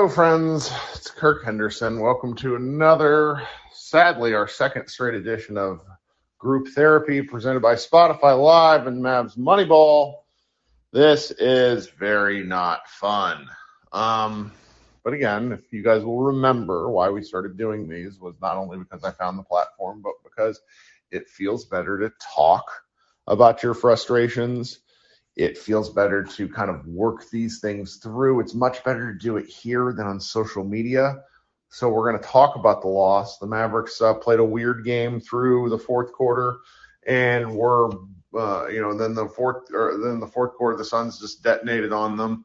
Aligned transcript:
Hello, 0.00 0.08
friends. 0.08 0.72
It's 0.94 1.10
Kirk 1.10 1.44
Henderson. 1.44 2.00
Welcome 2.00 2.34
to 2.36 2.56
another, 2.56 3.46
sadly, 3.74 4.32
our 4.32 4.48
second 4.48 4.88
straight 4.88 5.12
edition 5.12 5.58
of 5.58 5.84
Group 6.38 6.68
Therapy 6.68 7.20
presented 7.20 7.60
by 7.60 7.74
Spotify 7.74 8.42
Live 8.42 8.86
and 8.86 9.04
Mavs 9.04 9.36
Moneyball. 9.36 10.22
This 10.90 11.32
is 11.32 11.90
very 11.90 12.42
not 12.42 12.88
fun. 12.88 13.46
Um, 13.92 14.52
but 15.04 15.12
again, 15.12 15.52
if 15.52 15.70
you 15.70 15.82
guys 15.82 16.02
will 16.02 16.22
remember 16.22 16.90
why 16.90 17.10
we 17.10 17.22
started 17.22 17.58
doing 17.58 17.86
these 17.86 18.18
was 18.18 18.36
not 18.40 18.56
only 18.56 18.78
because 18.78 19.04
I 19.04 19.10
found 19.10 19.38
the 19.38 19.42
platform, 19.42 20.00
but 20.00 20.14
because 20.24 20.62
it 21.10 21.28
feels 21.28 21.66
better 21.66 21.98
to 21.98 22.12
talk 22.34 22.70
about 23.26 23.62
your 23.62 23.74
frustrations. 23.74 24.78
It 25.36 25.56
feels 25.56 25.90
better 25.90 26.22
to 26.22 26.48
kind 26.48 26.70
of 26.70 26.86
work 26.86 27.28
these 27.30 27.60
things 27.60 27.96
through. 27.96 28.40
It's 28.40 28.54
much 28.54 28.82
better 28.84 29.12
to 29.12 29.18
do 29.18 29.36
it 29.36 29.46
here 29.46 29.92
than 29.92 30.06
on 30.06 30.20
social 30.20 30.64
media. 30.64 31.22
So 31.68 31.88
we're 31.88 32.10
going 32.10 32.20
to 32.20 32.28
talk 32.28 32.56
about 32.56 32.82
the 32.82 32.88
loss. 32.88 33.38
The 33.38 33.46
Mavericks 33.46 34.00
uh, 34.00 34.14
played 34.14 34.40
a 34.40 34.44
weird 34.44 34.84
game 34.84 35.20
through 35.20 35.70
the 35.70 35.78
fourth 35.78 36.12
quarter, 36.12 36.58
and 37.06 37.54
were 37.54 37.90
uh, 38.36 38.66
you 38.68 38.80
know, 38.80 38.96
then 38.96 39.14
the 39.14 39.28
fourth 39.28 39.72
or 39.72 39.98
then 39.98 40.20
the 40.20 40.26
fourth 40.26 40.54
quarter, 40.54 40.76
the 40.76 40.84
Suns 40.84 41.18
just 41.18 41.42
detonated 41.42 41.92
on 41.92 42.16
them. 42.16 42.44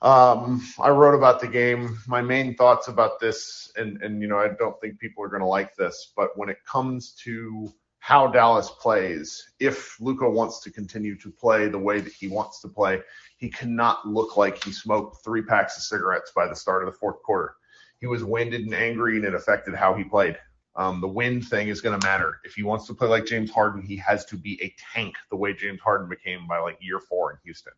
Um, 0.00 0.62
I 0.80 0.90
wrote 0.90 1.14
about 1.14 1.40
the 1.40 1.48
game. 1.48 1.98
My 2.06 2.20
main 2.20 2.54
thoughts 2.54 2.88
about 2.88 3.18
this, 3.18 3.72
and 3.76 4.00
and 4.02 4.20
you 4.20 4.28
know, 4.28 4.38
I 4.38 4.48
don't 4.48 4.78
think 4.80 4.98
people 4.98 5.24
are 5.24 5.28
going 5.28 5.40
to 5.40 5.46
like 5.46 5.74
this, 5.76 6.12
but 6.16 6.36
when 6.36 6.48
it 6.48 6.58
comes 6.64 7.12
to 7.24 7.72
how 8.08 8.26
Dallas 8.26 8.70
plays, 8.70 9.50
if 9.60 10.00
Luka 10.00 10.26
wants 10.26 10.60
to 10.60 10.70
continue 10.70 11.14
to 11.18 11.30
play 11.30 11.68
the 11.68 11.78
way 11.78 12.00
that 12.00 12.14
he 12.14 12.26
wants 12.26 12.62
to 12.62 12.66
play, 12.68 13.02
he 13.36 13.50
cannot 13.50 14.08
look 14.08 14.38
like 14.38 14.64
he 14.64 14.72
smoked 14.72 15.22
three 15.22 15.42
packs 15.42 15.76
of 15.76 15.82
cigarettes 15.82 16.32
by 16.34 16.48
the 16.48 16.56
start 16.56 16.82
of 16.82 16.90
the 16.90 16.98
fourth 16.98 17.22
quarter. 17.22 17.56
He 18.00 18.06
was 18.06 18.24
winded 18.24 18.62
and 18.62 18.72
angry, 18.72 19.16
and 19.16 19.26
it 19.26 19.34
affected 19.34 19.74
how 19.74 19.92
he 19.92 20.04
played. 20.04 20.38
Um, 20.74 21.02
the 21.02 21.06
wind 21.06 21.48
thing 21.48 21.68
is 21.68 21.82
going 21.82 22.00
to 22.00 22.06
matter. 22.06 22.40
If 22.44 22.54
he 22.54 22.62
wants 22.62 22.86
to 22.86 22.94
play 22.94 23.08
like 23.08 23.26
James 23.26 23.50
Harden, 23.50 23.82
he 23.82 23.96
has 23.98 24.24
to 24.24 24.38
be 24.38 24.58
a 24.62 24.74
tank 24.94 25.14
the 25.30 25.36
way 25.36 25.52
James 25.52 25.82
Harden 25.82 26.08
became 26.08 26.46
by 26.48 26.60
like 26.60 26.78
year 26.80 27.00
four 27.00 27.32
in 27.32 27.38
Houston. 27.44 27.74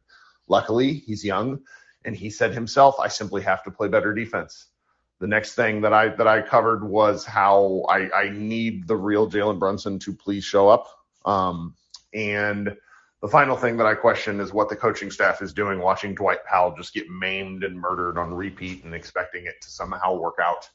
Luckily, 0.46 0.94
he's 0.94 1.24
young, 1.24 1.58
and 2.04 2.14
he 2.14 2.30
said 2.30 2.54
himself, 2.54 3.00
"I 3.00 3.08
simply 3.08 3.42
have 3.42 3.64
to 3.64 3.72
play 3.72 3.88
better 3.88 4.14
defense." 4.14 4.68
The 5.20 5.26
next 5.26 5.54
thing 5.54 5.82
that 5.82 5.92
I 5.92 6.08
that 6.08 6.26
I 6.26 6.40
covered 6.40 6.82
was 6.82 7.26
how 7.26 7.84
I, 7.88 8.10
I 8.10 8.30
need 8.30 8.88
the 8.88 8.96
real 8.96 9.30
Jalen 9.30 9.58
Brunson 9.58 9.98
to 10.00 10.14
please 10.14 10.44
show 10.44 10.68
up. 10.68 10.88
Um, 11.26 11.74
and 12.14 12.74
the 13.20 13.28
final 13.28 13.54
thing 13.54 13.76
that 13.76 13.86
I 13.86 13.94
question 13.94 14.40
is 14.40 14.54
what 14.54 14.70
the 14.70 14.76
coaching 14.76 15.10
staff 15.10 15.42
is 15.42 15.52
doing, 15.52 15.78
watching 15.78 16.14
Dwight 16.14 16.42
Powell 16.46 16.74
just 16.74 16.94
get 16.94 17.10
maimed 17.10 17.64
and 17.64 17.78
murdered 17.78 18.16
on 18.16 18.32
repeat 18.32 18.84
and 18.84 18.94
expecting 18.94 19.44
it 19.44 19.60
to 19.60 19.70
somehow 19.70 20.16
work 20.16 20.36
out. 20.42 20.68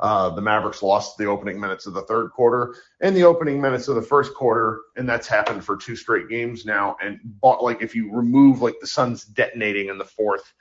Uh, 0.00 0.28
the 0.30 0.42
Mavericks 0.42 0.82
lost 0.82 1.16
the 1.16 1.26
opening 1.26 1.60
minutes 1.60 1.86
of 1.86 1.94
the 1.94 2.02
third 2.02 2.32
quarter 2.32 2.74
and 3.00 3.16
the 3.16 3.22
opening 3.22 3.60
minutes 3.60 3.86
of 3.86 3.94
the 3.94 4.02
first 4.02 4.34
quarter, 4.34 4.80
and 4.96 5.08
that's 5.08 5.28
happened 5.28 5.64
for 5.64 5.76
two 5.76 5.94
straight 5.94 6.28
games 6.28 6.66
now. 6.66 6.96
And 7.00 7.20
like 7.40 7.80
if 7.80 7.94
you 7.94 8.12
remove 8.12 8.60
like 8.60 8.74
the 8.80 8.88
Suns 8.88 9.24
detonating 9.24 9.88
in 9.88 9.98
the 9.98 10.04
fourth, 10.04 10.52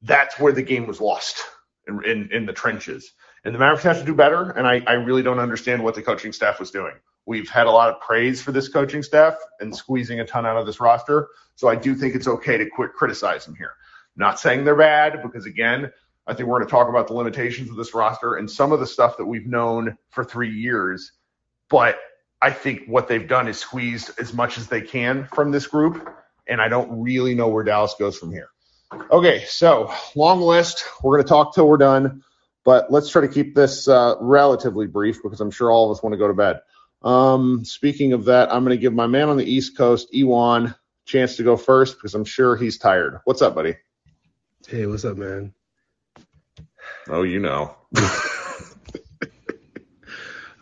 that's 0.00 0.40
where 0.40 0.54
the 0.54 0.62
game 0.62 0.86
was 0.86 1.02
lost 1.02 1.44
in, 1.88 2.04
in, 2.04 2.32
in 2.32 2.46
the 2.46 2.52
trenches. 2.52 3.12
And 3.44 3.54
the 3.54 3.58
Mavericks 3.58 3.84
have 3.84 3.98
to 3.98 4.04
do 4.04 4.14
better. 4.14 4.50
And 4.50 4.66
I, 4.66 4.82
I 4.86 4.92
really 4.92 5.22
don't 5.22 5.38
understand 5.38 5.82
what 5.82 5.94
the 5.94 6.02
coaching 6.02 6.32
staff 6.32 6.60
was 6.60 6.70
doing. 6.70 6.94
We've 7.26 7.48
had 7.48 7.66
a 7.66 7.70
lot 7.70 7.90
of 7.90 8.00
praise 8.00 8.40
for 8.40 8.52
this 8.52 8.68
coaching 8.68 9.02
staff 9.02 9.36
and 9.60 9.74
squeezing 9.74 10.20
a 10.20 10.26
ton 10.26 10.46
out 10.46 10.56
of 10.56 10.66
this 10.66 10.80
roster. 10.80 11.28
So 11.56 11.68
I 11.68 11.76
do 11.76 11.94
think 11.94 12.14
it's 12.14 12.26
okay 12.26 12.56
to 12.56 12.68
quit 12.68 12.94
criticize 12.94 13.44
them 13.44 13.54
here. 13.54 13.72
Not 14.16 14.40
saying 14.40 14.64
they're 14.64 14.76
bad 14.76 15.22
because 15.22 15.44
again, 15.46 15.92
I 16.26 16.34
think 16.34 16.48
we're 16.48 16.58
going 16.58 16.66
to 16.66 16.70
talk 16.70 16.88
about 16.88 17.06
the 17.06 17.14
limitations 17.14 17.70
of 17.70 17.76
this 17.76 17.94
roster 17.94 18.36
and 18.36 18.50
some 18.50 18.72
of 18.72 18.80
the 18.80 18.86
stuff 18.86 19.16
that 19.16 19.24
we've 19.24 19.46
known 19.46 19.96
for 20.10 20.24
three 20.24 20.50
years. 20.50 21.12
But 21.70 21.98
I 22.40 22.50
think 22.50 22.86
what 22.86 23.08
they've 23.08 23.26
done 23.26 23.48
is 23.48 23.58
squeezed 23.58 24.18
as 24.18 24.32
much 24.32 24.58
as 24.58 24.68
they 24.68 24.80
can 24.80 25.28
from 25.34 25.50
this 25.50 25.66
group. 25.66 26.08
And 26.46 26.60
I 26.60 26.68
don't 26.68 27.02
really 27.02 27.34
know 27.34 27.48
where 27.48 27.64
Dallas 27.64 27.94
goes 27.98 28.18
from 28.18 28.30
here. 28.30 28.48
Okay, 28.92 29.44
so 29.46 29.92
long 30.14 30.40
list. 30.40 30.84
We're 31.02 31.16
going 31.16 31.24
to 31.24 31.28
talk 31.28 31.54
till 31.54 31.68
we're 31.68 31.76
done, 31.76 32.22
but 32.64 32.90
let's 32.90 33.10
try 33.10 33.22
to 33.22 33.28
keep 33.28 33.54
this 33.54 33.86
uh, 33.86 34.14
relatively 34.20 34.86
brief 34.86 35.22
because 35.22 35.40
I'm 35.40 35.50
sure 35.50 35.70
all 35.70 35.90
of 35.90 35.96
us 35.96 36.02
want 36.02 36.14
to 36.14 36.18
go 36.18 36.28
to 36.28 36.34
bed. 36.34 36.60
Um, 37.02 37.64
speaking 37.64 38.14
of 38.14 38.24
that, 38.26 38.52
I'm 38.52 38.64
going 38.64 38.76
to 38.76 38.80
give 38.80 38.94
my 38.94 39.06
man 39.06 39.28
on 39.28 39.36
the 39.36 39.44
East 39.44 39.76
Coast, 39.76 40.08
Ewan, 40.12 40.74
chance 41.04 41.36
to 41.36 41.42
go 41.42 41.56
first 41.56 41.96
because 41.96 42.14
I'm 42.14 42.24
sure 42.24 42.56
he's 42.56 42.78
tired. 42.78 43.20
What's 43.24 43.42
up, 43.42 43.54
buddy? 43.54 43.76
Hey, 44.66 44.86
what's 44.86 45.04
up, 45.04 45.18
man? 45.18 45.52
Oh, 47.08 47.22
you 47.22 47.40
know. 47.40 47.76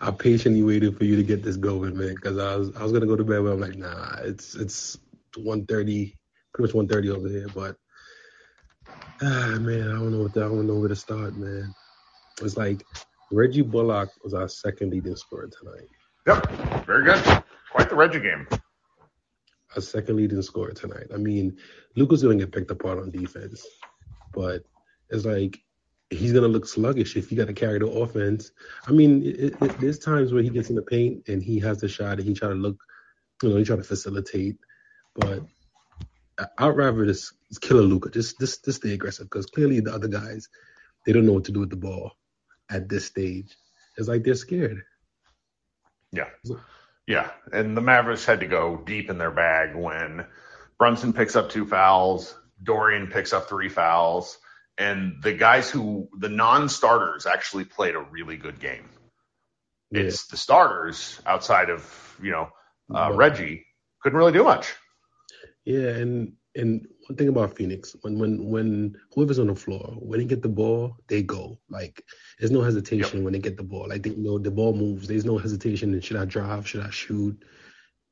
I 0.00 0.10
patiently 0.10 0.62
waited 0.62 0.98
for 0.98 1.04
you 1.04 1.16
to 1.16 1.22
get 1.22 1.42
this 1.42 1.56
going, 1.56 1.96
man, 1.96 2.14
because 2.14 2.38
I 2.38 2.56
was 2.56 2.74
I 2.76 2.82
was 2.82 2.92
gonna 2.92 3.06
go 3.06 3.16
to 3.16 3.24
bed, 3.24 3.42
but 3.42 3.52
I'm 3.52 3.60
like, 3.60 3.76
nah, 3.76 4.16
it's 4.22 4.54
it's 4.54 4.98
1:30, 5.36 5.66
pretty 6.52 6.76
much 6.78 6.88
1:30 6.88 7.08
over 7.10 7.28
here, 7.28 7.48
but 7.54 7.76
ah, 9.22 9.58
man, 9.60 9.88
I 9.88 9.92
don't 9.92 10.12
know 10.12 10.22
what 10.22 10.34
the, 10.34 10.44
I 10.44 10.48
don't 10.48 10.66
know 10.66 10.76
where 10.76 10.88
to 10.88 10.96
start, 10.96 11.36
man. 11.36 11.74
It's 12.42 12.56
like 12.56 12.84
Reggie 13.32 13.62
Bullock 13.62 14.10
was 14.22 14.34
our 14.34 14.48
second 14.48 14.90
leading 14.90 15.16
scorer 15.16 15.48
tonight. 15.48 15.88
Yep, 16.26 16.84
very 16.86 17.04
good. 17.04 17.42
Quite 17.72 17.88
the 17.88 17.96
Reggie 17.96 18.20
game. 18.20 18.46
A 19.76 19.80
second 19.80 20.16
leading 20.16 20.42
scorer 20.42 20.72
tonight. 20.72 21.06
I 21.12 21.16
mean, 21.16 21.56
Luka's 21.96 22.22
gonna 22.22 22.36
get 22.36 22.52
picked 22.52 22.70
apart 22.70 22.98
on 22.98 23.10
defense, 23.10 23.66
but 24.32 24.62
it's 25.10 25.24
like 25.24 25.60
he's 26.10 26.32
gonna 26.32 26.48
look 26.48 26.66
sluggish 26.66 27.16
if 27.16 27.30
you 27.30 27.36
got 27.36 27.46
to 27.48 27.52
carry 27.52 27.78
the 27.78 27.88
offense. 27.88 28.52
I 28.86 28.92
mean, 28.92 29.24
it, 29.24 29.54
it, 29.60 29.80
there's 29.80 29.98
times 29.98 30.32
where 30.32 30.42
he 30.42 30.50
gets 30.50 30.70
in 30.70 30.76
the 30.76 30.82
paint 30.82 31.28
and 31.28 31.42
he 31.42 31.58
has 31.60 31.78
the 31.80 31.88
shot 31.88 32.18
and 32.18 32.26
he 32.26 32.34
try 32.34 32.48
to 32.48 32.54
look, 32.54 32.76
you 33.42 33.48
know, 33.48 33.56
he 33.56 33.64
try 33.64 33.76
to 33.76 33.82
facilitate. 33.82 34.56
But 35.14 35.44
I'd 36.58 36.68
rather 36.68 37.06
just 37.06 37.32
kill 37.60 37.80
a 37.80 37.82
Luka. 37.82 38.10
just 38.10 38.38
just 38.38 38.64
just 38.64 38.78
stay 38.78 38.92
aggressive 38.92 39.26
because 39.26 39.46
clearly 39.46 39.80
the 39.80 39.94
other 39.94 40.08
guys 40.08 40.48
they 41.04 41.12
don't 41.12 41.26
know 41.26 41.32
what 41.32 41.44
to 41.44 41.52
do 41.52 41.60
with 41.60 41.70
the 41.70 41.76
ball 41.76 42.12
at 42.70 42.88
this 42.88 43.06
stage. 43.06 43.56
It's 43.96 44.08
like 44.08 44.24
they're 44.24 44.34
scared. 44.34 44.82
Yeah, 46.12 46.28
yeah, 47.06 47.30
and 47.52 47.76
the 47.76 47.80
Mavericks 47.80 48.24
had 48.24 48.40
to 48.40 48.46
go 48.46 48.76
deep 48.84 49.10
in 49.10 49.18
their 49.18 49.30
bag 49.30 49.74
when 49.74 50.26
Brunson 50.78 51.12
picks 51.12 51.36
up 51.36 51.50
two 51.50 51.66
fouls, 51.66 52.34
Dorian 52.62 53.08
picks 53.08 53.32
up 53.32 53.48
three 53.48 53.68
fouls 53.68 54.38
and 54.78 55.22
the 55.22 55.32
guys 55.32 55.70
who 55.70 56.08
the 56.18 56.28
non-starters 56.28 57.26
actually 57.26 57.64
played 57.64 57.94
a 57.94 58.00
really 58.00 58.36
good 58.36 58.58
game. 58.58 58.88
Yeah. 59.90 60.02
It's 60.02 60.26
the 60.26 60.36
starters 60.36 61.20
outside 61.24 61.70
of 61.70 62.16
you 62.22 62.32
know 62.32 62.48
uh, 62.94 63.12
Reggie 63.14 63.64
couldn't 64.02 64.18
really 64.18 64.32
do 64.32 64.44
much. 64.44 64.74
Yeah, 65.66 65.88
and 65.88 66.32
and 66.54 66.86
one 67.08 67.16
thing 67.16 67.28
about 67.28 67.56
Phoenix, 67.56 67.94
when 68.00 68.18
when 68.18 68.46
when 68.46 68.96
whoever's 69.12 69.40
on 69.40 69.48
the 69.48 69.54
floor, 69.54 69.94
when 69.98 70.20
they 70.20 70.24
get 70.24 70.42
the 70.42 70.48
ball, 70.48 70.96
they 71.08 71.22
go. 71.22 71.58
Like 71.68 72.02
there's 72.38 72.52
no 72.52 72.62
hesitation 72.62 73.18
yep. 73.18 73.24
when 73.24 73.32
they 73.32 73.40
get 73.40 73.56
the 73.56 73.64
ball. 73.64 73.88
Like 73.88 74.04
they 74.04 74.10
you 74.10 74.22
know 74.22 74.38
the 74.38 74.50
ball 74.50 74.72
moves. 74.72 75.08
There's 75.08 75.24
no 75.24 75.36
hesitation. 75.36 75.92
And 75.92 76.02
should 76.02 76.16
I 76.16 76.24
drive? 76.24 76.66
Should 76.66 76.82
I 76.82 76.90
shoot? 76.90 77.44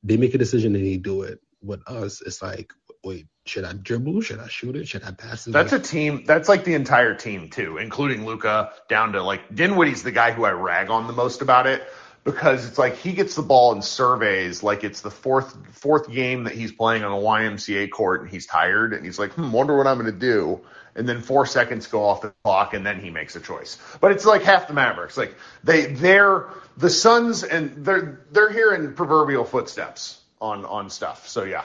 They 0.03 0.17
make 0.17 0.35
a 0.35 0.39
decision 0.39 0.75
and 0.75 0.85
they 0.85 0.97
do 0.97 1.23
it. 1.23 1.41
With 1.63 1.81
us, 1.89 2.21
it's 2.21 2.43
like 2.43 2.73
wait, 3.05 3.27
should 3.47 3.65
I 3.65 3.73
dribble? 3.75 4.21
Should 4.23 4.41
I 4.41 4.49
shoot 4.49 4.77
it? 4.77 4.89
Should 4.89 5.05
I 5.05 5.13
pass 5.13 5.47
it? 5.47 5.53
That's 5.53 5.73
a 5.73 5.79
team. 5.79 6.25
That's 6.27 6.49
like 6.49 6.65
the 6.65 6.75
entire 6.75 7.15
team 7.15 7.49
too, 7.51 7.79
including 7.79 8.27
Luka 8.27 8.73
down 8.89 9.13
to 9.13 9.23
like 9.23 9.55
Dinwiddie's 9.55 10.03
the 10.03 10.13
guy 10.13 10.33
who 10.33 10.45
I 10.45 10.51
rag 10.51 10.91
on 10.91 11.07
the 11.07 11.13
most 11.13 11.41
about 11.41 11.67
it 11.67 11.87
because 12.25 12.67
it's 12.67 12.79
like 12.79 12.97
he 12.97 13.13
gets 13.13 13.37
the 13.37 13.43
ball 13.43 13.73
and 13.73 13.85
surveys 13.85 14.63
like 14.63 14.83
it's 14.83 15.03
the 15.03 15.11
fourth 15.11 15.57
fourth 15.73 16.11
game 16.11 16.45
that 16.45 16.55
he's 16.55 16.73
playing 16.73 17.05
on 17.05 17.13
a 17.13 17.23
YMCA 17.23 17.91
court 17.91 18.23
and 18.23 18.31
he's 18.31 18.47
tired 18.47 18.95
and 18.95 19.05
he's 19.05 19.19
like, 19.19 19.33
hmm, 19.33 19.53
wonder 19.53 19.77
what 19.77 19.87
I'm 19.87 19.99
going 19.99 20.13
to 20.13 20.19
do. 20.19 20.61
And 20.97 21.09
then 21.09 21.21
four 21.21 21.45
seconds 21.45 21.87
go 21.89 22.05
off 22.05 22.23
the 22.23 22.33
clock 22.45 22.73
and 22.73 22.87
then 22.87 23.01
he 23.01 23.11
makes 23.11 23.37
a 23.37 23.41
choice. 23.41 23.79
But 24.01 24.13
it's 24.13 24.25
like 24.25 24.43
half 24.43 24.69
the 24.69 24.75
Mavericks. 24.75 25.17
Like 25.17 25.35
they 25.63 25.87
they're 25.87 26.49
the 26.77 26.91
Suns 26.91 27.45
and 27.45 27.85
they're 27.85 28.25
they're 28.33 28.51
here 28.51 28.75
in 28.75 28.95
proverbial 28.95 29.45
footsteps 29.45 30.21
on 30.41 30.65
on 30.65 30.91
stuff. 30.91 31.29
So 31.29 31.45
yeah. 31.45 31.65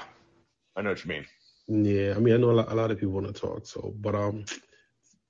I 0.76 0.82
know 0.82 0.90
what 0.90 1.04
you 1.04 1.10
mean. 1.10 1.26
Yeah, 1.68 2.14
I 2.16 2.20
mean, 2.20 2.34
I 2.34 2.38
know 2.38 2.52
a 2.52 2.54
lot, 2.54 2.72
a 2.72 2.76
lot 2.76 2.90
of 2.90 3.00
people 3.00 3.14
want 3.14 3.28
to 3.28 3.34
talk, 3.34 3.66
so 3.66 3.94
but 4.00 4.16
um, 4.16 4.46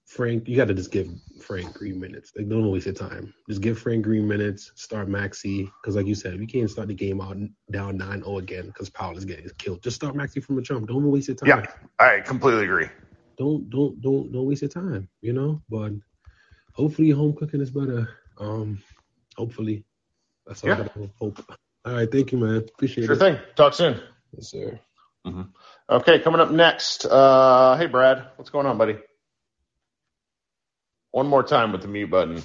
Frank, 0.10 0.48
you 0.48 0.58
got 0.58 0.68
to 0.68 0.74
just 0.74 0.92
give 0.92 1.08
Frank 1.40 1.72
Green 1.72 2.00
minutes. 2.00 2.32
Like, 2.36 2.50
don't 2.50 2.70
waste 2.72 2.88
your 2.88 2.96
time. 2.96 3.32
Just 3.48 3.62
give 3.62 3.78
Frank 3.78 4.04
Green 4.04 4.28
minutes. 4.28 4.72
Start 4.74 5.08
Maxi 5.08 5.72
because, 5.80 5.96
like 5.96 6.08
you 6.08 6.16
said, 6.16 6.40
we 6.40 6.48
can't 6.48 6.68
start 6.68 6.88
the 6.88 6.96
game 6.96 7.22
out 7.22 7.38
down 7.70 8.00
9-0 8.00 8.40
again 8.40 8.66
because 8.66 8.90
Powell 8.90 9.16
is 9.16 9.24
getting 9.24 9.48
killed. 9.60 9.84
Just 9.84 9.98
start 9.98 10.16
Maxi 10.16 10.44
from 10.44 10.56
the 10.56 10.64
jump. 10.64 10.88
Don't 10.88 11.10
waste 11.12 11.28
your 11.28 11.36
time. 11.38 11.50
Yeah, 11.50 11.66
I 12.00 12.22
completely 12.22 12.64
agree. 12.64 12.90
Don't 13.38 13.70
don't 13.70 14.02
don't 14.02 14.32
don't 14.32 14.46
waste 14.46 14.64
your 14.64 14.70
time. 14.70 15.08
You 15.22 15.34
know, 15.34 15.62
but 15.70 15.92
hopefully 16.74 17.12
home 17.12 17.34
cooking 17.34 17.62
is 17.62 17.70
better. 17.70 18.10
Um, 18.40 18.82
hopefully, 19.38 19.86
that's 20.48 20.64
all 20.64 20.70
yeah. 20.70 20.88
I 20.96 21.10
hope. 21.20 21.40
All 21.86 21.94
right, 21.94 22.12
thank 22.12 22.32
you, 22.32 22.40
man. 22.40 22.58
Appreciate 22.58 23.06
sure 23.06 23.14
it. 23.14 23.20
Sure 23.20 23.34
thing. 23.34 23.40
Talk 23.56 23.76
soon. 23.76 24.02
Yes, 24.36 24.50
sir. 24.50 24.80
Mm-hmm. 25.28 25.44
Okay, 25.88 26.18
coming 26.20 26.42
up 26.42 26.50
next. 26.50 27.06
Uh, 27.06 27.78
hey, 27.78 27.86
Brad, 27.86 28.26
what's 28.38 28.50
going 28.50 28.66
on, 28.66 28.80
buddy? 28.80 28.98
One 31.12 31.28
more 31.28 31.44
time 31.44 31.72
with 31.72 31.82
the 31.82 31.88
mute 31.88 32.10
button. 32.10 32.44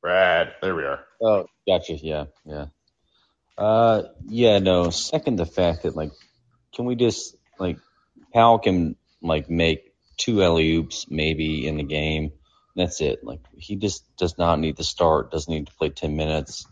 Brad, 0.00 0.54
there 0.62 0.74
we 0.74 0.84
are. 0.84 1.00
Oh, 1.20 1.46
gotcha. 1.66 1.94
Yeah, 1.94 2.26
yeah. 2.44 2.66
Uh, 3.56 4.04
yeah. 4.26 4.58
No. 4.60 4.90
Second, 4.90 5.36
the 5.36 5.46
fact 5.46 5.82
that 5.82 5.96
like, 5.96 6.12
can 6.74 6.84
we 6.84 6.94
just 6.94 7.36
like, 7.58 7.78
Powell 8.32 8.60
can 8.60 8.96
like 9.20 9.50
make 9.50 9.92
two 10.16 10.42
alley 10.42 10.74
oops 10.74 11.06
maybe 11.10 11.66
in 11.66 11.76
the 11.76 11.82
game. 11.82 12.32
That's 12.76 13.00
it. 13.00 13.24
Like 13.24 13.40
he 13.56 13.76
just 13.76 14.04
does 14.16 14.38
not 14.38 14.60
need 14.60 14.76
to 14.76 14.84
start. 14.84 15.32
Doesn't 15.32 15.52
need 15.52 15.66
to 15.66 15.74
play 15.74 15.88
ten 15.88 16.16
minutes. 16.16 16.66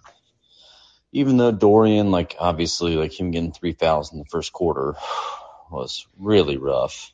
Even 1.12 1.36
though 1.36 1.52
Dorian, 1.52 2.12
like 2.12 2.36
obviously, 2.38 2.96
like 2.96 3.18
him 3.18 3.32
getting 3.32 3.52
three 3.52 3.72
fouls 3.72 4.12
in 4.12 4.18
the 4.18 4.24
first 4.30 4.52
quarter 4.52 4.94
was 5.70 6.06
really 6.16 6.58
rough. 6.58 7.12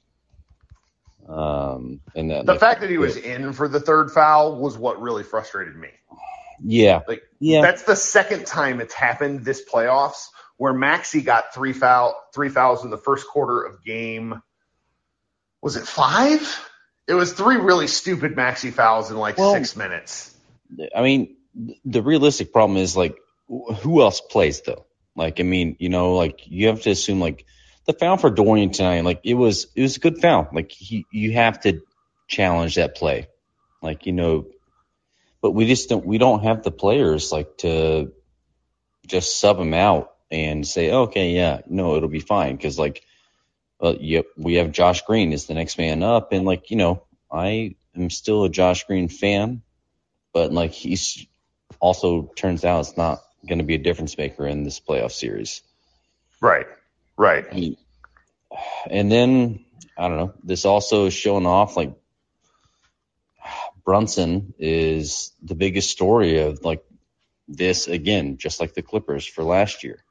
Um, 1.28 2.00
and 2.14 2.30
then 2.30 2.44
The 2.46 2.58
fact 2.58 2.80
that 2.80 2.90
he 2.90 2.98
was 2.98 3.16
in 3.16 3.52
for 3.52 3.68
the 3.68 3.80
third 3.80 4.10
foul 4.10 4.56
was 4.56 4.76
what 4.76 5.00
really 5.00 5.22
frustrated 5.22 5.76
me. 5.76 5.88
yeah, 6.64 7.00
Like 7.06 7.22
yeah, 7.38 7.62
that's 7.62 7.82
the 7.84 7.96
second 7.96 8.46
time 8.46 8.80
it's 8.80 8.94
happened 8.94 9.44
this 9.44 9.62
playoffs 9.64 10.26
where 10.56 10.72
Maxi 10.74 11.24
got 11.24 11.54
three 11.54 11.72
foul 11.72 12.14
three 12.34 12.48
fouls 12.48 12.84
in 12.84 12.90
the 12.90 12.98
first 12.98 13.26
quarter 13.26 13.62
of 13.62 13.84
game. 13.84 14.40
Was 15.60 15.76
it 15.76 15.86
five? 15.86 16.40
It 17.08 17.14
was 17.14 17.32
three 17.32 17.56
really 17.56 17.86
stupid 17.88 18.34
Maxi 18.36 18.72
fouls 18.72 19.10
in 19.10 19.16
like 19.16 19.38
Well- 19.38 19.54
six 19.54 19.76
minutes. 19.76 20.34
I 20.94 21.02
mean, 21.02 21.36
the 21.84 22.02
realistic 22.02 22.52
problem 22.52 22.78
is 22.78 22.96
like, 22.96 23.16
who 23.48 24.00
else 24.02 24.20
plays 24.20 24.62
though? 24.62 24.86
Like, 25.14 25.38
I 25.40 25.42
mean, 25.42 25.76
you 25.78 25.90
know, 25.90 26.14
like 26.14 26.40
you 26.46 26.68
have 26.68 26.80
to 26.82 26.90
assume 26.90 27.20
like 27.20 27.44
the 27.86 27.92
foul 27.92 28.16
for 28.16 28.30
Dorian 28.30 28.70
tonight, 28.70 29.04
like 29.04 29.20
it 29.24 29.34
was, 29.34 29.66
it 29.74 29.82
was 29.82 29.96
a 29.96 30.00
good 30.00 30.18
foul. 30.18 30.48
Like 30.52 30.70
he, 30.70 31.06
you 31.12 31.32
have 31.32 31.60
to 31.60 31.82
challenge 32.28 32.76
that 32.76 32.96
play, 32.96 33.28
like 33.82 34.06
you 34.06 34.12
know, 34.12 34.46
but 35.40 35.52
we 35.52 35.66
just 35.66 35.88
don't, 35.88 36.06
we 36.06 36.18
don't 36.18 36.44
have 36.44 36.62
the 36.62 36.70
players 36.70 37.32
like 37.32 37.58
to 37.58 38.12
just 39.06 39.40
sub 39.40 39.58
him 39.58 39.74
out 39.74 40.12
and 40.30 40.66
say, 40.66 40.92
okay, 40.92 41.30
yeah, 41.32 41.60
no, 41.68 41.96
it'll 41.96 42.08
be 42.08 42.20
fine 42.20 42.56
because 42.56 42.78
like, 42.78 43.02
uh, 43.80 43.94
yep, 43.98 44.26
we 44.36 44.54
have 44.54 44.72
Josh 44.72 45.02
Green 45.02 45.32
is 45.32 45.46
the 45.46 45.54
next 45.54 45.78
man 45.78 46.02
up, 46.02 46.32
and 46.32 46.44
like 46.44 46.70
you 46.70 46.76
know, 46.76 47.04
I 47.30 47.74
am 47.96 48.10
still 48.10 48.44
a 48.44 48.48
Josh 48.48 48.84
Green 48.84 49.08
fan 49.08 49.62
but 50.32 50.52
like 50.52 50.72
he's 50.72 51.26
also 51.80 52.30
turns 52.36 52.64
out 52.64 52.80
it's 52.80 52.96
not 52.96 53.22
going 53.46 53.58
to 53.58 53.64
be 53.64 53.74
a 53.74 53.78
difference 53.78 54.16
maker 54.16 54.46
in 54.46 54.64
this 54.64 54.80
playoff 54.80 55.12
series. 55.12 55.62
Right. 56.40 56.66
Right. 57.16 57.52
Mean, 57.52 57.76
and 58.90 59.10
then 59.10 59.64
I 59.96 60.08
don't 60.08 60.16
know. 60.16 60.34
This 60.42 60.64
also 60.64 61.06
is 61.06 61.14
showing 61.14 61.46
off 61.46 61.76
like 61.76 61.94
Brunson 63.84 64.54
is 64.58 65.32
the 65.42 65.54
biggest 65.54 65.90
story 65.90 66.40
of 66.40 66.64
like 66.64 66.84
this 67.48 67.88
again, 67.88 68.38
just 68.38 68.60
like 68.60 68.74
the 68.74 68.82
Clippers 68.82 69.26
for 69.26 69.44
last 69.44 69.84
year. 69.84 70.02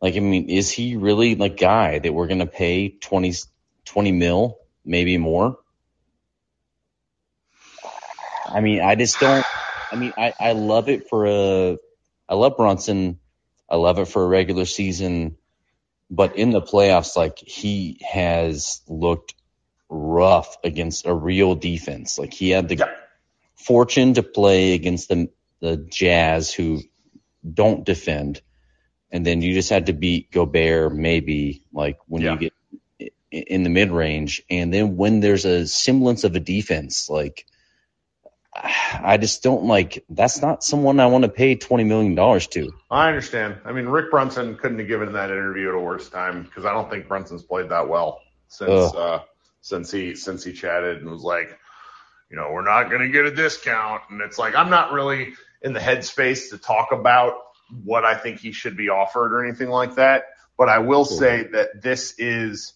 Like, 0.00 0.16
I 0.16 0.20
mean, 0.20 0.50
is 0.50 0.70
he 0.70 0.96
really 0.96 1.36
like 1.36 1.56
guy 1.56 1.98
that 2.00 2.12
we're 2.12 2.26
going 2.26 2.40
to 2.40 2.46
pay 2.46 2.88
20, 2.88 3.34
20 3.84 4.12
mil, 4.12 4.58
maybe 4.84 5.16
more? 5.16 5.58
I 8.44 8.60
mean, 8.60 8.80
I 8.80 8.96
just 8.96 9.20
don't. 9.20 9.46
I 9.92 9.96
mean, 9.96 10.12
I, 10.16 10.34
I 10.38 10.52
love 10.52 10.88
it 10.88 11.08
for 11.08 11.26
a. 11.26 11.78
I 12.28 12.34
love 12.34 12.56
Brunson. 12.56 13.20
I 13.68 13.76
love 13.76 13.98
it 13.98 14.06
for 14.06 14.24
a 14.24 14.26
regular 14.26 14.66
season, 14.66 15.36
but 16.12 16.36
in 16.36 16.52
the 16.52 16.62
playoffs, 16.62 17.16
like 17.16 17.38
he 17.38 18.00
has 18.08 18.82
looked 18.88 19.34
rough 19.90 20.56
against 20.64 21.06
a 21.06 21.14
real 21.14 21.54
defense. 21.56 22.18
Like 22.18 22.34
he 22.34 22.50
had 22.50 22.68
the 22.68 22.76
Yeah. 22.76 22.86
fortune 23.56 24.14
to 24.14 24.22
play 24.22 24.74
against 24.74 25.08
the 25.08 25.30
the 25.60 25.76
Jazz 25.78 26.52
who 26.52 26.82
don't 27.54 27.84
defend, 27.84 28.42
and 29.10 29.26
then 29.26 29.42
you 29.42 29.54
just 29.54 29.70
had 29.70 29.86
to 29.86 29.94
beat 29.94 30.32
Gobert 30.32 30.94
maybe 30.94 31.64
like 31.72 31.98
when 32.06 32.22
Yeah. 32.22 32.32
you 32.32 32.38
get 32.38 32.54
in 33.32 33.62
the 33.64 33.70
mid 33.70 33.90
range, 33.90 34.42
and 34.50 34.72
then 34.74 34.96
when 34.96 35.20
there's 35.20 35.46
a 35.46 35.66
semblance 35.66 36.24
of 36.24 36.36
a 36.36 36.40
defense, 36.40 37.08
like 37.10 37.46
I 38.54 39.16
just 39.18 39.42
don't 39.42 39.64
like. 39.64 40.04
That's 40.10 40.42
not 40.42 40.62
someone 40.62 41.00
I 41.00 41.06
want 41.06 41.24
to 41.24 41.30
pay 41.30 41.54
twenty 41.54 41.84
million 41.84 42.14
dollars 42.14 42.46
to. 42.48 42.72
I 42.90 43.08
understand. 43.08 43.56
I 43.64 43.72
mean, 43.72 43.86
Rick 43.86 44.10
Brunson 44.10 44.56
couldn't 44.56 44.78
have 44.78 44.88
given 44.88 45.14
that 45.14 45.30
interview 45.30 45.70
at 45.70 45.74
a 45.74 45.78
worse 45.78 46.08
time 46.10 46.42
because 46.42 46.66
I 46.66 46.72
don't 46.72 46.90
think 46.90 47.08
Brunson's 47.08 47.42
played 47.42 47.70
that 47.70 47.88
well 47.88 48.20
since 48.48 48.94
uh, 48.94 49.20
since 49.62 49.90
he 49.90 50.14
since 50.14 50.44
he 50.44 50.52
chatted 50.52 50.98
and 50.98 51.10
was 51.10 51.22
like, 51.22 51.58
you 52.30 52.36
know, 52.36 52.50
we're 52.52 52.64
not 52.64 52.90
going 52.90 53.00
to 53.00 53.08
get 53.08 53.24
a 53.24 53.34
discount, 53.34 54.02
and 54.10 54.20
it's 54.20 54.38
like 54.38 54.54
I'm 54.54 54.68
not 54.68 54.92
really 54.92 55.32
in 55.62 55.72
the 55.72 55.80
headspace 55.80 56.50
to 56.50 56.58
talk 56.58 56.92
about 56.92 57.34
what 57.82 58.04
I 58.04 58.16
think 58.16 58.40
he 58.40 58.52
should 58.52 58.76
be 58.76 58.90
offered 58.90 59.32
or 59.32 59.44
anything 59.44 59.70
like 59.70 59.94
that. 59.94 60.24
But 60.58 60.68
I 60.68 60.80
will 60.80 61.06
say 61.06 61.44
that 61.52 61.80
this 61.80 62.14
is. 62.18 62.74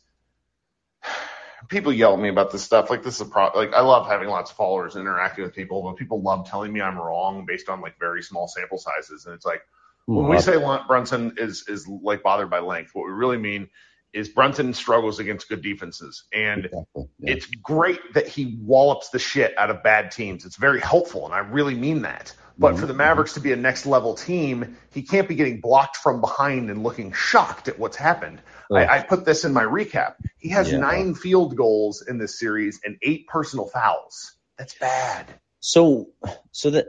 People 1.68 1.92
yell 1.92 2.14
at 2.14 2.20
me 2.20 2.28
about 2.28 2.50
this 2.50 2.62
stuff. 2.62 2.90
Like 2.90 3.02
this 3.02 3.14
is 3.16 3.20
a 3.22 3.26
pro. 3.26 3.50
Like 3.54 3.72
I 3.72 3.80
love 3.80 4.06
having 4.06 4.28
lots 4.28 4.50
of 4.50 4.56
followers 4.56 4.94
and 4.94 5.02
interacting 5.02 5.44
with 5.44 5.54
people, 5.54 5.82
but 5.82 5.96
people 5.96 6.22
love 6.22 6.48
telling 6.48 6.72
me 6.72 6.80
I'm 6.80 6.98
wrong 6.98 7.44
based 7.46 7.68
on 7.68 7.80
like 7.80 7.98
very 7.98 8.22
small 8.22 8.48
sample 8.48 8.78
sizes, 8.78 9.26
and 9.26 9.34
it's 9.34 9.46
like. 9.46 9.62
When 10.08 10.28
we 10.28 10.38
say 10.38 10.56
Lon- 10.56 10.86
Brunson 10.86 11.34
is 11.36 11.66
is 11.66 11.88
like 11.88 12.22
bothered 12.22 12.48
by 12.48 12.60
length, 12.60 12.92
what 12.94 13.06
we 13.06 13.10
really 13.12 13.38
mean 13.38 13.68
is 14.12 14.28
Brunson 14.28 14.72
struggles 14.72 15.18
against 15.18 15.48
good 15.48 15.62
defenses, 15.62 16.24
and 16.32 16.66
Exactly. 16.66 17.08
Yeah. 17.18 17.32
it's 17.34 17.46
great 17.46 18.14
that 18.14 18.28
he 18.28 18.56
wallops 18.62 19.10
the 19.10 19.18
shit 19.18 19.52
out 19.58 19.68
of 19.68 19.82
bad 19.82 20.12
teams. 20.12 20.44
It's 20.44 20.54
very 20.56 20.80
helpful, 20.80 21.24
and 21.26 21.34
I 21.34 21.40
really 21.40 21.74
mean 21.74 22.02
that. 22.02 22.32
But 22.58 22.79
for 22.79 22.87
the 22.87 22.94
Mavericks 22.94 23.35
to 23.35 23.41
be 23.41 23.53
a 23.53 23.56
next 23.56 23.87
level 23.87 24.14
team, 24.14 24.76
he 24.93 25.03
can't 25.03 25.29
be 25.29 25.35
getting 25.35 25.61
blocked 25.61 25.97
from 25.97 26.20
behind 26.20 26.70
and 26.70 26.82
looking 26.82 27.12
shocked 27.12 27.69
at 27.69 27.79
what's 27.79 27.97
happened. 27.97 28.41
I, 28.73 28.99
I 28.99 29.03
put 29.03 29.25
this 29.25 29.44
in 29.44 29.53
my 29.53 29.64
recap. 29.64 30.14
He 30.38 30.50
has 30.50 30.73
Yeah. 30.73 30.79
nine 30.79 31.14
field 31.14 31.56
goals 31.56 32.03
in 32.06 32.19
this 32.19 32.38
series 32.38 32.81
and 32.85 32.97
eight 33.03 33.26
personal 33.26 33.67
fouls. 33.67 34.37
That's 34.58 34.75
bad. 34.79 35.26
So, 35.61 36.08
so 36.53 36.70
that 36.70 36.87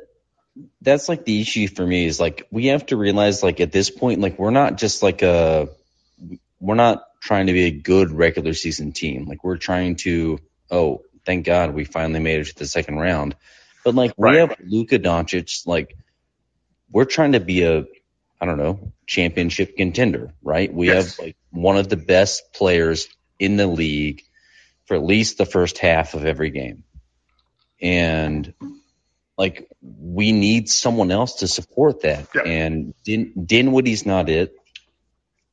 that's 0.81 1.09
like 1.09 1.25
the 1.25 1.41
issue 1.41 1.67
for 1.67 1.85
me 1.85 2.05
is 2.05 2.19
like 2.19 2.47
we 2.51 2.67
have 2.67 2.85
to 2.87 2.97
realize 2.97 3.43
like 3.43 3.59
at 3.59 3.71
this 3.71 3.89
point 3.89 4.21
like 4.21 4.39
we're 4.39 4.51
not 4.51 4.77
just 4.77 5.03
like 5.03 5.21
a 5.21 5.69
we're 6.59 6.75
not 6.75 7.03
trying 7.21 7.47
to 7.47 7.53
be 7.53 7.65
a 7.65 7.71
good 7.71 8.11
regular 8.11 8.53
season 8.53 8.91
team. 8.91 9.25
Like 9.25 9.43
we're 9.43 9.57
trying 9.57 9.97
to 9.97 10.39
oh 10.71 11.03
thank 11.25 11.45
God 11.45 11.73
we 11.73 11.83
finally 11.83 12.19
made 12.19 12.39
it 12.41 12.45
to 12.47 12.55
the 12.55 12.67
second 12.67 12.97
round. 12.97 13.35
But 13.87 13.95
like 13.95 14.13
we 14.17 14.35
have 14.35 14.53
Luka 14.65 14.99
Doncic 14.99 15.65
like 15.65 15.95
we're 16.91 17.05
trying 17.05 17.31
to 17.31 17.39
be 17.39 17.63
a 17.63 17.85
I 18.41 18.45
don't 18.45 18.57
know 18.57 18.91
championship 19.05 19.77
contender, 19.77 20.33
right? 20.43 20.73
We 20.73 20.87
Yes. 20.87 21.15
have 21.15 21.25
like 21.25 21.37
one 21.51 21.77
of 21.77 21.87
the 21.87 21.95
best 21.95 22.51
players 22.53 23.07
in 23.39 23.55
the 23.55 23.65
league 23.65 24.23
for 24.87 24.95
at 24.95 25.03
least 25.03 25.37
the 25.37 25.45
first 25.45 25.77
half 25.77 26.15
of 26.15 26.25
every 26.25 26.49
game. 26.49 26.83
And 27.81 28.53
like 29.37 29.69
we 29.81 30.33
need 30.33 30.67
someone 30.67 31.09
else 31.09 31.35
to 31.35 31.47
support 31.47 32.01
that. 32.01 32.27
And 32.35 32.93
Din 33.05 33.31
Dinwiddie's 33.45 34.05
not 34.05 34.27
it. 34.27 34.53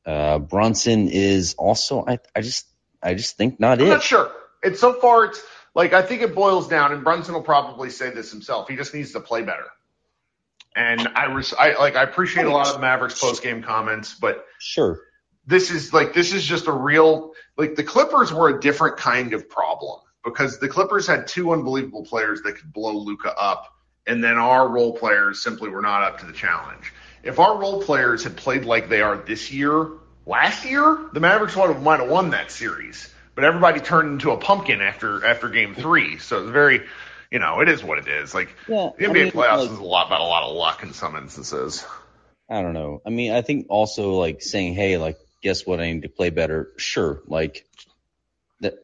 Uh, 0.05 0.39
Brunson 0.39 1.07
is 1.07 1.55
also 1.57 2.03
I 2.05 2.19
I 2.35 2.41
just 2.41 2.67
I 3.01 3.13
just 3.13 3.37
think 3.37 3.61
not 3.61 3.79
I'm 3.79 3.87
it. 3.87 3.89
not 3.91 4.03
sure. 4.03 4.29
It's 4.61 4.81
so 4.81 4.91
far. 4.91 5.23
It's 5.23 5.41
like 5.75 5.93
I 5.93 6.01
think 6.01 6.21
it 6.21 6.33
boils 6.33 6.67
down, 6.67 6.93
and 6.93 7.03
Brunson 7.03 7.35
will 7.35 7.43
probably 7.43 7.89
say 7.89 8.09
this 8.09 8.31
himself. 8.31 8.67
He 8.69 8.75
just 8.75 8.93
needs 8.93 9.11
to 9.11 9.19
play 9.19 9.41
better. 9.41 9.67
And 10.75 11.07
I 11.15 11.27
was, 11.27 11.53
I 11.53 11.75
like, 11.79 11.95
I 11.95 12.03
appreciate 12.03 12.45
a 12.45 12.49
lot 12.49 12.67
of 12.67 12.73
the 12.73 12.79
Mavericks 12.79 13.19
post 13.19 13.41
game 13.41 13.61
comments, 13.63 14.13
but 14.13 14.45
Sure. 14.59 14.99
this 15.47 15.71
is 15.71 15.93
like, 15.93 16.13
this 16.13 16.33
is 16.33 16.43
just 16.43 16.67
a 16.67 16.71
real, 16.71 17.31
like, 17.57 17.75
the 17.75 17.83
Clippers 17.83 18.33
were 18.33 18.49
a 18.49 18.59
different 18.59 18.97
kind 18.97 19.33
of 19.33 19.47
problem 19.47 20.01
because 20.25 20.59
the 20.59 20.67
Clippers 20.67 21.07
had 21.07 21.27
two 21.27 21.53
unbelievable 21.53 22.03
players 22.03 22.41
that 22.41 22.57
could 22.57 22.73
blow 22.73 22.91
Luka 22.97 23.33
up, 23.37 23.73
and 24.05 24.21
then 24.21 24.37
our 24.37 24.67
role 24.67 24.97
players 24.97 25.41
simply 25.41 25.69
were 25.69 25.81
not 25.81 26.03
up 26.03 26.19
to 26.19 26.25
the 26.25 26.33
challenge. 26.33 26.91
If 27.23 27.39
our 27.39 27.57
role 27.57 27.81
players 27.81 28.23
had 28.23 28.35
played 28.35 28.65
like 28.65 28.89
they 28.89 29.01
are 29.01 29.15
this 29.15 29.51
year, 29.53 29.87
last 30.25 30.65
year, 30.65 31.09
the 31.13 31.21
Mavericks 31.21 31.55
might 31.55 31.99
have 32.01 32.09
won 32.09 32.31
that 32.31 32.51
series. 32.51 33.13
But 33.35 33.43
everybody 33.43 33.81
turned 33.81 34.13
into 34.13 34.31
a 34.31 34.37
pumpkin 34.37 34.81
after 34.81 35.25
after 35.25 35.49
game 35.49 35.75
three. 35.75 36.17
So 36.19 36.41
it's 36.41 36.49
very, 36.51 36.81
you 37.29 37.39
know, 37.39 37.59
it 37.59 37.67
is 37.69 37.83
what 37.83 37.97
it 37.99 38.07
is. 38.07 38.33
Like 38.33 38.49
Yeah. 38.67 38.91
the 38.97 39.05
I 39.05 39.09
NBA 39.09 39.13
mean, 39.13 39.31
playoffs 39.31 39.57
like- 39.59 39.71
is 39.71 39.77
a 39.77 39.83
lot 39.83 40.07
about 40.07 40.21
a 40.21 40.23
lot 40.23 40.43
of 40.43 40.55
luck 40.55 40.83
in 40.83 40.93
some 40.93 41.15
instances. 41.17 41.85
I 42.49 42.61
don't 42.61 42.73
know. 42.73 43.01
I 43.05 43.09
mean, 43.09 43.31
I 43.33 43.41
think 43.41 43.65
also 43.69 44.13
like 44.13 44.41
saying, 44.41 44.75
"Hey, 44.75 44.97
like, 44.97 45.17
guess 45.41 45.65
what? 45.65 45.79
I 45.79 45.91
need 45.91 46.03
to 46.03 46.09
play 46.09 46.29
better." 46.29 46.71
Sure, 46.77 47.21
like 47.27 47.65
that. 48.61 48.75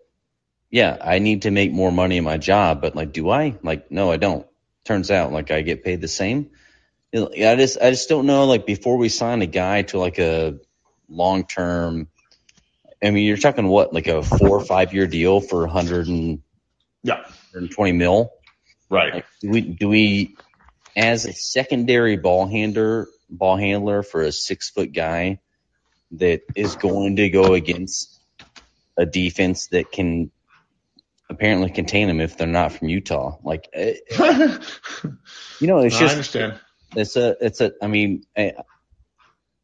Yeah, 0.70 0.98
I 1.00 1.20
need 1.20 1.44
to 1.44 1.52
make 1.52 1.72
more 1.72 1.92
money 1.92 2.18
in 2.18 2.24
my 2.24 2.38
job, 2.38 2.82
but 2.82 2.96
like, 2.96 3.14
do 3.14 3.30
I? 3.30 3.56
Like, 3.62 3.92
no, 3.92 4.12
I 4.12 4.18
don't. 4.18 4.48
Turns 4.84 5.12
out, 5.12 5.32
like, 5.32 5.52
I 5.52 5.62
get 5.62 5.84
paid 5.84 6.02
the 6.02 6.08
same. 6.08 6.50
You 7.12 7.20
know, 7.22 7.52
I 7.52 7.56
just, 7.56 7.78
I 7.80 7.92
just 7.92 8.10
don't 8.10 8.26
know. 8.26 8.46
Like, 8.46 8.66
before 8.66 8.98
we 8.98 9.10
sign 9.10 9.44
a 9.44 9.46
guy 9.46 9.84
to 9.84 10.00
like 10.00 10.18
a 10.18 10.58
long 11.08 11.46
term, 11.46 12.08
I 13.04 13.10
mean, 13.10 13.26
you're 13.26 13.38
talking 13.38 13.68
what, 13.68 13.94
like 13.94 14.08
a 14.08 14.22
four 14.22 14.50
or 14.50 14.66
five 14.66 14.94
year 14.94 15.08
deal 15.08 15.42
for 15.42 15.62
100 15.62 16.08
and, 16.08 16.42
Yeah. 17.04 17.22
120 17.54 17.94
mil? 17.94 18.32
Right. 18.90 19.16
Like, 19.16 19.26
do 19.40 19.50
we, 19.50 19.62
do 19.62 19.90
we, 19.90 20.36
as 20.96 21.26
a 21.26 21.34
secondary 21.34 22.18
ball 22.18 22.48
handler, 22.48 23.08
ball 23.30 23.58
handler 23.58 24.04
for 24.04 24.22
a 24.22 24.32
six 24.32 24.70
foot 24.70 24.92
guy 24.92 25.40
that 26.12 26.42
is 26.56 26.76
going 26.76 27.16
to 27.16 27.30
go 27.30 27.54
against 27.54 28.20
a 28.98 29.06
defense 29.06 29.68
that 29.68 29.92
can 29.92 30.32
apparently 31.30 31.70
contain 31.70 32.08
them 32.08 32.20
if 32.20 32.38
they're 32.38 32.48
not 32.48 32.74
from 32.74 32.90
Utah? 32.90 33.38
Like, 33.44 33.70
eh, 33.74 33.96
you 35.60 35.68
know, 35.68 35.80
it's 35.80 35.96
I 35.96 36.00
just, 36.00 36.02
I 36.02 36.12
understand. 36.12 36.60
it's 36.96 37.16
a, 37.16 37.38
it's 37.40 37.62
a, 37.62 37.72
I 37.82 37.88
mean, 37.88 38.26
eh, 38.36 38.52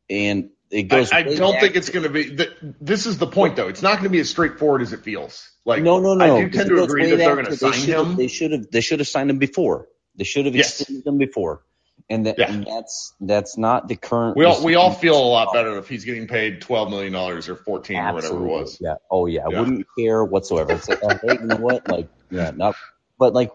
and 0.10 0.50
it 0.72 0.92
I, 0.92 0.98
goes. 0.98 1.12
I 1.12 1.22
way 1.24 1.36
don't 1.36 1.54
back 1.54 1.62
think 1.62 1.76
it's 1.76 1.90
going 1.90 2.04
to 2.04 2.10
be. 2.10 2.36
th 2.36 2.50
this 2.82 3.06
is 3.06 3.18
the 3.18 3.28
point, 3.28 3.56
though. 3.56 3.68
It's 3.68 3.82
not 3.82 3.94
going 3.94 4.04
to 4.04 4.10
be 4.10 4.20
as 4.20 4.30
straightforward 4.30 4.82
as 4.82 4.94
it 4.94 5.02
feels. 5.02 5.50
Like 5.66 5.84
no, 5.84 6.00
no, 6.00 6.14
no. 6.14 6.38
I 6.38 6.42
do 6.44 6.50
tend 6.50 6.70
to 6.70 6.84
agree 6.84 7.10
that 7.10 7.18
they're 7.18 7.36
going 7.36 7.46
to 7.46 7.58
sign 7.58 7.74
should've- 7.74 8.08
him. 8.12 8.16
They 8.16 8.28
should 8.28 8.52
have. 8.52 8.70
They 8.72 8.82
should 8.82 9.00
have 9.00 9.08
signed 9.08 9.30
him 9.30 9.38
before. 9.40 9.88
They 10.16 10.24
should 10.24 10.46
have 10.46 10.56
Yes. 10.56 10.80
extended 10.82 11.06
him 11.08 11.18
before. 11.18 11.64
And, 12.10 12.26
that, 12.26 12.40
Yeah. 12.40 12.52
and 12.52 12.66
that's 12.66 13.14
that's 13.20 13.58
not 13.58 13.88
the 13.90 13.98
current. 13.98 14.38
We 14.38 14.46
all 14.46 14.64
we 14.64 14.76
all 14.76 14.94
feel 14.94 15.18
a 15.18 15.28
lot 15.28 15.52
better 15.54 15.78
if 15.78 15.90
he's 15.90 16.06
getting 16.06 16.28
paid 16.28 16.62
twelve 16.62 16.90
million 16.90 17.12
dollars 17.12 17.50
or 17.50 17.56
fourteen 17.58 17.98
or 17.98 18.14
whatever 18.14 18.36
it 18.38 18.50
was. 18.50 18.78
Yeah. 18.80 18.96
Oh 19.12 19.26
yeah. 19.26 19.46
I 19.46 19.50
Yeah. 19.52 19.60
wouldn't 19.60 19.88
care 19.98 20.24
whatsoever. 20.24 20.72
It's 20.74 20.88
like, 20.88 21.00
oh, 21.04 21.10
hey, 21.10 21.34
you 21.42 21.48
know 21.48 21.58
what? 21.58 21.88
Like, 21.90 22.08
yeah, 22.32 22.52
not. 22.56 22.76
But 23.20 23.34
like, 23.34 23.52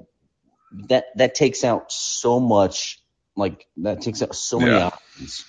that 0.88 1.04
that 1.16 1.34
takes 1.34 1.64
out 1.64 1.92
so 1.92 2.40
much. 2.40 3.00
Like 3.36 3.66
that 3.78 4.02
takes 4.02 4.20
out 4.20 4.34
so 4.34 4.58
many 4.60 4.72
Yeah. 4.72 4.86
options. 4.88 5.46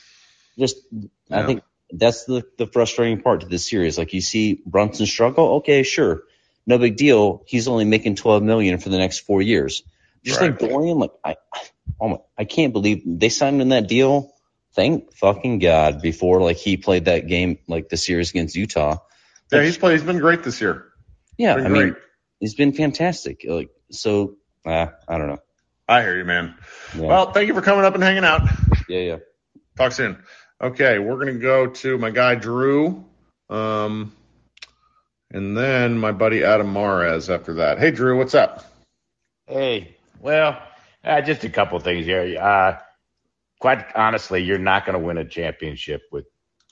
Just, 0.58 0.78
Yeah. 0.92 1.08
I 1.40 1.46
think 1.46 1.64
that's 1.92 2.26
the 2.26 2.44
the 2.58 2.68
frustrating 2.68 3.22
part 3.22 3.42
to 3.42 3.48
this 3.48 3.70
series. 3.70 3.98
Like 3.98 4.14
you 4.14 4.22
see 4.22 4.62
Brunson 4.66 5.06
struggle. 5.06 5.56
Okay, 5.58 5.84
sure, 5.84 6.24
no 6.66 6.78
big 6.78 6.96
deal. 6.96 7.44
He's 7.48 7.68
only 7.68 7.86
making 7.86 8.16
twelve 8.16 8.42
million 8.44 8.78
for 8.80 8.90
the 8.90 8.98
next 8.98 9.20
four 9.20 9.42
years. 9.42 9.84
Just 10.24 10.40
like 10.42 10.60
Right. 10.62 10.70
Dorian, 10.70 11.00
like 11.00 11.12
I, 11.24 11.36
oh 12.00 12.08
my, 12.10 12.18
I 12.38 12.46
can't 12.46 12.74
believe 12.74 13.02
they 13.06 13.30
signed 13.30 13.56
him 13.58 13.62
in 13.62 13.70
that 13.70 13.88
deal. 13.88 14.34
Thank 14.76 15.14
fucking 15.18 15.60
God 15.60 16.02
before 16.02 16.42
like 16.42 16.58
he 16.58 16.78
played 16.78 17.06
that 17.06 17.28
game 17.28 17.60
like 17.68 17.90
the 17.90 17.98
series 17.98 18.32
against 18.32 18.56
Utah. 18.56 18.98
Yeah, 19.52 19.64
he's 19.64 19.78
played. 19.78 19.94
He's 19.94 20.04
been 20.04 20.18
great 20.18 20.44
this 20.44 20.62
year. 20.62 20.86
Yeah, 21.38 21.56
I 21.56 21.68
mean, 21.68 21.96
he's 22.40 22.56
been 22.56 22.74
fantastic. 22.74 23.46
Like, 23.48 23.70
so, 23.92 24.38
uh, 24.66 24.88
I 25.08 25.18
don't 25.18 25.28
know. 25.28 25.40
I 25.88 26.02
hear 26.02 26.18
you, 26.18 26.26
man. 26.26 26.56
Yeah, 26.96 27.02
Well, 27.02 27.32
thank 27.34 27.48
you 27.48 27.54
for 27.54 27.62
coming 27.62 27.86
up 27.86 27.94
and 27.94 28.04
hanging 28.04 28.24
out. 28.24 28.42
yeah, 28.88 29.00
yeah. 29.00 29.18
Talk 29.78 29.92
soon. 29.92 30.24
Okay, 30.63 30.98
we're 30.98 31.17
gonna 31.17 31.34
go 31.34 31.67
to 31.67 31.98
my 31.98 32.10
guy 32.10 32.36
Drew, 32.36 33.03
um, 33.50 34.13
and 35.29 35.58
then 35.58 35.98
my 35.98 36.13
buddy 36.13 36.46
Adam 36.46 36.72
Mares 36.72 37.29
after 37.29 37.55
that. 37.55 37.79
Hey, 37.79 37.91
Drew, 37.91 38.17
what's 38.17 38.34
up? 38.34 38.63
Hey, 39.46 39.98
well, 40.22 40.58
uh, 41.03 41.20
just 41.20 41.43
a 41.43 41.50
couple 41.50 41.77
things 41.79 42.05
here. 42.05 42.39
Uh, 42.41 42.77
quite 43.60 43.86
honestly, 43.93 44.41
you're 44.41 44.58
not 44.58 44.86
going 44.86 44.98
to 44.98 45.05
win 45.05 45.17
a 45.17 45.25
championship 45.25 46.03
with 46.13 46.24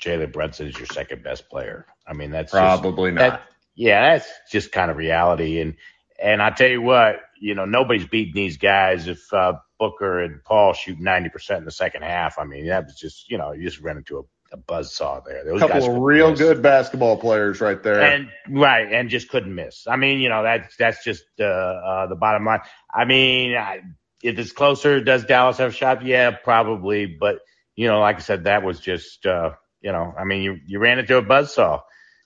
Jalen 0.02 0.32
Brunson 0.32 0.68
as 0.68 0.78
your 0.78 0.88
second 0.88 1.22
best 1.22 1.50
player. 1.50 1.86
I 2.08 2.14
mean, 2.14 2.32
that's 2.32 2.54
just, 2.54 2.82
Probably 2.82 3.12
that, 3.12 3.30
not. 3.30 3.42
yeah, 3.76 4.14
that's 4.14 4.30
just 4.50 4.72
kind 4.72 4.90
of 4.90 4.96
reality. 4.96 5.60
And 5.60 5.76
and 6.18 6.42
I 6.42 6.52
tell 6.52 6.70
you 6.70 6.82
what, 6.82 7.20
you 7.42 7.56
know, 7.56 7.66
nobody's 7.66 8.08
beating 8.08 8.36
these 8.36 8.56
guys 8.56 9.10
if 9.10 9.34
uh, 9.34 9.56
Booker 9.82 10.20
and 10.20 10.44
Paul 10.44 10.74
shoot 10.74 11.00
ninety 11.00 11.30
percent 11.30 11.58
in 11.58 11.66
the 11.66 11.72
second 11.72 12.04
half. 12.04 12.38
I 12.38 12.46
mean, 12.46 12.68
that 12.68 12.86
was 12.86 12.96
just 12.96 13.32
you 13.32 13.40
know, 13.40 13.52
you 13.52 13.64
just 13.64 13.82
ran 13.82 13.98
into 13.98 14.20
a, 14.20 14.56
a 14.56 14.58
buzzsaw 14.60 15.26
there. 15.26 15.42
A 15.42 15.44
Those 15.44 15.60
couple 15.60 15.96
of 15.96 16.04
real 16.04 16.30
miss. 16.30 16.40
good 16.40 16.62
basketball 16.62 17.18
players 17.18 17.60
right 17.62 17.82
there. 17.82 18.00
And 18.00 18.30
right, 18.48 18.94
and 18.94 19.10
just 19.10 19.30
couldn't 19.30 19.56
miss. 19.56 19.88
I 19.88 19.96
mean, 19.96 20.20
you 20.20 20.30
know, 20.30 20.44
that's 20.44 20.78
that's 20.78 21.04
just 21.04 21.24
uh, 21.40 21.46
uh, 21.46 22.08
the 22.08 22.16
bottom 22.16 22.46
line. 22.46 22.60
I 22.94 23.06
mean, 23.06 23.58
I, 23.58 23.80
if 24.22 24.38
it's 24.38 24.52
closer, 24.52 25.02
does 25.02 25.26
Dallas 25.26 25.58
have 25.58 25.72
a 25.72 25.74
shot? 25.74 26.06
Yeah, 26.06 26.30
probably. 26.30 27.08
But 27.08 27.40
you 27.76 27.88
know, 27.88 28.02
like 28.02 28.18
I 28.18 28.20
said, 28.20 28.44
that 28.44 28.62
was 28.62 28.80
just 28.80 29.26
uh, 29.26 29.54
you 29.82 29.92
know, 29.92 30.14
I 30.16 30.26
mean, 30.26 30.44
you 30.44 30.58
you 30.68 30.78
ran 30.78 31.00
into 31.00 31.18
a 31.18 31.24
buzzsaw, 31.24 31.82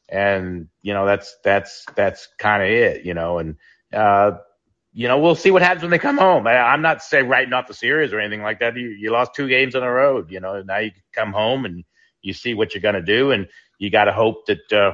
and 0.10 0.68
you 0.82 0.94
know, 0.94 1.06
that's 1.06 1.34
that's 1.42 1.86
that's 1.96 2.28
kind 2.38 2.64
of 2.64 2.70
it. 2.70 3.06
You 3.06 3.14
know, 3.14 3.38
and 3.38 3.56
uh, 3.94 4.32
you 4.98 5.10
know, 5.10 5.20
we'll 5.20 5.36
see 5.36 5.52
what 5.52 5.62
happens 5.62 5.82
when 5.82 5.92
they 5.92 6.00
come 6.00 6.18
home. 6.18 6.48
I, 6.48 6.58
I'm 6.58 6.82
not 6.82 7.04
saying 7.04 7.28
writing 7.28 7.52
off 7.52 7.68
the 7.68 7.74
series 7.74 8.14
or 8.14 8.20
anything 8.22 8.42
like 8.42 8.62
that. 8.62 8.78
You, 8.78 8.88
you 8.88 9.12
lost 9.12 9.36
two 9.36 9.50
games 9.50 9.76
on 9.76 9.82
the 9.82 9.90
road. 9.90 10.32
You 10.32 10.40
know, 10.40 10.62
now 10.62 10.78
you 10.78 10.92
come 11.12 11.34
home 11.34 11.66
and 11.66 11.84
you 12.22 12.32
see 12.32 12.54
what 12.54 12.74
you're 12.74 12.82
going 12.82 12.96
to 12.96 13.02
do, 13.02 13.32
and 13.32 13.48
you 13.78 13.90
got 13.90 14.06
to 14.06 14.14
hope 14.14 14.46
that 14.46 14.72
uh, 14.72 14.94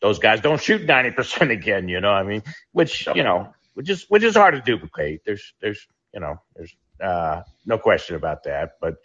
those 0.00 0.18
guys 0.18 0.40
don't 0.40 0.60
shoot 0.60 0.86
90% 0.86 1.50
again. 1.52 1.86
You 1.90 2.00
know, 2.00 2.10
I 2.10 2.22
mean, 2.22 2.42
which 2.72 3.06
you 3.14 3.22
know, 3.22 3.52
which 3.74 3.90
is 3.90 4.06
which 4.08 4.22
is 4.22 4.34
hard 4.34 4.54
to 4.54 4.62
duplicate. 4.62 5.20
There's 5.26 5.52
there's 5.60 5.86
you 6.14 6.20
know 6.20 6.40
there's 6.56 6.74
uh, 7.00 7.42
no 7.66 7.78
question 7.78 8.16
about 8.16 8.44
that, 8.44 8.72
but. 8.80 8.96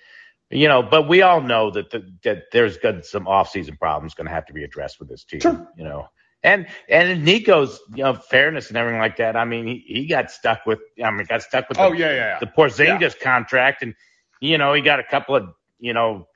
You 0.49 0.69
know, 0.69 0.81
but 0.81 1.09
we 1.09 1.23
all 1.23 1.41
know 1.41 1.71
that 1.71 1.89
the, 1.89 2.09
that 2.23 2.43
there's 2.53 2.77
good 2.77 3.03
some 3.03 3.25
offseason 3.25 3.77
problems 3.77 4.13
going 4.13 4.27
to 4.27 4.33
have 4.33 4.45
to 4.45 4.53
be 4.53 4.63
addressed 4.63 4.97
with 4.97 5.09
this 5.09 5.25
team. 5.25 5.41
Sure. 5.41 5.67
You 5.75 5.83
know, 5.83 6.07
and 6.47 6.67
and 6.89 7.23
Nico's 7.25 7.79
you 7.95 8.03
know 8.03 8.13
fairness 8.13 8.69
and 8.69 8.77
everything 8.77 8.99
like 8.99 9.17
that. 9.17 9.35
I 9.35 9.45
mean, 9.45 9.65
he, 9.67 9.83
he 9.87 10.07
got 10.07 10.31
stuck 10.31 10.65
with. 10.65 10.79
I 11.03 11.11
mean, 11.11 11.25
got 11.27 11.41
stuck 11.43 11.69
with. 11.69 11.77
oh 11.79 11.91
the, 11.91 11.97
yeah, 11.97 12.09
yeah, 12.11 12.15
yeah. 12.15 12.39
the 12.39 12.47
Porzingis 12.47 13.19
contract, 13.19 13.83
and 13.83 13.93
you 14.39 14.57
know 14.57 14.73
he 14.73 14.81
got 14.81 14.99
a 14.99 15.03
couple 15.03 15.35
of 15.35 15.49
you 15.79 15.93
know 15.93 16.27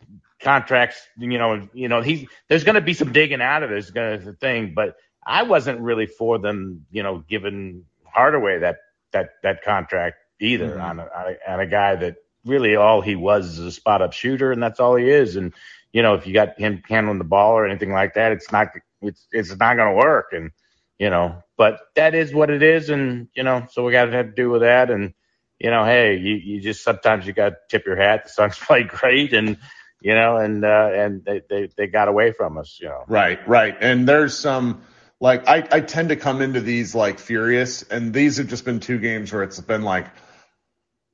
contracts. 0.42 1.02
You 1.18 1.38
know, 1.38 1.68
you 1.74 1.88
know 1.88 2.02
he 2.02 2.28
there's 2.48 2.64
going 2.64 2.76
to 2.76 2.82
be 2.82 2.94
some 2.94 3.12
digging 3.12 3.42
out 3.42 3.64
of 3.64 3.70
this 3.70 3.90
going 3.92 4.22
to 4.22 4.34
thing, 4.34 4.74
but 4.76 4.96
I 5.26 5.44
wasn't 5.44 5.80
really 5.82 6.08
for 6.08 6.40
them. 6.40 6.86
You 6.92 7.04
know, 7.04 7.24
giving 7.30 7.86
Hardaway 8.06 8.60
that 8.60 8.78
that 9.14 9.30
that 9.44 9.64
contract 9.64 10.18
either 10.40 10.76
Mhm. 10.76 10.82
on, 10.84 11.00
a, 11.00 11.04
on 11.04 11.26
a 11.36 11.52
on 11.54 11.60
a 11.60 11.68
guy 11.68 11.96
that 11.96 12.16
really 12.46 12.76
all 12.76 13.02
he 13.02 13.16
was 13.16 13.58
is 13.58 13.60
a 13.60 13.72
spot 13.72 14.02
up 14.02 14.14
shooter, 14.14 14.52
and 14.52 14.62
that's 14.62 14.80
all 14.80 14.96
he 14.96 15.10
is. 15.10 15.36
And 15.36 15.54
you 15.94 16.02
know, 16.02 16.16
if 16.16 16.26
you 16.26 16.34
got 16.34 16.58
him 16.58 16.82
handling 16.88 17.18
the 17.20 17.24
ball 17.26 17.54
or 17.54 17.66
anything 17.68 17.92
like 17.92 18.14
that, 18.16 18.32
it's 18.32 18.52
not 18.52 18.70
it's 19.02 19.28
it's 19.32 19.50
not 19.50 19.76
going 19.76 19.90
to 19.90 19.96
work. 19.96 20.28
And 20.32 20.52
you 21.00 21.10
know, 21.10 21.44
but 21.58 21.80
that 21.96 22.14
is 22.16 22.34
what 22.34 22.50
it 22.50 22.62
is, 22.62 22.90
and 22.90 23.28
you 23.36 23.44
know, 23.44 23.68
so 23.72 23.84
we 23.84 23.92
got 23.92 24.06
to 24.06 24.12
have 24.12 24.28
to 24.28 24.32
do 24.36 24.50
with 24.50 24.62
that. 24.62 24.92
And 24.92 25.14
you 25.60 25.70
know, 25.70 25.84
hey, 25.86 26.18
you, 26.18 26.36
you 26.36 26.62
just 26.62 26.84
sometimes 26.84 27.26
you 27.26 27.34
got 27.34 27.50
to 27.50 27.56
tip 27.70 27.86
your 27.86 27.96
hat. 27.96 28.26
The 28.26 28.30
Suns 28.30 28.58
played 28.60 28.88
great, 28.88 29.34
and 29.34 29.58
you 30.02 30.16
know, 30.16 30.38
and 30.38 30.64
uh, 30.64 30.90
and 30.94 31.24
they, 31.26 31.42
they 31.50 31.70
they 31.78 31.88
got 31.88 32.08
away 32.08 32.32
from 32.32 32.58
us. 32.58 32.80
You 32.82 32.90
know, 32.90 33.04
Right, 33.08 33.48
right. 33.48 33.76
And 33.80 34.08
there's 34.08 34.38
some 34.38 34.84
like 35.20 35.48
I, 35.48 35.68
I 35.72 35.80
tend 35.82 36.10
to 36.10 36.16
come 36.16 36.42
into 36.42 36.62
these 36.62 36.96
like 36.96 37.20
furious, 37.20 37.84
and 37.84 38.14
these 38.14 38.38
have 38.38 38.48
just 38.48 38.66
been 38.66 38.80
two 38.80 38.98
games 38.98 39.32
where 39.32 39.44
it's 39.44 39.60
been 39.60 39.84
like, 39.84 40.08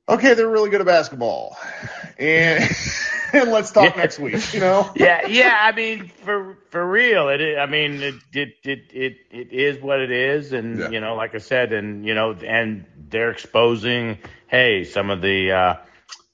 okay, 0.08 0.34
they're 0.34 0.48
really 0.48 0.70
good 0.70 0.80
at 0.80 0.86
basketball, 0.86 1.56
and 2.18 2.64
and 3.32 3.50
let's 3.52 3.70
talk 3.70 3.94
Yeah. 3.94 4.00
next 4.02 4.18
week. 4.18 4.52
You 4.54 4.60
know? 4.60 4.90
yeah, 4.96 5.26
yeah. 5.26 5.56
I 5.60 5.72
mean, 5.72 6.08
for 6.24 6.58
for 6.70 6.86
real, 6.86 7.28
it. 7.28 7.40
is- 7.40 7.58
I 7.58 7.66
mean, 7.66 8.02
it 8.02 8.14
it 8.32 8.48
it 8.64 8.80
it, 8.92 9.16
it 9.30 9.52
is 9.52 9.82
what 9.82 10.00
it 10.00 10.10
is, 10.10 10.52
and 10.52 10.78
Yeah. 10.78 10.90
you 10.90 11.00
know, 11.00 11.14
like 11.14 11.34
I 11.34 11.38
said, 11.38 11.72
and 11.72 12.04
you 12.06 12.14
know, 12.14 12.32
and 12.32 12.84
they're 12.96 13.30
exposing, 13.30 14.18
hey, 14.48 14.84
some 14.84 15.10
of 15.10 15.20
the 15.22 15.52
uh, 15.52 15.74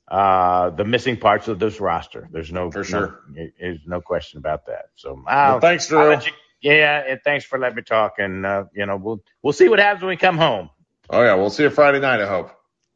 uh, 0.08 0.70
the 0.70 0.84
missing 0.84 1.16
parts 1.16 1.48
of 1.48 1.58
this 1.58 1.80
roster. 1.80 2.28
There's 2.30 2.52
no 2.52 2.70
For 2.70 2.78
no- 2.78 2.84
sure. 2.84 3.20
there's 3.60 3.80
no 3.86 4.00
question 4.00 4.38
about 4.38 4.66
that. 4.66 4.86
So, 4.96 5.22
Well, 5.26 5.60
thanks, 5.60 5.88
Drew. 5.88 6.12
you- 6.12 6.20
yeah, 6.60 7.02
and 7.06 7.20
thanks 7.22 7.44
for 7.44 7.58
letting 7.58 7.76
me 7.76 7.82
talk, 7.82 8.14
and 8.18 8.46
uh, 8.46 8.64
you 8.74 8.86
know, 8.86 8.96
we'll 8.96 9.20
we'll 9.42 9.52
see 9.52 9.68
what 9.68 9.78
happens 9.78 10.02
when 10.02 10.10
we 10.10 10.16
come 10.16 10.38
home. 10.38 10.70
Oh 11.10 11.22
yeah, 11.22 11.34
we'll 11.34 11.50
see 11.50 11.62
you 11.64 11.70
Friday 11.70 12.00
night. 12.00 12.20
I 12.22 12.26
hope. 12.26 12.50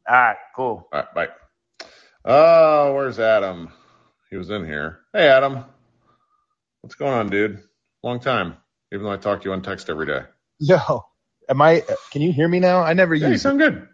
All 0.09 0.15
right, 0.15 0.37
cool. 0.55 0.87
All 0.91 0.99
right, 1.01 1.13
bye. 1.13 1.27
Oh, 2.25 2.93
where's 2.95 3.19
Adam? 3.19 3.71
He 4.29 4.37
was 4.37 4.49
in 4.51 4.65
here. 4.65 4.99
Hey, 5.13 5.27
Adam. 5.27 5.65
What's 6.81 6.95
going 6.95 7.13
on, 7.13 7.29
dude? 7.29 7.63
Long 8.03 8.19
time. 8.19 8.57
Even 8.93 9.05
though 9.05 9.11
I 9.11 9.17
talk 9.17 9.41
to 9.41 9.45
you 9.49 9.53
on 9.53 9.61
text 9.61 9.89
every 9.89 10.05
day. 10.05 10.21
Yo, 10.59 11.03
am 11.49 11.61
I? 11.61 11.83
Can 12.11 12.21
you 12.21 12.31
hear 12.31 12.47
me 12.47 12.59
now? 12.59 12.81
I 12.81 12.93
never 12.93 13.15
Yeah, 13.15 13.27
you 13.27 13.31
used. 13.31 13.43
sound 13.43 13.59
good. 13.59 13.87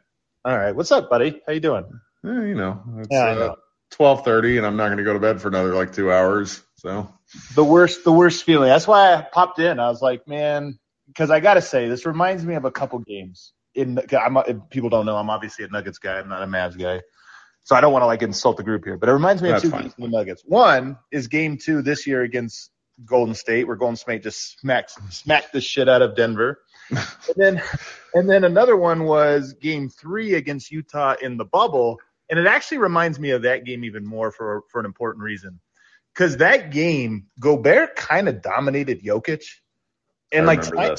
All 0.43 0.57
right, 0.57 0.75
what's 0.75 0.91
up, 0.91 1.09
buddy? 1.09 1.41
How 1.47 1.53
you 1.53 1.59
doing? 1.59 1.85
You 2.23 2.55
know, 2.55 2.81
it's 2.99 3.11
Yeah, 3.11 3.23
uh, 3.23 3.35
know. 3.35 3.55
twelve 3.91 4.25
thirty, 4.25 4.57
and 4.57 4.65
I'm 4.65 4.75
not 4.77 4.87
going 4.87 4.97
to 4.97 5.03
go 5.03 5.13
to 5.13 5.19
bed 5.19 5.41
for 5.41 5.47
another 5.47 5.73
like 5.73 5.93
two 5.93 6.11
hours. 6.11 6.61
So 6.75 7.07
The 7.55 7.63
worst, 7.63 8.03
the 8.03 8.11
worst 8.11 8.43
feeling. 8.43 8.69
That's 8.69 8.87
why 8.87 9.13
I 9.13 9.21
popped 9.21 9.59
in. 9.59 9.79
I 9.79 9.89
was 9.89 10.01
like, 10.01 10.27
man, 10.27 10.79
because 11.07 11.31
I 11.31 11.39
gotta 11.39 11.61
say, 11.61 11.87
this 11.87 12.05
reminds 12.05 12.43
me 12.45 12.55
of 12.55 12.65
a 12.65 12.71
couple 12.71 12.99
games. 12.99 13.53
In 13.73 13.99
I'm, 14.19 14.37
people 14.69 14.89
don't 14.89 15.05
know, 15.05 15.17
I'm 15.17 15.29
obviously 15.29 15.65
a 15.65 15.67
Nuggets 15.67 15.99
guy. 15.99 16.19
I'm 16.19 16.29
not 16.29 16.41
a 16.43 16.47
Mavs 16.47 16.77
guy, 16.79 17.01
so 17.65 17.75
I 17.75 17.81
don't 17.81 17.91
want 17.91 18.03
to 18.03 18.07
like 18.07 18.21
insult 18.21 18.57
the 18.57 18.63
group 18.63 18.85
here. 18.85 18.95
But 18.97 19.09
it 19.09 19.13
reminds 19.13 19.41
me 19.41 19.49
That's 19.49 19.63
of 19.65 19.69
two 19.69 19.71
fine. 19.71 19.81
games 19.83 19.95
the 19.97 20.07
Nuggets. 20.07 20.43
One 20.45 20.97
is 21.11 21.27
Game 21.27 21.57
Two 21.57 21.81
this 21.81 22.07
year 22.07 22.21
against 22.21 22.71
Golden 23.03 23.35
State, 23.35 23.65
where 23.67 23.75
Golden 23.75 23.97
State 23.97 24.23
just 24.23 24.59
smacks 24.59 24.95
smacked 25.09 25.51
the 25.51 25.59
shit 25.59 25.89
out 25.89 26.01
of 26.01 26.15
Denver. 26.15 26.59
and 26.91 26.99
then, 27.35 27.61
and 28.13 28.29
then 28.29 28.43
another 28.43 28.77
one 28.77 29.03
was 29.05 29.53
Game 29.53 29.89
Three 29.89 30.35
against 30.35 30.71
Utah 30.71 31.15
in 31.21 31.35
the 31.37 31.43
bubble, 31.45 31.99
and 32.29 32.39
it 32.39 32.45
actually 32.45 32.77
reminds 32.77 33.19
me 33.19 33.31
of 33.31 33.41
that 33.41 33.65
game 33.65 33.83
even 33.83 34.05
more 34.05 34.31
for 34.31 34.61
for 34.71 34.79
an 34.79 34.85
important 34.85 35.23
reason. 35.23 35.59
Because 36.13 36.37
that 36.37 36.71
game, 36.71 37.25
Gobert 37.39 37.95
kind 37.97 38.29
of 38.29 38.41
dominated 38.41 39.03
Jokic, 39.03 39.43
And 40.31 40.43
I 40.49 40.53
like 40.55 40.77
I- 40.77 40.95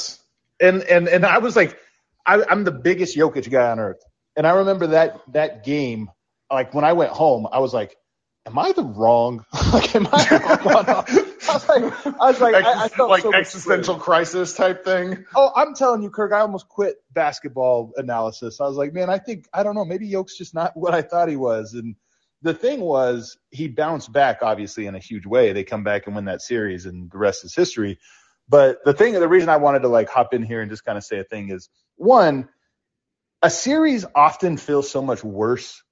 and 0.61 0.83
and 0.83 1.09
and 1.09 1.25
I 1.25 1.39
was 1.39 1.55
like, 1.57 1.79
I, 2.27 2.43
I'm 2.51 2.65
the 2.65 2.73
biggest 2.73 3.17
Jokic 3.17 3.49
guy 3.51 3.71
on 3.71 3.79
earth, 3.79 4.03
and 4.37 4.47
I 4.47 4.51
remember 4.57 4.89
that 4.89 5.21
that 5.33 5.65
game. 5.65 6.11
Like 6.51 6.75
when 6.75 6.85
I 6.85 6.93
went 6.93 7.13
home, 7.13 7.47
I 7.51 7.59
was 7.59 7.75
like, 7.75 7.97
"Am 8.47 8.59
I 8.59 8.73
the 8.73 8.85
wrong? 8.85 9.45
like, 9.73 9.95
am 9.95 10.09
I?" 10.13 10.61
Wrong? 10.65 11.27
I 11.49 11.55
was 11.55 11.69
like, 11.69 12.07
I 12.07 12.31
was 12.31 12.41
like, 12.41 12.55
I, 12.55 12.85
I 12.85 12.89
felt 12.89 13.11
like 13.11 13.23
so 13.23 13.35
existential 13.35 13.97
crisis 13.97 14.55
type 14.55 14.85
thing. 14.85 15.25
Oh, 15.35 15.53
I'm 15.55 15.75
telling 15.75 16.03
you, 16.03 16.11
Kirk, 16.11 16.33
I 16.33 16.41
almost 16.41 16.69
quit 16.69 16.97
basketball 17.13 17.93
analysis. 17.97 18.61
I 18.61 18.67
was 18.67 18.77
like, 18.77 18.93
man, 18.93 19.11
I 19.11 19.19
think 19.19 19.47
I 19.53 19.63
don't 19.63 19.75
know, 19.75 19.85
maybe 19.85 20.07
Yoke's 20.07 20.37
just 20.37 20.55
not 20.55 20.77
what 20.77 20.95
I 20.95 21.03
thought 21.03 21.29
he 21.29 21.37
was. 21.37 21.75
And 21.75 21.97
the 22.43 22.55
thing 22.55 22.81
was, 22.81 23.37
he 23.51 23.69
bounced 23.69 24.13
back 24.13 24.39
obviously 24.43 24.87
in 24.87 24.95
a 24.95 25.01
huge 25.01 25.27
way. 25.27 25.53
They 25.53 25.65
come 25.65 25.85
back 25.85 26.07
and 26.07 26.15
win 26.15 26.27
that 26.27 26.43
series, 26.43 26.87
and 26.87 27.11
the 27.11 27.19
rest 27.19 27.45
is 27.45 27.55
history. 27.55 27.99
But 28.49 28.79
the 28.85 28.95
thing, 28.95 29.15
the 29.15 29.29
reason 29.29 29.49
I 29.49 29.57
wanted 29.57 29.81
to 29.81 29.89
like 29.89 30.09
hop 30.09 30.35
in 30.35 30.43
here 30.43 30.61
and 30.61 30.71
just 30.71 30.85
kind 30.85 30.99
of 30.99 31.05
say 31.05 31.19
a 31.19 31.25
thing 31.25 31.51
is, 31.51 31.69
one, 31.97 32.49
a 33.43 33.51
series 33.51 34.05
often 34.15 34.57
feels 34.57 34.91
so 34.91 35.03
much 35.03 35.25
worse, 35.25 35.83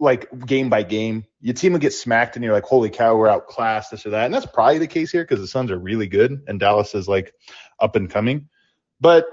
like 0.00 0.28
game 0.46 0.68
by 0.68 0.82
game. 0.82 1.24
Your 1.40 1.54
team 1.54 1.72
will 1.72 1.80
get 1.80 1.92
smacked, 1.92 2.36
and 2.36 2.44
you're 2.44 2.54
like, 2.54 2.64
holy 2.64 2.90
cow, 2.90 3.16
we're 3.16 3.28
outclassed, 3.28 3.90
this 3.90 4.06
or 4.06 4.10
that. 4.10 4.24
And 4.24 4.34
that's 4.34 4.46
probably 4.46 4.78
the 4.78 4.86
case 4.86 5.12
here 5.12 5.24
because 5.24 5.40
the 5.40 5.46
Suns 5.46 5.70
are 5.70 5.78
really 5.78 6.06
good, 6.08 6.42
and 6.46 6.58
Dallas 6.60 6.94
is 6.94 7.08
like 7.08 7.32
up 7.80 7.96
and 7.96 8.10
coming. 8.10 8.48
But 9.00 9.26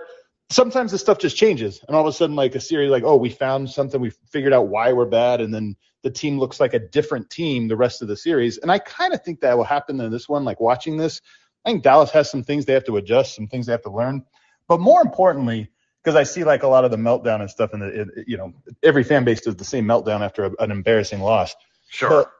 sometimes 0.50 0.92
this 0.92 1.02
stuff 1.02 1.18
just 1.18 1.38
changes, 1.38 1.84
and 1.88 1.96
all 1.96 2.02
of 2.02 2.08
a 2.08 2.16
sudden, 2.16 2.36
like 2.36 2.56
a 2.56 2.60
series, 2.60 2.92
like, 2.92 3.04
oh, 3.04 3.16
we 3.16 3.30
found 3.30 3.70
something, 3.70 4.00
we 4.00 4.12
figured 4.30 4.54
out 4.54 4.68
why 4.68 4.94
we're 4.94 5.06
bad, 5.06 5.42
and 5.42 5.54
then 5.54 5.76
the 6.04 6.12
team 6.12 6.40
looks 6.40 6.60
like 6.60 6.74
a 6.74 6.80
different 6.80 7.30
team 7.30 7.68
the 7.68 7.76
rest 7.76 8.02
of 8.02 8.08
the 8.08 8.18
series. 8.18 8.58
And 8.58 8.72
I 8.72 8.80
kind 8.80 9.14
of 9.14 9.24
think 9.24 9.42
that 9.42 9.58
will 9.58 9.64
happen 9.64 10.00
in 10.00 10.12
this 10.12 10.28
one. 10.28 10.44
Like 10.44 10.60
watching 10.60 10.98
this, 10.98 11.22
I 11.66 11.72
think 11.72 11.84
Dallas 11.84 12.12
has 12.12 12.30
some 12.30 12.44
things 12.44 12.66
they 12.66 12.74
have 12.74 12.86
to 12.86 12.98
adjust, 12.98 13.36
some 13.36 13.48
things 13.48 13.68
they 13.68 13.72
have 13.72 13.84
to 13.84 13.92
learn. 13.92 14.24
But 14.68 14.80
more 14.80 15.02
importantly, 15.02 15.70
because 16.04 16.16
I 16.16 16.24
see 16.24 16.44
like 16.44 16.64
a 16.64 16.68
lot 16.68 16.86
of 16.86 16.92
the 16.92 16.98
meltdown 16.98 17.42
and 17.42 17.50
stuff, 17.50 17.74
and 17.74 17.82
the, 17.82 18.24
you 18.28 18.38
know, 18.38 18.54
every 18.82 19.04
fan 19.04 19.24
base 19.24 19.42
does 19.42 19.56
the 19.56 19.66
same 19.66 19.86
meltdown 19.86 20.22
after 20.22 20.46
a, 20.46 20.52
an 20.60 20.72
embarrassing 20.72 21.20
loss. 21.20 21.56
Sure. 21.90 22.10
But 22.10 22.32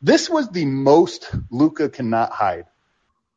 this 0.00 0.30
was 0.30 0.48
the 0.48 0.64
most 0.64 1.30
Luka 1.50 1.88
cannot 1.88 2.32
hide. 2.32 2.66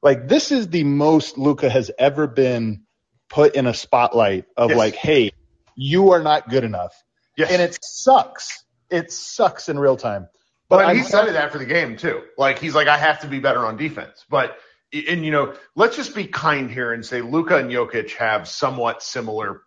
Like 0.02 0.28
this 0.28 0.52
is 0.52 0.68
the 0.70 0.84
most 0.84 1.38
Luka 1.38 1.70
has 1.70 1.92
ever 1.98 2.28
been 2.28 2.84
put 3.30 3.56
in 3.56 3.68
a 3.68 3.74
spotlight 3.74 4.46
of 4.56 4.70
Yes. 4.70 4.78
like, 4.78 4.96
hey, 4.96 5.32
you 5.76 6.12
are 6.12 6.22
not 6.22 6.50
good 6.50 6.64
enough, 6.64 6.94
yes. 7.38 7.52
and 7.52 7.62
it 7.62 7.78
sucks. 7.82 8.64
It 8.90 9.12
sucks 9.12 9.70
in 9.70 9.80
real 9.80 9.98
time. 9.98 10.28
But 10.70 10.86
But 10.86 10.96
he 10.96 11.04
said 11.04 11.28
it 11.28 11.36
after 11.36 11.58
the 11.58 11.66
game 11.66 11.98
too. 11.98 12.24
Like 12.38 12.60
he's 12.60 12.76
like, 12.76 12.88
I 12.88 12.98
have 12.98 13.22
to 13.22 13.28
be 13.28 13.40
better 13.40 13.66
on 13.66 13.78
defense. 13.78 14.26
But 14.30 14.58
and 14.94 15.26
you 15.26 15.32
know, 15.32 15.56
let's 15.76 15.96
just 15.96 16.16
be 16.16 16.28
kind 16.28 16.70
here 16.70 16.94
and 16.94 17.06
say 17.06 17.22
Luka 17.22 17.58
and 17.58 17.70
Jokic 17.70 18.16
have 18.16 18.48
somewhat 18.48 19.04
similar. 19.04 19.62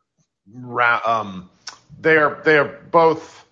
Um, 1.07 1.51
they're 1.99 2.41
they're 2.45 2.65
both. 2.91 3.45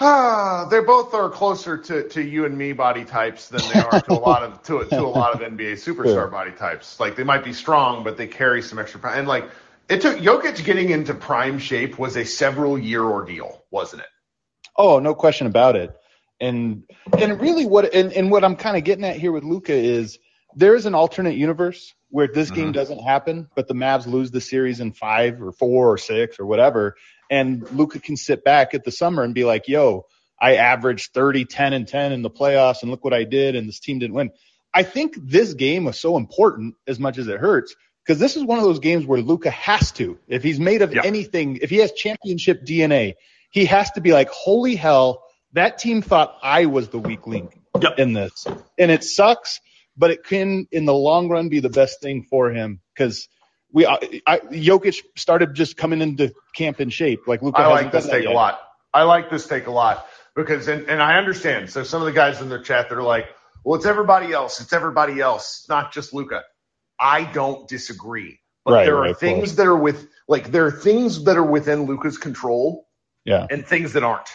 Ah, 0.00 0.68
they 0.70 0.80
both 0.80 1.12
are 1.14 1.28
closer 1.28 1.76
to, 1.76 2.08
to 2.10 2.22
you 2.22 2.44
and 2.44 2.56
me 2.56 2.72
body 2.72 3.04
types 3.04 3.48
than 3.48 3.68
they 3.68 3.78
are 3.78 4.00
to 4.00 4.12
a 4.12 4.14
lot 4.14 4.44
of 4.44 4.62
to, 4.64 4.84
to 4.84 5.00
a 5.00 5.08
lot 5.08 5.34
of 5.34 5.40
NBA 5.40 5.72
superstar 5.72 6.04
Sure. 6.14 6.28
body 6.28 6.52
types. 6.52 7.00
Like 7.00 7.16
they 7.16 7.24
might 7.24 7.44
be 7.44 7.52
strong, 7.52 8.04
but 8.04 8.16
they 8.16 8.28
carry 8.28 8.62
some 8.62 8.78
extra. 8.78 9.00
power. 9.00 9.14
And 9.14 9.26
like 9.26 9.50
it 9.88 10.00
took 10.00 10.18
Jokic 10.18 10.64
getting 10.64 10.90
into 10.90 11.14
prime 11.14 11.58
shape 11.58 11.98
was 11.98 12.16
a 12.16 12.24
several 12.24 12.78
year 12.78 13.02
ordeal, 13.02 13.64
wasn't 13.70 14.02
it? 14.02 14.08
Oh, 14.76 15.00
no 15.00 15.14
question 15.14 15.48
about 15.48 15.74
it. 15.74 15.96
And 16.40 16.84
and 17.18 17.40
really 17.40 17.66
what 17.66 17.92
and, 17.92 18.12
and 18.12 18.30
what 18.30 18.44
I'm 18.44 18.54
kind 18.54 18.76
of 18.76 18.84
getting 18.84 19.04
at 19.04 19.16
here 19.16 19.32
with 19.32 19.42
Luka 19.42 19.72
is 19.74 20.18
there 20.58 20.74
is 20.74 20.86
an 20.86 20.94
alternate 20.94 21.36
universe 21.36 21.94
where 22.10 22.26
this 22.26 22.50
game 22.50 22.70
Mhm. 22.70 22.74
doesn't 22.74 22.98
happen, 22.98 23.48
but 23.54 23.68
the 23.68 23.74
Mavs 23.74 24.06
lose 24.06 24.32
the 24.32 24.40
series 24.40 24.80
in 24.80 24.92
five 24.92 25.40
or 25.40 25.52
four 25.52 25.92
or 25.92 25.98
six 25.98 26.40
or 26.40 26.46
whatever, 26.46 26.96
and 27.30 27.62
Luka 27.70 28.00
can 28.00 28.16
sit 28.16 28.42
back 28.44 28.74
at 28.74 28.82
the 28.82 28.90
summer 28.90 29.22
and 29.22 29.34
be 29.34 29.44
like, 29.44 29.68
"Yo, 29.68 30.06
I 30.40 30.56
averaged 30.56 31.12
30, 31.14 31.44
10, 31.44 31.72
and 31.72 31.86
10 31.86 32.12
in 32.12 32.22
the 32.22 32.30
playoffs, 32.30 32.82
and 32.82 32.90
look 32.90 33.04
what 33.04 33.14
I 33.14 33.22
did, 33.22 33.54
and 33.54 33.68
this 33.68 33.78
team 33.78 34.00
didn't 34.00 34.14
win." 34.14 34.30
I 34.74 34.82
think 34.82 35.14
this 35.22 35.54
game 35.54 35.84
was 35.84 35.98
so 35.98 36.16
important 36.16 36.74
as 36.88 36.98
much 36.98 37.18
as 37.18 37.28
it 37.28 37.38
hurts 37.38 37.74
because 38.04 38.18
this 38.18 38.36
is 38.36 38.42
one 38.42 38.58
of 38.58 38.64
those 38.64 38.80
games 38.80 39.06
where 39.06 39.20
Luka 39.20 39.50
has 39.50 39.92
to, 39.92 40.18
if 40.26 40.42
he's 40.42 40.58
made 40.58 40.82
of 40.82 40.92
Yeah. 40.92 41.02
anything, 41.04 41.58
if 41.62 41.70
he 41.70 41.76
has 41.76 41.92
championship 41.92 42.64
DNA, 42.64 43.14
he 43.50 43.64
has 43.66 43.92
to 43.92 44.00
be 44.00 44.12
like, 44.12 44.28
"Holy 44.30 44.74
hell!" 44.74 45.22
That 45.52 45.78
team 45.78 46.02
thought 46.02 46.36
I 46.42 46.66
was 46.66 46.88
the 46.88 46.98
weak 46.98 47.26
link 47.28 47.56
Yep. 47.80 47.98
in 47.98 48.12
this, 48.12 48.44
and 48.76 48.90
it 48.90 49.04
sucks, 49.04 49.60
but 49.98 50.10
it 50.10 50.24
can, 50.24 50.66
in 50.70 50.84
the 50.84 50.94
long 50.94 51.28
run, 51.28 51.48
be 51.48 51.60
the 51.60 51.68
best 51.68 52.00
thing 52.00 52.22
for 52.22 52.50
him 52.50 52.80
because 52.94 53.28
we, 53.72 53.84
I, 53.84 53.98
I, 54.26 54.38
Jokic 54.38 55.02
started 55.16 55.54
just 55.54 55.76
coming 55.76 56.00
into 56.00 56.32
camp 56.54 56.80
in 56.80 56.88
shape. 56.90 57.26
Like 57.26 57.42
Luka 57.42 57.58
I 57.58 57.66
like 57.66 57.92
this 57.92 58.06
take 58.08 58.26
a 58.26 58.30
lot. 58.30 58.60
I 58.94 59.02
like 59.02 59.28
this 59.28 59.46
take 59.46 59.66
a 59.66 59.70
lot 59.70 60.06
because, 60.34 60.68
and, 60.68 60.88
and 60.88 61.02
I 61.02 61.18
understand. 61.18 61.68
So 61.68 61.82
some 61.82 62.00
of 62.00 62.06
the 62.06 62.12
guys 62.12 62.40
in 62.40 62.48
their 62.48 62.62
chat 62.62 62.88
they're 62.88 63.02
like, 63.02 63.26
well, 63.64 63.76
it's 63.76 63.86
everybody 63.86 64.32
else. 64.32 64.60
It's 64.60 64.72
everybody 64.72 65.20
else. 65.20 65.60
It's 65.60 65.68
not 65.68 65.92
just 65.92 66.14
Luka. 66.14 66.44
I 66.98 67.24
don't 67.24 67.68
disagree. 67.68 68.40
But 68.64 68.74
Right, 68.74 68.84
there 68.84 68.96
are 68.96 69.02
right, 69.02 69.16
things 69.16 69.56
that 69.56 69.66
are 69.66 69.76
with, 69.76 70.08
like, 70.26 70.50
there 70.50 70.66
are 70.66 70.70
things 70.70 71.24
that 71.24 71.36
are 71.36 71.44
within 71.44 71.86
Luka's 71.86 72.18
control 72.18 72.86
Yeah, 73.24 73.46
and 73.50 73.66
things 73.66 73.94
that 73.94 74.04
aren't. 74.04 74.28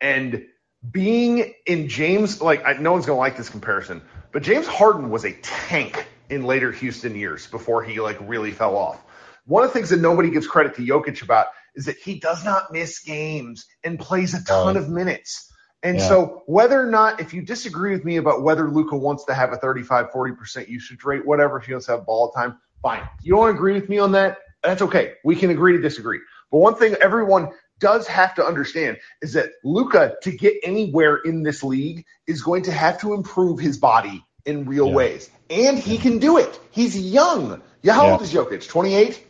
And 0.00 0.46
being 0.88 1.54
in 1.66 1.88
James, 1.88 2.40
like, 2.40 2.64
I, 2.64 2.74
no 2.74 2.92
one's 2.92 3.06
going 3.06 3.16
to 3.16 3.20
like 3.20 3.36
this 3.36 3.48
comparison, 3.48 4.02
but 4.32 4.42
James 4.42 4.66
Harden 4.66 5.10
was 5.10 5.24
a 5.24 5.32
tank 5.42 6.06
in 6.28 6.44
later 6.44 6.70
Houston 6.72 7.14
years 7.14 7.46
before 7.46 7.82
he, 7.82 8.00
like, 8.00 8.18
really 8.20 8.50
fell 8.50 8.76
off. 8.76 9.02
One 9.46 9.64
of 9.64 9.70
the 9.70 9.74
things 9.74 9.90
that 9.90 10.00
nobody 10.00 10.30
gives 10.30 10.46
credit 10.46 10.74
to 10.76 10.82
Jokic 10.82 11.22
about 11.22 11.46
is 11.74 11.86
that 11.86 11.96
he 11.96 12.20
does 12.20 12.44
not 12.44 12.72
miss 12.72 12.98
games 12.98 13.66
and 13.84 13.98
plays 13.98 14.34
a 14.34 14.44
ton 14.44 14.76
of 14.76 14.88
minutes. 14.90 15.50
And 15.82 15.98
Yeah. 15.98 16.08
so, 16.08 16.42
whether 16.46 16.80
or 16.80 16.90
not, 16.90 17.20
if 17.20 17.32
you 17.32 17.40
disagree 17.40 17.92
with 17.92 18.04
me 18.04 18.16
about 18.16 18.42
whether 18.42 18.68
Luka 18.68 18.96
wants 18.96 19.24
to 19.26 19.34
have 19.34 19.52
a 19.52 19.56
35, 19.56 20.10
40% 20.10 20.68
usage 20.68 21.04
rate, 21.04 21.24
whatever, 21.24 21.58
if 21.58 21.66
he 21.66 21.72
wants 21.72 21.86
to 21.86 21.92
have 21.92 22.04
ball 22.04 22.32
time, 22.32 22.58
fine. 22.82 23.02
You 23.22 23.36
don't 23.36 23.50
agree 23.50 23.74
with 23.74 23.88
me 23.88 23.98
on 23.98 24.12
that? 24.12 24.38
That's 24.62 24.82
okay. 24.82 25.14
We 25.24 25.36
can 25.36 25.50
agree 25.50 25.72
to 25.72 25.80
disagree. 25.80 26.20
But 26.50 26.58
one 26.58 26.74
thing 26.74 26.96
everyone 27.00 27.50
does 27.80 28.06
have 28.08 28.34
to 28.36 28.44
understand 28.44 28.98
is 29.22 29.34
that 29.34 29.50
Luka, 29.64 30.14
to 30.22 30.30
get 30.32 30.54
anywhere 30.62 31.16
in 31.16 31.42
this 31.42 31.62
league, 31.62 32.04
is 32.26 32.42
going 32.42 32.62
to 32.64 32.72
have 32.72 33.00
to 33.00 33.14
improve 33.14 33.58
his 33.58 33.78
body 33.78 34.24
in 34.44 34.64
real 34.66 34.88
Yeah. 34.88 34.94
ways. 34.94 35.30
And 35.50 35.78
he 35.78 35.98
can 35.98 36.18
do 36.18 36.38
it. 36.38 36.58
He's 36.70 36.98
young. 36.98 37.62
Yeah, 37.82 37.92
how 37.94 38.06
Yeah. 38.06 38.12
old 38.12 38.22
is 38.22 38.32
Jokic? 38.32 38.68
28? 38.68 39.22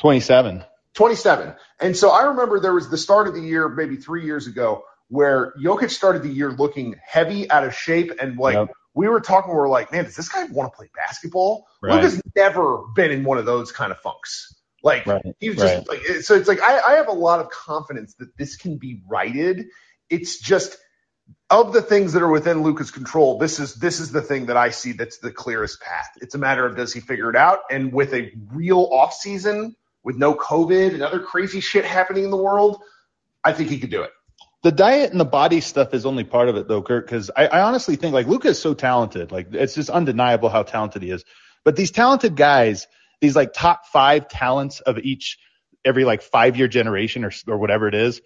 27. 0.00 0.64
27. 0.94 1.54
And 1.80 1.96
so 1.96 2.10
I 2.10 2.24
remember 2.26 2.60
there 2.60 2.74
was 2.74 2.88
the 2.88 2.98
start 2.98 3.26
of 3.26 3.34
the 3.34 3.40
year, 3.40 3.68
maybe 3.68 3.96
three 3.96 4.24
years 4.24 4.46
ago, 4.46 4.84
where 5.08 5.52
Jokic 5.62 5.90
started 5.90 6.22
the 6.22 6.28
year 6.28 6.50
looking 6.52 6.94
heavy, 7.04 7.50
out 7.50 7.64
of 7.64 7.74
shape, 7.74 8.12
and 8.20 8.36
like 8.38 8.54
Yep. 8.54 8.68
we 8.94 9.08
were 9.08 9.20
talking, 9.20 9.50
we 9.52 9.56
were 9.56 9.68
like, 9.68 9.92
man, 9.92 10.04
does 10.04 10.16
this 10.16 10.28
guy 10.28 10.44
want 10.44 10.72
to 10.72 10.76
play 10.76 10.88
basketball? 10.94 11.66
Right. 11.82 11.94
Luka's 11.94 12.20
never 12.36 12.84
been 12.94 13.10
in 13.10 13.24
one 13.24 13.38
of 13.38 13.44
those 13.44 13.72
kind 13.72 13.90
of 13.92 13.98
funks. 13.98 14.54
Like 14.84 15.06
Right, 15.06 15.24
he 15.40 15.48
was 15.48 15.58
just 15.58 15.88
right. 15.88 15.88
like 15.88 16.00
so 16.22 16.34
it's 16.34 16.46
like 16.46 16.62
I, 16.62 16.78
I 16.78 16.92
have 16.96 17.08
a 17.08 17.12
lot 17.12 17.40
of 17.40 17.48
confidence 17.50 18.14
that 18.20 18.36
this 18.36 18.56
can 18.56 18.76
be 18.76 19.02
righted. 19.08 19.66
It's 20.10 20.38
just 20.38 20.76
of 21.50 21.72
the 21.72 21.82
things 21.82 22.12
that 22.12 22.22
are 22.22 22.30
within 22.30 22.62
Luka's 22.62 22.90
control, 22.90 23.38
this 23.38 23.58
is 23.58 23.74
this 23.74 24.00
is 24.00 24.10
the 24.12 24.22
thing 24.22 24.46
that 24.46 24.56
I 24.56 24.70
see 24.70 24.92
that's 24.92 25.18
the 25.18 25.30
clearest 25.30 25.80
path. 25.80 26.10
It's 26.20 26.34
a 26.34 26.38
matter 26.38 26.66
of 26.66 26.76
does 26.76 26.92
he 26.92 27.00
figure 27.00 27.30
it 27.30 27.36
out? 27.36 27.60
And 27.70 27.92
with 27.92 28.12
a 28.12 28.32
real 28.52 28.88
off 28.92 29.14
season, 29.14 29.74
with 30.02 30.16
no 30.16 30.34
COVID 30.34 30.92
and 30.92 31.02
other 31.02 31.20
crazy 31.20 31.60
shit 31.60 31.84
happening 31.84 32.24
in 32.24 32.30
the 32.30 32.36
world, 32.36 32.82
I 33.42 33.52
think 33.52 33.70
he 33.70 33.78
could 33.78 33.90
do 33.90 34.02
it. 34.02 34.10
The 34.62 34.72
diet 34.72 35.10
and 35.10 35.20
the 35.20 35.26
body 35.26 35.60
stuff 35.60 35.92
is 35.92 36.06
only 36.06 36.24
part 36.24 36.48
of 36.48 36.56
it 36.56 36.68
though, 36.68 36.82
Kirk, 36.82 37.06
because 37.06 37.30
I, 37.34 37.46
I 37.46 37.60
honestly 37.62 37.96
think 37.96 38.14
like 38.14 38.26
Luka 38.26 38.48
is 38.48 38.58
so 38.58 38.74
talented. 38.74 39.30
Like 39.32 39.48
it's 39.52 39.74
just 39.74 39.90
undeniable 39.90 40.48
how 40.48 40.62
talented 40.62 41.02
he 41.02 41.10
is. 41.10 41.24
But 41.64 41.76
these 41.76 41.90
talented 41.90 42.36
guys, 42.36 42.86
these 43.24 43.36
like 43.36 43.52
top 43.52 43.86
five 43.86 44.28
talents 44.28 44.80
of 44.80 44.98
each 44.98 45.38
every 45.84 46.04
like 46.04 46.22
five 46.22 46.56
year 46.56 46.68
generation 46.68 47.24
or 47.24 47.32
or 47.48 47.56
whatever 47.58 47.88
it 47.88 47.94
is, 47.94 48.20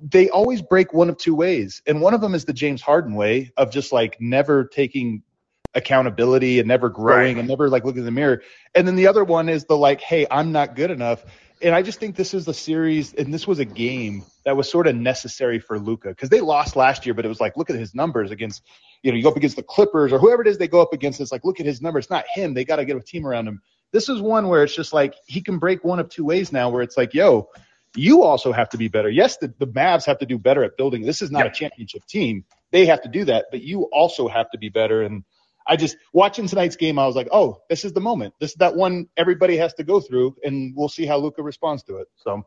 they 0.00 0.30
always 0.30 0.62
break 0.62 0.92
one 0.92 1.08
of 1.08 1.16
two 1.16 1.34
ways. 1.34 1.82
And 1.86 2.00
one 2.00 2.14
of 2.14 2.20
them 2.20 2.34
is 2.34 2.44
the 2.44 2.52
James 2.52 2.80
Harden 2.82 3.14
way 3.14 3.52
of 3.56 3.70
just 3.70 3.92
like 3.92 4.16
never 4.20 4.64
taking 4.64 5.22
accountability 5.74 6.58
and 6.58 6.68
never 6.68 6.88
growing 6.88 7.34
Right. 7.34 7.40
and 7.40 7.48
never 7.48 7.68
like 7.68 7.84
looking 7.84 8.00
in 8.00 8.04
the 8.04 8.10
mirror. 8.10 8.42
And 8.74 8.86
then 8.86 8.96
the 8.96 9.06
other 9.08 9.24
one 9.24 9.48
is 9.48 9.64
the 9.64 9.76
like, 9.76 10.00
hey, 10.00 10.26
I'm 10.30 10.52
not 10.52 10.74
good 10.76 10.90
enough. 10.90 11.24
And 11.60 11.74
I 11.74 11.82
just 11.82 11.98
think 11.98 12.14
this 12.14 12.34
is 12.34 12.46
a 12.46 12.54
series 12.54 13.14
and 13.14 13.34
this 13.34 13.46
was 13.46 13.58
a 13.58 13.64
game 13.64 14.24
that 14.44 14.56
was 14.56 14.70
sort 14.70 14.86
of 14.86 14.94
necessary 14.94 15.58
for 15.58 15.78
Luka 15.78 16.08
because 16.10 16.28
they 16.28 16.40
lost 16.40 16.76
last 16.76 17.04
year, 17.04 17.14
but 17.14 17.24
it 17.24 17.28
was 17.28 17.40
like, 17.40 17.56
look 17.56 17.68
at 17.68 17.76
his 17.76 17.94
numbers 17.94 18.30
against, 18.30 18.62
you 19.02 19.10
know, 19.10 19.16
you 19.16 19.24
go 19.24 19.30
up 19.30 19.36
against 19.36 19.56
the 19.56 19.62
Clippers 19.64 20.12
or 20.12 20.18
whoever 20.20 20.42
it 20.42 20.48
is 20.48 20.56
they 20.58 20.68
go 20.68 20.80
up 20.80 20.92
against. 20.92 21.20
It's 21.20 21.32
like, 21.32 21.44
look 21.44 21.58
at 21.58 21.66
his 21.66 21.82
numbers. 21.82 22.04
It's 22.04 22.10
not 22.10 22.24
him. 22.32 22.54
They 22.54 22.64
got 22.64 22.76
to 22.76 22.84
get 22.84 22.96
a 22.96 23.00
team 23.00 23.26
around 23.26 23.48
him. 23.48 23.60
This 23.92 24.08
is 24.08 24.20
one 24.20 24.48
where 24.48 24.62
it's 24.62 24.74
just 24.74 24.92
like 24.92 25.14
he 25.26 25.40
can 25.40 25.58
break 25.58 25.84
one 25.84 25.98
of 25.98 26.08
two 26.08 26.24
ways 26.24 26.52
now 26.52 26.70
where 26.70 26.82
it's 26.82 26.96
like, 26.96 27.14
yo, 27.14 27.48
you 27.96 28.22
also 28.22 28.52
have 28.52 28.68
to 28.70 28.76
be 28.78 28.88
better. 28.88 29.08
Yes, 29.08 29.38
the, 29.38 29.52
the 29.58 29.66
Mavs 29.66 30.04
have 30.06 30.18
to 30.18 30.26
do 30.26 30.38
better 30.38 30.62
at 30.62 30.76
building. 30.76 31.02
This 31.02 31.22
is 31.22 31.30
not 31.30 31.46
Yeah. 31.46 31.50
a 31.50 31.54
championship 31.54 32.04
team. 32.06 32.44
They 32.70 32.86
have 32.86 33.00
to 33.02 33.08
do 33.08 33.24
that, 33.24 33.46
but 33.50 33.62
you 33.62 33.84
also 33.84 34.28
have 34.28 34.50
to 34.50 34.58
be 34.58 34.68
better. 34.68 35.02
And 35.02 35.24
I 35.66 35.76
just 35.76 35.96
watching 36.12 36.46
tonight's 36.46 36.76
game, 36.76 36.98
I 36.98 37.06
was 37.06 37.16
like, 37.16 37.28
oh, 37.32 37.62
this 37.70 37.84
is 37.84 37.92
the 37.94 38.00
moment. 38.00 38.34
This 38.40 38.50
is 38.50 38.56
that 38.56 38.76
one 38.76 39.08
everybody 39.16 39.56
has 39.56 39.72
to 39.74 39.84
go 39.84 40.00
through, 40.00 40.36
and 40.44 40.74
we'll 40.76 40.88
see 40.90 41.06
how 41.06 41.16
Luka 41.18 41.42
responds 41.42 41.82
to 41.84 41.96
it. 41.96 42.08
So 42.16 42.42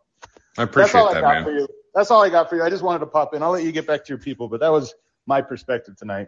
I 0.57 0.63
appreciate 0.63 0.93
that's 0.93 0.95
all 0.95 1.09
I 1.09 1.13
that, 1.15 1.21
got 1.21 1.33
man. 1.35 1.43
for 1.43 1.51
you. 1.51 1.67
That's 1.95 2.11
all 2.11 2.23
I 2.23 2.29
got 2.29 2.49
for 2.49 2.55
you. 2.55 2.63
I 2.63 2.69
just 2.69 2.83
wanted 2.83 2.99
to 2.99 3.07
pop 3.07 3.33
in. 3.33 3.41
I'll 3.43 3.51
let 3.51 3.63
you 3.63 3.71
get 3.71 3.87
back 3.87 4.05
to 4.05 4.09
your 4.09 4.17
people, 4.19 4.47
but 4.47 4.59
that 4.59 4.71
was 4.71 4.93
my 5.25 5.41
perspective 5.41 5.97
tonight. 5.97 6.27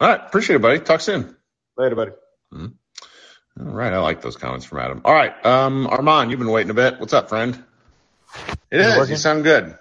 All 0.00 0.08
right, 0.08 0.20
appreciate 0.24 0.56
it, 0.56 0.62
buddy. 0.62 0.78
Talk 0.80 1.00
soon. 1.00 1.36
Later, 1.76 1.94
buddy. 1.96 2.12
Mm-hmm. 2.52 2.66
All 3.58 3.66
right, 3.66 3.92
I 3.92 3.98
like 3.98 4.22
those 4.22 4.36
comments 4.36 4.64
from 4.64 4.78
Adam. 4.78 5.02
All 5.04 5.12
right, 5.12 5.34
um, 5.44 5.86
Armand, 5.86 6.30
you've 6.30 6.40
been 6.40 6.50
waiting 6.50 6.70
a 6.70 6.74
bit. 6.74 7.00
What's 7.00 7.12
up, 7.12 7.28
friend? 7.28 7.62
It 8.70 8.80
Is 8.80 8.96
working? 8.96 9.10
You 9.12 9.16
sound 9.16 9.44
good. 9.44 9.76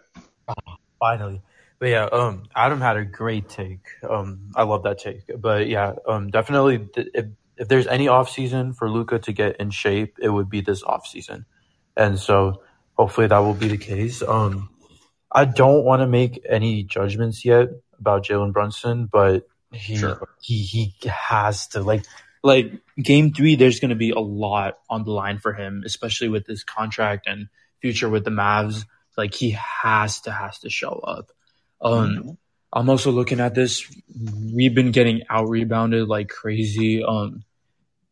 Finally. 1.00 1.42
But 1.78 1.90
yeah, 1.90 2.06
um, 2.06 2.44
Adam 2.56 2.82
had 2.82 2.98
a 2.98 3.06
great 3.06 3.48
take. 3.48 3.88
Um, 4.08 4.52
I 4.56 4.64
love 4.64 4.84
that 4.84 4.98
take. 5.00 5.32
But 5.40 5.68
yeah, 5.68 5.94
um, 6.08 6.30
definitely, 6.30 6.80
th- 6.80 7.08
if 7.14 7.26
if 7.58 7.68
there's 7.68 7.88
any 7.88 8.08
off 8.08 8.30
season 8.30 8.74
for 8.74 8.90
Luka 8.90 9.20
to 9.20 9.32
get 9.32 9.58
in 9.58 9.70
shape, 9.70 10.18
it 10.22 10.30
would 10.30 10.50
be 10.50 10.62
this 10.62 10.84
off 10.84 11.06
season, 11.08 11.46
and 11.96 12.20
so 12.20 12.62
hopefully 12.98 13.28
that 13.28 13.38
will 13.40 13.54
be 13.54 13.68
the 13.70 13.78
case. 13.78 14.22
Um, 14.22 14.70
I 15.32 15.46
don't 15.46 15.86
want 15.86 16.02
to 16.02 16.08
make 16.08 16.44
any 16.50 16.84
judgments 16.84 17.46
yet 17.46 17.70
about 18.00 18.26
Jalen 18.26 18.52
Brunson, 18.52 19.06
but 19.06 19.48
he 19.72 19.96
Sure. 19.96 20.28
he 20.42 20.64
he 20.64 20.94
has 21.08 21.68
to 21.68 21.82
like 21.82 22.04
like 22.44 22.72
game 23.02 23.34
three. 23.34 23.56
There's 23.56 23.80
going 23.80 23.90
to 23.90 23.96
be 23.96 24.12
a 24.12 24.20
lot 24.20 24.78
on 24.90 25.04
the 25.04 25.12
line 25.12 25.40
for 25.40 25.54
him, 25.54 25.84
especially 25.86 26.30
with 26.30 26.48
his 26.48 26.64
contract 26.64 27.28
and 27.28 27.48
future 27.82 28.10
with 28.10 28.24
the 28.24 28.32
Mavs. 28.32 28.86
Like 29.18 29.34
he 29.34 29.52
has 29.52 30.22
to 30.22 30.32
has 30.32 30.60
to 30.60 30.70
show 30.70 30.92
up. 30.92 31.32
Um, 31.82 32.38
I'm 32.72 32.90
also 32.90 33.12
looking 33.12 33.40
at 33.40 33.56
this. 33.56 33.90
We've 34.54 34.74
been 34.74 34.92
getting 34.92 35.24
out 35.30 35.50
rebounded 35.50 36.08
like 36.08 36.30
crazy. 36.30 37.04
Um, 37.04 37.44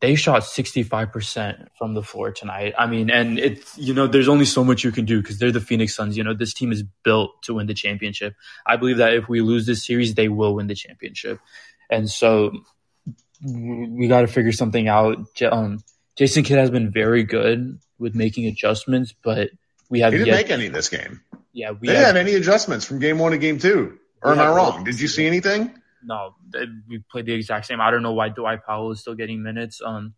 they 0.00 0.14
shot 0.14 0.42
65% 0.42 1.68
from 1.76 1.94
the 1.94 2.02
floor 2.02 2.30
tonight. 2.30 2.74
I 2.78 2.86
mean, 2.86 3.10
and 3.10 3.38
it's, 3.38 3.76
you 3.76 3.94
know, 3.94 4.06
there's 4.06 4.28
only 4.28 4.44
so 4.44 4.62
much 4.62 4.84
you 4.84 4.92
can 4.92 5.04
do 5.04 5.20
because 5.20 5.38
they're 5.38 5.50
the 5.50 5.60
Phoenix 5.60 5.94
Suns. 5.94 6.16
You 6.16 6.22
know, 6.22 6.34
this 6.34 6.54
team 6.54 6.70
is 6.70 6.84
built 7.02 7.42
to 7.44 7.54
win 7.54 7.66
the 7.66 7.74
championship. 7.74 8.34
I 8.64 8.76
believe 8.76 8.98
that 8.98 9.14
if 9.14 9.28
we 9.28 9.40
lose 9.40 9.66
this 9.66 9.84
series, 9.84 10.14
they 10.14 10.28
will 10.28 10.54
win 10.54 10.68
the 10.68 10.76
championship. 10.76 11.40
And 11.90 12.08
so 12.08 12.52
we 13.42 14.08
got 14.08 14.22
to 14.22 14.26
figure 14.26 14.52
something 14.52 14.88
out. 14.88 15.18
Um, 15.42 15.82
Jason 16.16 16.42
Kidd 16.44 16.58
has 16.58 16.70
been 16.70 16.90
very 16.90 17.22
good 17.22 17.78
with 17.98 18.14
making 18.14 18.46
adjustments, 18.46 19.14
but 19.22 19.50
we 19.88 20.00
have 20.00 20.12
He 20.12 20.18
didn't 20.18 20.28
yet, 20.28 20.36
make 20.36 20.50
any 20.50 20.68
this 20.68 20.88
game. 20.88 21.20
yeah, 21.52 21.70
we 21.72 21.86
They 21.86 21.94
didn't 21.94 21.96
have, 22.06 22.06
have 22.06 22.16
any 22.16 22.34
adjustments 22.34 22.84
from 22.84 22.98
game 22.98 23.18
one 23.18 23.32
to 23.32 23.38
game 23.38 23.58
two. 23.58 23.98
Or 24.22 24.32
am 24.32 24.40
I 24.40 24.48
wrong? 24.48 24.84
Did 24.84 25.00
you 25.00 25.08
see 25.08 25.26
anything? 25.26 25.72
no, 26.02 26.34
we 26.88 27.02
played 27.10 27.26
the 27.26 27.34
exact 27.34 27.66
same. 27.66 27.80
I 27.80 27.90
don't 27.90 28.02
know 28.02 28.12
why 28.12 28.28
Dwight 28.30 28.64
Powell 28.64 28.90
is 28.92 29.00
still 29.00 29.14
getting 29.14 29.42
minutes. 29.42 29.80
Um, 29.84 30.14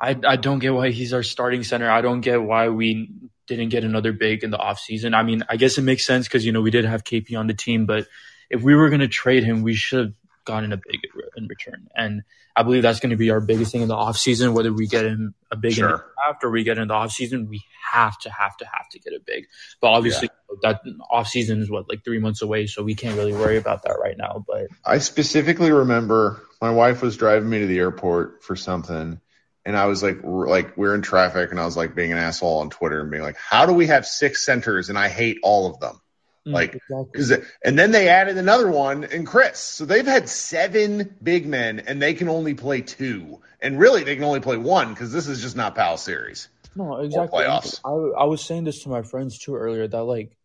I 0.00 0.16
I 0.26 0.36
don't 0.36 0.58
get 0.58 0.74
why 0.74 0.90
he's 0.90 1.12
our 1.12 1.22
starting 1.22 1.62
center. 1.62 1.90
I 1.90 2.00
don't 2.00 2.20
get 2.20 2.42
why 2.42 2.68
we 2.68 3.10
didn't 3.46 3.68
get 3.70 3.84
another 3.84 4.12
big 4.12 4.44
in 4.44 4.50
the 4.50 4.58
offseason. 4.58 5.14
I 5.14 5.22
mean, 5.22 5.42
I 5.48 5.56
guess 5.56 5.76
it 5.78 5.82
makes 5.82 6.06
sense 6.06 6.26
because 6.26 6.44
you 6.44 6.52
know 6.52 6.60
we 6.62 6.70
did 6.70 6.84
have 6.84 7.04
KP 7.04 7.38
on 7.38 7.46
the 7.46 7.54
team, 7.54 7.86
but 7.86 8.06
if 8.48 8.62
we 8.62 8.74
were 8.74 8.88
going 8.88 9.00
to 9.00 9.08
trade 9.08 9.44
him, 9.44 9.62
we 9.62 9.74
should 9.74 9.98
have 9.98 10.14
gotten 10.50 10.72
a 10.72 10.76
big 10.76 11.00
in 11.36 11.46
return. 11.46 11.88
And 11.94 12.22
I 12.56 12.62
believe 12.62 12.82
that's 12.82 13.00
going 13.00 13.10
to 13.10 13.16
be 13.16 13.30
our 13.30 13.40
biggest 13.40 13.72
thing 13.72 13.82
in 13.82 13.88
the 13.88 13.94
offseason, 13.94 14.52
whether 14.52 14.72
we 14.72 14.86
get 14.86 15.04
him 15.04 15.34
a 15.50 15.56
big 15.56 15.78
in 15.78 15.84
the 15.84 15.88
draft 15.88 16.44
or 16.44 16.50
we 16.50 16.64
get 16.64 16.78
in 16.78 16.88
the 16.88 16.94
offseason, 16.94 17.48
we 17.48 17.62
have 17.92 18.18
to, 18.20 18.30
have 18.30 18.56
to, 18.58 18.64
have 18.64 18.88
to 18.90 18.98
get 18.98 19.12
a 19.12 19.20
big. 19.24 19.46
But 19.80 19.88
obviously, 19.88 20.30
that 20.62 20.82
offseason 21.12 21.60
is 21.60 21.70
what, 21.70 21.88
like 21.88 22.04
three 22.04 22.18
months 22.18 22.42
away, 22.42 22.66
so 22.66 22.82
we 22.82 22.94
can't 22.94 23.16
really 23.16 23.32
worry 23.32 23.56
about 23.56 23.84
that 23.84 23.98
right 24.00 24.16
now. 24.16 24.44
But 24.46 24.66
I 24.84 24.98
specifically 24.98 25.70
remember 25.70 26.42
my 26.60 26.70
wife 26.70 27.02
was 27.02 27.16
driving 27.16 27.48
me 27.48 27.60
to 27.60 27.66
the 27.66 27.78
airport 27.78 28.42
for 28.42 28.56
something, 28.56 29.20
and 29.64 29.76
I 29.76 29.86
was 29.86 30.02
like, 30.02 30.18
r- 30.24 30.48
like 30.48 30.76
we're 30.76 30.94
in 30.94 31.02
traffic, 31.02 31.50
and 31.50 31.60
I 31.60 31.64
was 31.64 31.76
like 31.76 31.94
being 31.94 32.12
an 32.12 32.18
asshole 32.18 32.58
on 32.58 32.70
Twitter 32.70 33.00
and 33.00 33.10
being 33.10 33.22
like, 33.22 33.36
how 33.36 33.66
do 33.66 33.72
we 33.72 33.86
have 33.86 34.06
six 34.06 34.44
centers 34.44 34.88
and 34.88 34.98
I 34.98 35.08
hate 35.08 35.38
all 35.42 35.66
of 35.66 35.78
them? 35.80 36.00
Mm, 36.46 36.52
like, 36.52 36.80
exactly. 37.14 37.46
And 37.64 37.78
then 37.78 37.90
they 37.90 38.08
added 38.08 38.38
another 38.38 38.70
one 38.70 39.04
in 39.04 39.26
Chriss. 39.26 39.56
So 39.56 39.84
they've 39.84 40.06
had 40.06 40.28
seven 40.28 41.16
big 41.22 41.46
men 41.46 41.80
and 41.80 42.00
they 42.00 42.14
can 42.14 42.28
only 42.28 42.54
play 42.54 42.80
two. 42.80 43.40
And 43.60 43.78
really, 43.78 44.04
they 44.04 44.14
can 44.14 44.24
only 44.24 44.40
play 44.40 44.56
one 44.56 44.90
because 44.90 45.12
this 45.12 45.28
is 45.28 45.42
just 45.42 45.56
not 45.56 45.74
Pal 45.74 45.98
Series. 45.98 46.48
No, 46.74 46.96
exactly. 46.96 47.44
I 47.44 47.60
I 47.84 48.24
was 48.24 48.42
saying 48.42 48.64
this 48.64 48.84
to 48.84 48.88
my 48.88 49.02
friends 49.02 49.38
too 49.38 49.56
earlier 49.56 49.86
that 49.86 50.04
like 50.04 50.36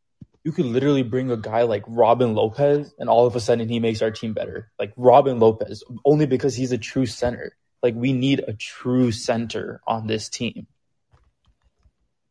you 0.43 0.51
could 0.51 0.65
literally 0.65 1.03
bring 1.03 1.31
a 1.31 1.37
guy 1.37 1.63
like 1.63 1.83
Robin 1.87 2.35
Lopez 2.35 2.93
and 2.99 3.09
all 3.09 3.25
of 3.25 3.35
a 3.35 3.39
sudden 3.39 3.69
he 3.69 3.79
makes 3.79 4.01
our 4.01 4.11
team 4.11 4.33
better. 4.33 4.69
Like 4.77 4.93
Robin 4.97 5.39
Lopez, 5.39 5.83
only 6.03 6.25
because 6.25 6.55
he's 6.55 6.71
a 6.71 6.77
true 6.77 7.05
center. 7.05 7.55
Like 7.81 7.95
we 7.95 8.13
need 8.13 8.43
a 8.45 8.53
true 8.53 9.11
center 9.11 9.81
on 9.87 10.07
this 10.07 10.29
team. 10.29 10.67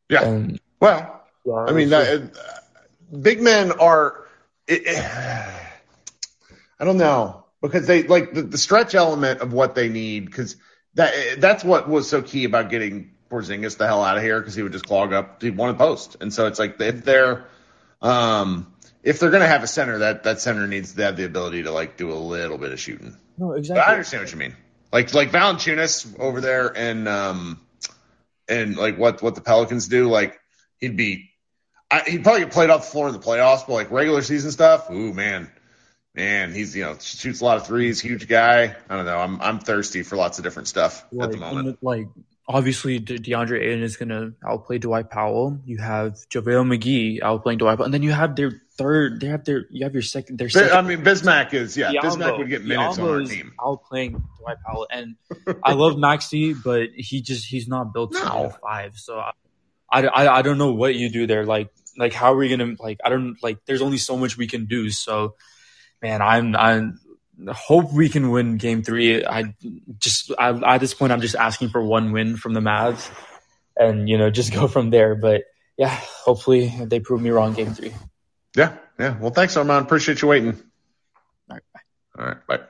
Yeah. 0.09 0.25
And 0.25 0.61
Well, 0.81 1.23
yeah, 1.45 1.55
I 1.55 1.73
mean, 1.73 1.91
that, 1.91 2.33
big 3.21 3.41
men 3.41 3.73
are. 3.73 4.25
It, 4.67 4.83
it- 4.87 5.05
I 6.81 6.85
don't 6.85 6.97
know 6.99 7.45
because 7.63 7.87
they 7.87 8.03
like 8.03 8.35
the, 8.35 8.43
the 8.43 8.59
stretch 8.59 8.95
element 8.95 9.41
of 9.41 9.53
what 9.53 9.75
they 9.75 9.89
need 9.89 10.27
because 10.27 10.57
that 10.95 11.13
that's 11.39 11.63
what 11.65 11.89
was 11.89 12.09
so 12.09 12.21
key 12.21 12.45
about 12.45 12.69
getting 12.69 13.13
Porzingis 13.31 13.77
the 13.79 13.87
hell 13.87 14.03
out 14.03 14.17
of 14.17 14.23
here 14.23 14.39
because 14.41 14.55
he 14.55 14.63
would 14.63 14.73
just 14.73 14.87
clog 14.87 15.13
up. 15.13 15.41
He 15.43 15.51
wanted 15.51 15.79
post, 15.79 16.17
and 16.21 16.33
so 16.33 16.47
it's 16.47 16.59
like 16.59 16.81
if 16.81 17.05
they're 17.05 17.45
um 18.03 18.73
if 19.03 19.21
they're 19.21 19.31
gonna 19.31 19.47
have 19.47 19.63
a 19.63 19.67
center, 19.69 19.99
that 19.99 20.25
that 20.25 20.41
center 20.41 20.67
needs 20.67 20.95
to 20.95 21.03
have 21.05 21.17
the 21.17 21.25
ability 21.25 21.63
to 21.63 21.71
like 21.71 21.97
do 21.97 22.13
a 22.13 22.15
little 22.15 22.59
bit 22.59 22.73
of 22.73 22.81
shooting. 22.81 23.17
no, 23.39 23.49
But 23.51 23.59
exactly. 23.59 23.83
I 23.83 23.93
understand 23.93 24.23
what 24.25 24.33
you 24.33 24.39
mean. 24.39 24.57
Like 24.93 25.15
like 25.15 25.31
Valanciunas 25.31 26.19
over 26.19 26.41
there 26.41 26.77
and 26.77 27.09
um 27.09 27.61
and 28.49 28.77
like 28.77 28.99
what 28.99 29.23
what 29.23 29.35
the 29.37 29.41
Pelicans 29.41 29.89
do, 29.89 30.09
like 30.11 30.39
he'd 30.79 30.97
be 30.97 31.31
I, 31.95 32.11
he'd 32.11 32.23
probably 32.23 32.41
get 32.43 32.53
played 32.53 32.71
off 32.71 32.83
the 32.85 32.91
floor 32.91 33.07
in 33.09 33.13
the 33.13 33.21
playoffs, 33.21 33.67
but 33.67 33.75
like 33.75 33.91
regular 33.91 34.23
season 34.23 34.51
stuff, 34.51 34.91
ooh 34.91 35.13
man. 35.13 35.51
Man, 36.17 36.53
he's 36.55 36.77
you 36.77 36.85
know 36.85 36.97
shoots 37.01 37.41
a 37.41 37.45
lot 37.45 37.57
of 37.57 37.67
threes, 37.67 38.01
huge 38.01 38.29
guy. 38.29 38.77
I 38.89 38.97
don't 38.97 39.05
know. 39.05 39.19
I'm 39.19 39.41
I'm 39.41 39.59
thirsty 39.59 40.05
for 40.05 40.17
lots 40.17 40.39
of 40.39 40.45
different 40.45 40.69
stuff 40.69 41.05
like, 41.11 41.27
at 41.27 41.33
the 41.33 41.39
moment. 41.39 41.69
and, 41.69 41.79
like 41.83 42.07
obviously 42.47 42.99
De- 42.99 43.19
DeAndre 43.19 43.61
Ayton 43.61 43.83
is 43.83 43.97
gonna 43.97 44.33
outplay 44.47 44.79
Dwight 44.79 45.11
Powell. 45.11 45.59
You 45.65 45.79
have 45.79 46.15
JaVale 46.31 46.79
McGee 46.79 47.21
outplaying 47.21 47.59
Dwight 47.59 47.79
Powell, 47.79 47.87
and 47.87 47.95
then 47.95 48.03
you 48.03 48.13
have 48.13 48.37
their 48.37 48.53
third. 48.79 49.21
They 49.21 49.27
have 49.29 49.45
their. 49.45 49.67
You 49.71 49.85
have 49.85 49.93
your 49.93 50.03
second. 50.03 50.39
Their 50.39 50.49
second. 50.49 50.77
I 50.77 50.83
mean, 50.83 51.03
Bismack 51.03 51.53
is 51.53 51.77
yeah. 51.77 51.91
Diallo- 51.93 52.03
Bismack 52.03 52.39
would 52.39 52.49
get 52.49 52.65
minutes 52.65 52.99
on 52.99 53.05
Diallo 53.05 53.11
our 53.11 53.21
is 53.23 53.31
team. 53.31 53.53
Outplaying 53.59 54.23
Dwight 54.39 54.59
Powell, 54.65 54.87
and 54.91 55.17
I 55.65 55.73
love 55.73 55.95
Maxi, 55.95 56.55
but 56.63 56.91
he 56.95 57.23
just 57.23 57.47
he's 57.47 57.67
not 57.67 57.93
built 57.93 58.13
to 58.13 58.19
No. 58.25 58.49
be 58.49 58.55
five. 58.63 58.97
So 58.97 59.19
I, 59.19 59.33
I, 59.91 60.07
I, 60.07 60.39
I 60.39 60.43
don't 60.43 60.59
know 60.59 60.73
what 60.73 60.95
you 60.95 61.11
do 61.11 61.27
there. 61.27 61.45
Like 61.45 61.71
like 61.97 62.13
how 62.13 62.33
are 62.33 62.37
we 62.37 62.49
gonna 62.49 62.75
like 62.79 62.99
I 63.05 63.09
don't 63.09 63.37
like. 63.43 63.65
There's 63.67 63.83
only 63.83 63.99
so 63.99 64.17
much 64.17 64.37
we 64.37 64.47
can 64.47 64.67
do. 64.67 64.91
So 64.91 65.35
man, 66.03 66.23
I'm 66.23 66.57
I'm 66.57 67.01
hope 67.49 67.93
we 67.93 68.09
can 68.09 68.31
win 68.31 68.57
Game 68.57 68.83
Three. 68.83 69.25
I 69.25 69.55
just 69.99 70.33
I, 70.39 70.75
at 70.75 70.79
this 70.79 70.95
point 70.95 71.13
I'm 71.13 71.21
just 71.21 71.35
asking 71.35 71.71
for 71.71 71.83
one 71.83 72.13
win 72.13 72.37
from 72.37 72.55
the 72.55 72.61
Mavs, 72.61 73.11
and 73.77 74.09
you 74.09 74.19
know 74.19 74.31
just 74.41 74.53
go 74.53 74.69
from 74.69 74.91
there. 74.91 75.15
But 75.15 75.45
yeah, 75.77 75.99
hopefully 76.25 76.73
they 76.83 77.01
prove 77.01 77.21
me 77.21 77.31
wrong 77.31 77.55
Game 77.55 77.75
Three. 77.75 77.93
Yeah, 78.57 78.77
yeah. 78.99 79.19
Well, 79.19 79.33
thanks, 79.33 79.57
Armand. 79.57 79.87
Appreciate 79.87 80.23
you 80.23 80.29
waiting. 80.29 80.53
All 81.51 81.57
right, 81.57 81.63
bye. 81.73 82.21
All 82.23 82.27
right, 82.27 82.47
bye. 82.47 82.61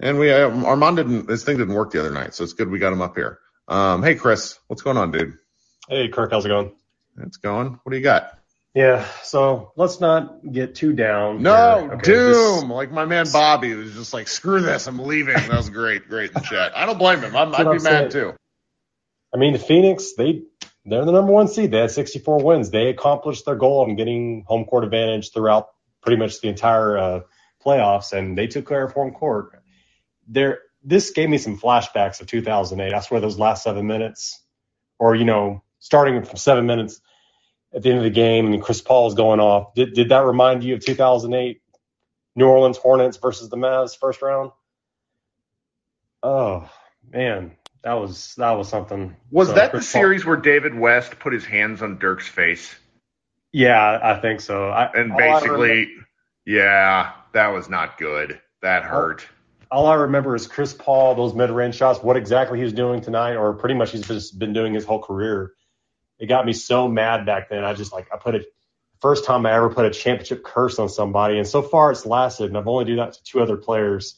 And 0.00 0.18
we 0.18 0.30
uh, 0.32 0.48
Armand 0.64 0.96
didn't 0.96 1.28
his 1.28 1.44
thing 1.44 1.58
didn't 1.58 1.74
work 1.74 1.90
the 1.90 2.00
other 2.00 2.12
night, 2.12 2.34
so 2.34 2.44
it's 2.44 2.52
good 2.52 2.70
we 2.70 2.78
got 2.78 2.92
him 2.92 3.02
up 3.02 3.16
here. 3.16 3.38
Um, 3.66 4.02
hey 4.02 4.14
Chris, 4.14 4.58
what's 4.68 4.82
going 4.82 4.96
on, 4.96 5.10
dude? 5.10 5.34
Hey, 5.88 6.08
Kirk, 6.08 6.30
how's 6.30 6.44
it 6.44 6.48
going? 6.48 6.72
It's 7.22 7.38
going. 7.38 7.80
What 7.82 7.90
do 7.90 7.96
you 7.96 8.04
got? 8.04 8.38
Yeah, 8.74 9.06
so 9.22 9.72
let's 9.76 9.98
not 10.00 10.40
get 10.52 10.74
too 10.74 10.92
down. 10.92 11.42
No. 11.42 11.90
Okay, 11.94 12.12
this- 12.12 12.60
doom. 12.60 12.70
Like 12.70 12.92
my 12.92 13.04
man 13.06 13.26
Bobby 13.32 13.74
was 13.74 13.94
just 13.94 14.12
like, 14.12 14.28
screw 14.28 14.60
this, 14.60 14.86
I'm 14.86 14.98
leaving. 14.98 15.34
That 15.34 15.50
was 15.50 15.70
great, 15.70 16.08
great 16.08 16.30
in 16.30 16.34
the 16.34 16.40
chat. 16.40 16.76
I 16.76 16.86
don't 16.86 16.98
blame 16.98 17.20
him. 17.20 17.34
I'm, 17.34 17.54
I'd 17.54 17.64
be 17.64 17.64
I'm 17.64 17.82
mad 17.82 17.82
saying. 17.82 18.10
too. 18.10 18.34
I 19.34 19.38
mean, 19.38 19.52
the 19.52 19.58
Phoenix, 19.58 20.12
they 20.16 20.42
they're 20.84 21.04
the 21.04 21.12
number 21.12 21.32
one 21.32 21.48
seed. 21.48 21.70
They 21.70 21.80
had 21.80 21.90
64 21.90 22.42
wins. 22.42 22.70
They 22.70 22.88
accomplished 22.88 23.44
their 23.44 23.56
goal 23.56 23.88
of 23.88 23.96
getting 23.96 24.44
home 24.46 24.64
court 24.64 24.84
advantage 24.84 25.32
throughout 25.32 25.68
pretty 26.02 26.18
much 26.18 26.40
the 26.40 26.48
entire 26.48 26.96
uh, 26.96 27.20
playoffs, 27.64 28.12
and 28.12 28.38
they 28.38 28.46
took 28.46 28.66
care 28.66 28.84
of 28.84 28.92
home 28.92 29.12
court. 29.12 29.62
There, 30.28 30.60
this 30.82 31.10
gave 31.10 31.28
me 31.28 31.38
some 31.38 31.58
flashbacks 31.58 32.20
of 32.20 32.26
2008. 32.26 32.94
I 32.94 33.00
swear 33.00 33.20
those 33.20 33.38
last 33.38 33.64
seven 33.64 33.86
minutes, 33.86 34.42
or 34.98 35.14
you 35.14 35.24
know, 35.24 35.62
starting 35.78 36.22
from 36.22 36.36
seven 36.36 36.66
minutes 36.66 37.00
at 37.74 37.82
the 37.82 37.90
end 37.90 37.98
of 37.98 38.04
the 38.04 38.10
game, 38.10 38.52
and 38.52 38.62
Chris 38.62 38.80
Paul's 38.80 39.14
going 39.14 39.40
off. 39.40 39.74
Did 39.74 39.94
did 39.94 40.08
that 40.10 40.24
remind 40.24 40.64
you 40.64 40.74
of 40.74 40.84
2008 40.84 41.60
New 42.36 42.46
Orleans 42.46 42.78
Hornets 42.78 43.16
versus 43.16 43.48
the 43.48 43.56
Mavs 43.56 43.98
first 43.98 44.22
round? 44.22 44.50
Oh 46.22 46.68
man, 47.10 47.52
that 47.82 47.94
was 47.94 48.34
that 48.36 48.52
was 48.52 48.68
something. 48.68 49.16
Was 49.30 49.48
So, 49.48 49.54
that 49.54 49.66
the 49.66 49.78
Chris 49.78 49.92
Paul- 49.92 50.00
series 50.02 50.24
where 50.26 50.36
David 50.36 50.74
West 50.78 51.18
put 51.18 51.32
his 51.32 51.44
hands 51.44 51.82
on 51.82 51.98
Dirk's 51.98 52.28
face 52.28 52.74
Yeah, 53.52 53.98
I 54.02 54.20
think 54.20 54.40
so. 54.40 54.68
I, 54.68 54.90
and 54.92 55.12
all 55.12 55.18
basically, 55.18 55.90
yeah, 56.44 57.12
that 57.32 57.48
was 57.48 57.68
not 57.68 57.98
good. 57.98 58.40
That 58.62 58.82
hurt. 58.82 59.26
all 59.70 59.86
I 59.86 59.94
remember 59.94 60.34
is 60.34 60.48
Chris 60.48 60.74
Paul, 60.74 61.14
those 61.14 61.32
mid-range 61.34 61.76
shots, 61.76 62.02
what 62.02 62.16
exactly 62.16 62.58
he 62.58 62.64
was 62.64 62.72
doing 62.72 63.00
tonight, 63.00 63.36
or 63.36 63.52
pretty 63.54 63.76
much 63.76 63.92
he's 63.92 64.06
just 64.06 64.38
been 64.38 64.52
doing 64.52 64.74
his 64.74 64.84
whole 64.84 65.00
career. 65.00 65.52
It 66.18 66.26
got 66.26 66.44
me 66.46 66.52
so 66.52 66.88
mad 66.88 67.26
back 67.26 67.48
then. 67.48 67.64
I 67.64 67.74
just 67.74 67.92
like 67.92 68.08
I 68.12 68.16
put 68.16 68.34
it 68.34 68.46
first 69.00 69.24
time 69.24 69.46
I 69.46 69.52
ever 69.52 69.70
put 69.70 69.86
a 69.86 69.90
championship 69.90 70.42
curse 70.42 70.78
on 70.78 70.88
somebody, 70.88 71.38
and 71.38 71.46
so 71.46 71.62
far 71.62 71.90
it's 71.90 72.04
lasted. 72.04 72.46
And 72.46 72.58
I've 72.58 72.68
only 72.68 72.84
do 72.84 72.96
that 72.96 73.14
to 73.14 73.22
two 73.22 73.40
other 73.40 73.56
players, 73.56 74.16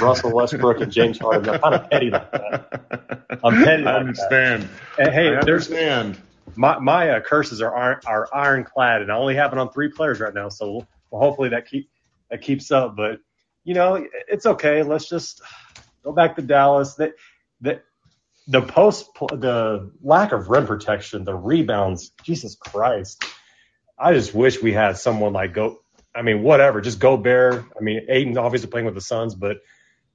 Russell 0.00 0.32
Westbrook 0.32 0.80
and 0.80 0.92
James 0.92 1.18
Harden. 1.18 1.48
I'm 1.48 1.60
kind 1.60 1.74
of 1.74 1.90
petty 1.90 2.10
like 2.10 2.30
that. 2.30 3.40
I'm 3.42 3.64
petty. 3.64 3.84
I 3.84 3.96
understand. 3.96 4.68
that. 4.98 5.12
Hey, 5.12 5.28
I 5.28 5.38
understand. 5.38 6.20
my 6.56 6.78
my 6.78 7.10
uh, 7.10 7.20
curses 7.20 7.60
are 7.60 7.74
iron, 7.74 8.00
are 8.06 8.28
ironclad, 8.32 9.02
and 9.02 9.10
I 9.10 9.16
only 9.16 9.34
have 9.36 9.52
it 9.52 9.58
on 9.58 9.70
three 9.70 9.88
players 9.88 10.20
right 10.20 10.34
now. 10.34 10.48
So 10.48 10.86
well, 11.10 11.20
hopefully 11.20 11.50
that 11.50 11.66
keep 11.66 11.90
that 12.30 12.42
keeps 12.42 12.70
up. 12.70 12.96
But 12.96 13.20
you 13.64 13.74
know, 13.74 14.06
it's 14.28 14.46
okay. 14.46 14.82
Let's 14.82 15.08
just 15.08 15.42
go 16.04 16.12
back 16.12 16.36
to 16.36 16.42
Dallas. 16.42 16.94
That 16.94 17.14
that 17.62 17.84
the 18.50 18.62
post 18.62 19.08
the 19.14 19.92
lack 20.02 20.32
of 20.32 20.48
rim 20.48 20.66
protection, 20.66 21.24
the 21.24 21.34
rebounds. 21.34 22.10
Jesus 22.24 22.56
Christ! 22.56 23.24
I 23.96 24.12
just 24.12 24.34
wish 24.34 24.60
we 24.60 24.72
had 24.72 24.98
someone 24.98 25.32
like 25.32 25.54
go. 25.54 25.82
I 26.14 26.22
mean, 26.22 26.42
whatever, 26.42 26.80
just 26.80 26.98
Gobert. 26.98 27.64
I 27.78 27.82
mean, 27.82 28.06
Ayton's 28.08 28.36
obviously 28.36 28.68
playing 28.68 28.86
with 28.86 28.96
the 28.96 29.00
Suns, 29.00 29.36
but 29.36 29.58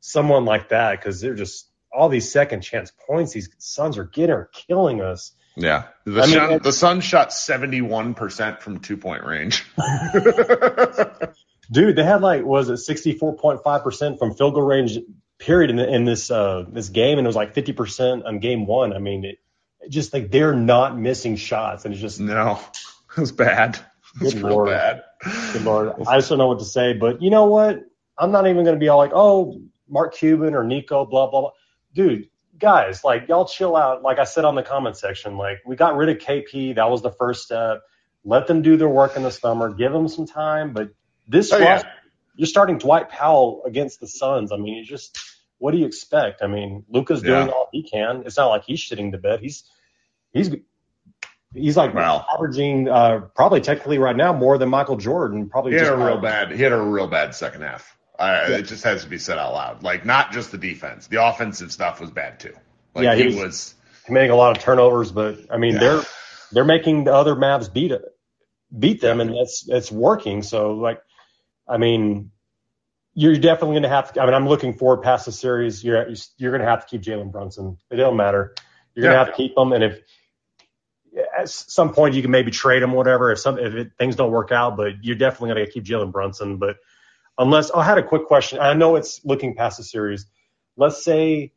someone 0.01 0.43
like 0.43 0.69
that 0.69 0.99
because 0.99 1.21
they're 1.21 1.33
just 1.35 1.69
all 1.93 2.09
these 2.09 2.29
second 2.29 2.59
chance 2.61 2.91
points 3.07 3.31
these 3.31 3.49
Suns 3.57 3.97
are 3.97 4.03
getting 4.03 4.35
are 4.35 4.49
killing 4.53 5.01
us. 5.01 5.31
Yeah. 5.55 5.85
The, 6.03 6.21
I 6.21 6.25
mean, 6.25 6.35
sun, 6.35 6.51
it- 6.51 6.63
the 6.63 6.73
Sun 6.73 6.99
shot 6.99 7.29
71% 7.29 8.59
from 8.59 8.79
two 8.79 8.97
point 8.97 9.23
range. 9.23 9.65
Dude, 11.71 11.95
they 11.95 12.03
had 12.03 12.21
like 12.21 12.43
was 12.43 12.69
it 12.69 12.77
sixty 12.77 13.13
four 13.13 13.37
point 13.37 13.63
five 13.63 13.81
percent 13.81 14.19
from 14.19 14.35
field 14.35 14.55
goal 14.55 14.63
range 14.63 14.99
period 15.39 15.69
in, 15.71 15.75
the, 15.77 15.87
in 15.93 16.05
this 16.05 16.31
uh 16.31 16.65
this 16.69 16.89
game, 16.89 17.17
and 17.17 17.25
it 17.25 17.29
was 17.29 17.35
like 17.35 17.53
fifty 17.53 17.73
percent 17.73 18.25
on 18.25 18.39
game 18.39 18.65
one. 18.65 18.93
I 18.93 18.99
mean, 18.99 19.25
it, 19.25 19.37
it 19.81 19.89
just 19.89 20.13
like 20.13 20.31
they're 20.31 20.55
not 20.55 20.97
missing 20.97 21.35
shots, 21.35 21.85
and 21.85 21.93
it's 21.93 22.01
just 22.01 22.19
no, 22.19 22.59
it 23.17 23.19
was 23.21 23.31
bad. 23.31 23.79
It 24.19 24.23
was 24.23 24.33
Good 24.33 24.43
real 24.43 24.63
Lord. 24.63 24.67
bad. 24.67 25.03
good 25.51 25.63
lord. 25.63 25.93
I 26.07 26.17
just 26.17 26.29
don't 26.29 26.37
know 26.37 26.47
what 26.47 26.59
to 26.59 26.65
say, 26.65 26.93
but 26.93 27.21
you 27.21 27.29
know 27.29 27.45
what? 27.47 27.81
I'm 28.17 28.31
not 28.31 28.47
even 28.47 28.63
going 28.63 28.75
to 28.75 28.79
be 28.79 28.89
all 28.89 28.97
like, 28.97 29.11
oh, 29.13 29.61
Mark 29.89 30.15
Cuban 30.15 30.55
or 30.55 30.63
Nico, 30.63 31.05
blah 31.05 31.29
blah 31.29 31.41
blah. 31.41 31.51
Dude, 31.93 32.29
guys, 32.57 33.03
like 33.03 33.27
y'all 33.27 33.45
chill 33.45 33.75
out. 33.75 34.03
Like 34.03 34.19
I 34.19 34.23
said 34.23 34.45
on 34.45 34.55
the 34.55 34.63
comment 34.63 34.97
section, 34.97 35.37
like 35.37 35.59
we 35.65 35.75
got 35.75 35.97
rid 35.97 36.09
of 36.09 36.17
KP. 36.17 36.75
That 36.75 36.89
was 36.89 37.01
the 37.01 37.11
first 37.11 37.43
step. 37.43 37.81
Let 38.23 38.47
them 38.47 38.61
do 38.61 38.77
their 38.77 38.89
work 38.89 39.15
in 39.17 39.23
the 39.23 39.31
summer. 39.31 39.73
Give 39.73 39.91
them 39.91 40.07
some 40.07 40.25
time. 40.27 40.73
But 40.73 40.89
this 41.27 41.51
Oh, 41.51 41.57
yeah. 41.57 41.83
You're 42.35 42.47
starting 42.47 42.77
Dwight 42.77 43.09
Powell 43.09 43.63
against 43.65 43.99
the 43.99 44.07
Suns. 44.07 44.51
I 44.51 44.57
mean, 44.57 44.75
you 44.75 44.83
just 44.85 45.17
what 45.57 45.71
do 45.71 45.77
you 45.77 45.85
expect? 45.85 46.41
I 46.43 46.47
mean, 46.47 46.83
Luka's 46.89 47.21
doing 47.21 47.47
Yeah. 47.47 47.53
all 47.53 47.69
he 47.71 47.83
can. 47.83 48.23
It's 48.25 48.37
not 48.37 48.47
like 48.47 48.63
he's 48.65 48.79
shitting 48.79 49.11
the 49.11 49.17
bed. 49.17 49.39
He's 49.41 49.63
he's 50.33 50.51
he's 51.53 51.77
like 51.77 51.93
Well. 51.93 52.25
averaging 52.33 52.89
uh, 52.89 53.21
probably 53.35 53.61
technically 53.61 53.97
right 53.97 54.15
now 54.15 54.33
more 54.33 54.57
than 54.57 54.69
Michael 54.69 54.97
Jordan. 54.97 55.49
Probably 55.49 55.71
He 55.71 55.77
had 55.77 55.85
just 55.85 55.93
a 55.93 56.05
real 56.05 56.17
bad. 56.17 56.51
He 56.51 56.61
had 56.61 56.71
a 56.73 56.81
real 56.81 57.07
bad 57.07 57.33
second 57.35 57.61
half. 57.61 57.97
I, 58.17 58.45
It 58.53 58.61
just 58.63 58.83
has 58.85 59.03
to 59.03 59.09
be 59.09 59.17
said 59.17 59.37
out 59.37 59.53
loud. 59.53 59.83
Like 59.83 60.05
not 60.05 60.31
just 60.31 60.51
the 60.51 60.57
defense, 60.57 61.07
the 61.07 61.25
offensive 61.25 61.71
stuff 61.71 61.99
was 61.99 62.11
bad 62.11 62.39
too. 62.39 62.53
Like 62.93 63.03
Yeah, 63.05 63.15
he, 63.15 63.21
he 63.23 63.27
was, 63.27 63.35
was- 63.35 63.75
committing 64.05 64.31
a 64.31 64.35
lot 64.35 64.55
of 64.55 64.61
turnovers, 64.63 65.11
but 65.11 65.39
I 65.49 65.57
mean 65.57 65.73
Yeah. 65.73 65.79
they're 65.79 66.01
they're 66.51 66.65
making 66.65 67.05
the 67.05 67.13
other 67.13 67.35
Mavs 67.35 67.71
beat 67.73 67.91
it, 67.91 68.01
beat 68.77 69.01
them, 69.01 69.19
and 69.19 69.35
that's 69.35 69.65
it's 69.67 69.91
working. 69.91 70.43
So 70.43 70.73
like, 70.75 71.01
I 71.67 71.77
mean, 71.77 72.31
you're 73.13 73.35
definitely 73.37 73.73
going 73.73 73.83
to 73.83 73.89
have 73.89 74.13
to. 74.13 74.21
I 74.21 74.25
mean, 74.25 74.33
I'm 74.33 74.47
looking 74.47 74.73
forward 74.73 75.03
past 75.03 75.25
the 75.25 75.31
series. 75.31 75.83
You're 75.83 76.07
you're 76.37 76.51
going 76.51 76.61
to 76.61 76.67
have 76.67 76.85
to 76.85 76.87
keep 76.87 77.01
Jalen 77.01 77.31
Brunson. 77.31 77.77
It 77.89 77.95
don't 77.95 78.17
matter. 78.17 78.53
You're 78.93 79.03
going 79.03 79.13
to 79.13 79.17
have 79.17 79.27
to 79.27 79.33
keep 79.33 79.57
him, 79.57 79.73
and 79.73 79.83
if 79.83 79.99
at 81.37 81.49
some 81.49 81.93
point 81.93 82.15
you 82.15 82.21
can 82.21 82.31
maybe 82.31 82.51
trade 82.51 82.83
him, 82.83 82.91
whatever. 82.91 83.31
If 83.31 83.39
some 83.39 83.57
if 83.57 83.73
it, 83.73 83.91
things 83.97 84.15
don't 84.15 84.31
work 84.31 84.51
out, 84.51 84.77
but 84.77 85.03
you're 85.03 85.15
definitely 85.15 85.53
going 85.53 85.65
to 85.65 85.71
keep 85.71 85.85
Jalen 85.85 86.11
Brunson. 86.11 86.57
But 86.57 86.77
unless 87.37 87.71
I 87.71 87.83
had 87.83 87.97
a 87.97 88.03
quick 88.03 88.25
question. 88.25 88.59
I 88.59 88.73
know 88.73 88.95
it's 88.95 89.23
looking 89.23 89.55
past 89.55 89.77
the 89.77 89.83
series. 89.83 90.25
Let's 90.77 91.03
say 91.03 91.53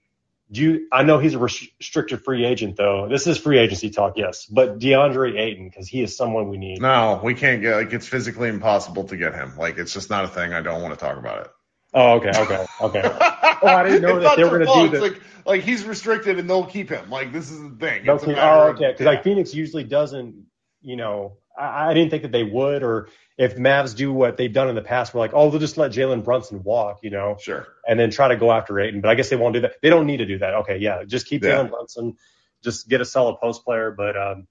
do 0.51 0.63
you, 0.63 0.89
I 0.91 1.03
know 1.03 1.19
he's 1.19 1.35
a 1.35 1.39
restricted 1.39 2.25
free 2.25 2.45
agent 2.45 2.77
though. 2.77 3.07
This 3.09 3.27
is 3.27 3.37
free 3.37 3.59
agency 3.59 3.91
talk, 3.91 4.15
yes. 4.17 4.47
But 4.47 4.79
DeAndre 4.79 5.39
Ayton, 5.39 5.69
because 5.69 5.89
he 5.89 6.03
is 6.03 6.17
someone 6.17 6.49
we 6.49 6.57
need. 6.57 6.81
no, 6.81 7.21
we 7.23 7.35
can't 7.35 7.61
get. 7.61 7.77
Like 7.77 7.93
it's 7.93 8.07
physically 8.07 8.49
impossible 8.49 9.05
to 9.05 9.17
get 9.17 9.35
him. 9.35 9.57
Like 9.59 9.77
it's 9.77 9.93
just 9.93 10.09
not 10.09 10.25
a 10.25 10.29
thing. 10.29 10.55
I 10.55 10.63
don't 10.63 10.81
want 10.81 10.95
to 10.95 11.01
talk 11.01 11.19
about 11.19 11.43
it. 11.43 11.51
Oh, 11.95 12.17
okay, 12.17 12.31
okay, 12.35 12.67
okay. 12.81 13.03
oh, 13.63 13.67
I 13.67 13.83
didn't 13.85 14.03
know 14.03 14.21
that 14.21 14.37
they 14.37 14.45
were 14.45 14.65
gonna 14.65 14.91
do 14.91 15.01
Like, 15.01 15.21
like 15.47 15.63
he's 15.63 15.85
restricted 15.85 16.39
and 16.39 16.49
they'll 16.49 16.67
keep 16.67 16.91
him. 16.91 17.11
Like 17.11 17.33
this 17.33 17.51
is 17.51 17.61
the 17.61 17.71
thing. 17.71 18.07
It's 18.07 18.23
Okay. 18.23 18.35
Oh, 18.39 18.69
okay. 18.71 18.93
Because 18.93 19.07
like 19.07 19.25
Phoenix 19.25 19.55
usually 19.55 19.85
doesn't, 19.85 20.47
you 20.83 20.97
know, 20.97 21.39
I, 21.59 21.91
I 21.91 21.95
didn't 21.95 22.11
think 22.11 22.23
that 22.23 22.33
they 22.33 22.45
would, 22.45 22.83
or 22.83 23.09
if 23.37 23.57
Mavs 23.57 23.97
do 23.97 24.13
what 24.13 24.37
they've 24.37 24.53
done 24.53 24.69
in 24.69 24.75
the 24.75 24.83
past, 24.83 25.15
we're 25.15 25.21
like, 25.21 25.33
oh, 25.35 25.51
they'll 25.51 25.61
just 25.61 25.77
let 25.77 25.93
Jalen 25.93 26.25
Brunson 26.25 26.63
walk, 26.63 27.01
you 27.03 27.11
know, 27.11 27.37
sure. 27.41 27.67
and 27.87 27.99
then 27.99 28.11
try 28.11 28.29
to 28.29 28.37
go 28.37 28.53
after 28.53 28.79
Ayton. 28.79 29.01
But 29.01 29.11
I 29.11 29.15
guess 29.15 29.29
they 29.31 29.37
won't 29.37 29.55
do 29.55 29.61
that. 29.61 29.75
They 29.83 29.91
don't 29.91 30.07
need 30.07 30.19
to 30.19 30.27
do 30.27 30.39
that. 30.39 30.55
Okay, 30.57 30.79
yeah, 30.79 31.05
just 31.05 31.27
keep 31.27 31.43
Yeah. 31.43 31.51
Jalen 31.51 31.71
Brunson, 31.71 32.17
just 32.63 32.89
get 32.89 33.01
a 33.01 33.05
solid 33.05 33.37
post 33.41 33.65
player. 33.65 33.91
But 33.91 34.17
um, 34.17 34.47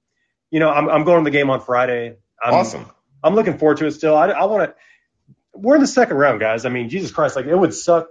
you 0.52 0.60
know, 0.60 0.70
I'm 0.70 0.89
I'm 0.89 1.04
going 1.04 1.24
to 1.24 1.30
the 1.30 1.36
game 1.36 1.50
on 1.50 1.62
Friday. 1.62 2.15
I'm, 2.41 2.54
awesome. 2.54 2.86
I'm 3.24 3.36
looking 3.36 3.58
forward 3.58 3.78
to 3.78 3.88
it 3.88 3.91
still. 3.91 4.15
I, 4.15 4.28
I 4.28 4.46
want 4.46 4.70
to. 4.70 4.76
We're 5.54 5.76
in 5.76 5.82
the 5.82 5.88
second 5.88 6.17
round, 6.17 6.39
guys. 6.39 6.65
I 6.65 6.70
mean, 6.70 6.89
Jesus 6.89 7.12
Christ, 7.12 7.36
like 7.36 7.46
it 7.46 7.56
would 7.56 7.74
suck 7.74 8.08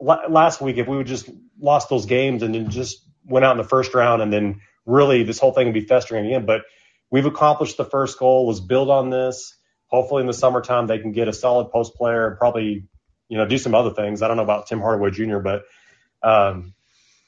la- 0.00 0.26
last 0.28 0.60
week 0.60 0.78
if 0.78 0.88
we 0.88 0.96
would 0.96 1.06
just 1.06 1.28
lost 1.60 1.88
those 1.88 2.06
games 2.06 2.42
and 2.42 2.54
then 2.54 2.70
just 2.70 3.04
went 3.24 3.44
out 3.44 3.52
in 3.52 3.58
the 3.58 3.68
first 3.68 3.94
round 3.94 4.22
and 4.22 4.32
then 4.32 4.60
really 4.84 5.22
this 5.22 5.38
whole 5.38 5.52
thing 5.52 5.66
would 5.66 5.74
be 5.74 5.80
festering 5.82 6.26
again. 6.26 6.46
But 6.46 6.62
we've 7.10 7.26
accomplished 7.26 7.76
the 7.76 7.84
first 7.84 8.18
goal. 8.18 8.46
Was 8.46 8.60
build 8.60 8.90
on 8.90 9.10
this. 9.10 9.54
Hopefully 9.88 10.20
in 10.22 10.26
the 10.26 10.34
summertime 10.34 10.86
they 10.88 10.98
can 10.98 11.12
get 11.12 11.28
a 11.28 11.32
solid 11.32 11.70
post 11.70 11.94
player 11.94 12.26
and 12.28 12.38
probably 12.38 12.84
you 13.28 13.38
know 13.38 13.46
do 13.46 13.58
some 13.58 13.74
other 13.74 13.90
things. 13.92 14.22
I 14.22 14.28
don't 14.28 14.36
know 14.36 14.42
about 14.42 14.66
Tim 14.66 14.80
Hardaway 14.80 15.10
Jr., 15.10 15.38
but 15.38 15.62
um, 16.22 16.74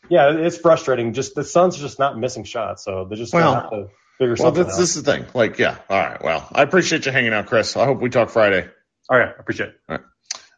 yeah, 0.08 0.32
it's 0.32 0.58
frustrating. 0.58 1.12
Just 1.12 1.34
the 1.34 1.44
Suns 1.44 1.76
are 1.78 1.80
just 1.82 1.98
not 1.98 2.18
missing 2.18 2.44
shots, 2.44 2.84
so 2.84 3.04
they're 3.08 3.18
just 3.18 3.32
Well- 3.34 3.54
have 3.54 3.70
to 3.70 3.88
figure 4.18 4.34
Well, 4.34 4.36
something 4.46 4.64
this, 4.64 4.74
out. 4.74 4.78
this 4.78 4.96
is 4.96 5.02
the 5.04 5.12
thing. 5.12 5.26
Like, 5.34 5.58
yeah. 5.58 5.76
All 5.88 5.98
right. 6.00 6.20
Well, 6.22 6.48
I 6.52 6.62
appreciate 6.62 7.06
you 7.06 7.12
hanging 7.12 7.32
out, 7.32 7.46
Chris. 7.46 7.76
I 7.76 7.84
hope 7.84 8.00
we 8.00 8.10
talk 8.10 8.30
Friday. 8.30 8.68
All 9.08 9.16
right, 9.18 9.28
I 9.28 9.40
appreciate 9.40 9.68
it. 9.70 9.80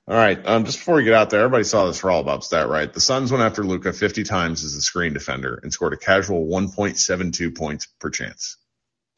All 0.08 0.16
right. 0.16 0.40
Um, 0.46 0.64
just 0.64 0.78
before 0.78 0.94
we 0.96 1.04
get 1.04 1.12
out 1.14 1.28
there, 1.30 1.40
everybody 1.40 1.64
saw 1.64 1.84
this 1.86 2.00
for 2.00 2.10
all 2.10 2.20
about 2.20 2.42
stat, 2.42 2.68
right? 2.68 2.90
The 2.92 3.00
Suns 3.00 3.30
went 3.30 3.44
after 3.44 3.62
Luka 3.62 3.92
50 3.92 4.24
times 4.24 4.64
as 4.64 4.74
a 4.74 4.80
screen 4.80 5.12
defender 5.12 5.60
and 5.62 5.72
scored 5.72 5.92
a 5.92 5.96
casual 5.98 6.46
1.72 6.48 7.54
points 7.56 7.86
per 8.00 8.08
chance. 8.10 8.56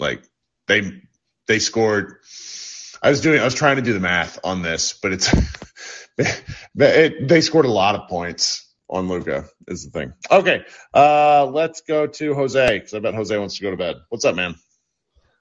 Like 0.03 0.25
they, 0.69 1.03
they 1.49 1.61
scored. 1.61 2.17
I 3.03 3.11
was 3.11 3.23
doing, 3.23 3.41
I 3.41 3.45
was 3.45 3.55
trying 3.55 3.77
to 3.77 3.83
do 3.83 3.95
the 3.95 4.01
math 4.01 4.39
on 4.45 4.63
this, 4.63 4.95
but 5.03 5.13
it's, 5.13 5.33
it, 6.19 7.29
they 7.29 7.41
scored 7.41 7.67
a 7.67 7.71
lot 7.73 7.95
of 7.97 8.09
points 8.09 8.69
on 8.91 9.09
Luka 9.09 9.47
is 9.69 9.85
the 9.85 9.91
thing. 9.91 10.13
Okay. 10.31 10.65
Uh, 10.95 11.47
let's 11.47 11.83
go 11.83 12.07
to 12.07 12.35
Jose 12.35 12.79
because 12.79 12.95
I 12.95 13.01
bet 13.01 13.15
Jose 13.15 13.37
wants 13.39 13.57
to 13.57 13.63
go 13.63 13.71
to 13.71 13.77
bed. 13.79 13.97
What's 14.11 14.25
up, 14.27 14.37
man? 14.37 14.57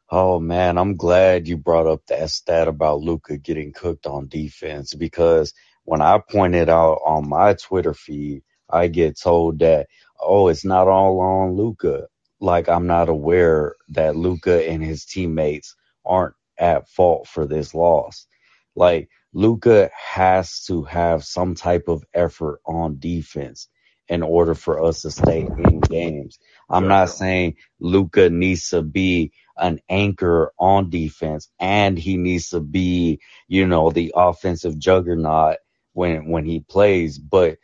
Oh 0.10 0.40
man, 0.40 0.78
I'm 0.78 0.98
glad 0.98 1.48
you 1.48 1.58
brought 1.58 1.88
up 1.88 2.06
that 2.08 2.30
stat 2.32 2.68
about 2.68 3.02
Luka 3.02 3.38
getting 3.38 3.74
cooked 3.74 4.08
on 4.08 4.30
defense 4.30 4.94
because 4.94 5.54
when 5.86 6.02
I 6.02 6.20
pointed 6.20 6.70
out 6.70 7.00
on 7.06 7.30
my 7.30 7.56
Twitter 7.56 7.94
feed, 7.94 8.44
I 8.70 8.88
get 8.88 9.20
told 9.20 9.60
that 9.60 9.88
oh, 10.20 10.50
it's 10.50 10.66
not 10.66 10.88
all 10.88 11.20
on 11.22 11.56
Luka. 11.58 12.08
Like 12.42 12.70
I'm 12.70 12.88
not 12.88 13.10
aware 13.10 13.76
that 13.92 14.18
Luka 14.18 14.70
and 14.70 14.84
his 14.84 15.06
teammates 15.06 15.76
aren't 16.06 16.36
at 16.60 16.90
fault 16.90 17.28
for 17.28 17.48
this 17.48 17.76
loss. 17.76 18.28
Like 18.76 19.10
Luka 19.34 19.92
has 19.96 20.66
to 20.66 20.84
have 20.86 21.26
some 21.26 21.56
type 21.56 21.86
of 21.90 22.06
effort 22.16 22.62
on 22.68 23.00
defense 23.00 23.70
in 24.10 24.24
order 24.24 24.56
for 24.56 24.84
us 24.86 25.04
to 25.04 25.12
stay 25.12 25.52
in 25.58 25.82
games. 25.82 26.40
I'm 26.70 26.88
not 26.88 27.12
saying 27.12 27.58
Luka 27.82 28.32
needs 28.32 28.72
to 28.72 28.84
be 28.84 29.34
an 29.58 29.82
anchor 29.90 30.54
on 30.60 30.92
defense 30.92 31.50
and 31.60 32.00
he 32.00 32.18
needs 32.18 32.52
to 32.52 32.62
be, 32.62 33.22
you 33.50 33.68
know, 33.68 33.92
the 33.92 34.14
offensive 34.16 34.80
juggernaut 34.80 35.58
when 35.94 36.30
when 36.32 36.46
he 36.46 36.62
plays, 36.62 37.20
but 37.20 37.60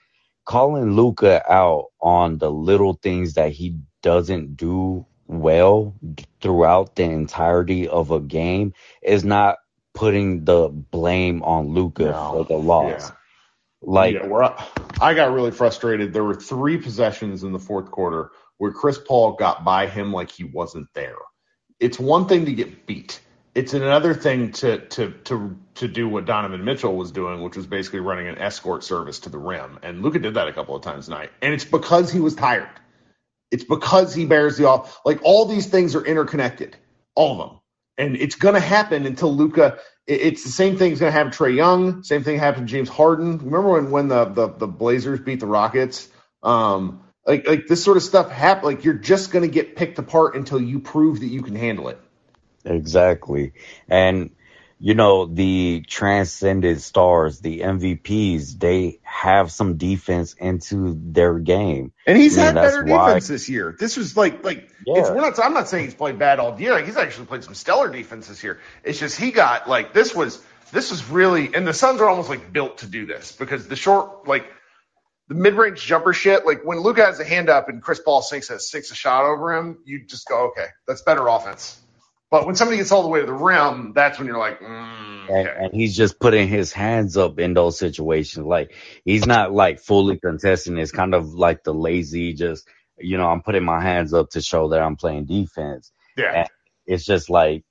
calling 0.45 0.93
Luka 0.93 1.43
out 1.51 1.87
on 2.01 2.39
the 2.39 2.51
little 2.51 2.95
things 2.95 3.35
that 3.35 3.53
he 3.53 3.77
doesn't 4.07 4.55
do 4.55 5.05
well 5.27 5.93
throughout 6.41 6.95
the 6.95 7.03
entirety 7.03 7.87
of 7.89 8.11
a 8.11 8.21
game 8.21 8.73
is 9.01 9.25
not 9.25 9.57
putting 9.93 10.45
the 10.45 10.69
blame 10.69 11.43
on 11.43 11.67
Luka 11.73 12.05
No. 12.05 12.31
for 12.31 12.45
the 12.45 12.57
loss. 12.57 13.09
Yeah. 13.09 13.15
Like 13.81 14.15
yeah. 14.15 14.65
I 15.01 15.13
got 15.13 15.33
really 15.33 15.51
frustrated. 15.51 16.13
There 16.13 16.23
were 16.23 16.35
three 16.35 16.77
possessions 16.77 17.43
in 17.43 17.51
the 17.51 17.59
fourth 17.59 17.91
quarter 17.91 18.31
where 18.57 18.71
Chris 18.71 18.97
Paul 18.97 19.33
got 19.33 19.63
by 19.65 19.87
him 19.87 20.13
like 20.13 20.31
he 20.31 20.45
wasn't 20.45 20.87
there. 20.93 21.17
It's 21.79 21.99
one 21.99 22.27
thing 22.27 22.45
to 22.45 22.53
get 22.53 22.87
beat. 22.87 23.19
it's 23.53 23.73
another 23.73 24.13
thing 24.13 24.51
to 24.53 24.79
to 24.95 25.11
to 25.25 25.57
to 25.75 25.87
do 25.87 26.07
what 26.07 26.25
Donovan 26.25 26.63
Mitchell 26.63 26.95
was 26.95 27.11
doing, 27.11 27.41
which 27.43 27.57
was 27.57 27.67
basically 27.67 27.99
running 27.99 28.27
an 28.29 28.37
escort 28.37 28.83
service 28.83 29.19
to 29.21 29.29
the 29.29 29.37
rim. 29.37 29.79
And 29.83 30.01
Luka 30.01 30.19
did 30.19 30.35
that 30.35 30.47
a 30.47 30.53
couple 30.53 30.75
of 30.75 30.81
times 30.83 31.05
tonight. 31.05 31.31
And 31.41 31.53
it's 31.53 31.65
because 31.65 32.11
he 32.11 32.19
was 32.19 32.35
tired. 32.35 32.69
It's 33.51 33.63
because 33.63 34.13
he 34.13 34.25
bears 34.25 34.57
the 34.57 34.67
all 34.67 34.89
like 35.05 35.19
all 35.23 35.45
these 35.45 35.67
things 35.67 35.95
are 35.95 36.05
interconnected, 36.05 36.75
all 37.15 37.41
of 37.41 37.49
them. 37.49 37.59
And 37.97 38.15
it's 38.15 38.35
gonna 38.35 38.59
happen 38.59 39.05
until 39.05 39.33
Luka. 39.35 39.79
It's 40.05 40.43
the 40.43 40.51
same 40.51 40.77
thing's 40.77 40.99
gonna 40.99 41.11
happen 41.11 41.31
to 41.31 41.37
Trae 41.37 41.55
Young. 41.55 42.03
Same 42.03 42.23
thing 42.23 42.39
happened 42.39 42.67
to 42.67 42.71
James 42.71 42.89
Harden. 42.89 43.37
Remember 43.39 43.69
when 43.69 43.91
when 43.91 44.07
the 44.07 44.25
the, 44.25 44.47
the 44.49 44.67
Blazers 44.67 45.19
beat 45.19 45.39
the 45.39 45.47
Rockets? 45.47 46.07
Um, 46.43 47.03
like 47.25 47.47
like 47.47 47.67
this 47.67 47.83
sort 47.83 47.97
of 47.97 48.03
stuff 48.03 48.29
happen. 48.29 48.65
Like 48.65 48.83
you're 48.83 48.93
just 48.93 49.31
gonna 49.31 49.47
get 49.47 49.75
picked 49.75 49.97
apart 49.99 50.35
until 50.35 50.61
you 50.61 50.79
prove 50.79 51.21
that 51.21 51.27
you 51.27 51.41
can 51.41 51.55
handle 51.55 51.89
it. 51.89 51.99
Exactly. 52.67 53.53
And, 53.87 54.31
you 54.79 54.93
know, 54.93 55.25
the 55.25 55.83
transcended 55.87 56.81
stars, 56.81 57.39
the 57.39 57.61
MVPs, 57.61 58.59
they 58.59 58.99
have 59.03 59.51
some 59.51 59.77
defense 59.77 60.33
into 60.33 60.95
their 60.99 61.39
game. 61.39 61.91
And 62.05 62.17
he's 62.17 62.35
had 62.35 62.55
that's 62.55 62.75
better 62.75 62.85
why- 62.85 63.07
defense 63.07 63.27
this 63.27 63.49
year. 63.49 63.75
This 63.79 63.97
was 63.97 64.15
like 64.15 64.43
like 64.43 64.69
it's, 64.85 65.09
Yeah. 65.09 65.15
we're 65.15 65.21
not. 65.21 65.39
I'm 65.39 65.53
not 65.53 65.67
saying 65.67 65.85
he's 65.85 65.95
played 65.95 66.19
bad 66.19 66.39
all 66.39 66.59
year. 66.59 66.73
Like, 66.73 66.85
he's 66.85 66.97
actually 66.97 67.25
played 67.25 67.43
some 67.43 67.55
stellar 67.55 67.89
defense 67.89 68.27
this 68.27 68.43
year. 68.43 68.59
It's 68.83 68.99
just 68.99 69.17
he 69.19 69.31
got 69.31 69.67
like 69.67 69.93
this 69.93 70.13
was 70.15 70.41
this 70.71 70.91
was 70.91 71.09
really 71.09 71.53
and 71.55 71.67
the 71.67 71.73
Suns 71.73 71.99
are 72.01 72.07
almost 72.09 72.29
like 72.29 72.53
built 72.53 72.79
to 72.79 72.85
do 72.87 73.05
this 73.05 73.31
because 73.31 73.67
the 73.67 73.75
short 73.75 74.27
like 74.27 74.45
the 75.27 75.35
mid 75.35 75.55
range 75.55 75.83
jumper 75.83 76.13
shit. 76.13 76.45
Like 76.45 76.63
when 76.63 76.79
Luka 76.79 77.03
has 77.05 77.19
a 77.19 77.25
hand 77.25 77.49
up 77.49 77.67
and 77.67 77.81
Chris 77.81 77.99
Paul 77.99 78.21
sinks 78.21 78.49
a 78.49 78.59
sinks 78.59 78.91
a 78.91 78.95
shot 78.95 79.25
over 79.25 79.55
him, 79.55 79.79
you 79.85 80.05
just 80.05 80.27
go 80.27 80.49
okay, 80.51 80.67
that's 80.87 81.01
better 81.01 81.27
offense. 81.27 81.81
But 82.31 82.45
when 82.45 82.55
somebody 82.55 82.77
gets 82.77 82.91
all 82.91 83.03
the 83.03 83.09
way 83.09 83.21
to 83.21 83.25
the 83.25 83.33
rim, 83.33 83.93
that's 83.95 84.17
when 84.19 84.27
you're 84.27 84.37
like, 84.37 84.59
mm, 84.61 85.29
And, 85.29 85.47
okay. 85.47 85.57
and 85.57 85.73
he's 85.73 85.95
just 85.95 86.19
putting 86.19 86.47
his 86.47 86.73
hands 86.73 87.17
up 87.17 87.39
in 87.39 87.53
those 87.53 87.79
situations. 87.79 88.45
Like 88.45 88.75
he's 89.05 89.25
not 89.25 89.53
like 89.53 89.79
fully 89.79 90.17
contesting. 90.19 90.77
It's 90.77 90.91
kind 90.91 91.13
of 91.15 91.33
like 91.33 91.63
the 91.63 91.73
lazy, 91.73 92.33
just 92.33 92.67
you 92.97 93.17
know, 93.17 93.27
I'm 93.29 93.41
putting 93.41 93.63
my 93.65 93.81
hands 93.81 94.13
up 94.13 94.31
to 94.31 94.41
show 94.41 94.69
that 94.69 94.81
I'm 94.81 94.95
playing 94.97 95.25
defense. 95.25 95.91
yeah. 96.17 96.33
And 96.33 96.47
it's 96.85 97.05
just 97.05 97.29
like 97.29 97.63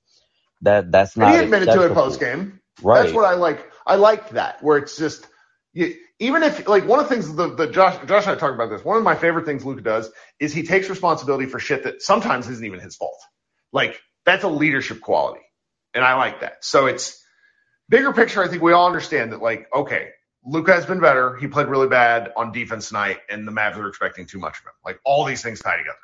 that. 0.61 0.91
That's 0.91 1.17
And 1.19 1.21
not. 1.21 1.33
he 1.33 1.37
admitted 1.37 1.71
to 1.71 1.83
it 1.85 1.93
post 1.93 2.19
game. 2.19 2.59
right? 2.81 3.03
That's 3.03 3.13
what 3.13 3.25
I 3.25 3.35
like. 3.35 3.71
I 3.85 3.95
liked 3.95 4.31
that 4.31 4.63
where 4.63 4.77
it's 4.77 4.97
just 4.97 5.27
you, 5.73 5.95
even 6.19 6.43
if 6.43 6.67
like 6.67 6.85
one 6.87 6.99
of 6.99 7.09
the 7.09 7.15
things 7.15 7.33
the, 7.35 7.53
the 7.55 7.67
Josh 7.67 7.95
Josh 8.07 8.23
and 8.27 8.35
I 8.35 8.39
talked 8.39 8.55
about 8.55 8.69
this. 8.69 8.83
One 8.85 8.97
of 8.97 9.03
my 9.03 9.15
favorite 9.15 9.45
things 9.45 9.65
Luka 9.65 9.81
does 9.81 10.11
is 10.39 10.53
he 10.53 10.63
takes 10.63 10.89
responsibility 10.89 11.45
for 11.47 11.59
shit 11.59 11.83
that 11.85 12.01
sometimes 12.01 12.49
isn't 12.49 12.65
even 12.65 12.79
his 12.79 12.95
fault. 12.95 13.19
Like 13.73 13.99
that's 14.27 14.45
a 14.45 14.49
leadership 14.49 15.01
quality, 15.01 15.41
and 15.95 16.05
I 16.05 16.15
like 16.15 16.41
that. 16.41 16.65
So 16.65 16.87
it's 16.87 17.23
bigger 17.89 18.13
picture. 18.13 18.43
I 18.43 18.47
think 18.47 18.63
we 18.63 18.73
all 18.73 18.87
understand 18.87 19.33
that. 19.33 19.41
Like 19.41 19.67
okay, 19.75 20.09
Luka 20.45 20.73
has 20.73 20.85
been 20.85 20.99
better. 21.01 21.35
He 21.37 21.47
played 21.47 21.67
really 21.67 21.89
bad 21.89 22.33
on 22.37 22.51
defense 22.51 22.89
tonight, 22.89 23.19
and 23.29 23.47
the 23.47 23.53
Mavs 23.53 23.77
are 23.77 23.87
expecting 23.89 24.27
too 24.27 24.39
much 24.39 24.59
of 24.59 24.65
him. 24.65 24.73
Like 24.85 24.99
all 25.05 25.25
these 25.25 25.43
things 25.43 25.59
tie 25.61 25.77
together. 25.77 25.97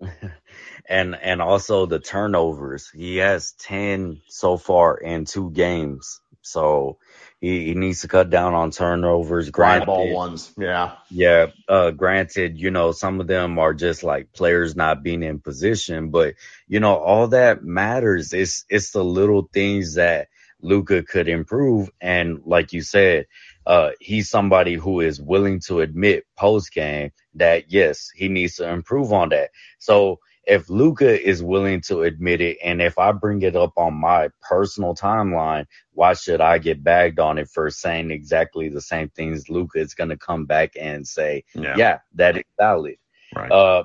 and 0.88 1.16
and 1.16 1.42
also 1.42 1.86
the 1.86 2.00
turnovers. 2.00 2.90
He 2.90 3.18
has 3.18 3.52
ten 3.52 4.20
so 4.28 4.56
far 4.56 4.96
in 4.98 5.24
two 5.26 5.50
games, 5.50 6.20
so 6.42 6.98
he, 7.42 7.64
he 7.66 7.74
needs 7.74 8.02
to 8.02 8.08
cut 8.08 8.30
down 8.30 8.54
on 8.54 8.70
turnovers. 8.70 9.50
Grind 9.50 9.84
ball 9.84 10.14
ones. 10.14 10.52
Yeah. 10.56 10.92
yeah. 11.10 11.46
Uh, 11.68 11.90
granted, 11.90 12.56
you 12.56 12.70
know 12.70 12.92
some 12.92 13.20
of 13.20 13.26
them 13.26 13.58
are 13.58 13.74
just 13.74 14.04
like 14.04 14.32
players 14.32 14.76
not 14.76 15.02
being 15.02 15.24
in 15.24 15.40
position, 15.40 16.10
but 16.10 16.34
you 16.68 16.78
know 16.78 16.94
all 16.94 17.26
that 17.28 17.64
matters. 17.64 18.32
It's 18.32 18.64
it's 18.70 18.92
the 18.92 19.02
little 19.02 19.50
things 19.52 19.94
that 19.94 20.28
Luka 20.60 21.02
could 21.02 21.28
improve, 21.28 21.90
and 22.00 22.40
like 22.46 22.72
you 22.72 22.80
said. 22.80 23.26
Uh, 23.64 23.92
he's 24.00 24.28
somebody 24.28 24.74
who 24.74 24.98
is 24.98 25.20
willing 25.20 25.60
to 25.60 25.82
admit 25.82 26.26
post 26.36 26.74
game 26.74 27.12
that 27.36 27.70
yes, 27.70 28.10
he 28.12 28.28
needs 28.28 28.56
to 28.56 28.68
improve 28.68 29.12
on 29.12 29.28
that. 29.28 29.50
So 29.78 30.18
if 30.44 30.68
Luka 30.68 31.20
is 31.20 31.42
willing 31.42 31.80
to 31.82 32.02
admit 32.02 32.40
it, 32.40 32.58
and 32.62 32.82
if 32.82 32.98
I 32.98 33.12
bring 33.12 33.42
it 33.42 33.54
up 33.54 33.72
on 33.76 33.94
my 33.94 34.30
personal 34.40 34.94
timeline, 34.94 35.66
why 35.92 36.14
should 36.14 36.40
I 36.40 36.58
get 36.58 36.82
bagged 36.82 37.20
on 37.20 37.38
it 37.38 37.48
for 37.48 37.70
saying 37.70 38.10
exactly 38.10 38.68
the 38.68 38.80
same 38.80 39.08
things? 39.10 39.48
Luka 39.48 39.78
is 39.78 39.94
going 39.94 40.10
to 40.10 40.16
come 40.16 40.46
back 40.46 40.72
and 40.78 41.06
say, 41.06 41.44
yeah, 41.54 41.98
that 42.14 42.36
is 42.36 42.44
valid. 42.58 42.96
Right. 43.34 43.50
Uh, 43.50 43.84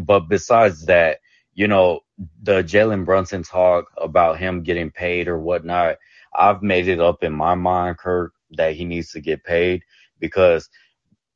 but 0.00 0.28
besides 0.28 0.86
that, 0.86 1.18
you 1.54 1.68
know, 1.68 2.00
the 2.42 2.62
Jalen 2.62 3.04
Brunson 3.04 3.42
talk 3.42 3.86
about 3.98 4.38
him 4.38 4.62
getting 4.62 4.90
paid 4.90 5.28
or 5.28 5.38
whatnot, 5.38 5.96
I've 6.34 6.62
made 6.62 6.88
it 6.88 7.00
up 7.00 7.22
in 7.22 7.34
my 7.34 7.54
mind, 7.54 7.98
Kirk, 7.98 8.32
that 8.52 8.74
he 8.74 8.86
needs 8.86 9.10
to 9.12 9.20
get 9.20 9.44
paid 9.44 9.82
because 10.18 10.70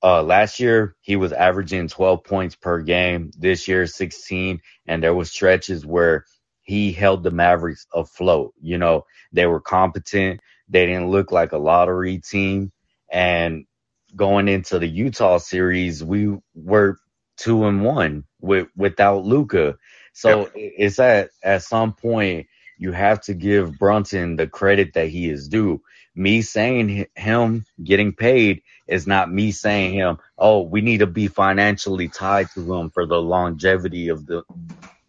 uh, 0.06 0.22
last 0.22 0.60
year 0.60 0.94
he 1.00 1.16
was 1.16 1.32
averaging 1.32 1.88
12 1.88 2.22
points 2.22 2.54
per 2.54 2.80
game. 2.80 3.32
This 3.36 3.66
year 3.66 3.88
16, 3.88 4.60
and 4.86 5.02
there 5.02 5.14
was 5.14 5.32
stretches 5.32 5.84
where 5.84 6.26
he 6.62 6.92
held 6.92 7.24
the 7.24 7.32
Mavericks 7.32 7.88
afloat. 7.92 8.54
You 8.60 8.78
know, 8.78 9.04
they 9.32 9.46
were 9.46 9.60
competent. 9.60 10.40
They 10.68 10.86
didn't 10.86 11.10
look 11.10 11.32
like 11.32 11.50
a 11.50 11.58
lottery 11.58 12.18
team. 12.18 12.70
And 13.10 13.66
going 14.14 14.46
into 14.46 14.78
the 14.78 14.86
Utah 14.86 15.38
series, 15.38 16.04
we 16.04 16.36
were 16.54 16.98
two 17.36 17.64
and 17.64 17.84
one 17.84 18.26
with 18.40 18.68
without 18.76 19.24
Luka. 19.24 19.76
So 20.12 20.48
it's 20.54 21.00
at 21.00 21.30
at 21.42 21.64
some 21.64 21.94
point 21.94 22.46
you 22.78 22.92
have 22.92 23.22
to 23.22 23.34
give 23.34 23.76
Brunson 23.76 24.36
the 24.36 24.46
credit 24.46 24.94
that 24.94 25.08
he 25.08 25.28
is 25.28 25.48
due. 25.48 25.82
Me 26.16 26.42
saying 26.42 27.06
him 27.16 27.66
getting 27.84 28.14
paid 28.14 28.62
is 28.88 29.06
not 29.06 29.32
me 29.32 29.52
saying 29.52 29.94
him, 29.94 30.18
oh, 30.38 30.62
we 30.62 30.82
need 30.82 30.98
to 31.00 31.08
be 31.08 31.28
financially 31.28 32.08
tied 32.08 32.50
to 32.54 32.74
him 32.74 32.90
for 32.90 33.06
the 33.06 33.22
longevity 33.22 34.08
of 34.10 34.26
the 34.26 34.44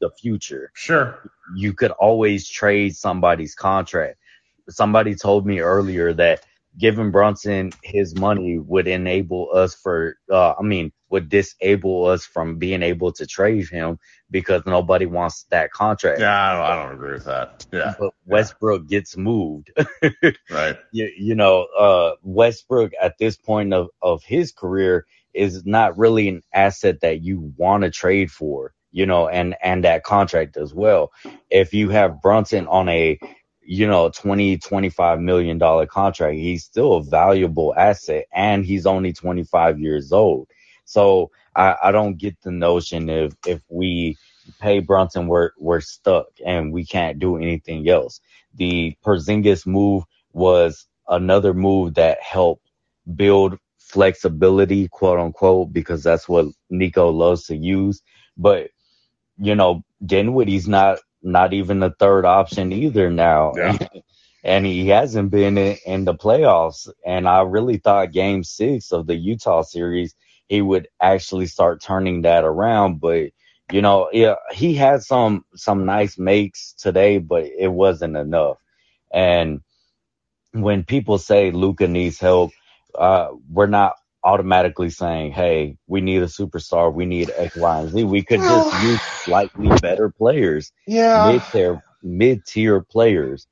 the 0.02 0.12
future 0.22 0.72
Sure. 0.76 1.20
you 1.56 1.74
could 1.74 1.92
always 1.92 2.50
trade 2.50 2.96
somebody's 2.96 3.56
contract. 3.56 4.18
Somebody 4.70 5.16
told 5.16 5.46
me 5.48 5.60
earlier 5.62 6.14
that 6.14 6.42
giving 6.78 7.12
Brunson 7.12 7.72
his 7.84 8.16
money 8.16 8.60
would 8.60 8.88
enable 8.88 9.50
us 9.54 9.76
for, 9.76 10.18
uh, 10.32 10.54
I 10.60 10.62
mean, 10.62 10.92
would 11.10 11.30
disable 11.30 12.06
us 12.06 12.26
from 12.26 12.58
being 12.58 12.84
able 12.84 13.12
to 13.14 13.26
trade 13.26 13.68
him 13.70 13.98
because 14.30 14.62
nobody 14.66 15.06
wants 15.06 15.46
that 15.50 15.72
contract. 15.72 16.20
Yeah, 16.20 16.36
I 16.36 16.54
don't, 16.54 16.62
I 16.64 16.84
don't 16.84 16.96
agree 16.96 17.14
with 17.14 17.26
that. 17.26 17.66
Yeah. 17.72 17.96
But 17.98 18.14
Westbrook 18.26 18.88
gets 18.88 19.18
moved. 19.18 19.72
Right. 20.50 20.78
you, 20.92 21.12
you 21.18 21.36
know, 21.36 21.68
uh, 21.78 22.16
Westbrook 22.24 22.92
at 23.02 23.18
this 23.18 23.38
point 23.38 23.74
of, 23.74 23.88
of 24.02 24.24
his 24.24 24.52
career 24.52 25.06
is 25.34 25.66
not 25.66 25.98
really 25.98 26.28
an 26.30 26.44
asset 26.54 27.02
that 27.02 27.22
you 27.24 27.54
want 27.58 27.84
to 27.84 27.92
trade 27.92 28.32
for, 28.32 28.74
you 28.92 29.06
know, 29.06 29.28
and, 29.28 29.56
and 29.62 29.84
that 29.84 30.04
contract 30.04 30.58
as 30.58 30.74
well. 30.74 31.12
If 31.50 31.74
you 31.74 31.90
have 31.90 32.22
Brunson 32.22 32.68
on 32.68 32.90
a, 32.90 33.20
you 33.68 33.88
know, 33.88 34.10
20, 34.12 34.60
25 34.60 35.22
million 35.22 35.60
dollar 35.60 35.88
contract, 35.88 36.36
he's 36.38 36.66
still 36.66 36.96
a 36.96 37.04
valuable 37.04 37.76
asset 37.78 38.28
and 38.34 38.66
he's 38.66 38.88
only 38.88 39.14
25 39.14 39.80
years 39.82 40.14
old. 40.14 40.50
So 40.86 41.32
I, 41.56 41.78
I 41.86 41.92
don't 41.94 42.18
get 42.18 42.42
the 42.44 42.52
notion 42.52 43.10
if, 43.10 43.34
if 43.48 43.62
we 43.70 44.18
pay 44.62 44.80
Brunson, 44.80 45.28
we're, 45.28 45.52
we're 45.60 45.82
stuck 45.82 46.28
and 46.46 46.74
we 46.74 46.86
can't 46.86 47.20
do 47.20 47.38
anything 47.38 47.90
else. 47.90 48.22
The 48.56 48.98
Porzingis 49.06 49.68
move 49.68 50.06
was 50.34 50.88
another 51.10 51.54
move 51.54 51.96
that 51.96 52.20
helped 52.24 52.70
build 53.16 53.60
flexibility, 53.80 54.90
quote 54.90 55.20
unquote, 55.20 55.74
because 55.74 56.04
that's 56.04 56.30
what 56.30 56.48
Nico 56.72 57.12
loves 57.12 57.46
to 57.48 57.58
use. 57.58 58.02
But 58.38 58.70
you 59.40 59.56
know, 59.56 59.84
Dinwiddie's 60.06 60.68
not 60.70 61.00
not 61.22 61.54
even 61.54 61.80
the 61.80 61.94
third 62.00 62.26
option 62.26 62.72
either 62.72 63.10
now. 63.10 63.54
Yeah. 63.56 63.78
and 64.44 64.66
he 64.66 64.88
hasn't 64.88 65.32
been 65.32 65.58
in, 65.58 65.78
in 65.86 66.06
the 66.06 66.14
playoffs. 66.14 66.90
And 67.06 67.28
I 67.28 67.42
really 67.42 67.78
thought 67.78 68.12
game 68.12 68.44
six 68.44 68.92
of 68.92 69.08
the 69.08 69.16
Utah 69.16 69.62
series, 69.62 70.16
he 70.48 70.62
would 70.62 70.88
actually 71.02 71.48
start 71.48 71.82
turning 71.82 72.22
that 72.22 72.44
around. 72.44 73.02
But, 73.02 73.32
you 73.72 73.82
know, 73.82 74.10
yeah, 74.14 74.36
he 74.54 74.74
had 74.74 75.04
some, 75.04 75.44
some 75.56 75.86
nice 75.86 76.18
makes 76.18 76.74
today, 76.74 77.18
but 77.18 77.46
it 77.46 77.68
wasn't 77.68 78.16
enough. 78.16 78.58
And 79.12 79.62
when 80.54 80.84
people 80.84 81.18
say 81.18 81.52
Luka 81.52 81.88
needs 81.88 82.20
help, 82.20 82.52
uh, 82.98 83.30
we're 83.52 83.68
not 83.68 83.96
automatically 84.28 84.92
saying, 84.92 85.34
Hey, 85.34 85.78
we 85.88 86.02
need 86.02 86.24
a 86.24 86.28
superstar. 86.28 86.94
We 86.94 87.08
need 87.08 87.32
X, 87.36 87.56
Y, 87.56 87.80
and 87.82 87.92
Z. 87.92 88.06
We 88.06 88.24
could 88.26 88.46
just 88.46 88.74
use 88.74 89.02
slightly 89.06 89.72
better 89.72 90.12
players, 90.12 90.74
Yeah. 90.88 91.24
mid 91.24 91.44
tier, 91.52 91.82
mid 92.04 92.46
tier 92.46 92.82
players. 92.82 93.48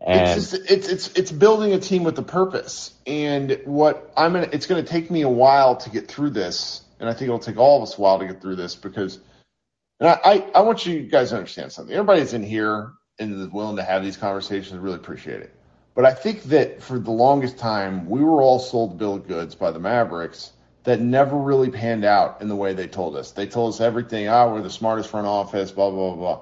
And 0.00 0.48
it's 0.48 0.52
just 0.52 0.70
it's 0.70 0.88
it's 0.88 1.08
it's 1.16 1.32
building 1.32 1.74
a 1.74 1.80
team 1.80 2.04
with 2.04 2.18
a 2.18 2.22
purpose. 2.24 2.94
And 3.06 3.60
what 3.66 4.12
I'm 4.16 4.34
gonna 4.34 4.48
it's 4.52 4.66
gonna 4.66 4.84
take 4.84 5.10
me 5.10 5.22
a 5.22 5.30
while 5.30 5.76
to 5.78 5.90
get 5.90 6.08
through 6.08 6.30
this, 6.30 6.82
and 7.00 7.08
I 7.08 7.14
think 7.14 7.24
it'll 7.28 7.40
take 7.40 7.58
all 7.58 7.78
of 7.78 7.84
us 7.84 7.98
a 7.98 8.00
while 8.02 8.18
to 8.20 8.26
get 8.26 8.42
through 8.42 8.56
this 8.56 8.76
because 8.76 9.20
and 10.00 10.08
I, 10.08 10.20
I, 10.24 10.50
I 10.56 10.60
want 10.62 10.86
you 10.86 11.02
guys 11.02 11.30
to 11.30 11.36
understand 11.36 11.72
something. 11.72 11.94
Everybody's 11.94 12.34
in 12.34 12.42
here 12.42 12.92
and 13.18 13.40
is 13.40 13.48
willing 13.48 13.76
to 13.76 13.82
have 13.84 14.04
these 14.04 14.16
conversations, 14.16 14.78
really 14.78 14.96
appreciate 14.96 15.40
it. 15.42 15.54
But 15.94 16.04
I 16.04 16.12
think 16.12 16.42
that 16.44 16.82
for 16.82 16.98
the 16.98 17.12
longest 17.12 17.58
time, 17.58 18.08
we 18.08 18.20
were 18.20 18.42
all 18.42 18.58
sold 18.58 18.98
bill 18.98 19.14
of 19.14 19.28
goods 19.28 19.54
by 19.54 19.70
the 19.70 19.78
Mavericks 19.78 20.52
that 20.82 21.00
never 21.00 21.36
really 21.36 21.70
panned 21.70 22.04
out 22.04 22.42
in 22.42 22.48
the 22.48 22.56
way 22.56 22.74
they 22.74 22.88
told 22.88 23.16
us. 23.16 23.30
They 23.30 23.46
told 23.46 23.74
us 23.74 23.80
everything. 23.80 24.28
Ah, 24.28 24.52
we're 24.52 24.60
the 24.60 24.70
smartest 24.70 25.08
front 25.08 25.26
office. 25.26 25.70
Blah 25.70 25.90
blah 25.90 26.14
blah. 26.14 26.40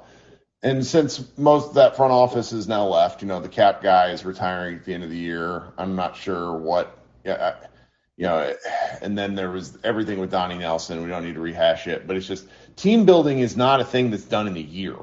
And 0.63 0.87
since 0.87 1.25
most 1.37 1.71
of 1.71 1.75
that 1.75 1.97
front 1.97 2.13
office 2.13 2.53
is 2.53 2.69
now 2.69 2.87
left, 2.87 3.21
you 3.21 3.29
know, 3.29 3.41
the 3.41 3.49
cap 3.49 3.83
guy 3.83 4.11
is 4.11 4.25
retiring 4.25 4.77
at 4.77 4.85
the 4.85 4.95
end 4.95 5.05
of 5.05 5.11
the 5.11 5.17
year. 5.17 5.73
I'm 5.77 5.97
not 5.97 6.17
sure 6.17 6.57
what. 6.57 6.99
Yeah. 7.25 7.57
You 8.17 8.27
know, 8.27 8.55
and 9.01 9.17
then 9.17 9.35
there 9.35 9.51
was 9.51 9.79
everything 9.83 10.21
with 10.21 10.31
Donnie 10.31 10.59
Nelson. 10.59 11.03
We 11.03 11.09
don't 11.09 11.25
need 11.25 11.35
to 11.35 11.41
rehash 11.41 11.89
it, 11.89 12.07
but 12.07 12.17
it's 12.17 12.29
just 12.29 12.47
team 12.77 13.05
building 13.05 13.41
is 13.41 13.57
not 13.57 13.81
a 13.81 13.85
thing 13.85 14.11
that's 14.11 14.25
done 14.25 14.47
in 14.47 14.57
a 14.57 14.61
year. 14.61 14.97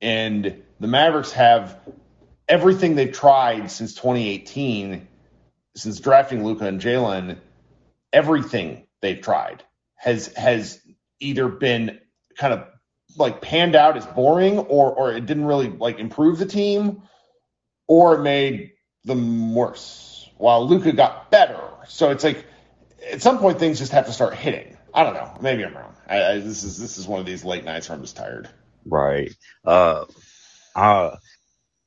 And 0.00 0.62
the 0.80 0.86
Mavericks 0.86 1.32
have 1.32 1.78
everything 2.48 2.94
they've 2.94 3.12
tried 3.12 3.70
since 3.70 3.94
2018, 3.94 5.06
since 5.74 6.00
drafting 6.00 6.44
Luka 6.44 6.66
and 6.66 6.80
Jalen, 6.80 7.38
everything 8.12 8.86
they've 9.00 9.20
tried 9.20 9.62
has 9.96 10.28
has 10.34 10.80
either 11.20 11.48
been 11.48 12.00
kind 12.38 12.52
of 12.54 12.66
like 13.16 13.40
panned 13.40 13.74
out 13.74 13.96
as 13.96 14.06
boring 14.06 14.58
or 14.58 14.92
or 14.92 15.12
it 15.12 15.26
didn't 15.26 15.46
really 15.46 15.68
like 15.68 15.98
improve 15.98 16.38
the 16.38 16.46
team 16.46 17.02
or 17.86 18.14
it 18.14 18.22
made 18.22 18.72
them 19.04 19.54
worse 19.54 20.28
while 20.36 20.66
Luka 20.66 20.92
got 20.92 21.30
better. 21.30 21.60
So 21.88 22.10
it's 22.10 22.24
like 22.24 22.44
at 23.10 23.22
some 23.22 23.38
point 23.38 23.58
things 23.58 23.78
just 23.78 23.92
have 23.92 24.06
to 24.06 24.12
start 24.12 24.34
hitting. 24.34 24.76
I 24.92 25.02
don't 25.02 25.14
know. 25.14 25.36
Maybe 25.40 25.64
I'm 25.64 25.74
wrong. 25.74 25.94
I, 26.08 26.24
I, 26.24 26.38
this 26.38 26.64
is 26.64 26.78
this 26.78 26.98
is 26.98 27.06
one 27.06 27.20
of 27.20 27.26
these 27.26 27.44
late 27.44 27.64
nights 27.64 27.88
where 27.88 27.96
I'm 27.96 28.02
just 28.02 28.16
tired. 28.16 28.48
Right. 28.84 29.32
Uh, 29.64 30.04
uh, 30.74 31.16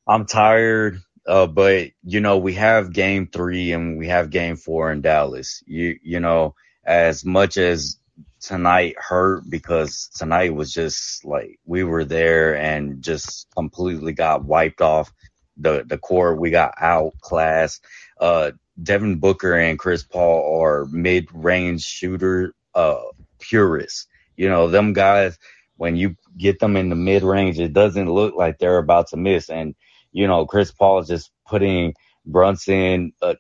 I'm 0.10 0.26
tired. 0.26 1.01
Uh, 1.28 1.47
but 1.47 1.91
you 2.03 2.22
know, 2.22 2.39
we 2.39 2.55
have 2.55 2.93
game 2.93 3.28
three 3.28 3.74
and 3.74 3.99
we 3.99 4.10
have 4.10 4.32
game 4.32 4.57
four 4.57 4.91
in 4.91 5.01
Dallas. 5.01 5.64
You, 5.68 5.99
you 6.03 6.20
know, 6.20 6.55
as 6.86 7.24
much 7.24 7.57
as 7.57 7.97
tonight 8.41 8.95
hurt 8.97 9.43
because 9.49 10.10
tonight 10.18 10.55
was 10.55 10.74
just 10.74 11.26
like 11.26 11.60
we 11.66 11.84
were 11.84 12.05
there 12.05 12.57
and 12.57 13.03
just 13.03 13.47
completely 13.55 14.14
got 14.14 14.45
wiped 14.45 14.82
off 14.82 15.14
the, 15.57 15.86
the 15.88 15.99
court. 15.99 16.39
We 16.39 16.51
got 16.51 16.74
outclassed. 16.82 17.86
Uh, 18.20 18.53
Devin 18.82 19.18
Booker 19.20 19.55
and 19.55 19.80
Chris 19.80 20.03
Paul 20.03 20.64
are 20.64 20.86
mid 20.88 21.28
range 21.34 21.84
shooter, 21.84 22.55
uh, 22.76 23.03
purists. 23.39 24.07
You 24.38 24.49
know, 24.49 24.70
them 24.70 24.93
guys, 24.93 25.38
when 25.78 25.97
you 25.97 26.16
get 26.38 26.60
them 26.60 26.78
in 26.78 26.89
the 26.89 26.95
mid 26.95 27.24
range, 27.24 27.60
it 27.60 27.74
doesn't 27.74 28.12
look 28.12 28.36
like 28.36 28.57
they're 28.57 28.80
about 28.80 29.10
to 29.10 29.18
miss. 29.18 29.49
And, 29.49 29.76
you 30.20 30.28
know, 30.28 30.45
Chris 30.45 30.70
Paul 30.70 30.99
is 30.99 31.07
just 31.07 31.32
putting 31.47 31.93
Brunson, 32.26 33.13
uh, 33.22 33.36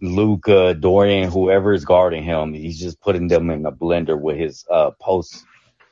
Luka, 0.00 0.72
Dorian, 0.72 1.30
whoever 1.30 1.74
is 1.74 1.84
guarding 1.84 2.24
him, 2.24 2.54
he's 2.54 2.80
just 2.80 2.98
putting 3.02 3.28
them 3.28 3.50
in 3.50 3.66
a 3.66 3.70
blender 3.70 4.18
with 4.18 4.38
his 4.38 4.64
uh, 4.70 4.92
post 4.98 5.44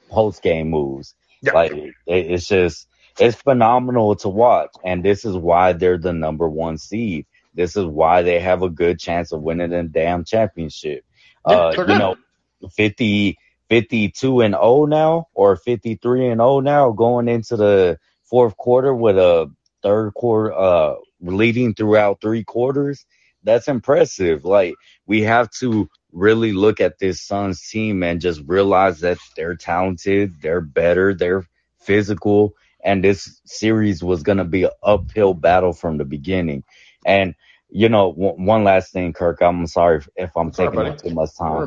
post 0.09 0.43
game 0.43 0.71
moves. 0.71 1.15
Yeah. 1.43 1.53
Like 1.53 1.73
it, 1.73 1.93
it's 2.07 2.47
just 2.47 2.89
it's 3.21 3.37
phenomenal 3.37 4.17
to 4.17 4.31
watch, 4.31 4.71
and 4.83 5.05
this 5.05 5.27
is 5.27 5.37
why 5.37 5.75
they're 5.75 5.99
the 5.99 6.15
number 6.15 6.49
one 6.49 6.79
seed. 6.79 7.27
This 7.53 7.77
is 7.77 7.85
why 7.85 8.23
they 8.23 8.41
have 8.41 8.63
a 8.63 8.71
good 8.71 8.99
chance 8.99 9.31
of 9.31 9.43
winning 9.43 9.71
the 9.71 9.83
damn 9.83 10.25
championship. 10.25 11.05
Uh, 11.45 11.75
you 11.77 11.99
know, 11.99 12.17
50, 12.75 13.37
52 13.69 14.41
and 14.41 14.55
0 14.55 14.87
now, 14.87 15.29
or 15.35 15.57
53 15.57 16.29
and 16.29 16.41
0 16.41 16.61
now, 16.61 16.93
going 16.93 17.29
into 17.29 17.57
the 17.57 17.99
fourth 18.25 18.57
quarter 18.57 18.95
with 18.95 19.19
a 19.19 19.53
third 19.85 20.15
quarter, 20.15 20.55
uh, 20.55 20.97
leading 21.23 21.75
throughout 21.75 22.23
three 22.23 22.45
quarters. 22.45 23.07
That's 23.45 23.69
impressive. 23.69 24.45
Like 24.47 24.77
we 25.07 25.23
have 25.23 25.51
to 25.61 25.91
really 26.13 26.55
look 26.55 26.81
at 26.81 27.01
this 27.01 27.23
Suns 27.23 27.69
team 27.69 28.05
and 28.05 28.23
just 28.23 28.43
realize 28.47 29.01
that 29.03 29.19
they're 29.37 29.57
talented, 29.57 30.43
they're 30.43 30.63
better, 30.63 31.15
they're 31.15 31.47
physical, 31.81 32.55
and 32.85 33.05
this 33.05 33.41
series 33.47 34.05
was 34.05 34.25
going 34.25 34.39
to 34.39 34.45
be 34.45 34.65
an 34.65 34.73
uphill 34.85 35.35
battle 35.35 35.75
from 35.75 35.99
the 35.99 36.07
beginning. 36.07 36.65
And 37.07 37.37
you 37.71 37.91
know, 37.91 38.11
one, 38.11 38.47
one 38.47 38.65
last 38.65 38.93
thing, 38.93 39.15
Kirk. 39.15 39.43
I'm 39.43 39.67
sorry 39.69 39.99
if- 39.99 40.11
if 40.17 40.37
I'm 40.37 40.53
Sorry, 40.53 40.69
taking 40.69 40.87
up 40.87 40.99
too 40.99 41.11
much 41.13 41.31
time. 41.39 41.67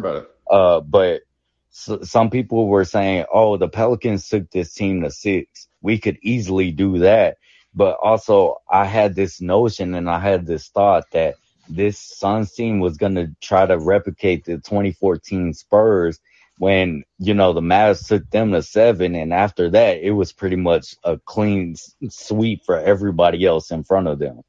Uh, 0.50 0.82
but 0.82 1.24
s- 1.72 2.10
some 2.10 2.32
people 2.32 2.68
were 2.68 2.86
saying, 2.86 3.26
"Oh, 3.34 3.58
the 3.58 3.70
Pelicans 3.70 4.30
took 4.30 4.52
this 4.52 4.74
team 4.74 5.04
to 5.04 5.12
six. 5.12 5.70
We 5.82 6.00
could 6.00 6.20
easily 6.24 6.72
do 6.72 7.00
that." 7.00 7.38
But 7.74 7.98
also, 8.02 8.58
I 8.70 8.86
had 8.86 9.16
this 9.16 9.40
notion 9.42 9.94
and 9.94 10.10
I 10.10 10.20
had 10.20 10.46
this 10.46 10.70
thought 10.70 11.06
that 11.12 11.36
this 11.70 12.00
Suns 12.00 12.54
team 12.54 12.80
was 12.80 12.98
going 12.98 13.16
to 13.16 13.36
try 13.42 13.66
to 13.66 13.78
replicate 13.78 14.46
the 14.46 14.56
2014 14.56 15.54
Spurs 15.54 16.20
when 16.58 17.04
you 17.20 17.34
know 17.34 17.54
the 17.54 17.62
Mavs 17.62 18.08
took 18.08 18.30
them 18.32 18.52
to 18.52 18.64
seven, 18.64 19.16
and 19.16 19.34
after 19.34 19.70
that, 19.70 20.00
it 20.02 20.12
was 20.12 20.34
pretty 20.34 20.56
much 20.56 20.96
a 21.04 21.18
clean 21.26 21.76
sweep 22.10 22.66
for 22.66 22.80
everybody 22.80 23.46
else 23.46 23.72
in 23.72 23.84
front 23.84 24.08
of 24.08 24.20
them. 24.20 24.42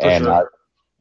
For 0.00 0.10
and 0.10 0.24
sure. 0.24 0.32
I, 0.32 0.42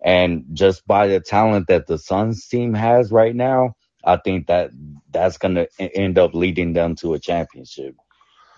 and 0.04 0.46
just 0.54 0.86
by 0.86 1.08
the 1.08 1.20
talent 1.20 1.68
that 1.68 1.88
the 1.88 1.98
Suns 1.98 2.48
team 2.48 2.74
has 2.74 3.12
right 3.12 3.36
now, 3.36 3.76
I 4.04 4.18
think 4.18 4.48
that 4.48 4.72
that's 5.12 5.38
gonna 5.38 5.68
e- 5.80 5.90
end 5.96 6.18
up 6.18 6.34
leading 6.34 6.74
them 6.74 6.96
to 6.96 7.14
a 7.14 7.20
championship. 7.20 7.96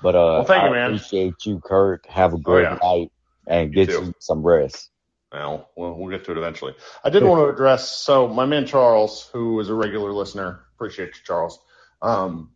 But 0.02 0.16
uh, 0.16 0.20
Well, 0.20 0.44
thank 0.46 0.64
you, 0.64 0.70
I 0.70 0.72
man. 0.74 0.86
appreciate 0.94 1.46
you, 1.46 1.60
Kirk. 1.64 2.06
Have 2.08 2.34
a 2.34 2.38
good 2.38 2.64
yeah. 2.64 2.78
night 2.82 3.12
and 3.48 3.74
You 3.74 3.86
get 3.86 3.94
too. 3.94 4.06
you 4.06 4.14
some 4.20 4.46
rest. 4.46 4.90
Well, 5.32 5.70
we'll, 5.78 5.94
we'll 5.96 6.10
get 6.10 6.26
to 6.26 6.32
it 6.32 6.38
eventually. 6.38 6.74
I 7.04 7.10
did 7.10 7.24
want 7.24 7.40
to 7.40 7.54
address 7.54 7.90
so 7.90 8.28
my 8.28 8.46
man 8.46 8.66
Charles, 8.66 9.30
who 9.32 9.60
is 9.60 9.70
a 9.70 9.74
regular 9.74 10.12
listener, 10.12 10.66
appreciate 10.76 11.08
you, 11.08 11.22
Charles. 11.24 11.60
Um, 12.02 12.52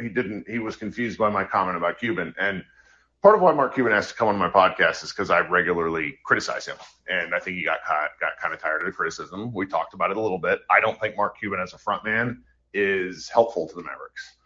he 0.00 0.08
didn't. 0.08 0.48
He 0.48 0.58
was 0.58 0.76
confused 0.76 1.18
by 1.18 1.28
my 1.28 1.44
comment 1.44 1.76
about 1.76 1.98
Cuban, 1.98 2.34
and 2.38 2.62
part 3.22 3.34
of 3.34 3.42
why 3.42 3.52
Mark 3.52 3.74
Cuban 3.74 3.92
has 3.92 4.08
to 4.08 4.14
come 4.14 4.28
on 4.28 4.36
my 4.38 4.48
podcast 4.48 5.02
is 5.02 5.10
because 5.10 5.30
I 5.30 5.40
regularly 5.40 6.18
criticize 6.24 6.66
him, 6.66 6.76
and 7.08 7.34
I 7.34 7.38
think 7.40 7.56
he 7.58 7.64
got 7.64 7.82
caught, 7.84 8.10
got 8.20 8.32
kind 8.40 8.54
of 8.54 8.60
tired 8.60 8.80
of 8.80 8.86
the 8.86 8.92
criticism. 8.92 9.52
We 9.52 9.66
talked 9.66 9.92
about 9.92 10.10
it 10.10 10.16
a 10.16 10.20
little 10.20 10.38
bit. 10.38 10.60
I 10.70 10.80
don't 10.80 10.98
think 11.00 11.16
Mark 11.16 11.38
Cuban 11.38 11.60
as 11.60 11.74
a 11.74 11.78
front 11.78 12.04
man 12.04 12.44
is 12.72 13.28
helpful 13.28 13.68
to 13.68 13.74
the 13.74 13.82
Mavericks, 13.82 14.36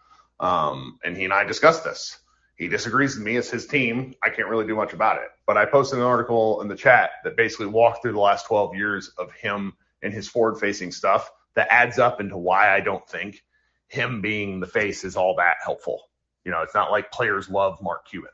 um, 0.41 0.99
and 1.05 1.16
he 1.16 1.24
and 1.24 1.32
I 1.32 1.45
discussed 1.45 1.84
this. 1.84 2.18
He 2.61 2.69
disagrees 2.69 3.15
with 3.17 3.25
me. 3.25 3.39
It's 3.39 3.49
his 3.49 3.67
team. 3.67 4.15
I 4.23 4.29
can't 4.29 4.49
really 4.49 4.67
do 4.67 4.77
much 4.77 4.93
about 4.93 5.17
it. 5.17 5.29
But 5.47 5.57
I 5.57 5.65
posted 5.65 5.99
an 5.99 6.05
article 6.05 6.61
in 6.61 6.69
the 6.69 6.77
chat 6.77 7.13
that 7.25 7.35
basically 7.35 7.65
walked 7.65 8.03
through 8.03 8.13
the 8.13 8.21
last 8.21 8.47
12 8.49 8.77
years 8.77 9.09
of 9.17 9.33
him 9.33 9.73
and 10.03 10.13
his 10.13 10.29
forward 10.29 10.61
facing 10.61 10.93
stuff 10.93 11.31
that 11.55 11.69
adds 11.71 11.99
up 11.99 12.21
into 12.21 12.37
why 12.37 12.77
I 12.77 12.81
don't 12.81 13.09
think 13.09 13.43
him 13.89 14.21
being 14.21 14.61
the 14.61 14.67
face 14.67 15.05
is 15.05 15.17
all 15.17 15.37
that 15.37 15.57
helpful. 15.65 16.03
You 16.45 16.53
know, 16.53 16.61
it's 16.61 16.75
not 16.75 16.91
like 16.91 17.11
players 17.11 17.49
love 17.49 17.81
Mark 17.81 18.07
Cuban. 18.07 18.29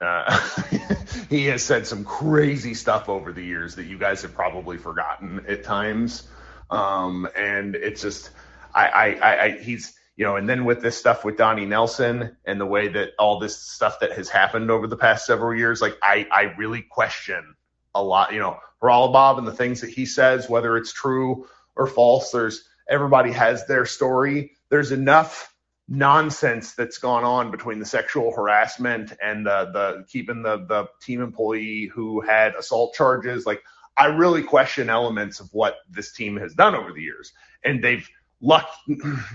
Uh, 0.00 0.40
he 1.28 1.46
has 1.46 1.64
said 1.64 1.84
some 1.84 2.04
crazy 2.04 2.74
stuff 2.74 3.08
over 3.08 3.32
the 3.32 3.42
years 3.42 3.74
that 3.74 3.86
you 3.86 3.98
guys 3.98 4.22
have 4.22 4.32
probably 4.32 4.78
forgotten 4.78 5.44
at 5.48 5.64
times. 5.64 6.28
Um, 6.70 7.26
and 7.36 7.74
it's 7.74 8.00
just, 8.00 8.30
I, 8.72 8.86
I, 8.86 9.06
I, 9.14 9.42
I, 9.42 9.50
he's, 9.58 9.92
you 10.16 10.24
know, 10.24 10.36
and 10.36 10.48
then 10.48 10.64
with 10.64 10.82
this 10.82 10.96
stuff 10.96 11.24
with 11.24 11.36
Donnie 11.36 11.66
Nelson 11.66 12.36
and 12.44 12.60
the 12.60 12.66
way 12.66 12.88
that 12.88 13.12
all 13.18 13.38
this 13.38 13.56
stuff 13.56 14.00
that 14.00 14.12
has 14.12 14.28
happened 14.28 14.70
over 14.70 14.86
the 14.86 14.96
past 14.96 15.26
several 15.26 15.56
years, 15.56 15.80
like 15.80 15.96
I, 16.02 16.26
I 16.30 16.42
really 16.58 16.82
question 16.82 17.54
a 17.94 18.02
lot, 18.02 18.32
you 18.32 18.38
know, 18.38 18.58
Haralabob 18.82 19.38
and 19.38 19.46
the 19.46 19.52
things 19.52 19.80
that 19.80 19.90
he 19.90 20.06
says, 20.06 20.48
whether 20.48 20.76
it's 20.76 20.92
true 20.92 21.46
or 21.76 21.86
false, 21.86 22.30
there's 22.30 22.64
everybody 22.88 23.32
has 23.32 23.66
their 23.66 23.86
story. 23.86 24.52
There's 24.68 24.92
enough 24.92 25.54
nonsense 25.88 26.74
that's 26.74 26.98
gone 26.98 27.24
on 27.24 27.50
between 27.50 27.78
the 27.78 27.86
sexual 27.86 28.32
harassment 28.32 29.12
and 29.22 29.46
the, 29.46 29.70
the 29.72 30.04
keeping 30.08 30.42
the, 30.42 30.58
the 30.58 30.88
team 31.00 31.22
employee 31.22 31.90
who 31.92 32.20
had 32.20 32.54
assault 32.54 32.94
charges. 32.94 33.46
Like 33.46 33.62
I 33.96 34.06
really 34.06 34.42
question 34.42 34.90
elements 34.90 35.40
of 35.40 35.48
what 35.52 35.76
this 35.90 36.12
team 36.12 36.36
has 36.36 36.54
done 36.54 36.74
over 36.74 36.92
the 36.92 37.02
years. 37.02 37.32
And 37.64 37.82
they've 37.82 38.08
lucked, 38.42 38.76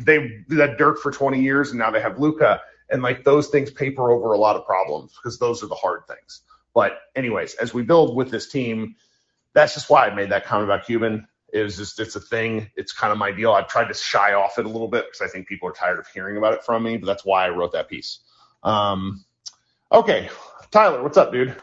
they 0.04 0.44
had 0.52 0.78
Dirk 0.78 1.00
for 1.00 1.12
20 1.12 1.42
years 1.42 1.72
and 1.72 1.80
now 1.80 1.90
they 1.90 2.02
have 2.02 2.20
Luka. 2.20 2.62
And 2.90 3.02
like 3.02 3.24
those 3.24 3.48
things 3.48 3.72
paper 3.72 4.12
over 4.12 4.34
a 4.34 4.38
lot 4.38 4.56
of 4.56 4.66
problems 4.66 5.14
because 5.14 5.40
those 5.40 5.64
are 5.64 5.68
the 5.68 5.76
hard 5.76 6.08
things. 6.08 6.42
But 6.74 7.00
anyways, 7.16 7.56
as 7.56 7.74
we 7.74 7.82
build 7.82 8.16
with 8.16 8.30
this 8.30 8.50
team, 8.50 8.96
that's 9.54 9.74
just 9.74 9.90
why 9.90 10.08
I 10.08 10.14
made 10.14 10.30
that 10.30 10.46
comment 10.46 10.70
about 10.70 10.86
Cuban. 10.86 11.28
It 11.52 11.64
was 11.64 11.78
just, 11.78 12.00
it's 12.00 12.16
a 12.16 12.20
thing. 12.20 12.70
It's 12.76 12.94
kind 12.94 13.12
of 13.12 13.18
my 13.18 13.32
deal. 13.32 13.52
I've 13.52 13.68
tried 13.68 13.88
to 13.88 13.94
shy 13.94 14.34
off 14.34 14.60
it 14.60 14.66
a 14.66 14.70
little 14.70 14.88
bit 14.88 15.06
because 15.06 15.22
I 15.22 15.28
think 15.28 15.48
people 15.48 15.68
are 15.68 15.74
tired 15.74 16.00
of 16.00 16.08
hearing 16.08 16.38
about 16.38 16.54
it 16.54 16.64
from 16.64 16.84
me, 16.84 16.98
but 16.98 17.08
that's 17.08 17.26
why 17.26 17.46
I 17.46 17.50
wrote 17.50 17.72
that 17.74 17.90
piece. 17.90 18.20
Um, 18.64 19.26
okay. 19.92 20.30
Tyler, 20.72 21.02
what's 21.02 21.18
up, 21.18 21.32
dude? 21.32 21.56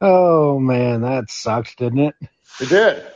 Oh 0.00 0.58
man, 0.58 1.02
that 1.02 1.30
sucked, 1.30 1.78
didn't 1.78 1.98
it? 1.98 2.14
It 2.60 2.68
did. 2.68 3.06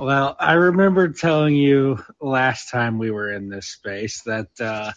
Well, 0.00 0.34
I 0.40 0.54
remember 0.54 1.08
telling 1.08 1.54
you 1.54 2.02
last 2.22 2.70
time 2.70 2.96
we 2.96 3.10
were 3.10 3.30
in 3.30 3.50
this 3.50 3.66
space 3.66 4.22
that 4.22 4.48
uh, 4.58 4.92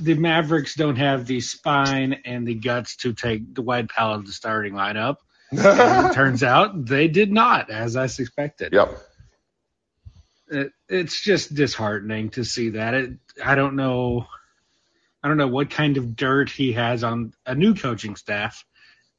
the 0.00 0.14
Mavericks 0.14 0.74
don't 0.74 0.96
have 0.96 1.26
the 1.26 1.40
spine 1.40 2.22
and 2.24 2.48
the 2.48 2.54
guts 2.54 2.96
to 2.98 3.12
take 3.12 3.52
Dwight 3.52 3.90
Powell 3.90 4.22
to 4.22 4.26
the 4.26 4.32
starting 4.32 4.72
lineup. 4.72 5.16
And 5.52 6.08
it 6.08 6.14
turns 6.14 6.42
out 6.42 6.86
they 6.86 7.08
did 7.08 7.30
not, 7.30 7.68
as 7.68 7.96
I 7.96 8.06
suspected. 8.06 8.72
Yep. 8.72 8.98
It, 10.50 10.72
it's 10.88 11.20
just 11.20 11.54
disheartening 11.54 12.30
to 12.30 12.44
see 12.44 12.70
that. 12.70 12.94
It, 12.94 13.12
I 13.44 13.54
don't 13.56 13.76
know. 13.76 14.26
I 15.22 15.28
don't 15.28 15.36
know 15.36 15.48
what 15.48 15.68
kind 15.68 15.98
of 15.98 16.16
dirt 16.16 16.48
he 16.50 16.72
has 16.72 17.04
on 17.04 17.34
a 17.44 17.54
new 17.54 17.74
coaching 17.74 18.16
staff, 18.16 18.64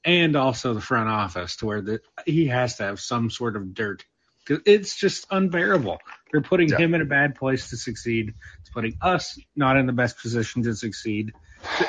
and 0.04 0.36
also 0.36 0.74
the 0.74 0.82
front 0.82 1.10
office, 1.10 1.58
to 1.58 1.66
where 1.68 1.82
that 1.82 2.02
he 2.26 2.48
has 2.48 2.78
to 2.78 2.84
have 2.84 3.00
some 3.00 3.30
sort 3.30 3.56
of 3.56 3.76
dirt. 3.76 4.04
It's 4.50 4.96
just 4.96 5.26
unbearable. 5.32 6.00
They're 6.32 6.42
putting 6.42 6.70
Yeah. 6.70 6.78
him 6.78 6.94
in 6.94 7.02
a 7.02 7.06
bad 7.06 7.36
place 7.36 7.70
to 7.70 7.78
succeed. 7.78 8.34
It's 8.62 8.70
putting 8.70 8.96
us 9.02 9.40
not 9.56 9.78
in 9.78 9.86
the 9.86 9.94
best 9.94 10.20
position 10.20 10.64
to 10.64 10.76
succeed. 10.76 11.34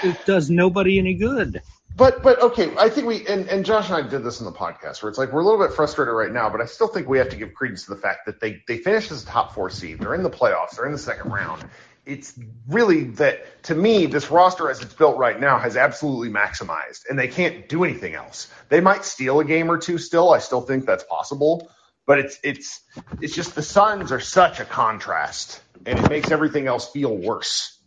It 0.02 0.16
does 0.26 0.50
nobody 0.50 0.98
any 0.98 1.14
good. 1.14 1.62
But 1.96 2.22
but 2.22 2.40
okay, 2.40 2.72
I 2.78 2.88
think 2.88 3.06
we 3.06 3.26
and, 3.26 3.48
and 3.48 3.64
Josh 3.64 3.88
and 3.90 3.96
I 3.96 4.08
did 4.08 4.22
this 4.24 4.40
in 4.40 4.46
the 4.46 4.52
podcast 4.52 5.02
where 5.02 5.10
it's 5.10 5.18
like 5.18 5.32
we're 5.32 5.40
a 5.40 5.44
little 5.44 5.60
bit 5.60 5.74
frustrated 5.74 6.14
right 6.14 6.32
now, 6.32 6.48
but 6.48 6.60
I 6.60 6.66
still 6.66 6.86
think 6.88 7.08
we 7.08 7.18
have 7.18 7.28
to 7.30 7.36
give 7.36 7.52
credence 7.54 7.84
to 7.84 7.94
the 7.94 8.00
fact 8.00 8.26
that 8.26 8.40
they 8.40 8.62
they 8.68 8.78
finished 8.78 9.10
as 9.10 9.24
a 9.24 9.26
top 9.26 9.54
four 9.54 9.70
seed. 9.70 9.98
They're 10.00 10.14
in 10.14 10.22
the 10.22 10.30
playoffs. 10.30 10.76
They're 10.76 10.86
in 10.86 10.92
the 10.92 10.98
second 10.98 11.30
round. 11.32 11.64
It's 12.06 12.38
really 12.68 13.04
that 13.14 13.62
to 13.64 13.74
me, 13.74 14.06
this 14.06 14.30
roster 14.30 14.70
as 14.70 14.80
it's 14.80 14.94
built 14.94 15.18
right 15.18 15.38
now 15.38 15.58
has 15.58 15.76
absolutely 15.76 16.30
maximized, 16.30 17.02
and 17.10 17.18
they 17.18 17.28
can't 17.28 17.68
do 17.68 17.84
anything 17.84 18.14
else. 18.14 18.48
They 18.68 18.80
might 18.80 19.04
steal 19.04 19.40
a 19.40 19.44
game 19.44 19.70
or 19.70 19.76
two 19.76 19.98
still. 19.98 20.32
I 20.32 20.38
still 20.38 20.60
think 20.62 20.86
that's 20.86 21.04
possible, 21.04 21.70
but 22.06 22.18
it's 22.18 22.38
it's 22.42 22.80
it's 23.20 23.34
just 23.34 23.54
the 23.54 23.62
Suns 23.62 24.12
are 24.12 24.20
such 24.20 24.60
a 24.60 24.64
contrast, 24.64 25.62
and 25.86 25.98
it 25.98 26.08
makes 26.08 26.30
everything 26.30 26.66
else 26.66 26.90
feel 26.90 27.16
worse. 27.16 27.78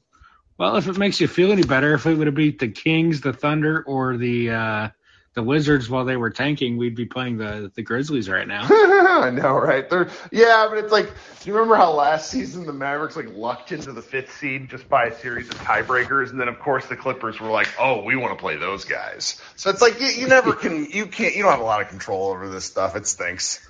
Well, 0.57 0.77
if 0.77 0.87
it 0.87 0.97
makes 0.97 1.19
you 1.19 1.27
feel 1.27 1.51
any 1.51 1.63
better, 1.63 1.93
if 1.93 2.05
we 2.05 2.13
would 2.13 2.27
have 2.27 2.35
beat 2.35 2.59
the 2.59 2.69
Kings, 2.69 3.21
the 3.21 3.33
Thunder, 3.33 3.83
or 3.85 4.17
the 4.17 4.51
uh, 4.51 4.89
the 5.33 5.41
Wizards 5.41 5.89
while 5.89 6.05
they 6.05 6.15
were 6.15 6.29
tanking, 6.29 6.77
we'd 6.77 6.95
be 6.95 7.05
playing 7.05 7.37
the 7.37 7.71
the 7.73 7.81
Grizzlies 7.81 8.29
right 8.29 8.47
now. 8.47 8.67
I 8.69 9.31
know, 9.31 9.53
right? 9.53 9.89
They're 9.89 10.09
yeah, 10.31 10.67
but 10.69 10.77
it's 10.77 10.91
like, 10.91 11.07
do 11.07 11.49
you 11.49 11.53
remember 11.53 11.75
how 11.75 11.93
last 11.93 12.29
season 12.29 12.65
the 12.65 12.73
Mavericks 12.73 13.15
like 13.15 13.35
lucked 13.35 13.71
into 13.71 13.91
the 13.93 14.01
fifth 14.01 14.37
seed 14.37 14.69
just 14.69 14.87
by 14.87 15.05
a 15.05 15.15
series 15.19 15.49
of 15.49 15.55
tiebreakers, 15.55 16.29
and 16.29 16.39
then 16.39 16.47
of 16.47 16.59
course 16.59 16.85
the 16.85 16.95
Clippers 16.95 17.39
were 17.39 17.49
like, 17.49 17.67
oh, 17.79 18.03
we 18.03 18.15
want 18.15 18.37
to 18.37 18.39
play 18.39 18.57
those 18.57 18.85
guys. 18.85 19.41
So 19.55 19.71
it's 19.71 19.81
like 19.81 19.99
you, 19.99 20.07
you 20.07 20.27
never 20.27 20.53
can, 20.53 20.85
you 20.85 21.07
can't, 21.07 21.35
you 21.35 21.41
don't 21.41 21.51
have 21.51 21.61
a 21.61 21.65
lot 21.65 21.81
of 21.81 21.89
control 21.89 22.29
over 22.29 22.47
this 22.49 22.65
stuff. 22.65 22.95
It 22.95 23.07
stinks. 23.07 23.67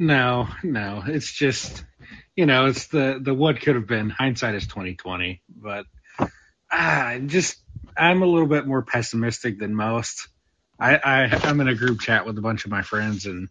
No, 0.00 0.48
no, 0.64 1.04
it's 1.06 1.30
just 1.30 1.84
you 2.34 2.46
know, 2.46 2.66
it's 2.66 2.86
the 2.86 3.20
the 3.22 3.34
what 3.34 3.60
could 3.60 3.74
have 3.74 3.86
been. 3.86 4.08
Hindsight 4.10 4.54
is 4.54 4.66
twenty 4.66 4.94
twenty, 4.94 5.42
but 5.48 5.84
ah, 6.72 7.18
just 7.26 7.58
I'm 7.96 8.22
a 8.22 8.26
little 8.26 8.48
bit 8.48 8.66
more 8.66 8.82
pessimistic 8.82 9.58
than 9.58 9.74
most. 9.74 10.26
I, 10.78 10.96
I 10.96 11.40
I'm 11.44 11.60
in 11.60 11.68
a 11.68 11.74
group 11.74 12.00
chat 12.00 12.24
with 12.24 12.38
a 12.38 12.40
bunch 12.40 12.64
of 12.64 12.70
my 12.70 12.80
friends 12.80 13.26
and 13.26 13.50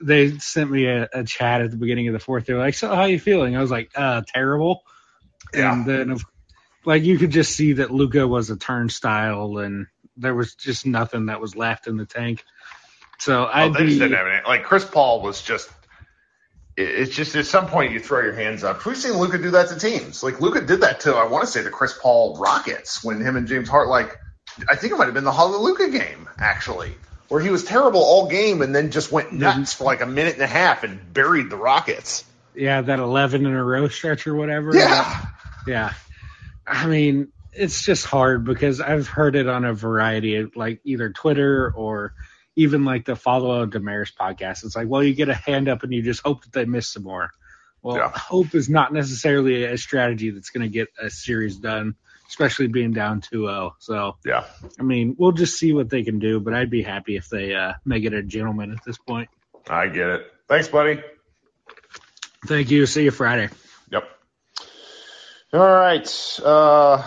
they 0.00 0.38
sent 0.38 0.70
me 0.70 0.86
a, 0.86 1.08
a 1.12 1.24
chat 1.24 1.60
at 1.60 1.70
the 1.72 1.76
beginning 1.76 2.06
of 2.08 2.12
the 2.12 2.20
fourth. 2.20 2.46
They 2.46 2.54
were 2.54 2.60
like, 2.60 2.74
"So 2.74 2.94
how 2.94 3.06
you 3.06 3.18
feeling?" 3.18 3.56
I 3.56 3.60
was 3.60 3.70
like, 3.70 3.90
"Uh, 3.94 4.22
terrible." 4.26 4.82
Yeah. 5.52 5.72
And 5.72 5.86
then, 5.86 6.10
of- 6.10 6.24
like, 6.84 7.02
you 7.02 7.18
could 7.18 7.30
just 7.30 7.54
see 7.54 7.74
that 7.74 7.90
Luka 7.90 8.26
was 8.26 8.50
a 8.50 8.56
turnstile, 8.56 9.58
and 9.58 9.86
there 10.16 10.34
was 10.34 10.54
just 10.54 10.86
nothing 10.86 11.26
that 11.26 11.40
was 11.40 11.56
left 11.56 11.86
in 11.86 11.96
the 11.96 12.06
tank. 12.06 12.44
So 13.18 13.48
Oh, 13.52 13.72
they 13.72 13.86
just 13.86 13.98
didn't 13.98 14.16
have 14.16 14.26
any. 14.26 14.42
Like 14.46 14.64
Chris 14.64 14.84
Paul 14.84 15.22
was 15.22 15.42
just. 15.42 15.70
It's 16.76 17.14
just 17.14 17.36
at 17.36 17.46
some 17.46 17.68
point 17.68 17.92
you 17.92 18.00
throw 18.00 18.20
your 18.22 18.32
hands 18.32 18.64
up. 18.64 18.84
We've 18.84 18.96
seen 18.96 19.12
Luka 19.12 19.38
do 19.38 19.52
that 19.52 19.68
to 19.68 19.78
teams. 19.78 20.24
Like 20.24 20.40
Luka 20.40 20.60
did 20.60 20.80
that 20.80 21.00
to 21.00 21.14
I 21.14 21.28
want 21.28 21.44
to 21.44 21.50
say 21.50 21.62
the 21.62 21.70
Chris 21.70 21.96
Paul 21.96 22.36
Rockets 22.36 23.04
when 23.04 23.20
him 23.20 23.36
and 23.36 23.46
James 23.46 23.68
Hart 23.68 23.88
like 23.88 24.18
I 24.68 24.74
think 24.74 24.92
it 24.92 24.96
might 24.96 25.04
have 25.04 25.14
been 25.14 25.22
the 25.24 25.32
Hallelujah 25.32 25.90
game 25.96 26.28
actually, 26.36 26.92
where 27.28 27.40
he 27.40 27.50
was 27.50 27.62
terrible 27.64 28.00
all 28.02 28.28
game 28.28 28.60
and 28.60 28.74
then 28.74 28.90
just 28.90 29.12
went 29.12 29.32
nuts 29.32 29.72
for 29.74 29.84
like 29.84 30.00
a 30.00 30.06
minute 30.06 30.34
and 30.34 30.42
a 30.42 30.48
half 30.48 30.82
and 30.82 31.12
buried 31.14 31.48
the 31.48 31.56
Rockets. 31.56 32.24
yeah, 32.56 32.80
that 32.80 32.98
eleven 32.98 33.46
in 33.46 33.52
a 33.52 33.62
row 33.64 33.86
stretch 33.86 34.26
or 34.26 34.34
whatever. 34.34 34.74
Yeah, 34.76 35.26
Yeah. 35.68 35.92
I 36.66 36.86
mean, 36.86 37.28
it's 37.52 37.84
just 37.84 38.04
hard 38.04 38.44
because 38.44 38.80
I've 38.80 39.06
heard 39.06 39.36
it 39.36 39.46
on 39.48 39.64
a 39.64 39.74
variety 39.74 40.36
of 40.36 40.56
like 40.56 40.80
either 40.84 41.10
Twitter 41.10 41.70
or 41.70 42.14
even 42.56 42.84
like 42.84 43.04
the 43.04 43.16
follow 43.16 43.66
Damaris 43.66 44.12
podcast. 44.18 44.64
It's 44.64 44.76
like, 44.76 44.88
well, 44.88 45.02
you 45.02 45.14
get 45.14 45.28
a 45.28 45.34
hand 45.34 45.68
up 45.68 45.82
and 45.82 45.92
you 45.92 46.02
just 46.02 46.22
hope 46.24 46.42
that 46.44 46.52
they 46.52 46.64
miss 46.64 46.88
some 46.88 47.02
more. 47.04 47.30
Well, 47.82 47.96
Yeah. 47.96 48.10
hope 48.14 48.54
is 48.54 48.68
not 48.68 48.92
necessarily 48.92 49.64
a 49.64 49.76
strategy 49.76 50.30
that's 50.30 50.50
going 50.50 50.62
to 50.62 50.68
get 50.72 50.88
a 51.00 51.10
series 51.10 51.56
done, 51.56 51.96
especially 52.28 52.68
being 52.68 52.92
down 52.92 53.20
2-0. 53.20 53.72
So, 53.78 54.16
yeah. 54.24 54.44
I 54.78 54.82
mean, 54.82 55.16
we'll 55.18 55.32
just 55.32 55.58
see 55.58 55.72
what 55.72 55.90
they 55.90 56.02
can 56.02 56.18
do, 56.18 56.40
but 56.40 56.54
I'd 56.54 56.70
be 56.70 56.82
happy 56.82 57.16
if 57.16 57.28
they 57.28 57.54
uh, 57.54 57.74
make 57.84 58.04
it 58.04 58.14
a 58.14 58.22
gentleman 58.22 58.70
at 58.72 58.84
this 58.84 58.96
point. 58.98 59.28
I 59.68 59.88
get 59.88 60.08
it. 60.08 60.32
Thanks, 60.48 60.68
buddy. 60.68 61.02
Thank 62.46 62.70
you. 62.70 62.86
See 62.86 63.04
you 63.04 63.10
Friday. 63.10 63.48
Yep. 63.90 64.04
All 65.54 65.60
right. 65.72 66.38
Uh, 66.44 67.06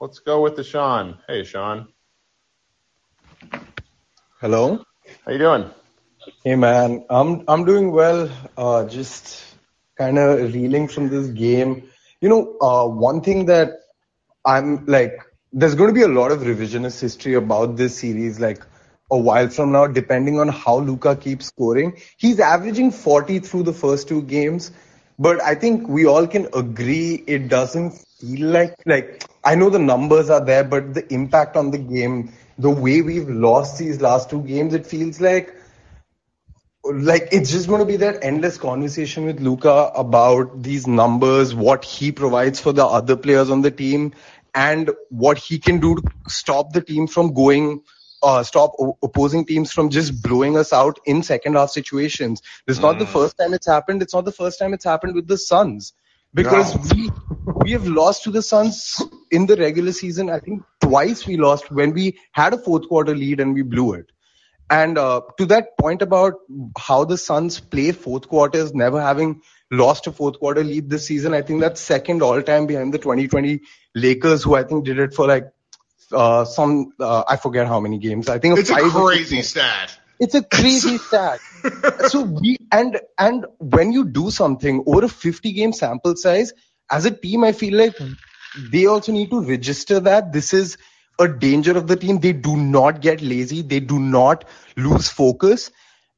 let's 0.00 0.18
go 0.20 0.40
with 0.42 0.56
the 0.56 0.64
Sean. 0.64 1.18
Hey, 1.28 1.44
Sean. 1.44 1.88
Hello. 4.40 4.84
How 5.24 5.32
you 5.32 5.38
doing? 5.38 5.70
Hey 6.44 6.54
man, 6.56 7.04
I'm 7.10 7.44
I'm 7.48 7.64
doing 7.64 7.92
well. 7.92 8.28
Uh, 8.56 8.84
just 8.86 9.54
kind 9.96 10.18
of 10.18 10.52
reeling 10.54 10.88
from 10.88 11.08
this 11.08 11.28
game. 11.28 11.88
You 12.20 12.28
know, 12.28 12.56
uh, 12.60 12.86
one 12.86 13.20
thing 13.22 13.46
that 13.46 13.70
I'm 14.44 14.84
like, 14.86 15.18
there's 15.52 15.74
going 15.74 15.88
to 15.88 15.94
be 15.94 16.02
a 16.02 16.08
lot 16.08 16.32
of 16.32 16.40
revisionist 16.40 17.00
history 17.00 17.34
about 17.34 17.76
this 17.76 17.98
series, 17.98 18.40
like 18.40 18.62
a 19.10 19.18
while 19.18 19.48
from 19.48 19.72
now, 19.72 19.86
depending 19.86 20.38
on 20.40 20.48
how 20.48 20.78
Luka 20.78 21.16
keeps 21.16 21.46
scoring. 21.46 21.96
He's 22.18 22.40
averaging 22.40 22.90
40 22.92 23.38
through 23.40 23.64
the 23.64 23.72
first 23.72 24.08
two 24.08 24.22
games, 24.22 24.72
but 25.18 25.40
I 25.42 25.54
think 25.54 25.88
we 25.88 26.06
all 26.06 26.26
can 26.26 26.48
agree 26.54 27.22
it 27.26 27.48
doesn't 27.48 27.92
feel 28.20 28.48
like 28.48 28.74
like 28.86 29.24
I 29.44 29.54
know 29.54 29.70
the 29.70 29.78
numbers 29.78 30.30
are 30.30 30.44
there, 30.44 30.64
but 30.64 30.94
the 30.94 31.12
impact 31.12 31.56
on 31.56 31.70
the 31.70 31.78
game, 31.78 32.32
the 32.60 32.70
way 32.70 33.02
we've 33.02 33.28
lost 33.28 33.78
these 33.78 34.00
last 34.00 34.30
two 34.30 34.42
games, 34.42 34.74
it 34.74 34.86
feels 34.86 35.20
like 35.20 35.54
like 36.84 37.28
it's 37.32 37.50
just 37.50 37.68
going 37.68 37.80
to 37.80 37.86
be 37.86 37.96
that 37.96 38.24
endless 38.24 38.56
conversation 38.58 39.24
with 39.26 39.40
Luka 39.40 39.92
about 39.94 40.62
these 40.62 40.86
numbers, 40.86 41.54
what 41.54 41.84
he 41.84 42.12
provides 42.12 42.60
for 42.60 42.72
the 42.72 42.86
other 42.86 43.16
players 43.16 43.50
on 43.50 43.62
the 43.62 43.70
team, 43.70 44.12
and 44.54 44.90
what 45.10 45.38
he 45.38 45.58
can 45.58 45.78
do 45.80 45.96
to 45.96 46.02
stop 46.28 46.72
the 46.72 46.80
team 46.80 47.06
from 47.06 47.34
going, 47.34 47.82
uh, 48.22 48.42
stop 48.42 48.72
o- 48.78 48.96
opposing 49.02 49.46
teams 49.46 49.72
from 49.72 49.90
just 49.90 50.22
blowing 50.22 50.56
us 50.56 50.72
out 50.72 50.98
in 51.06 51.22
second 51.22 51.54
half 51.54 51.70
situations. 51.70 52.42
This 52.66 52.76
is 52.78 52.82
not 52.82 52.98
the 52.98 53.06
first 53.06 53.36
time 53.38 53.52
it's 53.54 53.66
happened. 53.66 54.02
It's 54.02 54.14
not 54.14 54.24
the 54.24 54.32
first 54.32 54.58
time 54.58 54.72
it's 54.74 54.84
happened 54.84 55.14
with 55.14 55.28
the 55.28 55.38
Suns 55.38 55.92
because 56.34 56.74
No. 56.74 56.92
we 56.94 57.10
we 57.62 57.72
have 57.72 57.86
lost 57.86 58.24
to 58.24 58.30
the 58.30 58.42
Suns 58.42 59.00
in 59.30 59.46
the 59.46 59.56
regular 59.56 59.92
season. 59.92 60.30
I 60.30 60.40
think 60.40 60.62
twice 60.90 61.26
we 61.26 61.36
lost 61.36 61.70
when 61.70 61.92
we 61.92 62.18
had 62.32 62.52
a 62.54 62.58
fourth 62.58 62.88
quarter 62.88 63.14
lead 63.14 63.40
and 63.40 63.54
we 63.54 63.62
blew 63.62 63.92
it. 63.94 64.06
And 64.68 64.98
uh, 64.98 65.22
to 65.38 65.46
that 65.46 65.76
point 65.78 66.02
about 66.02 66.34
how 66.78 67.04
the 67.04 67.18
Suns 67.18 67.58
play 67.58 67.90
fourth 67.92 68.28
quarters, 68.28 68.72
never 68.72 69.00
having 69.00 69.42
lost 69.70 70.06
a 70.06 70.12
fourth 70.12 70.38
quarter 70.38 70.62
lead 70.62 70.90
this 70.90 71.06
season, 71.06 71.34
I 71.34 71.42
think 71.42 71.60
that's 71.60 71.80
second 71.80 72.22
all 72.22 72.40
time 72.42 72.66
behind 72.66 72.94
the 72.94 72.98
2020 72.98 73.60
Lakers, 73.94 74.44
who 74.44 74.54
I 74.54 74.62
think 74.62 74.84
did 74.84 74.98
it 74.98 75.14
for 75.14 75.26
like 75.26 75.50
uh, 76.12 76.44
some 76.44 76.92
uh, 77.00 77.24
I 77.28 77.36
forget 77.36 77.66
how 77.66 77.80
many 77.80 77.98
games. 77.98 78.28
I 78.28 78.38
think 78.38 78.58
It's 78.58 78.70
a 78.70 78.90
crazy 78.90 79.42
stat. 79.42 79.96
It's 80.20 80.34
a 80.34 80.42
crazy 80.42 80.98
stat. 81.08 81.40
so 82.08 82.22
we 82.22 82.56
and 82.70 83.00
and 83.18 83.46
when 83.58 83.92
you 83.92 84.04
do 84.06 84.30
something 84.30 84.84
over 84.86 85.04
a 85.04 85.08
50 85.08 85.52
game 85.52 85.72
sample 85.72 86.16
size, 86.16 86.52
as 86.90 87.06
a 87.06 87.10
team, 87.10 87.44
I 87.44 87.52
feel 87.52 87.76
like 87.76 87.96
they 88.56 88.86
also 88.86 89.12
need 89.12 89.30
to 89.30 89.40
register 89.42 90.00
that 90.00 90.32
this 90.32 90.52
is 90.52 90.76
a 91.18 91.28
danger 91.28 91.76
of 91.76 91.86
the 91.86 91.96
team. 91.96 92.18
They 92.20 92.32
do 92.32 92.56
not 92.56 93.00
get 93.00 93.20
lazy. 93.20 93.62
They 93.62 93.80
do 93.80 93.98
not 93.98 94.44
lose 94.76 95.08
focus. 95.08 95.70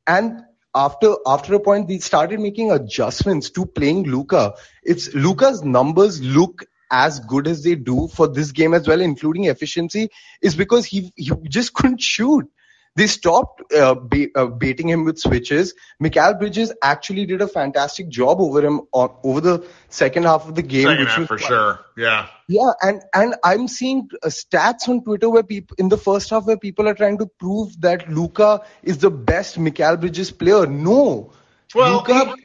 And 0.07 0.43
after 0.75 1.15
after 1.27 1.55
a 1.55 1.61
point, 1.61 1.89
they 1.89 1.99
started 1.99 2.41
making 2.41 2.71
adjustments 2.71 3.51
to 3.51 3.67
playing 3.67 4.05
Luka. 4.05 4.55
It's 4.83 5.13
Luka's 5.15 5.63
numbers 5.63 6.23
look 6.23 6.65
as 6.91 7.21
good 7.21 7.47
as 7.47 7.63
they 7.65 7.75
do 7.75 8.09
for 8.09 8.29
this 8.29 8.53
game 8.53 8.75
as 8.75 8.87
well, 8.87 9.01
including 9.01 9.45
efficiency, 9.45 10.11
is 10.41 10.55
because 10.55 10.87
he 10.87 11.13
he 11.17 11.33
just 11.49 11.75
couldn't 11.75 12.01
shoot. 12.01 12.47
They 12.95 13.07
stopped 13.07 13.73
uh, 13.73 13.95
ba- 13.95 14.29
uh, 14.35 14.47
baiting 14.47 14.89
him 14.89 15.05
with 15.05 15.19
switches. 15.19 15.73
Mikal 16.03 16.39
Bridges 16.39 16.73
actually 16.83 17.25
did 17.25 17.41
a 17.41 17.49
fantastic 17.49 18.11
job 18.11 18.39
over 18.39 18.61
him 18.61 18.83
on, 18.93 19.15
over 19.25 19.41
the 19.41 19.67
second 19.89 20.25
half 20.25 20.47
of 20.47 20.55
the 20.55 20.63
game. 20.63 20.85
Second 20.89 21.07
half 21.07 21.19
was 21.21 21.29
for 21.29 21.39
sure. 21.39 21.81
Yeah. 21.97 22.29
yeah, 22.49 22.71
and 22.83 23.01
and 23.15 23.35
I'm 23.43 23.67
seeing 23.69 24.11
uh, 24.23 24.29
stats 24.29 24.89
on 24.89 25.03
Twitter 25.05 25.31
where 25.31 25.43
people 25.43 25.75
in 25.79 25.89
the 25.89 25.97
first 25.97 26.29
half 26.29 26.45
where 26.45 26.59
people 26.59 26.87
are 26.87 26.95
trying 26.95 27.17
to 27.19 27.27
prove 27.27 27.81
that 27.81 28.11
Luka 28.11 28.61
is 28.83 28.99
the 28.99 29.11
best 29.11 29.59
Mikal 29.59 29.99
Bridges 29.99 30.31
player. 30.31 30.67
No, 30.67 31.33
Well, 31.75 32.05
Luka- 32.07 32.37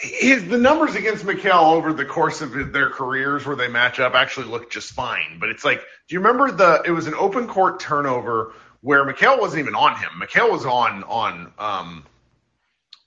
his 0.00 0.46
the 0.48 0.58
numbers 0.58 0.94
against 0.94 1.24
Mikal 1.24 1.72
over 1.72 1.92
the 1.92 2.04
course 2.04 2.40
of 2.40 2.52
their 2.72 2.90
careers 2.90 3.44
where 3.46 3.56
they 3.56 3.66
match 3.68 3.98
up 3.98 4.14
actually 4.14 4.46
look 4.46 4.70
just 4.70 4.92
fine. 4.92 5.38
But 5.40 5.48
it's 5.48 5.64
like, 5.64 5.80
do 5.80 6.14
you 6.14 6.20
remember 6.20 6.52
the? 6.52 6.82
It 6.84 6.92
was 6.92 7.06
an 7.08 7.14
open 7.14 7.48
court 7.48 7.80
turnover 7.80 8.52
where 8.80 9.04
Mikal 9.04 9.40
wasn't 9.40 9.60
even 9.60 9.74
on 9.74 9.96
him. 9.96 10.10
Mikal 10.20 10.50
was 10.50 10.64
on 10.66 11.04
on 11.04 11.52
um, 11.58 12.06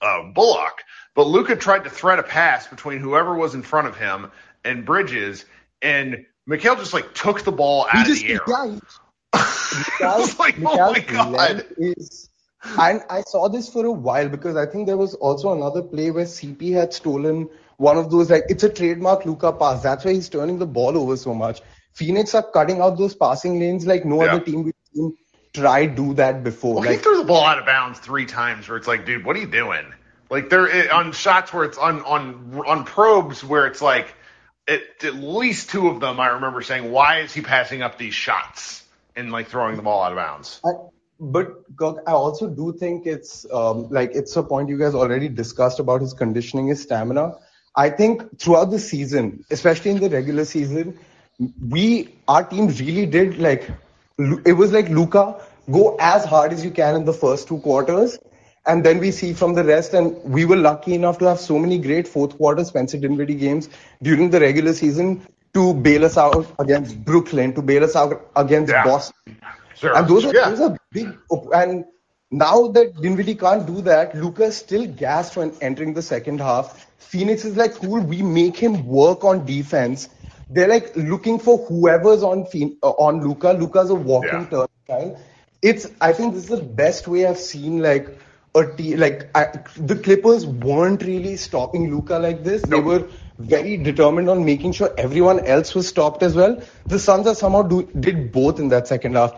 uh, 0.01 0.23
Bullock, 0.33 0.83
but 1.15 1.27
Luka 1.27 1.55
tried 1.55 1.83
to 1.85 1.89
thread 1.89 2.19
a 2.19 2.23
pass 2.23 2.67
between 2.67 2.99
whoever 2.99 3.33
was 3.35 3.55
in 3.55 3.61
front 3.63 3.87
of 3.87 3.97
him 3.97 4.31
and 4.63 4.85
Bridges, 4.85 5.45
and 5.81 6.25
Mikal 6.49 6.77
just 6.77 6.93
like 6.93 7.13
took 7.13 7.41
the 7.43 7.51
ball 7.51 7.85
out 7.91 7.93
He 7.93 8.01
of 8.01 8.07
just 8.07 8.21
the 8.21 8.33
air. 8.33 8.41
I 9.33 10.17
was 10.17 10.37
like, 10.39 10.55
oh 10.63 10.91
my 10.91 10.99
god. 10.99 11.65
is 11.77 12.29
and 12.77 13.01
I 13.09 13.21
saw 13.21 13.47
this 13.49 13.69
for 13.69 13.85
a 13.85 13.91
while 13.91 14.29
because 14.29 14.55
I 14.55 14.65
think 14.67 14.85
there 14.85 14.97
was 14.97 15.15
also 15.15 15.53
another 15.53 15.81
play 15.81 16.11
where 16.11 16.25
CP 16.25 16.73
had 16.73 16.93
stolen 16.93 17.49
one 17.77 17.97
of 17.97 18.11
those 18.11 18.29
like 18.29 18.43
it's 18.49 18.63
a 18.63 18.69
trademark 18.69 19.25
Luka 19.25 19.51
pass. 19.53 19.81
That's 19.81 20.05
why 20.05 20.13
he's 20.13 20.29
turning 20.29 20.59
the 20.59 20.67
ball 20.67 20.95
over 20.97 21.17
so 21.17 21.33
much. 21.33 21.61
Phoenix 21.93 22.35
are 22.35 22.43
cutting 22.43 22.79
out 22.81 22.97
those 22.97 23.15
passing 23.15 23.59
lanes 23.59 23.87
like 23.87 24.05
no 24.05 24.23
Yeah. 24.23 24.35
other 24.35 24.39
team 24.39 24.63
we've 24.63 24.73
seen 24.93 25.15
try 25.53 25.85
do 25.85 26.13
that 26.15 26.43
before. 26.43 26.75
Well, 26.75 26.83
he 26.83 26.89
like 26.89 27.01
threw 27.01 27.17
the 27.17 27.25
ball 27.25 27.43
out 27.43 27.59
of 27.59 27.65
bounds 27.65 27.99
three 27.99 28.25
times 28.25 28.67
where 28.67 28.77
it's 28.77 28.87
like, 28.87 29.05
dude, 29.05 29.25
what 29.25 29.35
are 29.35 29.39
you 29.39 29.47
doing? 29.47 29.85
Like 30.29 30.49
there 30.49 30.93
on 30.93 31.11
shots 31.11 31.53
where 31.53 31.65
it's 31.65 31.77
on 31.77 32.01
on 32.03 32.63
on 32.65 32.83
probes 32.85 33.43
where 33.43 33.67
it's 33.67 33.81
like 33.81 34.13
at, 34.67 34.81
at 35.03 35.15
least 35.15 35.69
two 35.69 35.89
of 35.89 35.99
them 35.99 36.19
I 36.19 36.27
remember 36.29 36.61
saying, 36.61 36.91
why 36.91 37.19
is 37.19 37.33
he 37.33 37.41
passing 37.41 37.81
up 37.81 37.97
these 37.97 38.13
shots 38.13 38.83
and 39.15 39.31
like 39.31 39.49
throwing 39.49 39.75
the 39.75 39.81
ball 39.81 40.03
out 40.03 40.13
of 40.13 40.17
bounds? 40.17 40.61
I, 40.65 40.71
but 41.19 41.65
Kirk, 41.77 41.97
I 42.07 42.13
also 42.13 42.49
do 42.49 42.73
think 42.73 43.05
it's 43.05 43.45
um, 43.53 43.89
like 43.89 44.11
it's 44.15 44.35
a 44.35 44.43
point 44.43 44.69
you 44.69 44.77
guys 44.79 44.95
already 44.95 45.29
discussed 45.29 45.79
about 45.79 46.01
his 46.01 46.13
conditioning, 46.13 46.67
his 46.67 46.81
stamina. 46.81 47.35
I 47.75 47.89
think 47.89 48.39
throughout 48.39 48.71
the 48.71 48.79
season, 48.79 49.45
especially 49.51 49.91
in 49.91 49.99
the 49.99 50.09
regular 50.09 50.45
season, 50.45 50.97
we 51.59 52.15
our 52.27 52.43
team 52.43 52.67
really 52.67 53.05
did 53.05 53.37
like 53.37 53.69
it 54.17 54.53
was 54.53 54.71
like 54.71 54.89
Luka 54.89 55.41
go 55.69 55.95
as 55.99 56.25
hard 56.25 56.53
as 56.53 56.63
you 56.63 56.71
can 56.71 56.95
in 56.95 57.05
the 57.05 57.13
first 57.13 57.47
two 57.47 57.59
quarters, 57.59 58.17
and 58.65 58.83
then 58.85 58.99
we 58.99 59.11
see 59.11 59.33
from 59.33 59.53
the 59.53 59.63
rest. 59.63 59.93
And 59.93 60.21
we 60.23 60.45
were 60.45 60.55
lucky 60.57 60.93
enough 60.93 61.17
to 61.19 61.25
have 61.25 61.39
so 61.39 61.57
many 61.59 61.77
great 61.79 62.07
fourth 62.07 62.37
quarter 62.37 62.63
Spencer 62.63 62.97
Dinwiddie 62.97 63.35
games 63.35 63.69
during 64.01 64.29
the 64.29 64.39
regular 64.39 64.73
season 64.73 65.25
to 65.53 65.73
bail 65.73 66.05
us 66.05 66.17
out 66.17 66.47
against 66.59 67.03
Brooklyn, 67.03 67.53
to 67.55 67.61
bail 67.61 67.83
us 67.83 67.95
out 67.95 68.29
against 68.35 68.71
Yeah. 68.71 68.83
Boston. 68.83 69.37
Sure. 69.75 69.95
And 69.97 70.07
those 70.07 70.25
are 70.25 70.33
yeah. 70.33 70.49
those 70.49 70.61
are 70.61 70.77
big. 70.91 71.09
op- 71.29 71.53
And 71.53 71.85
now 72.29 72.67
that 72.69 72.95
Dinwiddie 73.01 73.35
can't 73.35 73.65
do 73.65 73.81
that, 73.81 74.15
Luka's 74.15 74.55
still 74.57 74.85
gassed 74.85 75.35
when 75.35 75.53
entering 75.61 75.93
the 75.93 76.01
second 76.01 76.39
half. 76.39 76.87
Phoenix 76.99 77.43
is 77.43 77.57
like, 77.57 77.73
cool, 77.75 77.99
we 77.99 78.21
make 78.21 78.55
him 78.55 78.85
work 78.85 79.23
on 79.25 79.45
defense. 79.45 80.07
They're 80.53 80.67
like 80.67 80.95
looking 80.95 81.39
for 81.39 81.57
whoever's 81.65 82.23
on 82.23 82.45
uh, 82.83 82.89
on 82.89 83.21
Luka. 83.27 83.53
Luka's 83.53 83.89
a 83.89 83.95
walking 83.95 84.47
Yeah. 84.51 84.65
turnstile. 84.89 85.21
It's 85.61 85.87
I 86.01 86.13
think 86.13 86.33
this 86.33 86.43
is 86.43 86.49
the 86.49 86.63
best 86.63 87.07
way 87.07 87.25
I've 87.25 87.37
seen 87.37 87.81
like 87.81 88.07
a 88.53 88.65
team 88.65 88.99
like 88.99 89.29
I, 89.35 89.45
the 89.77 89.95
Clippers 89.95 90.45
weren't 90.45 91.03
really 91.03 91.37
stopping 91.37 91.89
Luka 91.93 92.19
like 92.19 92.43
this. 92.43 92.61
They 92.63 92.81
were 92.81 93.07
very 93.39 93.77
determined 93.77 94.29
on 94.29 94.43
making 94.43 94.73
sure 94.73 94.93
everyone 94.97 95.45
else 95.45 95.73
was 95.73 95.87
stopped 95.87 96.21
as 96.21 96.35
well. 96.35 96.61
The 96.85 96.99
Suns 96.99 97.27
are 97.27 97.35
somehow 97.35 97.61
do, 97.63 97.83
did 97.99 98.31
both 98.31 98.59
in 98.59 98.69
that 98.69 98.87
second 98.87 99.15
half. 99.15 99.33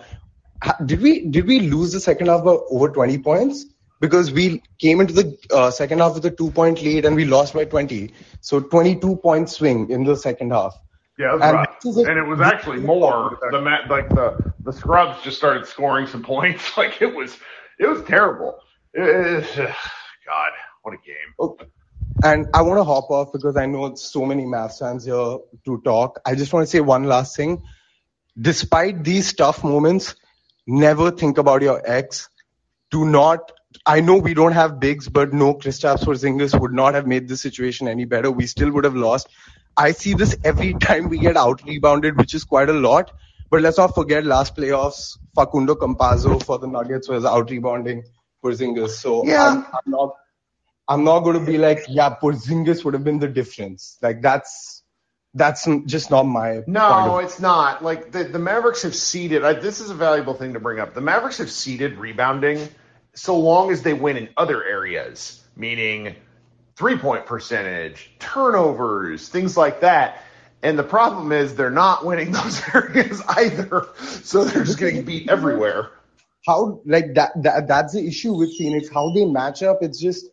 Did 0.86 1.02
we 1.02 1.28
did 1.28 1.46
we 1.46 1.60
lose 1.60 1.92
the 1.92 2.00
second 2.00 2.28
half 2.28 2.44
by 2.44 2.52
over 2.52 2.90
20 2.90 3.18
points? 3.20 3.66
Because 4.00 4.32
we 4.32 4.62
came 4.80 5.00
into 5.00 5.14
the 5.14 5.38
uh, 5.52 5.72
second 5.72 6.00
half 6.00 6.16
with 6.16 6.26
a 6.26 6.32
two 6.32 6.52
point 6.52 6.82
lead 6.82 7.06
and 7.06 7.16
we 7.16 7.26
lost 7.26 7.54
by 7.54 7.66
20. 7.66 8.14
So 8.42 8.62
22 8.62 9.18
point 9.18 9.50
swing 9.50 9.90
in 9.90 10.06
the 10.06 10.16
second 10.16 10.52
half. 10.52 10.78
Yeah, 11.18 11.38
that's 11.38 11.44
And 11.44 11.54
right. 11.58 11.70
this 11.82 11.96
is 11.98 12.06
a- 12.06 12.10
And 12.10 12.18
it 12.20 12.24
was 12.28 12.42
actually 12.42 12.80
more. 12.80 13.38
The 13.52 13.60
like 13.90 14.10
the 14.10 14.54
the 14.64 14.74
scrubs 14.74 15.22
just 15.24 15.38
started 15.38 15.68
scoring 15.68 16.08
some 16.08 16.24
points. 16.34 16.76
Like 16.78 17.02
it 17.02 17.14
was 17.14 17.38
it 17.80 17.88
was 17.88 18.04
terrible. 18.04 18.60
It, 18.94 19.04
it- 19.04 19.56
God, 20.26 20.52
what 20.84 20.94
a 20.94 20.98
game. 21.06 21.16
Oh, 21.40 21.58
and 22.24 22.48
I 22.54 22.62
want 22.62 22.80
to 22.80 22.84
hop 22.84 23.10
off 23.12 23.34
because 23.34 23.58
I 23.58 23.66
know 23.66 23.94
so 23.96 24.26
many 24.26 24.44
Mavs 24.44 24.80
fans 24.80 25.04
here 25.06 25.38
to 25.66 25.82
talk. 25.84 26.20
I 26.26 26.36
just 26.36 26.54
want 26.54 26.64
to 26.66 26.70
say 26.70 26.80
one 26.80 27.04
last 27.04 27.36
thing. 27.36 27.62
Despite 28.40 29.04
these 29.04 29.34
tough 29.34 29.64
moments, 29.64 30.16
never 30.66 31.12
think 31.12 31.38
about 31.38 31.62
your 31.62 31.82
ex. 31.86 32.30
Do 32.92 33.06
not. 33.06 33.52
I 33.86 34.00
know 34.02 34.18
we 34.18 34.34
don't 34.34 34.54
have 34.54 34.80
bigs, 34.80 35.10
but 35.10 35.34
no, 35.34 35.56
Kristaps 35.56 36.04
Porzingis 36.04 36.58
would 36.60 36.74
not 36.74 36.94
have 36.94 37.06
made 37.08 37.28
this 37.28 37.42
situation 37.42 37.88
any 37.88 38.06
better. 38.06 38.32
We 38.32 38.46
still 38.48 38.72
would 38.72 38.84
have 38.86 38.96
lost. 38.96 39.28
I 39.76 39.92
see 39.92 40.14
this 40.14 40.36
every 40.44 40.74
time 40.76 41.10
we 41.10 41.18
get 41.20 41.38
out 41.38 41.64
rebounded, 41.64 42.18
which 42.18 42.34
is 42.34 42.44
quite 42.44 42.70
a 42.70 42.74
lot. 42.74 43.12
But 43.50 43.62
let's 43.62 43.78
not 43.78 43.94
forget 43.94 44.26
last 44.26 44.56
playoffs, 44.56 45.18
Facundo 45.36 45.76
Campazzo 45.76 46.44
for 46.44 46.58
the 46.58 46.68
Nuggets 46.68 47.08
was 47.08 47.24
out 47.26 47.50
rebounding 47.52 48.04
Porzingis. 48.44 48.90
So 48.90 49.26
Yeah. 49.26 49.48
I'm, 49.48 49.66
I'm 49.66 49.92
not 49.92 50.16
I'm 50.88 51.04
not 51.06 51.20
going 51.22 51.40
to 51.40 51.46
be 51.46 51.58
like, 51.58 51.86
yeah, 51.88 52.16
Porzingis 52.22 52.84
would 52.84 52.94
have 52.94 53.04
been 53.04 53.20
the 53.20 53.28
difference. 53.28 53.98
Like 54.02 54.22
that's 54.22 54.82
that's 55.36 55.68
just 55.86 56.12
not 56.12 56.24
my 56.24 56.56
point 56.56 56.68
No, 56.68 57.18
of- 57.20 57.26
it's 57.26 57.40
not. 57.40 57.84
Like 57.84 58.12
the, 58.12 58.24
the 58.26 58.40
Mavericks 58.40 58.84
have 58.84 58.96
seeded. 58.96 59.44
I, 59.44 59.54
this 59.54 59.80
is 59.82 59.90
a 59.90 59.96
valuable 59.96 60.34
thing 60.36 60.54
to 60.54 60.60
bring 60.60 60.80
up. 60.80 60.94
The 60.94 61.02
Mavericks 61.02 61.38
have 61.40 61.50
seeded 61.50 61.98
rebounding 61.98 62.68
so 63.16 63.38
long 63.40 63.72
as 63.72 63.82
they 63.84 63.94
win 63.94 64.18
in 64.18 64.30
other 64.38 64.64
areas, 64.64 65.44
meaning 65.56 66.16
three 66.76 66.98
point 66.98 67.26
percentage, 67.26 68.12
turnovers, 68.20 69.30
things 69.30 69.58
like 69.58 69.82
that. 69.82 70.24
And 70.62 70.80
the 70.80 70.84
problem 70.84 71.32
is 71.32 71.56
they're 71.56 71.70
not 71.70 72.06
winning 72.06 72.32
those 72.32 72.62
areas 72.74 73.22
either. 73.28 73.88
So 74.00 74.46
they're 74.46 74.64
just 74.64 74.80
getting 74.80 75.04
beat 75.04 75.30
everywhere. 75.30 75.92
how 76.46 76.82
like 76.86 77.16
that, 77.16 77.32
that 77.44 77.68
that's 77.68 77.94
the 77.94 78.08
issue 78.08 78.34
with 78.34 78.56
Phoenix. 78.58 78.90
How 78.90 79.12
they 79.14 79.26
match 79.26 79.62
up, 79.64 79.80
it's 79.82 80.00
just 80.00 80.28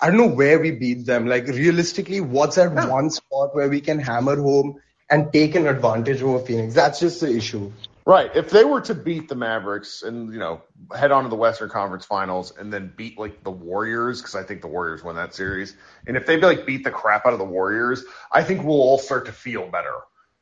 I 0.00 0.08
don't 0.08 0.16
know 0.16 0.28
where 0.34 0.60
we 0.60 0.72
beat 0.72 1.06
them. 1.06 1.26
Like 1.26 1.46
realistically, 1.46 2.20
what's 2.20 2.56
that 2.56 2.72
one 2.88 3.10
spot 3.10 3.54
where 3.54 3.68
we 3.68 3.80
can 3.80 3.98
hammer 3.98 4.36
home 4.36 4.80
and 5.10 5.32
take 5.32 5.54
an 5.54 5.66
advantage 5.66 6.22
over 6.22 6.44
Phoenix? 6.44 6.74
That's 6.74 7.00
just 7.00 7.20
the 7.20 7.34
issue. 7.34 7.72
Right. 8.08 8.34
If 8.34 8.48
they 8.48 8.64
were 8.64 8.80
to 8.80 8.94
beat 8.94 9.28
the 9.28 9.34
Mavericks 9.34 10.02
and 10.02 10.32
you 10.32 10.38
know 10.38 10.62
head 10.96 11.12
on 11.12 11.24
to 11.24 11.28
the 11.28 11.36
Western 11.36 11.68
Conference 11.68 12.06
Finals 12.06 12.54
and 12.56 12.72
then 12.72 12.90
beat 12.96 13.18
like 13.18 13.44
the 13.44 13.50
Warriors, 13.50 14.22
because 14.22 14.34
I 14.34 14.42
think 14.42 14.62
the 14.62 14.66
Warriors 14.66 15.04
win 15.04 15.16
that 15.16 15.34
series, 15.34 15.76
and 16.06 16.16
if 16.16 16.24
they 16.24 16.38
like 16.38 16.64
beat 16.64 16.84
the 16.84 16.90
crap 16.90 17.26
out 17.26 17.34
of 17.34 17.38
the 17.38 17.44
Warriors, 17.44 18.02
I 18.32 18.42
think 18.42 18.64
we'll 18.64 18.80
all 18.80 18.96
start 18.96 19.26
to 19.26 19.32
feel 19.32 19.68
better 19.68 19.92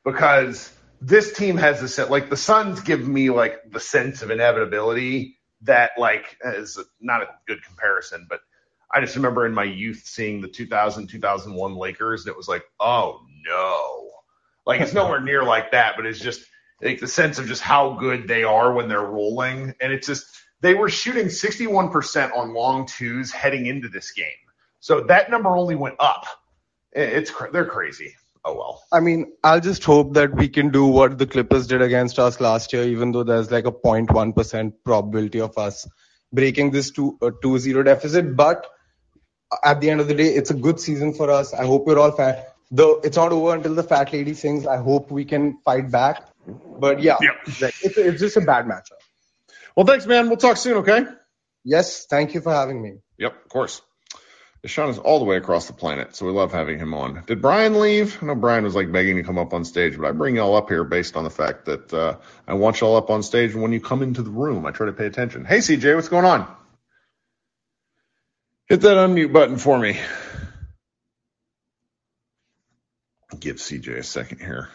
because 0.04 0.72
this 1.00 1.32
team 1.32 1.56
has 1.56 1.80
the 1.80 1.88
set. 1.88 2.08
Like 2.08 2.30
the 2.30 2.36
Suns 2.36 2.82
give 2.82 3.08
me 3.08 3.30
like 3.30 3.56
the 3.68 3.80
sense 3.80 4.22
of 4.22 4.30
inevitability 4.30 5.36
that 5.62 5.90
like 5.98 6.36
is 6.44 6.78
not 7.00 7.22
a 7.22 7.28
good 7.48 7.64
comparison, 7.64 8.28
but 8.30 8.42
I 8.94 9.00
just 9.00 9.16
remember 9.16 9.44
in 9.44 9.52
my 9.52 9.64
youth 9.64 10.02
seeing 10.04 10.40
the 10.40 10.46
2000 10.46 11.08
2001 11.08 11.74
Lakers 11.74 12.26
and 12.26 12.30
it 12.30 12.36
was 12.36 12.46
like, 12.46 12.62
oh 12.78 13.22
no, 13.44 14.10
like 14.64 14.80
it's 14.80 14.94
nowhere 14.94 15.20
near 15.20 15.42
like 15.42 15.72
that, 15.72 15.94
but 15.96 16.06
it's 16.06 16.20
just 16.20 16.46
like 16.82 17.00
the 17.00 17.08
sense 17.08 17.38
of 17.38 17.46
just 17.46 17.62
how 17.62 17.94
good 17.94 18.28
they 18.28 18.44
are 18.44 18.72
when 18.72 18.88
they're 18.88 19.00
rolling. 19.00 19.74
And 19.80 19.92
it's 19.92 20.06
just, 20.06 20.26
they 20.60 20.74
were 20.74 20.88
shooting 20.88 21.26
61% 21.26 22.36
on 22.36 22.54
long 22.54 22.86
twos 22.86 23.32
heading 23.32 23.66
into 23.66 23.88
this 23.88 24.12
game. 24.12 24.26
So 24.80 25.00
that 25.02 25.30
number 25.30 25.56
only 25.56 25.74
went 25.74 25.96
up. 25.98 26.26
It's, 26.92 27.32
they're 27.52 27.66
crazy. 27.66 28.14
Oh 28.44 28.54
well. 28.54 28.82
I 28.92 29.00
mean, 29.00 29.32
I'll 29.42 29.60
just 29.60 29.82
hope 29.82 30.14
that 30.14 30.32
we 30.34 30.48
can 30.48 30.70
do 30.70 30.86
what 30.86 31.18
the 31.18 31.26
Clippers 31.26 31.66
did 31.66 31.82
against 31.82 32.18
us 32.20 32.40
last 32.40 32.72
year, 32.72 32.84
even 32.84 33.10
though 33.10 33.24
there's 33.24 33.50
like 33.50 33.66
a 33.66 33.72
0.1% 33.72 34.72
probability 34.84 35.40
of 35.40 35.58
us 35.58 35.86
breaking 36.32 36.70
this 36.70 36.92
2 36.92 37.18
uh, 37.22 37.30
2-0 37.42 37.84
deficit. 37.84 38.36
But 38.36 38.66
at 39.64 39.80
the 39.80 39.90
end 39.90 40.00
of 40.00 40.06
the 40.06 40.14
day, 40.14 40.28
it's 40.28 40.50
a 40.50 40.54
good 40.54 40.78
season 40.78 41.12
for 41.12 41.28
us. 41.28 41.54
I 41.54 41.64
hope 41.64 41.86
we're 41.86 41.98
all 41.98 42.12
fat. 42.12 42.54
Though 42.70 43.00
it's 43.02 43.16
not 43.16 43.32
over 43.32 43.54
until 43.54 43.74
the 43.74 43.82
fat 43.82 44.12
lady 44.12 44.34
sings. 44.34 44.66
I 44.66 44.76
hope 44.76 45.10
we 45.10 45.24
can 45.24 45.58
fight 45.64 45.90
back. 45.90 46.28
But 46.46 47.02
yeah, 47.02 47.18
it's, 47.82 47.98
it's 47.98 48.20
just 48.20 48.36
a 48.36 48.40
bad 48.40 48.66
matchup. 48.66 49.00
Well, 49.76 49.86
thanks, 49.86 50.06
man. 50.06 50.28
We'll 50.28 50.36
talk 50.38 50.56
soon. 50.56 50.78
Okay. 50.78 51.04
Yes, 51.64 52.06
thank 52.08 52.34
you 52.34 52.40
for 52.40 52.52
having 52.52 52.82
me. 52.82 52.98
Yep, 53.18 53.44
of 53.44 53.48
course. 53.50 53.82
Deshaun 54.66 54.90
is 54.90 54.98
all 54.98 55.18
the 55.20 55.24
way 55.24 55.36
across 55.36 55.66
the 55.68 55.72
planet, 55.72 56.16
so 56.16 56.26
we 56.26 56.32
love 56.32 56.52
having 56.52 56.78
him 56.78 56.92
on. 56.94 57.22
Did 57.26 57.40
Brian 57.40 57.80
leave? 57.80 58.22
I 58.22 58.26
know 58.26 58.34
Brian 58.34 58.64
was 58.64 58.74
like 58.74 58.90
begging 58.92 59.16
to 59.16 59.22
come 59.22 59.38
up 59.38 59.54
on 59.54 59.64
stage, 59.64 59.96
but 59.96 60.06
I 60.06 60.12
bring 60.12 60.36
y'all 60.36 60.56
up 60.56 60.68
here 60.68 60.84
based 60.84 61.16
on 61.16 61.24
the 61.24 61.30
fact 61.30 61.66
that 61.66 61.94
uh, 61.94 62.16
I 62.48 62.54
want 62.54 62.80
y'all 62.80 62.96
up 62.96 63.10
on 63.10 63.22
stage, 63.22 63.52
and 63.52 63.62
when 63.62 63.72
you 63.72 63.80
come 63.80 64.02
into 64.02 64.22
the 64.22 64.30
room, 64.30 64.66
I 64.66 64.72
try 64.72 64.86
to 64.86 64.92
pay 64.92 65.06
attention. 65.06 65.44
Hey, 65.44 65.58
CJ, 65.58 65.94
what's 65.94 66.08
going 66.08 66.24
on? 66.24 66.48
Hit 68.68 68.82
that 68.82 68.96
unmute 68.96 69.32
button 69.32 69.58
for 69.58 69.78
me. 69.78 69.98
Give 73.38 73.56
CJ 73.56 73.98
a 73.98 74.02
second 74.02 74.40
here. 74.40 74.68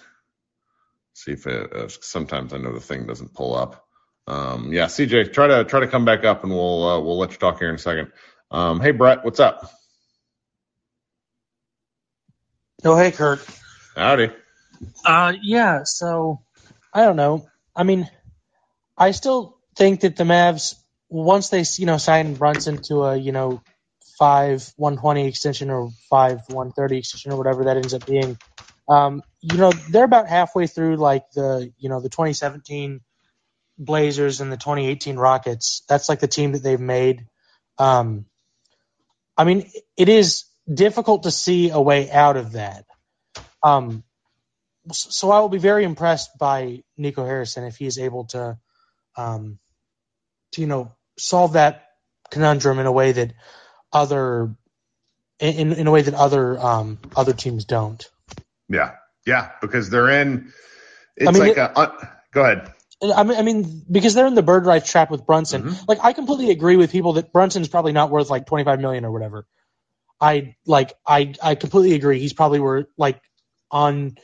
See 1.16 1.34
if 1.34 1.48
it. 1.48 1.74
Uh, 1.74 1.88
sometimes 1.90 2.54
I 2.54 2.60
know 2.60 2.74
the 2.74 2.82
thing 2.82 3.08
doesn't 3.08 3.34
pull 3.36 3.56
up. 3.56 3.86
Um, 4.28 4.74
yeah, 4.74 4.86
CJ, 4.88 5.34
try 5.34 5.48
to 5.48 5.66
try 5.66 5.82
to 5.82 5.88
come 5.88 6.06
back 6.06 6.26
up, 6.26 6.44
and 6.44 6.54
we'll 6.54 6.86
uh, 6.88 7.00
we'll 7.02 7.20
let 7.20 7.32
you 7.32 7.38
talk 7.38 7.60
here 7.60 7.70
in 7.70 7.76
a 7.76 7.80
second. 7.80 8.12
Um, 8.52 8.82
hey, 8.82 8.92
Brett, 8.92 9.26
what's 9.26 9.40
up? 9.42 9.72
Oh, 12.86 12.98
hey, 12.98 13.12
Kirk. 13.12 13.42
Howdy. 13.96 14.32
Uh, 15.06 15.34
yeah. 15.42 15.84
So 15.86 16.42
I 16.94 17.04
don't 17.04 17.18
know. 17.18 17.48
I 17.76 17.84
mean, 17.84 18.10
I 18.98 19.12
still 19.12 19.58
think 19.78 20.02
that 20.02 20.18
the 20.18 20.26
Mavs 20.26 20.76
once 21.10 21.50
they 21.50 21.66
you 21.78 21.88
know 21.88 21.98
sign 21.98 22.36
Brunson 22.36 22.82
to 22.84 23.04
a 23.04 23.18
you 23.18 23.34
know 23.34 23.62
five 24.20 24.72
one 24.78 24.98
twenty 24.98 25.28
extension 25.28 25.72
or 25.72 25.92
five 26.10 26.42
one 26.50 26.72
thirty 26.74 27.00
extension 27.00 27.34
or 27.34 27.38
whatever 27.38 27.66
that 27.66 27.78
ends 27.78 27.94
up 27.96 28.06
being, 28.08 28.38
um, 28.92 29.24
you 29.40 29.58
know 29.58 29.72
they're 29.72 30.04
about 30.04 30.28
halfway 30.28 30.68
through 30.68 30.98
like 30.98 31.24
the 31.34 31.72
you 31.78 31.88
know 31.88 32.02
the 32.02 32.10
2017 32.10 33.00
Blazers 33.78 34.42
and 34.42 34.52
the 34.52 34.58
2018 34.58 35.16
Rockets. 35.18 35.84
That's 35.88 36.10
like 36.10 36.20
the 36.20 36.28
team 36.28 36.52
that 36.52 36.62
they've 36.62 36.80
made. 36.80 37.26
Um, 37.78 38.26
I 39.38 39.46
mean, 39.46 39.72
it 39.98 40.10
is 40.10 40.44
difficult 40.72 41.24
to 41.24 41.32
see 41.32 41.70
a 41.70 41.80
way 41.80 42.12
out 42.12 42.36
of 42.36 42.52
that. 42.52 42.86
Um, 43.64 44.04
so 44.92 45.32
I 45.32 45.40
will 45.40 45.50
be 45.50 45.58
very 45.58 45.86
impressed 45.86 46.38
by 46.38 46.84
Nico 46.98 47.26
Harrison 47.26 47.64
if 47.64 47.78
he 47.78 47.86
is 47.86 47.98
able 47.98 48.26
to, 48.26 48.58
um, 49.16 49.58
to 50.54 50.62
you 50.62 50.68
know, 50.68 50.92
solve 51.18 51.54
that 51.54 51.86
conundrum 52.30 52.80
in 52.80 52.88
a 52.88 52.92
way 52.92 53.14
that 53.14 53.34
other, 53.94 54.54
in 55.40 55.74
in 55.74 55.88
a 55.88 55.92
way 55.92 56.02
that 56.02 56.14
other 56.14 56.60
um, 56.60 57.00
other 57.16 57.34
teams 57.34 57.66
don't. 57.66 58.08
Yeah, 58.74 58.96
yeah, 59.26 59.52
because 59.62 59.90
they're 59.90 60.10
in. 60.10 60.52
It's 61.16 61.28
I 61.28 61.32
mean, 61.32 61.42
like 61.42 61.52
it- 61.52 61.58
a. 61.58 61.78
Uh, 61.78 62.06
go 62.32 62.44
ahead. 62.44 62.74
I 63.04 63.24
mean, 63.24 63.38
I 63.38 63.42
mean, 63.42 63.84
because 63.90 64.14
they're 64.14 64.28
in 64.28 64.36
the 64.36 64.44
bird 64.44 64.68
rights 64.68 64.90
trap 64.92 65.10
with 65.10 65.26
Brunson. 65.26 65.64
Mhm. 65.64 65.88
Like, 65.88 65.98
I 66.04 66.14
completely 66.14 66.52
agree 66.52 66.76
with 66.76 66.92
people 66.92 67.14
that 67.14 67.34
Brunson's 67.34 67.68
probably 67.68 67.94
not 67.94 68.12
worth 68.12 68.30
like 68.30 68.46
25 68.46 68.80
million 68.80 69.06
or 69.06 69.12
whatever. 69.12 69.48
I 70.20 70.56
like, 70.68 70.94
I, 71.06 71.34
I 71.42 71.56
completely 71.56 71.96
agree. 71.96 72.20
He's 72.20 72.34
probably 72.34 72.60
worth 72.60 72.86
like 72.98 73.20
on, 73.72 74.18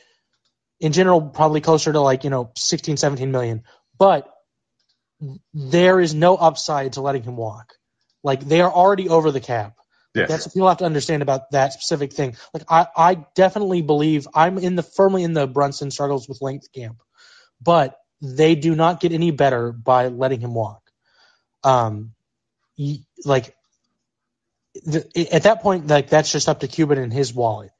in 0.78 0.92
general, 0.92 1.20
probably 1.20 1.60
closer 1.60 1.92
to 1.92 2.00
like, 2.00 2.22
you 2.22 2.30
know, 2.30 2.52
16, 2.56 2.96
17 2.98 3.32
million. 3.32 3.64
But 3.98 4.32
there 5.52 5.98
is 5.98 6.14
no 6.14 6.36
upside 6.36 6.92
to 6.92 7.00
letting 7.00 7.24
him 7.24 7.36
walk. 7.36 7.74
Like, 8.22 8.40
they 8.40 8.60
are 8.60 8.70
already 8.72 9.08
over 9.08 9.32
the 9.32 9.40
cap. 9.40 9.74
Yes. 10.14 10.28
That's 10.28 10.46
what 10.46 10.54
people 10.54 10.68
have 10.68 10.78
to 10.78 10.84
understand 10.84 11.22
about 11.22 11.50
that 11.52 11.72
specific 11.72 12.12
thing. 12.12 12.36
Like 12.54 12.64
I, 12.68 12.86
I 12.96 13.14
definitely 13.34 13.82
believe 13.82 14.26
I'm 14.34 14.58
in 14.58 14.74
the 14.74 14.82
firmly 14.82 15.22
in 15.22 15.34
the 15.34 15.46
Brunson 15.46 15.90
struggles 15.90 16.28
with 16.28 16.42
length 16.42 16.72
camp, 16.72 17.02
but 17.60 17.98
they 18.20 18.54
do 18.54 18.74
not 18.74 19.00
get 19.00 19.12
any 19.12 19.30
better 19.30 19.72
by 19.72 20.08
letting 20.08 20.40
him 20.40 20.54
walk. 20.54 20.82
Um, 21.62 22.14
like 23.24 23.54
the, 24.84 25.28
at 25.32 25.44
that 25.44 25.62
point, 25.62 25.86
like 25.86 26.08
that's 26.08 26.32
just 26.32 26.48
up 26.48 26.60
to 26.60 26.68
Cuban 26.68 26.98
and 26.98 27.12
his 27.12 27.34
wallet. 27.34 27.70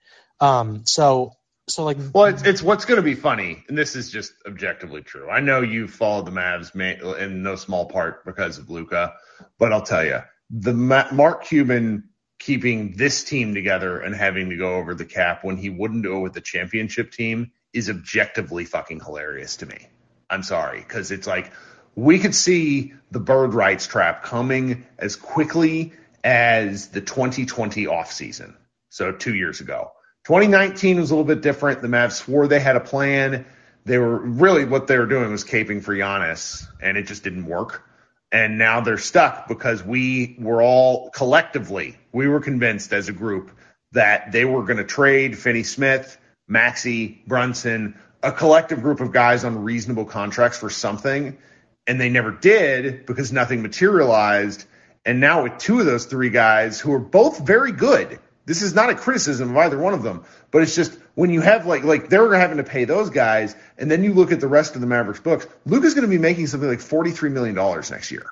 Um, 0.41 0.85
so 0.87 1.33
so 1.68 1.85
like 1.85 1.99
Well, 2.14 2.26
it's, 2.26 2.43
it's 2.43 2.62
what's 2.62 2.85
going 2.85 2.97
to 2.97 3.03
be 3.03 3.14
funny, 3.14 3.64
and 3.68 3.76
this 3.76 3.97
is 3.97 4.11
just 4.11 4.33
objectively 4.47 5.03
true. 5.03 5.29
I 5.29 5.41
know 5.41 5.61
you 5.61 5.89
followed 5.89 6.26
the 6.26 6.31
Mavs 6.33 6.74
in 7.18 7.43
no 7.43 7.57
small 7.57 7.87
part 7.87 8.24
because 8.24 8.59
of 8.59 8.70
Luka, 8.70 9.14
but 9.59 9.72
I'll 9.72 9.83
tell 9.83 10.05
you, 10.05 10.20
the 10.51 10.72
Ma- 10.72 11.11
Mark 11.12 11.45
Cuban 11.45 12.05
keeping 12.49 12.93
this 12.93 13.25
team 13.25 13.53
together 13.53 14.01
and 14.01 14.15
having 14.15 14.49
to 14.49 14.57
go 14.57 14.77
over 14.77 14.95
the 14.95 15.05
cap 15.05 15.45
when 15.45 15.59
he 15.59 15.69
wouldn't 15.69 16.03
do 16.03 16.17
it 16.17 16.21
with 16.21 16.33
the 16.33 16.41
championship 16.41 17.13
team 17.13 17.53
is 17.75 17.91
objectively 17.91 18.65
fucking 18.65 19.01
hilarious 19.01 19.57
to 19.57 19.67
me. 19.67 19.87
I'm 20.31 20.43
sorry, 20.43 20.81
because 20.81 21.11
it's 21.11 21.27
like 21.27 21.53
we 21.95 22.19
could 22.19 22.35
see 22.35 22.95
the 23.11 23.21
bird 23.21 23.53
rights 23.53 23.87
trap 23.87 24.23
coming 24.23 24.87
as 24.99 25.15
quickly 25.15 25.93
as 26.25 26.89
the 26.89 27.03
2020 27.03 27.85
offseason. 27.85 28.55
So 28.89 29.13
two 29.13 29.35
years 29.35 29.61
ago. 29.61 29.93
2019 30.25 31.01
was 31.01 31.11
a 31.11 31.15
little 31.15 31.27
bit 31.27 31.43
different. 31.43 31.83
The 31.83 31.89
Mavs 31.89 32.13
swore 32.13 32.47
they 32.47 32.61
had 32.61 32.77
a 32.77 32.81
plan. 32.81 33.45
They 33.85 33.99
were 33.99 34.19
really 34.19 34.65
what 34.65 34.87
they 34.87 34.97
were 34.97 35.05
doing 35.05 35.31
was 35.31 35.45
caping 35.45 35.83
for 35.83 35.95
Giannis, 35.95 36.67
and 36.81 36.97
it 36.97 37.03
just 37.03 37.25
didn't 37.25 37.45
work. 37.45 37.83
And 38.31 38.59
now 38.59 38.81
they're 38.81 38.99
stuck 38.99 39.49
because 39.49 39.83
we 39.83 40.37
were 40.39 40.62
all 40.62 41.11
collectively, 41.11 41.97
we 42.12 42.29
were 42.29 42.41
convinced 42.41 42.93
as 42.93 43.09
a 43.09 43.12
group 43.12 43.51
that 43.93 44.33
they 44.33 44.45
were 44.45 44.62
going 44.64 44.76
to 44.76 44.85
trade 44.85 45.39
Finney 45.39 45.62
Smith, 45.62 46.18
Maxi, 46.51 47.24
Brunson, 47.26 47.99
a 48.22 48.33
collective 48.33 48.83
group 48.83 49.01
of 49.01 49.12
guys 49.12 49.45
on 49.45 49.62
reasonable 49.62 50.05
contracts 50.05 50.59
for 50.59 50.68
something. 50.68 51.39
And 51.87 51.99
they 51.99 52.11
never 52.11 52.33
did 52.33 53.07
because 53.07 53.33
nothing 53.33 53.62
materialized. 53.62 54.64
And 55.07 55.20
now 55.20 55.45
with 55.45 55.57
two 55.57 55.81
of 55.81 55.87
those 55.87 56.05
three 56.05 56.29
guys 56.29 56.79
who 56.79 56.93
are 56.93 56.99
both 56.99 57.47
very 57.47 57.72
good, 57.72 58.18
this 58.49 58.63
is 58.63 58.75
not 58.75 58.89
a 58.89 58.95
criticism 58.95 59.51
of 59.51 59.57
either 59.59 59.79
one 59.79 59.93
of 59.93 60.03
them, 60.03 60.25
but 60.51 60.63
it's 60.63 60.75
just 60.75 60.99
when 61.15 61.29
you 61.29 61.43
have 61.43 61.67
like 61.67 61.85
like 61.85 62.09
they're 62.09 62.35
having 62.35 62.57
to 62.57 62.65
pay 62.65 62.87
those 62.87 63.11
guys, 63.11 63.55
and 63.77 63.91
then 63.91 64.03
you 64.03 64.15
look 64.15 64.33
at 64.33 64.41
the 64.41 64.49
rest 64.49 64.75
of 64.75 64.81
the 64.81 64.87
Mavericks 64.87 65.21
books, 65.21 65.47
Luka's 65.67 65.93
going 65.95 66.07
to 66.07 66.11
be 66.11 66.19
making 66.19 66.47
something 66.47 66.69
like 66.69 66.81
forty 66.81 67.11
three 67.11 67.29
million 67.29 67.55
dollars 67.55 67.91
next 67.91 68.11
year. 68.11 68.25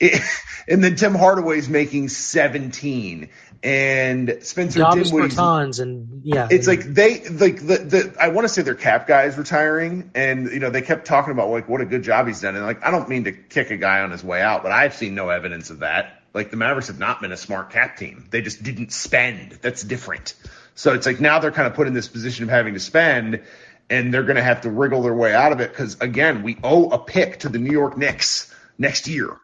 It- 0.00 0.20
and 0.68 0.82
then 0.82 0.96
Tim 0.96 1.14
Hardaway's 1.14 1.68
making 1.68 2.08
17 2.08 3.28
and 3.62 4.38
Spencer 4.42 4.80
Dinwiddie's 4.80 5.36
Bertans 5.36 5.80
and 5.80 6.22
yeah, 6.24 6.48
it's 6.50 6.66
like 6.66 6.82
they 6.82 7.28
like 7.28 7.64
the, 7.64 7.78
the 7.78 8.16
I 8.20 8.28
want 8.28 8.46
to 8.46 8.48
say 8.48 8.62
their 8.62 8.74
cap 8.74 9.06
guy 9.06 9.24
is 9.24 9.38
retiring, 9.38 10.10
and 10.14 10.50
you 10.50 10.58
know 10.58 10.70
they 10.70 10.82
kept 10.82 11.06
talking 11.06 11.30
about 11.30 11.50
like 11.50 11.68
what 11.68 11.80
a 11.80 11.86
good 11.86 12.02
job 12.02 12.26
he's 12.26 12.40
done, 12.40 12.56
and 12.56 12.66
like 12.66 12.84
I 12.84 12.90
don't 12.90 13.08
mean 13.08 13.24
to 13.24 13.32
kick 13.32 13.70
a 13.70 13.76
guy 13.76 14.00
on 14.00 14.10
his 14.10 14.24
way 14.24 14.42
out, 14.42 14.62
but 14.64 14.72
I've 14.72 14.94
seen 14.94 15.14
no 15.14 15.30
evidence 15.30 15.70
of 15.70 15.78
that. 15.80 16.22
Like 16.36 16.50
the 16.50 16.56
Mavericks 16.58 16.88
have 16.88 16.98
not 16.98 17.22
been 17.22 17.32
a 17.32 17.36
smart 17.36 17.70
cap 17.70 17.96
team; 17.96 18.26
they 18.30 18.42
just 18.42 18.62
didn't 18.62 18.92
spend. 18.92 19.52
That's 19.62 19.82
different. 19.82 20.34
So 20.74 20.92
it's 20.92 21.06
like 21.06 21.18
now 21.18 21.38
they're 21.38 21.50
kind 21.50 21.66
of 21.66 21.74
put 21.74 21.86
in 21.86 21.94
this 21.94 22.08
position 22.08 22.44
of 22.44 22.50
having 22.50 22.74
to 22.74 22.80
spend, 22.80 23.42
and 23.88 24.12
they're 24.12 24.22
going 24.22 24.36
to 24.36 24.42
have 24.42 24.60
to 24.60 24.70
wriggle 24.70 25.02
their 25.02 25.14
way 25.14 25.34
out 25.34 25.52
of 25.52 25.60
it 25.60 25.70
because 25.70 25.98
again, 26.00 26.42
we 26.42 26.58
owe 26.62 26.90
a 26.90 26.98
pick 26.98 27.40
to 27.40 27.48
the 27.48 27.58
New 27.58 27.72
York 27.72 27.96
Knicks 27.96 28.54
next 28.76 29.08
year. 29.08 29.38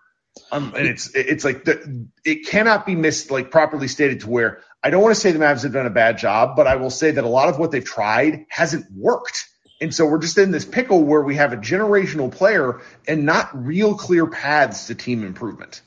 Um, 0.50 0.74
and 0.76 0.86
it's 0.86 1.14
it's 1.14 1.44
like 1.44 1.64
the, 1.64 2.06
it 2.24 2.46
cannot 2.46 2.84
be 2.84 2.94
missed 2.94 3.30
like 3.30 3.50
properly 3.50 3.88
stated 3.88 4.20
to 4.20 4.28
where 4.28 4.60
I 4.82 4.90
don't 4.90 5.02
want 5.02 5.14
to 5.14 5.20
say 5.20 5.32
the 5.32 5.38
Mavs 5.38 5.62
have 5.62 5.72
done 5.72 5.86
a 5.86 5.90
bad 5.90 6.18
job, 6.18 6.56
but 6.56 6.66
I 6.66 6.76
will 6.76 6.90
say 6.90 7.12
that 7.12 7.24
a 7.24 7.28
lot 7.28 7.48
of 7.48 7.58
what 7.58 7.70
they've 7.70 7.84
tried 7.84 8.44
hasn't 8.50 8.86
worked. 8.94 9.48
And 9.80 9.94
so 9.94 10.04
we're 10.04 10.18
just 10.18 10.36
in 10.36 10.50
this 10.50 10.66
pickle 10.66 11.02
where 11.02 11.22
we 11.22 11.36
have 11.36 11.54
a 11.54 11.56
generational 11.56 12.30
player 12.30 12.82
and 13.08 13.24
not 13.24 13.50
real 13.54 13.94
clear 13.94 14.26
paths 14.26 14.88
to 14.88 14.94
team 14.94 15.24
improvement. 15.24 15.80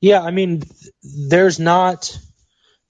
Yeah, 0.00 0.20
I 0.20 0.30
mean, 0.30 0.62
there's 1.02 1.58
not 1.58 2.16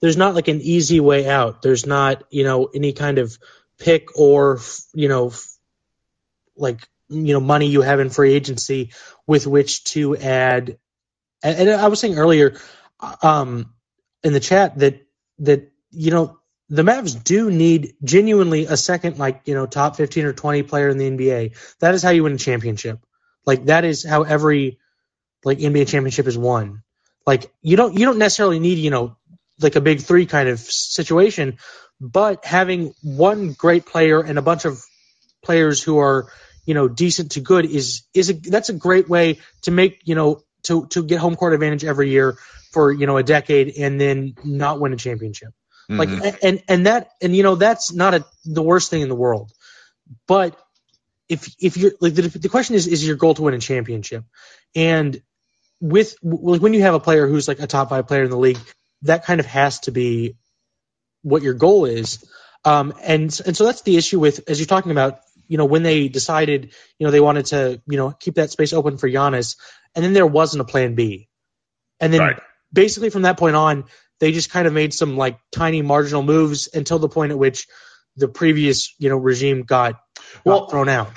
there's 0.01 0.17
not 0.17 0.35
like 0.35 0.47
an 0.47 0.61
easy 0.61 0.99
way 0.99 1.27
out. 1.27 1.61
There's 1.61 1.85
not 1.85 2.23
you 2.29 2.43
know 2.43 2.65
any 2.73 2.93
kind 2.93 3.17
of 3.17 3.37
pick 3.79 4.17
or 4.17 4.59
you 4.93 5.07
know 5.07 5.31
like 6.55 6.87
you 7.09 7.33
know 7.33 7.39
money 7.39 7.67
you 7.67 7.81
have 7.81 7.99
in 7.99 8.09
free 8.09 8.33
agency 8.33 8.91
with 9.25 9.47
which 9.47 9.83
to 9.85 10.17
add. 10.17 10.77
And, 11.43 11.69
I 11.69 11.87
was 11.87 11.99
saying 11.99 12.17
earlier, 12.17 12.59
um, 13.21 13.73
in 14.23 14.33
the 14.33 14.39
chat 14.39 14.77
that 14.79 15.05
that 15.39 15.71
you 15.91 16.11
know 16.11 16.39
the 16.69 16.83
Mavs 16.83 17.23
do 17.23 17.49
need 17.49 17.93
genuinely 18.03 18.65
a 18.65 18.75
second 18.75 19.17
like 19.17 19.43
you 19.45 19.53
know 19.53 19.65
top 19.65 19.95
15 19.95 20.25
or 20.25 20.33
20 20.33 20.63
player 20.63 20.89
in 20.89 20.97
the 20.97 21.09
NBA. 21.09 21.77
That 21.79 21.93
is 21.93 22.03
how 22.03 22.09
you 22.09 22.23
win 22.23 22.33
a 22.33 22.37
championship. 22.37 22.99
Like 23.45 23.65
that 23.65 23.85
is 23.85 24.03
how 24.03 24.23
every 24.23 24.79
like 25.45 25.59
NBA 25.59 25.87
championship 25.87 26.27
is 26.27 26.37
won. 26.37 26.83
Like 27.27 27.51
you 27.61 27.75
don't 27.75 27.93
you 27.93 28.05
don't 28.05 28.17
necessarily 28.17 28.59
need 28.59 28.77
you 28.77 28.89
know 28.89 29.17
like 29.59 29.75
a 29.75 29.81
big 29.81 30.01
three 30.01 30.25
kind 30.25 30.47
of 30.47 30.59
situation, 30.59 31.57
but 31.99 32.45
having 32.45 32.93
one 33.03 33.51
great 33.51 33.85
player 33.85 34.21
and 34.21 34.39
a 34.39 34.41
bunch 34.41 34.63
of 34.63 34.81
players 35.43 35.83
who 35.83 35.99
are 35.99 36.31
you 36.65 36.73
know 36.73 36.87
decent 36.87 37.33
to 37.33 37.41
good 37.41 37.65
is 37.65 38.03
is 38.13 38.29
a 38.29 38.33
that's 38.33 38.69
a 38.69 38.73
great 38.73 39.09
way 39.09 39.39
to 39.63 39.71
make 39.71 40.01
you 40.05 40.15
know 40.15 40.41
to 40.63 40.87
to 40.87 41.03
get 41.03 41.19
home 41.19 41.35
court 41.35 41.53
advantage 41.53 41.83
every 41.83 42.09
year 42.09 42.37
for 42.71 42.93
you 42.93 43.05
know 43.05 43.17
a 43.17 43.23
decade 43.23 43.75
and 43.77 43.99
then 43.99 44.35
not 44.45 44.79
win 44.79 44.93
a 44.93 44.97
championship. 44.97 45.49
Mm-hmm. 45.91 45.99
Like 45.99 46.43
and 46.43 46.63
and 46.69 46.85
that 46.85 47.09
and 47.21 47.35
you 47.35 47.43
know 47.43 47.55
that's 47.55 47.93
not 47.93 48.13
a 48.13 48.25
the 48.45 48.63
worst 48.63 48.89
thing 48.89 49.01
in 49.01 49.09
the 49.09 49.15
world, 49.15 49.51
but 50.27 50.57
if 51.27 51.53
if 51.59 51.75
you're 51.75 51.91
like 51.99 52.15
the, 52.15 52.21
the 52.21 52.49
question 52.49 52.75
is 52.75 52.87
is 52.87 53.05
your 53.05 53.17
goal 53.17 53.33
to 53.33 53.41
win 53.41 53.53
a 53.53 53.59
championship, 53.59 54.23
and 54.75 55.21
with 55.79 56.15
like 56.23 56.61
when 56.61 56.73
you 56.73 56.81
have 56.81 56.93
a 56.93 56.99
player 56.99 57.27
who's 57.27 57.47
like 57.47 57.59
a 57.59 57.67
top 57.67 57.89
five 57.89 58.07
player 58.07 58.23
in 58.23 58.29
the 58.29 58.37
league, 58.37 58.59
that 59.03 59.25
kind 59.25 59.39
of 59.39 59.45
has 59.45 59.79
to 59.81 59.91
be 59.91 60.35
what 61.21 61.41
your 61.43 61.53
goal 61.53 61.85
is. 61.85 62.23
Um, 62.65 62.93
and 63.01 63.39
and 63.45 63.55
so 63.55 63.65
that's 63.65 63.81
the 63.83 63.97
issue 63.97 64.19
with 64.19 64.49
as 64.49 64.59
you're 64.59 64.65
talking 64.67 64.91
about, 64.91 65.19
you 65.47 65.57
know, 65.57 65.65
when 65.65 65.83
they 65.83 66.07
decided, 66.07 66.73
you 66.97 67.05
know, 67.05 67.11
they 67.11 67.19
wanted 67.19 67.47
to, 67.47 67.81
you 67.87 67.97
know, 67.97 68.11
keep 68.11 68.35
that 68.35 68.49
space 68.51 68.73
open 68.73 68.97
for 68.97 69.07
Giannis, 69.09 69.55
and 69.95 70.03
then 70.03 70.13
there 70.13 70.27
wasn't 70.27 70.61
a 70.61 70.65
plan 70.65 70.95
B, 70.95 71.29
and 71.99 72.11
then 72.11 72.21
Right. 72.21 72.39
basically 72.73 73.09
from 73.09 73.21
that 73.23 73.37
point 73.37 73.55
on, 73.55 73.85
they 74.19 74.31
just 74.31 74.49
kind 74.49 74.67
of 74.67 74.73
made 74.73 74.93
some 74.93 75.15
like 75.15 75.37
tiny 75.51 75.81
marginal 75.81 76.23
moves 76.23 76.67
until 76.73 76.99
the 76.99 77.07
point 77.09 77.31
at 77.31 77.37
which 77.37 77.67
the 78.15 78.27
previous, 78.27 78.93
you 78.97 79.09
know, 79.09 79.17
regime 79.17 79.61
got, 79.61 79.93
got 79.93 80.45
Well- 80.45 80.67
thrown 80.69 80.89
out. 80.89 81.11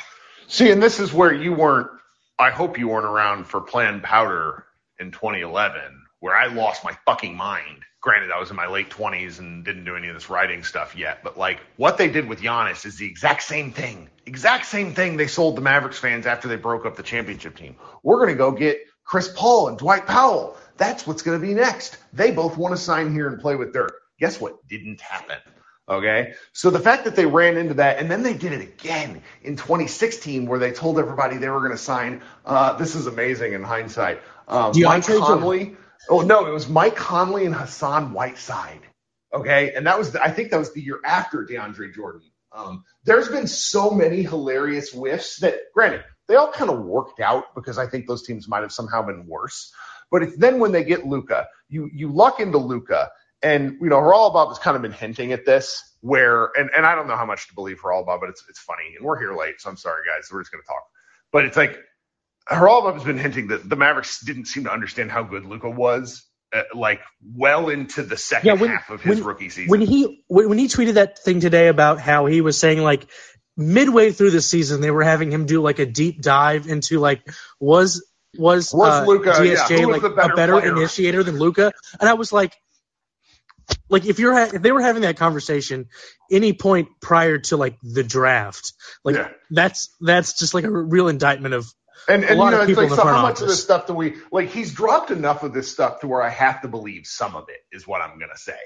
See, 0.49 0.71
and 0.71 0.83
this 0.83 1.01
is 1.01 1.13
where 1.13 1.33
you 1.33 1.53
weren't. 1.55 1.89
I 2.41 2.51
hope 2.51 2.79
you 2.79 2.89
weren't 2.89 3.05
around 3.05 3.47
for 3.47 3.61
Plan 3.61 4.01
Powder 4.01 4.65
in 4.99 5.11
2011 5.11 5.83
where 6.21 6.35
I 6.35 6.47
lost 6.47 6.85
my 6.85 6.97
fucking 7.05 7.37
mind. 7.37 7.83
Granted, 8.01 8.31
I 8.31 8.41
was 8.41 8.49
in 8.49 8.57
my 8.57 8.67
late 8.67 8.89
20s 8.89 9.41
and 9.41 9.63
didn't 9.63 9.85
do 9.85 9.95
any 9.95 10.09
of 10.09 10.15
this 10.15 10.31
writing 10.31 10.65
stuff 10.65 10.97
yet, 10.97 11.23
but 11.23 11.37
like 11.37 11.61
what 11.77 11.99
they 11.99 12.09
did 12.09 12.27
with 12.27 12.41
Giannis 12.41 12.87
is 12.87 12.97
the 12.97 13.07
exact 13.07 13.43
same 13.43 13.73
thing. 13.73 14.09
Exact 14.25 14.65
same 14.65 14.95
thing 14.95 15.19
they 15.19 15.27
sold 15.27 15.55
the 15.55 15.61
Mavericks 15.61 15.99
fans 15.99 16.25
after 16.25 16.49
they 16.49 16.57
broke 16.57 16.87
up 16.87 16.97
the 16.97 17.03
championship 17.03 17.57
team. 17.57 17.77
We're 18.03 18.17
going 18.17 18.31
to 18.31 18.39
go 18.39 18.53
get 18.53 18.81
Chris 19.05 19.31
Paul 19.37 19.69
and 19.69 19.77
Dwight 19.77 20.07
Powell. 20.07 20.57
That's 20.79 21.07
what's 21.07 21.21
going 21.21 21.39
to 21.39 21.47
be 21.47 21.53
next. 21.53 21.99
They 22.15 22.31
both 22.31 22.57
want 22.57 22.75
to 22.75 22.81
sign 22.81 23.13
here 23.13 23.29
and 23.29 23.39
play 23.39 23.57
with 23.57 23.75
Dirk. 23.75 23.93
Guess 24.19 24.41
what? 24.41 24.67
Didn't 24.67 25.03
happen. 25.03 25.37
Okay. 25.91 26.35
So 26.53 26.71
the 26.71 26.79
fact 26.79 27.05
that 27.05 27.17
they 27.17 27.27
ran 27.27 27.57
into 27.57 27.75
that 27.75 27.99
and 27.99 28.09
then 28.09 28.23
they 28.23 28.35
did 28.35 28.53
it 28.53 28.61
again 28.61 29.23
in 29.43 29.57
2016 29.57 30.47
where 30.47 30.61
they 30.61 30.71
told 30.71 31.01
everybody 31.01 31.37
they 31.37 31.49
were 31.49 31.59
going 31.59 31.73
to 31.73 31.77
sign, 31.77 32.23
uh, 32.47 32.75
this 32.75 32.95
is 32.95 33.09
amazing 33.09 33.55
in 33.55 33.65
hindsight. 33.65 34.21
Um, 34.47 34.73
Mike 34.77 35.05
Conley. 35.05 35.77
Oh, 36.09 36.21
no, 36.21 36.47
it 36.47 36.53
was 36.53 36.69
Mike 36.69 36.95
Conley 36.95 37.45
and 37.45 37.55
Hassan 37.55 38.13
Whiteside. 38.13 38.83
Okay. 39.35 39.73
And 39.75 39.87
that 39.89 39.99
was, 39.99 40.13
the, 40.13 40.23
I 40.23 40.31
think 40.31 40.53
that 40.53 40.59
was 40.59 40.73
the 40.73 40.81
year 40.81 41.01
after 41.05 41.45
DeAndre 41.45 41.93
Jordan. 41.93 42.23
Um, 42.53 42.85
there's 43.05 43.29
been 43.29 43.49
so 43.49 43.91
many 43.91 44.23
hilarious 44.23 44.93
whiffs 44.93 45.39
that, 45.39 45.57
granted, 45.75 46.05
they 46.29 46.37
all 46.37 46.53
kind 46.53 46.71
of 46.71 46.85
worked 46.85 47.19
out 47.19 47.53
because 47.57 47.79
I 47.79 47.89
think 47.89 48.07
those 48.07 48.23
teams 48.23 48.47
might 48.47 48.63
have 48.63 48.73
somehow 48.73 49.03
been 49.03 49.27
worse. 49.27 49.73
But 50.11 50.23
it's 50.23 50.37
then 50.37 50.59
when 50.59 50.73
they 50.73 50.85
get 50.85 51.07
Luka, 51.07 51.47
you 51.69 51.89
you 51.93 52.13
luck 52.13 52.41
into 52.41 52.59
Luka, 52.59 53.11
and 53.43 53.79
you 53.81 53.89
know 53.89 53.97
Haralabob 54.01 54.49
has 54.49 54.59
kind 54.59 54.77
of 54.77 54.83
been 54.83 54.93
hinting 54.93 55.33
at 55.33 55.45
this, 55.45 55.83
where 56.01 56.47
and 56.57 56.71
and 56.77 56.85
I 56.87 56.95
don't 56.95 57.07
know 57.09 57.17
how 57.17 57.27
much 57.27 57.49
to 57.49 57.55
believe 57.55 57.81
Haralabob, 57.81 58.21
but 58.21 58.29
it's 58.29 58.45
it's 58.49 58.59
funny, 58.61 58.95
and 58.97 59.05
we're 59.05 59.19
here 59.19 59.35
late, 59.37 59.61
so 59.61 59.71
I'm 59.71 59.77
sorry 59.77 60.03
guys, 60.07 60.29
we're 60.33 60.41
just 60.43 60.53
gonna 60.53 60.63
talk. 60.65 60.83
But 61.33 61.45
it's 61.47 61.57
like 61.57 61.79
Haralabob 62.51 62.95
has 62.95 63.05
been 63.05 63.19
hinting 63.19 63.49
that 63.49 63.69
the 63.69 63.77
Mavericks 63.77 64.21
didn't 64.21 64.47
seem 64.47 64.65
to 64.65 64.73
understand 64.73 65.11
how 65.11 65.23
good 65.23 65.45
Luka 65.47 65.71
was, 65.71 66.25
uh, 66.55 66.63
like 66.75 67.01
well 67.35 67.69
into 67.69 68.03
the 68.03 68.17
second 68.17 68.47
Yeah, 68.49 68.53
when- 68.55 68.71
half 68.71 68.91
of 68.91 69.03
his 69.03 69.19
when- 69.19 69.27
rookie 69.27 69.49
season. 69.51 69.69
when 69.71 69.81
he 69.81 70.25
when 70.29 70.49
when 70.49 70.59
he 70.59 70.67
tweeted 70.69 70.95
that 70.95 71.19
thing 71.19 71.41
today 71.41 71.69
about 71.69 72.01
how 72.01 72.27
he 72.27 72.41
was 72.41 72.59
saying 72.59 72.81
like 72.83 73.07
midway 73.57 74.11
through 74.11 74.31
the 74.31 74.41
season 74.41 74.81
they 74.81 74.91
were 74.91 75.03
having 75.03 75.31
him 75.31 75.45
do 75.47 75.61
like 75.61 75.79
a 75.79 75.87
deep 75.87 76.23
dive 76.23 76.67
into 76.67 76.99
like 76.99 77.23
was 77.61 78.05
was, 78.39 78.73
Was 78.73 79.09
uh, 79.09 79.43
yeah, 79.43 79.57
DSJ 79.67 79.87
was 79.87 80.03
like 80.03 80.15
better 80.17 80.33
a 80.33 80.37
better 80.37 80.61
player? 80.61 80.77
initiator 80.77 81.23
than 81.25 81.39
Luka 81.39 81.73
and 82.01 82.09
I 82.09 82.15
was 82.15 82.33
like 82.33 82.55
like 83.91 84.07
if 84.07 84.19
you're 84.19 84.33
ha- 84.33 84.51
if 84.55 84.63
they 84.63 84.73
were 84.73 84.81
having 84.83 85.03
that 85.03 85.17
conversation 85.19 85.89
any 86.31 86.53
point 86.53 86.89
prior 87.03 87.39
to 87.39 87.57
like 87.57 87.77
the 87.83 88.03
draft 88.03 88.73
like 89.05 89.17
Yeah. 89.17 89.29
that's 89.51 89.95
that's 90.01 90.39
just 90.39 90.55
like 90.55 90.65
a 90.65 90.71
real 90.71 91.09
indictment 91.09 91.55
of 91.55 91.67
And, 92.09 92.25
and 92.25 92.39
you 92.39 92.51
know, 92.51 92.63
it's 92.63 92.77
like 92.77 92.91
so 92.91 93.05
how 93.05 93.23
much 93.23 93.41
of 93.43 93.49
this 93.49 93.63
stuff 93.63 93.87
do 93.87 93.95
we 93.95 94.17
like? 94.33 94.49
He's 94.51 94.73
dropped 94.73 95.11
enough 95.11 95.43
of 95.43 95.53
this 95.53 95.71
stuff 95.71 96.01
to 96.01 96.09
where 96.09 96.23
I 96.23 96.31
have 96.31 96.63
to 96.63 96.69
believe 96.69 97.07
some 97.07 97.37
of 97.37 97.49
it 97.49 97.61
is 97.77 97.87
what 97.87 98.01
I'm 98.01 98.19
gonna 98.19 98.37
say. 98.39 98.59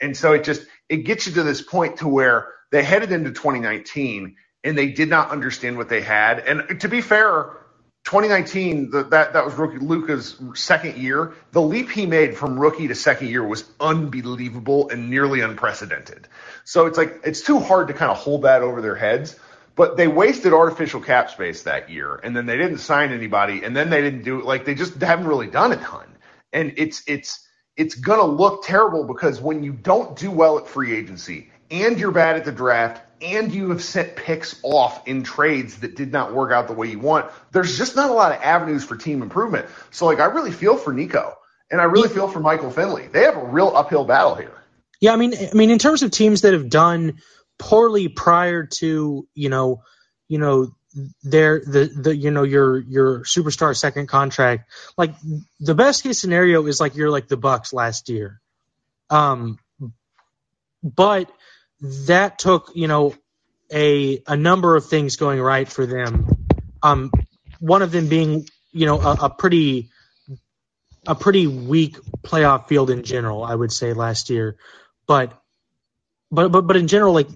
And 0.00 0.16
so 0.16 0.32
it 0.32 0.44
just 0.44 0.66
it 0.88 0.98
gets 0.98 1.26
you 1.26 1.34
to 1.34 1.42
this 1.44 1.62
point 1.62 1.98
to 1.98 2.08
where 2.08 2.48
they 2.72 2.82
headed 2.82 3.12
into 3.12 3.30
2019 3.30 4.36
and 4.64 4.76
they 4.76 4.88
did 4.88 5.08
not 5.08 5.30
understand 5.30 5.76
what 5.78 5.88
they 5.88 6.00
had. 6.00 6.40
And 6.40 6.80
to 6.80 6.88
be 6.88 7.00
fair, 7.00 7.59
2019 8.04 8.90
the, 8.90 9.04
that 9.04 9.34
that 9.34 9.44
was 9.44 9.54
rookie 9.54 9.78
Luka's 9.78 10.36
second 10.54 10.96
year. 10.96 11.34
The 11.52 11.60
leap 11.60 11.90
he 11.90 12.06
made 12.06 12.36
from 12.36 12.58
rookie 12.58 12.88
to 12.88 12.94
second 12.94 13.28
year 13.28 13.46
was 13.46 13.64
unbelievable 13.78 14.88
and 14.90 15.10
nearly 15.10 15.40
unprecedented. 15.40 16.26
So 16.64 16.86
it's 16.86 16.98
like 16.98 17.20
it's 17.24 17.42
too 17.42 17.60
hard 17.60 17.88
to 17.88 17.94
kind 17.94 18.10
of 18.10 18.16
hold 18.16 18.42
that 18.42 18.62
over 18.62 18.80
their 18.80 18.96
heads. 18.96 19.38
But 19.76 19.96
they 19.96 20.08
wasted 20.08 20.52
artificial 20.52 21.00
cap 21.00 21.30
space 21.30 21.62
that 21.62 21.88
year, 21.88 22.16
and 22.16 22.36
then 22.36 22.44
they 22.44 22.56
didn't 22.56 22.78
sign 22.78 23.12
anybody, 23.12 23.62
and 23.62 23.74
then 23.74 23.88
they 23.88 24.02
didn't 24.02 24.24
do 24.24 24.40
it, 24.40 24.44
like 24.44 24.64
they 24.64 24.74
just 24.74 25.00
haven't 25.00 25.26
really 25.26 25.46
done 25.46 25.72
a 25.72 25.76
ton. 25.76 26.06
And 26.52 26.74
it's 26.76 27.02
it's 27.06 27.46
it's 27.76 27.94
gonna 27.94 28.24
look 28.24 28.64
terrible 28.64 29.04
because 29.04 29.40
when 29.40 29.62
you 29.62 29.72
don't 29.72 30.16
do 30.16 30.30
well 30.30 30.58
at 30.58 30.66
free 30.66 30.94
agency 30.94 31.50
and 31.70 31.98
you're 31.98 32.10
bad 32.10 32.36
at 32.36 32.44
the 32.44 32.52
draft 32.52 33.02
and 33.22 33.52
you 33.52 33.70
have 33.70 33.82
sent 33.82 34.16
picks 34.16 34.58
off 34.62 35.06
in 35.06 35.22
trades 35.22 35.78
that 35.80 35.96
did 35.96 36.12
not 36.12 36.34
work 36.34 36.52
out 36.52 36.66
the 36.66 36.72
way 36.72 36.88
you 36.88 36.98
want, 36.98 37.30
there's 37.52 37.76
just 37.76 37.96
not 37.96 38.10
a 38.10 38.12
lot 38.12 38.32
of 38.32 38.42
avenues 38.42 38.84
for 38.84 38.96
team 38.96 39.22
improvement. 39.22 39.66
So 39.90 40.06
like 40.06 40.20
I 40.20 40.26
really 40.26 40.52
feel 40.52 40.76
for 40.76 40.92
Nico 40.92 41.36
and 41.70 41.80
I 41.80 41.84
really 41.84 42.08
feel 42.08 42.28
for 42.28 42.40
Michael 42.40 42.70
Finley. 42.70 43.06
They 43.06 43.22
have 43.22 43.36
a 43.36 43.44
real 43.44 43.72
uphill 43.74 44.04
battle 44.04 44.34
here. 44.34 44.52
Yeah, 45.00 45.12
I 45.12 45.16
mean, 45.16 45.34
I 45.34 45.54
mean, 45.54 45.70
in 45.70 45.78
terms 45.78 46.02
of 46.02 46.10
teams 46.10 46.42
that 46.42 46.52
have 46.52 46.68
done 46.68 47.20
poorly 47.58 48.08
prior 48.08 48.66
to 48.66 49.26
you 49.34 49.48
know, 49.48 49.82
you 50.28 50.38
know, 50.38 50.74
their 51.22 51.60
the 51.60 51.86
the 51.86 52.14
you 52.14 52.30
know 52.30 52.42
your 52.42 52.78
your 52.78 53.20
superstar 53.20 53.76
second 53.76 54.08
contract, 54.08 54.70
like 54.98 55.14
the 55.58 55.74
best 55.74 56.02
case 56.02 56.20
scenario 56.20 56.66
is 56.66 56.80
like 56.80 56.96
you're 56.96 57.10
like 57.10 57.28
the 57.28 57.36
Bucks 57.38 57.72
last 57.72 58.10
year, 58.10 58.40
um, 59.08 59.58
but 60.82 61.30
that 61.80 62.38
took 62.38 62.72
you 62.74 62.88
know 62.88 63.14
a 63.72 64.22
a 64.26 64.36
number 64.36 64.76
of 64.76 64.86
things 64.86 65.16
going 65.16 65.40
right 65.40 65.68
for 65.68 65.86
them. 65.86 66.28
Um, 66.82 67.10
one 67.58 67.82
of 67.82 67.92
them 67.92 68.08
being 68.08 68.46
you 68.72 68.86
know 68.86 69.00
a, 69.00 69.12
a 69.22 69.30
pretty 69.30 69.90
a 71.06 71.14
pretty 71.14 71.46
weak 71.46 71.96
playoff 72.22 72.68
field 72.68 72.90
in 72.90 73.02
general, 73.02 73.42
I 73.42 73.54
would 73.54 73.72
say 73.72 73.92
last 73.92 74.30
year, 74.30 74.56
but 75.06 75.32
but 76.30 76.50
but 76.50 76.62
but 76.62 76.76
in 76.76 76.88
general, 76.88 77.14
like 77.14 77.28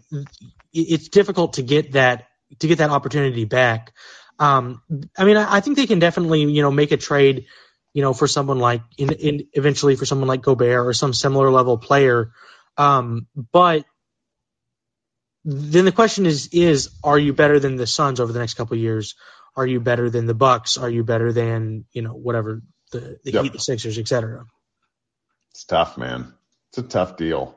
it's 0.72 1.08
difficult 1.08 1.54
to 1.54 1.62
get 1.62 1.92
that 1.92 2.26
to 2.60 2.66
get 2.68 2.78
that 2.78 2.90
opportunity 2.90 3.44
back. 3.44 3.92
Um, 4.38 4.82
I 5.16 5.24
mean, 5.24 5.36
I, 5.36 5.56
I 5.56 5.60
think 5.60 5.76
they 5.76 5.86
can 5.86 5.98
definitely 5.98 6.42
you 6.42 6.62
know 6.62 6.70
make 6.70 6.92
a 6.92 6.96
trade, 6.96 7.46
you 7.92 8.02
know, 8.02 8.12
for 8.12 8.26
someone 8.26 8.58
like 8.58 8.82
in, 8.98 9.12
in 9.12 9.46
eventually 9.52 9.96
for 9.96 10.06
someone 10.06 10.28
like 10.28 10.42
Gobert 10.42 10.86
or 10.86 10.92
some 10.92 11.12
similar 11.14 11.50
level 11.50 11.78
player. 11.78 12.32
Um, 12.76 13.28
but 13.52 13.84
then 15.44 15.84
the 15.84 15.92
question 15.92 16.26
is 16.26 16.48
is 16.52 16.90
are 17.04 17.18
you 17.18 17.32
better 17.32 17.60
than 17.60 17.76
the 17.76 17.86
Suns 17.86 18.20
over 18.20 18.32
the 18.32 18.38
next 18.40 18.54
couple 18.54 18.74
of 18.76 18.80
years? 18.82 19.14
Are 19.56 19.66
you 19.66 19.80
better 19.80 20.10
than 20.10 20.26
the 20.26 20.34
Bucks? 20.34 20.78
Are 20.78 20.90
you 20.90 21.04
better 21.04 21.32
than 21.32 21.84
you 21.92 22.02
know 22.02 22.12
whatever 22.14 22.62
the, 22.92 23.18
the 23.24 23.32
Yep. 23.32 23.42
Heat, 23.44 23.52
the 23.54 23.58
Sixers, 23.60 23.98
etc. 23.98 24.44
It's 25.52 25.64
tough, 25.64 25.98
man. 25.98 26.32
It's 26.70 26.78
a 26.78 26.82
tough 26.82 27.16
deal. 27.16 27.56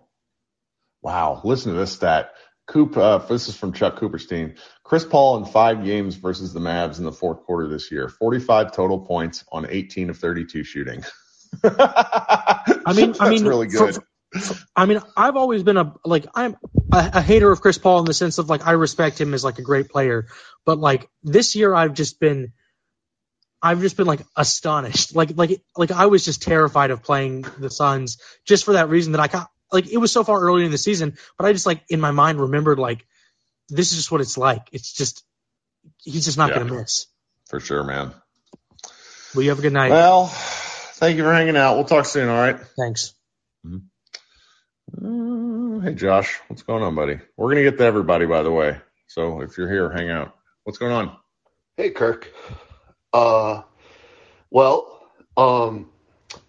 Wow. 1.01 1.41
Listen 1.43 1.73
to 1.73 1.79
this 1.79 1.91
stat. 1.93 2.31
Coop, 2.67 2.97
uh, 2.97 3.19
this 3.19 3.47
is 3.49 3.55
from 3.57 3.73
Chuck 3.73 3.97
Cooperstein. 3.97 4.57
Chris 4.83 5.05
Paul 5.05 5.37
in 5.37 5.45
five 5.45 5.85
games 5.85 6.15
versus 6.15 6.53
the 6.53 6.59
Mavs 6.59 6.99
in 6.99 7.05
the 7.05 7.11
fourth 7.13 7.43
quarter 7.45 7.67
this 7.69 7.91
year. 7.91 8.09
45 8.09 8.73
total 8.73 8.99
points 8.99 9.45
on 9.51 9.67
18 9.69 10.09
of 10.09 10.17
32 10.17 10.63
shooting. 10.63 11.03
I 11.63 12.93
mean- 12.95 13.15
I 13.19 13.29
mean, 13.29 13.45
really 13.45 13.69
for- 13.69 13.91
good. 13.91 13.97
I 14.75 14.85
mean, 14.85 14.99
I've 15.15 15.37
always 15.37 15.63
been 15.63 15.77
a 15.77 15.93
like 16.05 16.25
I'm 16.35 16.57
a, 16.91 17.11
a 17.15 17.21
hater 17.21 17.51
of 17.51 17.61
Chris 17.61 17.77
Paul 17.77 17.99
in 17.99 18.05
the 18.05 18.13
sense 18.13 18.37
of 18.37 18.49
like 18.49 18.65
I 18.65 18.71
respect 18.71 19.19
him 19.19 19.33
as 19.33 19.43
like 19.43 19.59
a 19.59 19.63
great 19.63 19.89
player, 19.89 20.27
but 20.65 20.79
like 20.79 21.09
this 21.23 21.55
year 21.55 21.73
I've 21.73 21.93
just 21.93 22.19
been 22.19 22.53
I've 23.61 23.81
just 23.81 23.97
been 23.97 24.07
like 24.07 24.21
astonished. 24.35 25.15
Like 25.15 25.31
like 25.35 25.61
like 25.75 25.91
I 25.91 26.05
was 26.07 26.23
just 26.25 26.43
terrified 26.43 26.91
of 26.91 27.03
playing 27.03 27.43
the 27.59 27.69
Suns 27.69 28.17
just 28.45 28.65
for 28.65 28.73
that 28.73 28.89
reason 28.89 29.13
that 29.13 29.21
I 29.21 29.27
got 29.27 29.49
like 29.71 29.87
it 29.91 29.97
was 29.97 30.11
so 30.11 30.23
far 30.23 30.39
early 30.39 30.65
in 30.65 30.71
the 30.71 30.77
season, 30.77 31.17
but 31.37 31.45
I 31.45 31.53
just 31.53 31.65
like 31.65 31.83
in 31.89 31.99
my 31.99 32.11
mind 32.11 32.39
remembered 32.39 32.79
like 32.79 33.05
this 33.69 33.91
is 33.91 33.97
just 33.97 34.11
what 34.11 34.21
it's 34.21 34.37
like. 34.37 34.69
It's 34.71 34.93
just 34.93 35.23
he's 36.03 36.25
just 36.25 36.37
not 36.37 36.49
Yeah. 36.49 36.59
gonna 36.59 36.75
miss. 36.75 37.07
For 37.47 37.59
sure, 37.59 37.83
man. 37.83 38.13
Well, 39.33 39.43
you 39.43 39.49
have 39.49 39.59
a 39.59 39.61
good 39.61 39.73
night. 39.73 39.91
Well, 39.91 40.27
thank 40.27 41.17
you 41.17 41.23
for 41.23 41.33
hanging 41.33 41.57
out. 41.57 41.75
We'll 41.75 41.85
talk 41.85 42.05
soon, 42.05 42.29
all 42.29 42.37
right? 42.37 42.59
Thanks. 42.77 43.13
Mm-hmm. 43.65 43.77
Mm. 45.05 45.46
Uh, 45.77 45.81
hey, 45.81 45.93
Josh. 45.93 46.39
What's 46.47 46.63
going 46.63 46.83
on, 46.83 46.95
buddy? 46.95 47.19
We're 47.35 47.53
going 47.53 47.63
to 47.63 47.69
get 47.69 47.77
to 47.77 47.85
everybody, 47.85 48.25
by 48.25 48.41
the 48.41 48.51
way. 48.51 48.77
So 49.07 49.41
if 49.41 49.57
you're 49.57 49.69
here, 49.69 49.91
hang 49.91 50.09
out. 50.09 50.35
What's 50.63 50.79
going 50.79 50.91
on? 50.91 51.17
Hey, 51.75 51.91
Kirk. 51.91 52.33
Uh, 53.13 53.61
well, 54.49 54.99
um, 55.35 55.89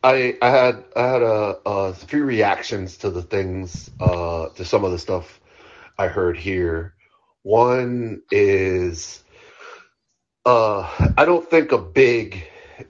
I 0.03 0.39
I 0.41 0.51
had 0.51 0.85
I 0.97 1.03
had 1.03 1.23
a, 1.23 1.59
a 1.67 1.95
few 1.95 2.25
reactions 2.25 2.97
to 2.99 3.11
the 3.11 3.23
things 3.23 3.91
uh 4.01 4.49
to 4.51 4.65
some 4.65 4.85
of 4.85 4.93
the 4.93 4.99
stuff 4.99 5.41
I 5.99 6.09
heard 6.09 6.37
here. 6.39 6.95
One 7.43 8.23
is 8.31 9.23
uh 10.47 11.13
I 11.17 11.25
don't 11.25 11.49
think 11.49 11.73
a 11.73 11.79
big 11.79 12.45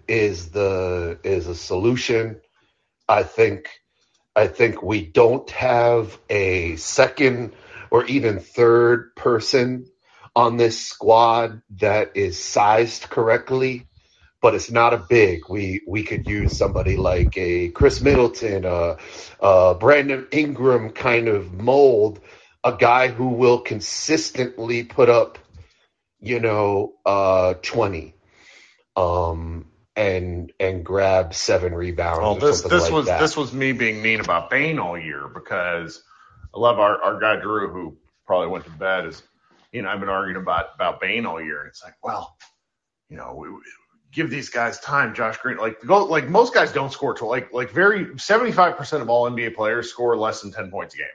is 0.06 0.50
the 0.50 1.18
is 1.24 1.46
a 1.48 1.54
solution. 1.54 2.40
I 3.08 3.22
think 3.24 3.68
I 4.38 4.46
think 4.46 4.84
we 4.84 5.04
don't 5.04 5.50
have 5.50 6.16
a 6.30 6.76
second 6.76 7.54
or 7.90 8.04
even 8.04 8.38
third 8.38 9.16
person 9.16 9.86
on 10.36 10.56
this 10.56 10.80
squad 10.80 11.60
that 11.80 12.16
is 12.16 12.38
sized 12.38 13.10
correctly, 13.10 13.88
but 14.40 14.54
it's 14.54 14.70
not 14.70 14.94
a 14.94 14.98
big. 15.08 15.40
We 15.48 15.82
we 15.88 16.04
could 16.04 16.28
use 16.28 16.56
somebody 16.56 16.96
like 16.96 17.36
a 17.36 17.70
Khris 17.70 18.00
Middleton, 18.00 18.64
uh, 18.64 18.98
uh, 19.40 19.74
Brandon 19.74 20.28
Ingram 20.30 20.90
kind 20.90 21.26
of 21.26 21.52
mold, 21.52 22.20
a 22.62 22.76
guy 22.76 23.08
who 23.08 23.30
will 23.30 23.58
consistently 23.58 24.84
put 24.84 25.08
up, 25.08 25.40
you 26.20 26.38
know, 26.38 26.94
uh, 27.04 27.54
twenty. 27.54 28.14
Um, 28.94 29.66
and 29.98 30.52
and 30.60 30.84
grab 30.84 31.34
seven 31.34 31.74
rebounds. 31.74 32.20
Well, 32.20 32.36
this 32.36 32.62
this 32.62 32.84
like 32.84 32.92
was 32.92 33.06
that. 33.06 33.20
this 33.20 33.36
was 33.36 33.52
me 33.52 33.72
being 33.72 34.00
mean 34.00 34.20
about 34.20 34.48
Bain 34.48 34.78
all 34.78 34.96
year 34.96 35.26
because 35.26 36.04
I 36.54 36.60
love 36.60 36.78
our, 36.78 37.02
our 37.02 37.18
guy 37.18 37.34
Drew 37.36 37.68
who 37.68 37.96
probably 38.24 38.46
went 38.46 38.64
to 38.64 38.70
bed 38.70 39.06
is 39.06 39.20
you 39.72 39.82
know 39.82 39.88
I've 39.88 39.98
been 39.98 40.08
arguing 40.08 40.40
about 40.40 40.66
about 40.76 41.00
Bain 41.00 41.26
all 41.26 41.42
year 41.42 41.60
and 41.60 41.68
it's 41.68 41.82
like 41.82 41.94
well 42.00 42.36
you 43.10 43.16
know 43.16 43.34
we, 43.36 43.50
we 43.50 43.58
give 44.12 44.30
these 44.30 44.50
guys 44.50 44.78
time 44.78 45.16
Josh 45.16 45.36
Green 45.38 45.56
like 45.56 45.80
go 45.84 46.04
like 46.04 46.28
most 46.28 46.54
guys 46.54 46.70
don't 46.70 46.92
score 46.92 47.14
to 47.14 47.26
like 47.26 47.52
like 47.52 47.70
very 47.70 48.16
seventy 48.18 48.52
five 48.52 48.76
percent 48.76 49.02
of 49.02 49.10
all 49.10 49.28
NBA 49.28 49.56
players 49.56 49.90
score 49.90 50.16
less 50.16 50.42
than 50.42 50.52
ten 50.52 50.70
points 50.70 50.94
a 50.94 50.98
game 50.98 51.06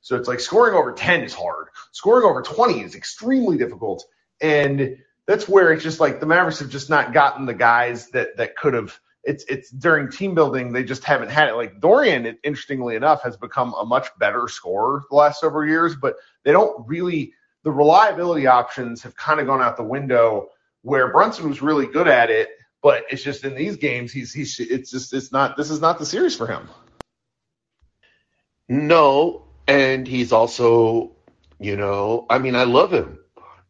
so 0.00 0.16
it's 0.16 0.28
like 0.28 0.40
scoring 0.40 0.74
over 0.74 0.92
ten 0.92 1.22
is 1.22 1.34
hard 1.34 1.66
scoring 1.92 2.26
over 2.26 2.40
twenty 2.40 2.80
is 2.80 2.94
extremely 2.94 3.58
difficult 3.58 4.02
and 4.40 4.96
that's 5.30 5.48
where 5.48 5.72
it's 5.72 5.84
just 5.84 6.00
like 6.00 6.18
the 6.18 6.26
Mavericks 6.26 6.58
have 6.58 6.70
just 6.70 6.90
not 6.90 7.12
gotten 7.12 7.46
the 7.46 7.54
guys 7.54 8.10
that 8.10 8.36
that 8.36 8.56
could 8.56 8.74
have 8.74 8.98
it's 9.22 9.44
it's 9.44 9.70
during 9.70 10.10
team 10.10 10.34
building 10.34 10.72
they 10.72 10.82
just 10.82 11.04
haven't 11.04 11.30
had 11.30 11.48
it. 11.48 11.54
Like 11.54 11.80
Dorian, 11.80 12.36
interestingly 12.42 12.96
enough, 12.96 13.22
has 13.22 13.36
become 13.36 13.72
a 13.74 13.84
much 13.84 14.08
better 14.18 14.48
scorer 14.48 15.04
the 15.08 15.14
last 15.14 15.40
several 15.40 15.68
years, 15.68 15.94
but 15.94 16.16
they 16.42 16.50
don't 16.50 16.84
really 16.84 17.32
the 17.62 17.70
reliability 17.70 18.48
options 18.48 19.04
have 19.04 19.14
kind 19.14 19.38
of 19.38 19.46
gone 19.46 19.62
out 19.62 19.76
the 19.76 19.84
window. 19.84 20.48
Where 20.82 21.12
Brunson 21.12 21.48
was 21.48 21.62
really 21.62 21.86
good 21.86 22.08
at 22.08 22.30
it, 22.30 22.48
but 22.82 23.04
it's 23.08 23.22
just 23.22 23.44
in 23.44 23.54
these 23.54 23.76
games 23.76 24.10
he's 24.10 24.32
he's 24.32 24.58
it's 24.58 24.90
just 24.90 25.14
it's 25.14 25.30
not 25.30 25.56
this 25.56 25.70
is 25.70 25.80
not 25.80 26.00
the 26.00 26.06
series 26.06 26.34
for 26.34 26.48
him. 26.48 26.68
No, 28.68 29.44
and 29.68 30.08
he's 30.08 30.32
also, 30.32 31.12
you 31.60 31.76
know, 31.76 32.26
I 32.28 32.38
mean, 32.38 32.56
I 32.56 32.64
love 32.64 32.92
him. 32.92 33.19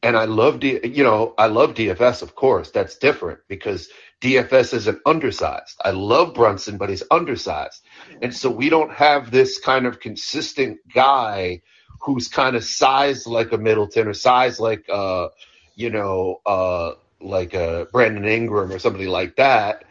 And 0.03 0.17
I 0.17 0.25
love 0.25 0.61
D, 0.61 0.81
you 0.83 1.05
know, 1.05 1.35
I 1.37 1.47
love 1.47 1.75
DFS, 1.75 2.23
of 2.23 2.35
course. 2.35 2.71
That's 2.71 2.97
different 2.97 3.41
because 3.49 3.91
DFS 4.23 4.73
is 4.73 4.87
an 4.87 5.01
undersized. 5.05 5.77
I 5.85 5.91
love 5.91 6.35
Brunson, 6.35 6.79
but 6.79 6.89
he's 6.89 7.03
undersized. 7.11 7.85
And 8.23 8.35
so 8.35 8.51
we 8.51 8.71
don't 8.71 8.93
have 8.93 9.31
this 9.31 9.59
kind 9.59 9.87
of 9.87 10.01
consistent 10.01 10.79
guy 10.95 11.61
who's 12.01 12.29
kind 12.29 12.57
of 12.57 12.65
sized 12.65 13.27
like 13.27 13.53
a 13.53 13.59
Middleton 13.59 14.09
or 14.09 14.15
sized 14.15 14.59
like, 14.59 14.89
uh, 14.89 15.29
you 15.75 15.91
know, 15.91 16.41
uh, 16.47 16.93
like 17.21 17.53
a 17.53 17.87
Brandon 17.93 18.25
Ingram 18.25 18.73
or 18.73 18.79
somebody 18.79 19.07
like 19.07 19.37
that. 19.37 19.85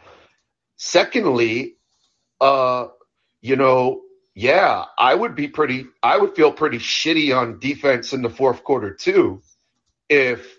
Secondly, 0.76 1.76
uh, 2.40 2.88
you 3.42 3.54
know, 3.54 4.00
yeah, 4.34 4.84
I 4.98 5.14
would 5.14 5.36
be 5.36 5.46
pretty, 5.46 5.86
I 6.02 6.18
would 6.18 6.34
feel 6.34 6.52
pretty 6.52 6.78
shitty 6.78 7.36
on 7.36 7.60
defense 7.60 8.12
in 8.12 8.22
the 8.22 8.30
fourth 8.30 8.64
quarter 8.64 8.92
too 8.92 9.42
if 10.10 10.58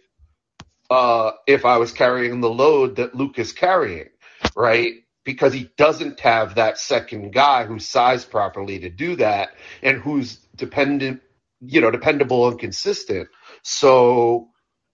uh, 0.91 1.33
if 1.47 1.65
I 1.65 1.77
was 1.77 1.93
carrying 1.93 2.41
the 2.41 2.49
load 2.51 2.97
that 2.97 3.15
Luka 3.15 3.41
is 3.41 3.53
carrying, 3.53 4.09
right? 4.55 4.95
Because 5.25 5.53
he 5.53 5.69
doesn't 5.77 6.21
have 6.21 6.55
that 6.55 6.79
second 6.79 7.33
guy 7.33 7.65
who's 7.65 7.87
sized 7.89 8.31
properly 8.31 8.79
to 8.79 8.89
do 8.89 9.17
that 9.17 9.51
and 9.83 9.99
who's 9.99 10.37
dependent, 10.55 11.21
you 11.61 11.81
know, 11.81 11.91
dependable 11.91 12.47
and 12.49 12.59
consistent. 12.59 13.29
So, 13.63 14.49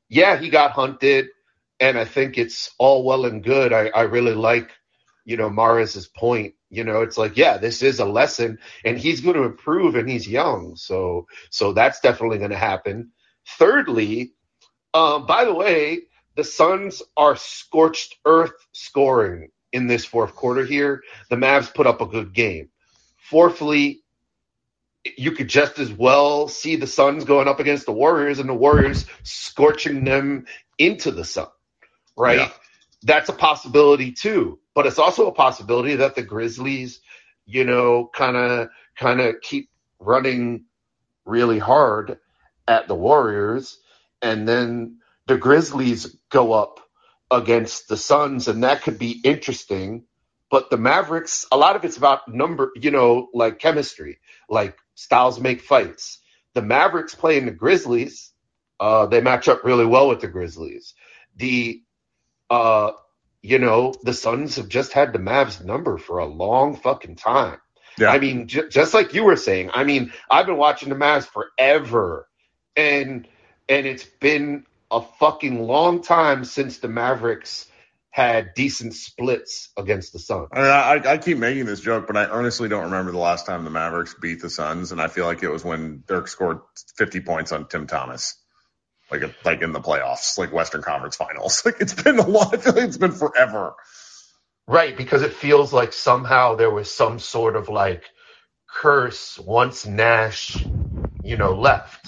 yeah, 0.10 0.38
he 0.40 0.50
got 0.50 0.72
hunted, 0.72 1.28
and 1.80 2.00
I 2.00 2.06
think 2.06 2.40
it's 2.40 2.72
all 2.80 3.06
well 3.06 3.26
and 3.26 3.44
good. 3.44 3.74
I, 3.74 3.90
I 3.90 4.04
really 4.04 4.36
like, 4.36 4.72
you 5.26 5.38
know, 5.38 5.52
Maris's 5.52 6.08
point. 6.08 6.56
You 6.72 6.86
know, 6.86 7.04
it's 7.04 7.20
like, 7.20 7.38
yeah, 7.38 7.58
this 7.60 7.84
is 7.84 8.00
a 8.00 8.06
lesson, 8.06 8.60
and 8.84 8.98
he's 8.98 9.22
going 9.22 9.36
to 9.36 9.44
improve, 9.44 9.96
and 9.96 10.10
he's 10.10 10.28
young, 10.28 10.76
so 10.76 11.28
so 11.52 11.74
that's 11.74 12.02
definitely 12.02 12.40
going 12.40 12.52
to 12.52 12.58
happen. 12.58 13.12
Thirdly, 13.60 14.34
um, 14.94 15.26
by 15.26 15.46
the 15.46 15.54
way, 15.54 16.02
the 16.36 16.44
Suns 16.44 17.02
are 17.16 17.36
scorched 17.36 18.18
earth 18.26 18.54
scoring 18.72 19.50
in 19.74 19.88
this 19.88 20.06
fourth 20.06 20.36
quarter 20.36 20.64
here. 20.64 21.04
The 21.30 21.36
Mavs 21.36 21.74
put 21.74 21.88
up 21.88 22.02
a 22.02 22.06
good 22.06 22.34
game. 22.34 22.70
Fourthly, 23.18 24.02
you 25.18 25.32
could 25.32 25.48
just 25.48 25.80
as 25.80 25.92
well 25.92 26.48
see 26.48 26.76
the 26.76 26.88
Suns 26.88 27.26
going 27.26 27.48
up 27.48 27.60
against 27.60 27.86
the 27.86 27.92
Warriors 27.92 28.40
and 28.40 28.50
the 28.50 28.54
Warriors 28.54 29.06
scorching 29.24 30.04
them 30.04 30.46
into 30.78 31.12
the 31.12 31.26
sun, 31.26 31.48
right? 32.16 32.40
Yeah. 32.40 32.52
That's 33.04 33.30
a 33.30 33.34
possibility 33.34 34.12
too. 34.12 34.60
But 34.74 34.86
it's 34.86 35.00
also 35.00 35.28
a 35.28 35.34
possibility 35.34 35.96
that 35.96 36.16
the 36.16 36.24
Grizzlies, 36.24 37.00
you 37.46 37.64
know, 37.64 38.10
kind 38.14 38.38
of 38.38 38.70
kind 38.96 39.22
of 39.22 39.42
keep 39.42 39.70
running 40.00 40.66
really 41.26 41.60
hard 41.60 42.20
at 42.68 42.88
the 42.88 42.96
Warriors 42.96 43.80
and 44.22 44.48
then 44.48 45.00
the 45.28 45.38
Grizzlies 45.38 46.16
go 46.30 46.54
up 46.54 46.80
against 47.30 47.88
the 47.88 47.98
Suns, 47.98 48.48
and 48.48 48.64
that 48.64 48.84
could 48.84 48.98
be 48.98 49.20
interesting. 49.24 50.04
But 50.50 50.70
the 50.70 50.78
Mavericks, 50.78 51.46
a 51.52 51.58
lot 51.58 51.76
of 51.76 51.84
it's 51.84 51.98
about 51.98 52.28
number, 52.28 52.72
you 52.76 52.92
know, 52.92 53.28
like 53.34 53.60
chemistry, 53.60 54.20
like 54.50 54.78
styles 54.96 55.40
make 55.40 55.62
fights. 55.62 56.20
The 56.54 56.62
Mavericks 56.62 57.14
playing 57.14 57.46
the 57.46 57.52
Grizzlies, 57.52 58.32
uh, 58.80 59.08
they 59.08 59.22
match 59.22 59.48
up 59.48 59.64
really 59.64 59.86
well 59.86 60.08
with 60.08 60.22
the 60.22 60.28
Grizzlies. 60.28 60.94
The, 61.36 61.84
uh, 62.50 62.92
you 63.42 63.60
know, 63.60 63.94
the 64.04 64.14
Suns 64.14 64.56
have 64.56 64.70
just 64.70 64.94
had 64.94 65.12
the 65.12 65.20
Mavs 65.20 65.64
number 65.64 65.98
for 65.98 66.20
a 66.20 66.26
long 66.26 66.78
fucking 66.78 67.18
time. 67.18 67.60
Yeah. 67.98 68.12
I 68.12 68.20
mean, 68.20 68.48
j- 68.48 68.70
just 68.70 68.94
like 68.94 69.14
you 69.14 69.24
were 69.24 69.36
saying, 69.36 69.72
I 69.74 69.84
mean, 69.84 70.14
I've 70.30 70.46
been 70.46 70.58
watching 70.58 70.90
the 70.90 70.96
Mavs 70.96 71.28
forever, 71.28 72.28
and 72.76 73.28
and 73.70 73.86
it's 73.86 74.06
been 74.06 74.66
a 74.92 75.02
fucking 75.02 75.62
long 75.62 76.02
time 76.02 76.46
since 76.46 76.80
the 76.80 76.88
Mavericks 76.88 77.68
had 78.10 78.54
decent 78.56 78.96
splits 78.96 79.70
against 79.78 80.12
the 80.14 80.20
Suns. 80.20 80.48
I, 80.52 80.60
mean, 80.60 80.72
I, 80.72 81.12
I 81.14 81.18
keep 81.20 81.38
making 81.38 81.66
this 81.66 81.82
joke, 81.82 82.08
but 82.08 82.18
I 82.18 82.26
honestly 82.26 82.68
don't 82.68 82.86
remember 82.86 83.12
the 83.12 83.20
last 83.20 83.46
time 83.46 83.64
the 83.64 83.70
Mavericks 83.70 84.16
beat 84.20 84.42
the 84.42 84.50
Suns, 84.50 84.92
and 84.92 85.00
I 85.02 85.08
feel 85.08 85.26
like 85.26 85.44
it 85.44 85.50
was 85.50 85.64
when 85.64 86.04
Dirk 86.08 86.28
scored 86.28 86.60
50 86.96 87.20
points 87.20 87.52
on 87.52 87.68
Tim 87.68 87.86
Thomas, 87.86 88.36
like 89.12 89.24
like 89.46 89.62
in 89.62 89.72
the 89.72 89.80
playoffs, 89.80 90.38
like 90.38 90.52
Western 90.52 90.82
Conference 90.82 91.16
Finals. 91.16 91.62
Like 91.66 91.80
it's 91.80 91.94
been 91.94 92.18
a 92.18 92.26
lot. 92.26 92.54
I 92.54 92.58
feel 92.58 92.74
like 92.74 92.86
it's 92.86 92.98
been 92.98 93.12
forever. 93.12 93.76
Right, 94.68 94.98
because 94.98 95.22
it 95.22 95.34
feels 95.34 95.72
like 95.72 95.94
somehow 95.94 96.56
there 96.56 96.72
was 96.72 96.92
some 96.92 97.20
sort 97.20 97.56
of 97.56 97.70
like 97.70 98.04
curse 98.68 99.38
once 99.40 99.86
Nash, 99.86 100.58
you 101.24 101.38
know, 101.38 101.54
left. 101.54 102.07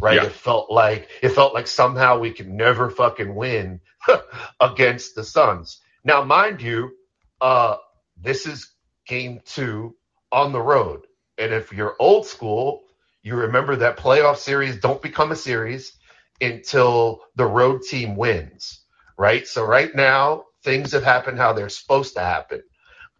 Right? 0.00 0.16
Yeah. 0.16 0.26
It 0.26 0.32
felt 0.32 0.70
like 0.70 1.08
it 1.22 1.30
felt 1.30 1.54
like 1.54 1.66
somehow 1.66 2.18
we 2.18 2.32
could 2.32 2.48
never 2.48 2.90
fucking 2.90 3.34
win 3.34 3.80
against 4.60 5.14
the 5.14 5.24
Suns. 5.24 5.80
Now, 6.04 6.22
mind 6.22 6.62
you, 6.62 6.92
uh, 7.40 7.76
this 8.20 8.46
is 8.46 8.72
game 9.06 9.40
two 9.44 9.96
on 10.32 10.52
the 10.52 10.60
road. 10.60 11.06
And 11.38 11.52
if 11.52 11.72
you're 11.72 11.96
old 11.98 12.26
school, 12.26 12.84
you 13.22 13.36
remember 13.36 13.76
that 13.76 13.96
playoff 13.96 14.36
series 14.36 14.76
don't 14.78 15.02
become 15.02 15.32
a 15.32 15.36
series 15.36 15.92
until 16.40 17.22
the 17.36 17.46
road 17.46 17.82
team 17.82 18.16
wins. 18.16 18.84
Right? 19.18 19.46
So 19.46 19.64
right 19.64 19.94
now, 19.94 20.44
things 20.62 20.92
have 20.92 21.04
happened 21.04 21.38
how 21.38 21.52
they're 21.54 21.68
supposed 21.70 22.14
to 22.14 22.20
happen. 22.20 22.62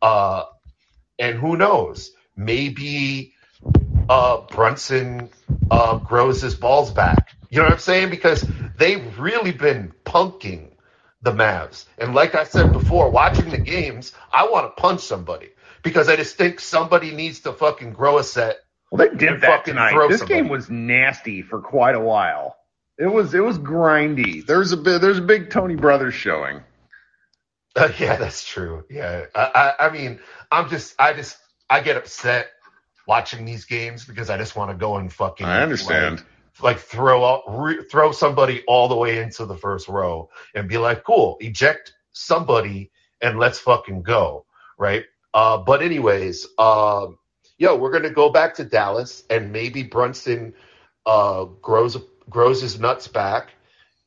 Uh, 0.03 0.45
and 1.18 1.39
who 1.39 1.57
knows? 1.57 2.11
Maybe 2.37 3.33
uh, 4.09 4.43
Brunson 4.43 5.31
uh, 5.71 5.99
grows 5.99 6.41
his 6.43 6.55
balls 6.55 6.91
back. 6.91 7.35
You 7.51 7.59
know 7.59 7.65
what 7.65 7.75
I'm 7.75 7.79
saying? 7.79 8.11
Because 8.11 8.45
they've 8.79 9.19
really 9.19 9.53
been 9.53 9.93
punking 10.05 10.71
the 11.23 11.33
Mavs. 11.33 11.87
And 11.99 12.15
like 12.15 12.35
I 12.35 12.45
said 12.45 12.73
before, 12.73 13.11
watching 13.11 13.51
the 13.51 13.59
games, 13.59 14.13
I 14.33 14.49
want 14.49 14.75
to 14.75 14.81
punch 14.81 15.01
somebody 15.01 15.51
because 15.83 16.09
I 16.09 16.17
just 16.17 16.37
think 16.37 16.61
somebody 16.61 17.13
needs 17.13 17.41
to 17.41 17.53
fucking 17.53 17.93
grow 17.93 18.19
a 18.19 18.25
set. 18.25 18.59
Well, 18.91 19.09
they 19.09 19.17
did 19.17 19.41
that 19.41 19.59
fucking 19.59 19.75
tonight. 19.75 20.09
This 20.09 20.21
somebody. 20.21 20.43
game 20.43 20.49
was 20.49 20.71
nasty 20.71 21.43
for 21.43 21.61
quite 21.61 21.95
a 21.95 22.01
while. 22.01 22.57
It 22.99 23.07
was 23.07 23.35
it 23.35 23.41
was 23.41 23.59
grindy. 23.59 24.47
There's 24.47 24.73
a 24.73 24.77
bit 24.77 25.01
there's 25.01 25.19
a 25.19 25.23
big 25.23 25.51
Tony 25.51 25.75
Brothers 25.75 26.15
showing. 26.15 26.63
Uh, 27.77 27.91
yeah, 27.99 28.17
that's 28.17 28.45
true. 28.45 28.85
Yeah, 28.89 29.27
I, 29.35 29.75
I, 29.79 29.87
I 29.87 29.91
mean, 29.91 30.19
I'm 30.51 30.69
just, 30.71 30.95
I 30.99 31.13
just, 31.13 31.37
I 31.69 31.81
get 31.81 31.97
upset 31.97 32.49
watching 33.07 33.45
these 33.45 33.65
games 33.65 34.05
because 34.05 34.31
I 34.31 34.37
just 34.37 34.57
want 34.57 34.71
to 34.71 34.77
go 34.77 34.97
and 34.97 35.13
fucking. 35.13 35.47
I 35.47 35.63
understand. 35.63 36.17
Like, 36.17 36.27
like 36.63 36.79
throw 36.79 37.25
out, 37.25 37.43
re, 37.49 37.85
throw 37.91 38.13
somebody 38.13 38.63
all 38.67 38.89
the 38.89 38.97
way 38.97 39.19
into 39.19 39.45
the 39.45 39.57
first 39.57 39.89
row 39.89 40.31
and 40.55 40.69
be 40.69 40.79
like, 40.79 41.05
cool, 41.05 41.37
eject 41.41 41.93
somebody 42.13 42.91
and 43.21 43.39
let's 43.39 43.59
fucking 43.59 44.03
go, 44.03 44.47
right? 44.79 45.05
Uh, 45.35 45.59
but 45.59 45.83
anyways, 45.83 46.47
um, 46.59 47.19
yo, 47.59 47.77
we're 47.77 47.93
gonna 47.93 48.11
go 48.11 48.31
back 48.31 48.55
to 48.55 48.65
Dallas 48.65 49.23
and 49.29 49.53
maybe 49.53 49.83
Brunson 49.83 50.55
uh, 51.05 51.45
grows 51.45 51.97
grows 52.29 52.63
his 52.63 52.81
nuts 52.81 53.09
back 53.09 53.51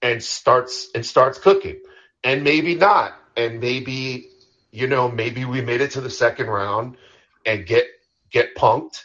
and 0.02 0.24
starts 0.24 0.90
and 0.96 1.06
starts 1.06 1.38
cooking, 1.38 1.80
and 2.24 2.44
maybe 2.44 2.76
not, 2.76 3.14
and 3.38 3.60
maybe 3.60 4.28
you 4.72 4.88
know 4.88 5.10
maybe 5.10 5.46
we 5.46 5.62
made 5.62 5.82
it 5.82 5.92
to 5.92 6.02
the 6.02 6.10
second 6.10 6.48
round 6.48 6.98
and 7.46 7.66
get 7.66 7.86
get 8.32 8.56
punked, 8.56 9.02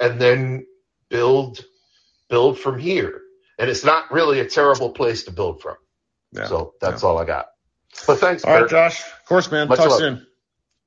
and 0.00 0.20
then 0.20 0.66
build 1.08 1.64
build 2.28 2.58
from 2.58 2.78
here. 2.78 3.22
And 3.58 3.68
it's 3.68 3.84
not 3.84 4.12
really 4.12 4.40
a 4.40 4.48
terrible 4.48 4.90
place 4.90 5.24
to 5.24 5.32
build 5.32 5.60
from. 5.60 5.76
Yeah. 6.32 6.46
So 6.46 6.74
that's 6.80 7.02
all 7.02 7.18
I 7.18 7.24
got. 7.24 7.46
But 8.06 8.18
thanks, 8.18 8.44
All 8.44 8.52
right, 8.52 8.60
Kirk. 8.60 8.70
Josh. 8.70 9.00
Of 9.00 9.24
course, 9.26 9.50
man. 9.50 9.68
Much 9.68 9.78
Talk 9.78 9.90
love. 9.90 9.98
soon. 9.98 10.26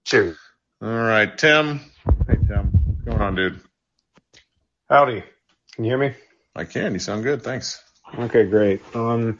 Cheers. 0.05 0.37
All 0.81 0.89
right, 0.89 1.37
Tim. 1.37 1.79
Hey, 2.27 2.37
Tim. 2.47 2.71
What's 2.71 3.01
going 3.03 3.21
on, 3.21 3.35
dude? 3.35 3.59
Howdy. 4.89 5.23
Can 5.75 5.85
you 5.85 5.91
hear 5.91 5.97
me? 5.97 6.15
I 6.55 6.65
can. 6.65 6.93
You 6.93 6.99
sound 6.99 7.23
good. 7.23 7.43
Thanks. 7.43 7.81
Okay, 8.17 8.45
great. 8.45 8.81
Um, 8.95 9.39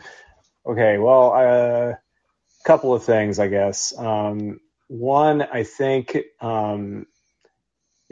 okay, 0.66 0.98
well, 0.98 1.34
a 1.34 1.90
uh, 1.92 1.94
couple 2.66 2.94
of 2.94 3.04
things, 3.04 3.40
I 3.40 3.48
guess. 3.48 3.94
Um, 3.98 4.60
one, 4.88 5.42
I 5.42 5.64
think, 5.64 6.18
um, 6.40 7.06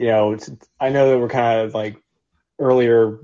you 0.00 0.06
know, 0.06 0.34
I 0.80 0.88
know 0.88 1.10
that 1.10 1.18
we're 1.18 1.28
kind 1.28 1.60
of 1.60 1.74
like 1.74 2.02
earlier 2.58 3.18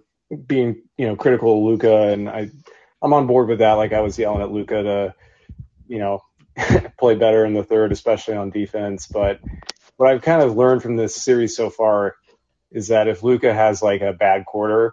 being, 0.47 0.83
you 0.99 1.07
know, 1.07 1.17
critical 1.17 1.57
of 1.57 1.65
Luka, 1.65 2.09
and 2.09 2.29
I, 2.29 2.51
I'm 3.01 3.15
on 3.15 3.27
board 3.27 3.49
with 3.49 3.61
that. 3.61 3.73
Like 3.73 3.95
I 3.95 4.01
was 4.01 4.19
yelling 4.19 4.43
at 4.43 4.53
Luka 4.53 4.83
to, 4.83 5.15
you 5.89 5.99
know, 5.99 6.21
play 6.99 7.15
better 7.15 7.47
in 7.47 7.55
the 7.55 7.65
third, 7.65 7.93
especially 7.93 8.35
on 8.35 8.51
defense. 8.51 9.07
But 9.07 9.41
what 9.97 10.11
I've 10.11 10.21
kind 10.21 10.43
of 10.43 10.55
learned 10.55 10.83
from 10.83 10.97
this 10.97 11.17
series 11.17 11.57
so 11.57 11.71
far 11.71 12.17
is 12.71 12.89
that 12.89 13.09
if 13.09 13.23
Luka 13.23 13.55
has 13.55 13.81
like 13.81 14.03
a 14.03 14.13
bad 14.13 14.45
quarter, 14.45 14.93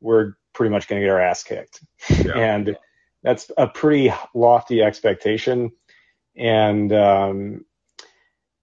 we're 0.00 0.32
pretty 0.54 0.70
much 0.70 0.88
going 0.88 1.02
to 1.02 1.06
get 1.06 1.12
our 1.12 1.20
ass 1.20 1.42
kicked. 1.42 1.84
yeah. 2.08 2.32
And 2.36 2.78
that's 3.22 3.50
a 3.58 3.66
pretty 3.66 4.14
lofty 4.32 4.80
expectation. 4.80 5.72
And, 6.34 6.90
um, 6.90 7.66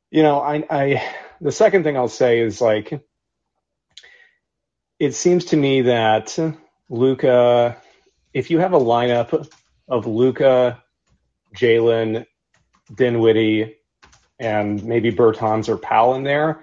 you 0.09 0.23
know, 0.23 0.39
I, 0.39 0.65
I, 0.67 1.15
the 1.41 1.51
second 1.51 1.83
thing 1.83 1.97
I'll 1.97 2.07
say 2.07 2.39
is 2.39 2.61
like, 2.61 3.01
it 4.99 5.13
seems 5.13 5.45
to 5.45 5.57
me 5.57 5.83
that 5.83 6.37
Luka, 6.89 7.77
if 8.33 8.49
you 8.49 8.59
have 8.59 8.73
a 8.73 8.79
lineup 8.79 9.49
of 9.87 10.07
Luka, 10.07 10.81
Jalen, 11.55 12.25
Dinwiddie, 12.93 13.77
and 14.39 14.83
maybe 14.83 15.11
Bertans 15.11 15.69
or 15.69 15.77
Powell 15.77 16.15
in 16.15 16.23
there, 16.23 16.61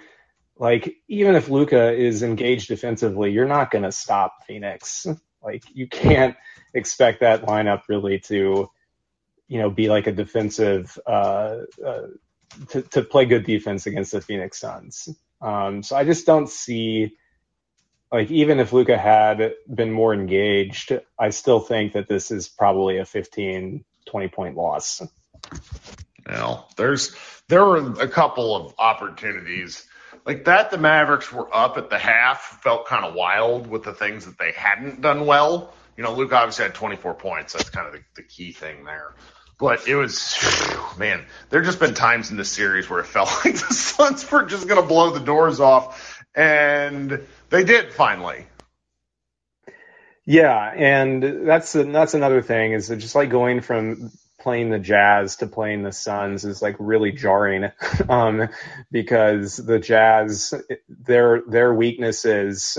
like 0.57 0.97
even 1.09 1.35
if 1.35 1.49
Luka 1.49 1.93
is 1.93 2.23
engaged 2.23 2.69
defensively, 2.69 3.33
you're 3.33 3.47
not 3.47 3.71
going 3.71 3.85
to 3.85 3.93
stop 3.93 4.47
Phoenix. 4.47 5.07
Like 5.43 5.65
you 5.73 5.89
can't 5.89 6.37
expect 6.75 7.21
that 7.21 7.43
lineup 7.43 7.83
really 7.89 8.21
to, 8.21 8.71
you 9.49 9.59
know, 9.59 9.71
be 9.71 9.89
like 9.89 10.07
a 10.07 10.13
defensive 10.13 10.99
uh, 11.07 11.59
uh, 11.85 12.03
to 12.71 12.83
to 12.83 13.03
play 13.03 13.25
good 13.25 13.45
defense 13.45 13.87
against 13.87 14.13
the 14.13 14.21
Phoenix 14.21 14.59
Suns. 14.61 15.09
Um, 15.41 15.83
so 15.83 15.97
I 15.97 16.05
just 16.05 16.27
don't 16.27 16.49
see 16.49 17.17
like 18.13 18.31
even 18.31 18.61
if 18.61 18.73
Luka 18.73 18.97
had 18.97 19.55
been 19.73 19.91
more 19.91 20.13
engaged, 20.13 20.93
I 21.19 21.31
still 21.31 21.61
think 21.61 21.95
that 21.95 22.09
this 22.09 22.31
is 22.31 22.47
probably 22.47 22.99
a 22.99 23.07
15, 23.07 23.85
20 24.07 24.29
point 24.29 24.57
loss. 24.57 25.03
Well, 26.29 26.69
there's 26.77 27.17
there 27.49 27.65
were 27.65 27.79
a 28.01 28.09
couple 28.09 28.55
of 28.55 28.75
opportunities 28.79 29.87
like 30.27 30.45
that. 30.45 30.71
The 30.71 30.79
Mavericks 30.79 31.33
were 31.33 31.55
up 31.55 31.79
at 31.79 31.91
the 31.91 31.99
half, 31.99 32.61
felt 32.63 32.87
kind 32.87 33.05
of 33.05 33.15
wild 33.15 33.67
with 33.67 33.83
the 33.83 33.95
things 33.95 34.27
that 34.27 34.39
they 34.39 34.53
hadn't 34.53 35.01
done 35.01 35.27
well. 35.27 35.73
You 35.97 36.05
know, 36.05 36.15
Luka 36.15 36.37
obviously 36.37 36.65
had 36.65 36.75
24 36.75 37.15
points. 37.15 37.53
That's 37.55 37.71
kind 37.71 37.87
of 37.87 37.93
the, 37.95 38.01
the 38.17 38.23
key 38.23 38.53
thing 38.53 38.85
there. 38.85 39.15
But 39.59 39.87
it 39.87 39.95
was, 39.95 40.37
man, 40.99 41.25
there 41.51 41.63
just 41.63 41.79
been 41.79 41.95
times 41.95 42.31
in 42.31 42.37
this 42.37 42.51
series 42.51 42.91
where 42.91 43.01
it 43.01 43.07
felt 43.07 43.29
like 43.45 43.55
the 43.55 43.75
Suns 43.75 44.31
were 44.31 44.45
just 44.45 44.69
going 44.69 44.81
to 44.81 44.87
blow 44.87 45.11
the 45.11 45.21
doors 45.21 45.61
off, 45.61 46.25
and 46.35 47.21
they 47.51 47.65
did 47.65 47.93
finally. 47.93 48.47
Yeah, 50.25 50.73
and 50.75 51.49
that's 51.49 51.73
that's 51.73 52.15
another 52.15 52.43
thing 52.43 52.73
is 52.73 52.89
just 52.89 53.15
like 53.15 53.31
going 53.31 53.61
from 53.61 54.11
playing 54.41 54.71
the 54.71 54.79
Jazz 54.79 55.37
to 55.37 55.47
playing 55.47 55.83
the 55.83 55.93
Suns 55.93 56.45
is 56.45 56.63
like 56.63 56.77
really 56.79 57.13
jarring, 57.13 57.71
um, 58.09 58.49
because 58.91 59.57
the 59.57 59.79
Jazz 59.79 60.55
their 60.89 61.43
their 61.47 61.75
weaknesses 61.75 62.79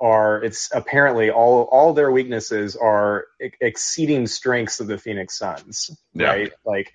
are 0.00 0.42
it's 0.44 0.70
apparently 0.74 1.30
all 1.30 1.62
all 1.72 1.94
their 1.94 2.10
weaknesses 2.10 2.76
are 2.76 3.26
ex- 3.40 3.56
exceeding 3.60 4.26
strengths 4.26 4.80
of 4.80 4.86
the 4.86 4.98
Phoenix 4.98 5.38
Suns, 5.38 5.90
Yeah. 6.14 6.26
right? 6.28 6.52
Like, 6.64 6.92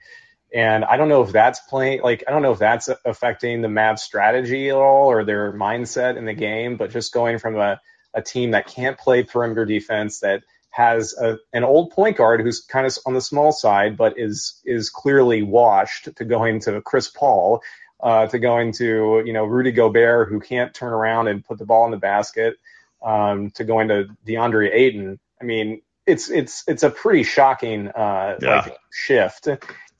and 0.53 0.85
I 0.85 0.97
don't 0.97 1.09
know 1.09 1.23
if 1.23 1.31
that's 1.31 1.59
playing 1.61 2.01
like 2.01 2.23
I 2.27 2.31
don't 2.31 2.41
know 2.41 2.51
if 2.51 2.59
that's 2.59 2.89
affecting 3.05 3.61
the 3.61 3.67
Mavs 3.67 3.99
strategy 3.99 4.69
at 4.69 4.75
all 4.75 5.07
or 5.09 5.23
their 5.23 5.53
mindset 5.53 6.17
in 6.17 6.25
the 6.25 6.33
game, 6.33 6.77
but 6.77 6.91
just 6.91 7.13
going 7.13 7.39
from 7.39 7.57
a 7.57 7.79
a 8.13 8.21
team 8.21 8.51
that 8.51 8.67
can't 8.67 8.97
play 8.97 9.23
perimeter 9.23 9.65
defense 9.65 10.19
that 10.19 10.43
has 10.69 11.13
a, 11.17 11.37
an 11.53 11.63
old 11.63 11.91
point 11.91 12.17
guard 12.17 12.41
who's 12.41 12.61
kind 12.61 12.85
of 12.85 12.97
on 13.05 13.13
the 13.13 13.21
small 13.21 13.51
side, 13.51 13.97
but 13.97 14.17
is 14.17 14.61
is 14.65 14.89
clearly 14.89 15.41
washed 15.41 16.09
to 16.15 16.25
going 16.25 16.59
to 16.61 16.81
Chris 16.81 17.09
Paul, 17.09 17.61
uh, 18.01 18.27
to 18.27 18.39
going 18.39 18.71
to 18.73 19.21
you 19.25 19.33
know 19.33 19.45
Rudy 19.45 19.71
Gobert 19.71 20.29
who 20.29 20.39
can't 20.39 20.73
turn 20.73 20.93
around 20.93 21.27
and 21.27 21.43
put 21.43 21.57
the 21.57 21.65
ball 21.65 21.85
in 21.85 21.91
the 21.91 21.97
basket, 21.97 22.55
um, 23.01 23.51
to 23.51 23.63
going 23.63 23.87
to 23.89 24.05
DeAndre 24.25 24.69
Ayton. 24.73 25.19
I 25.41 25.43
mean, 25.45 25.81
it's 26.05 26.29
it's 26.29 26.63
it's 26.67 26.83
a 26.83 26.89
pretty 26.89 27.23
shocking 27.23 27.87
uh, 27.89 28.37
Yeah. 28.41 28.61
like 28.65 28.77
shift. 28.91 29.47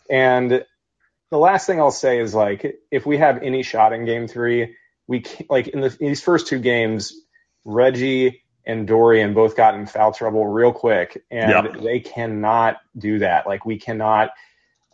And 0.10 0.66
the 1.30 1.38
last 1.38 1.66
thing 1.68 1.80
I'll 1.80 1.92
say 1.92 2.20
is 2.20 2.34
like 2.34 2.76
if 2.92 3.06
we 3.06 3.18
have 3.18 3.42
any 3.44 3.64
shot 3.64 3.94
in 3.94 4.06
Game 4.06 4.28
Three, 4.28 4.76
we 5.08 5.22
can, 5.22 5.46
like 5.50 5.68
in, 5.70 5.82
the, 5.82 5.88
in 6.00 6.08
these 6.08 6.22
first 6.22 6.48
two 6.48 6.60
games, 6.60 7.14
Reggie 7.64 8.44
and 8.66 8.88
Dorian 8.88 9.34
both 9.34 9.56
got 9.56 9.76
in 9.76 9.86
foul 9.88 10.14
trouble 10.14 10.46
real 10.46 10.72
quick, 10.74 11.24
and 11.32 11.84
they 11.84 12.00
cannot 12.00 12.78
do 12.98 13.20
that. 13.20 13.48
Like 13.48 13.66
we 13.66 13.78
cannot, 13.80 14.32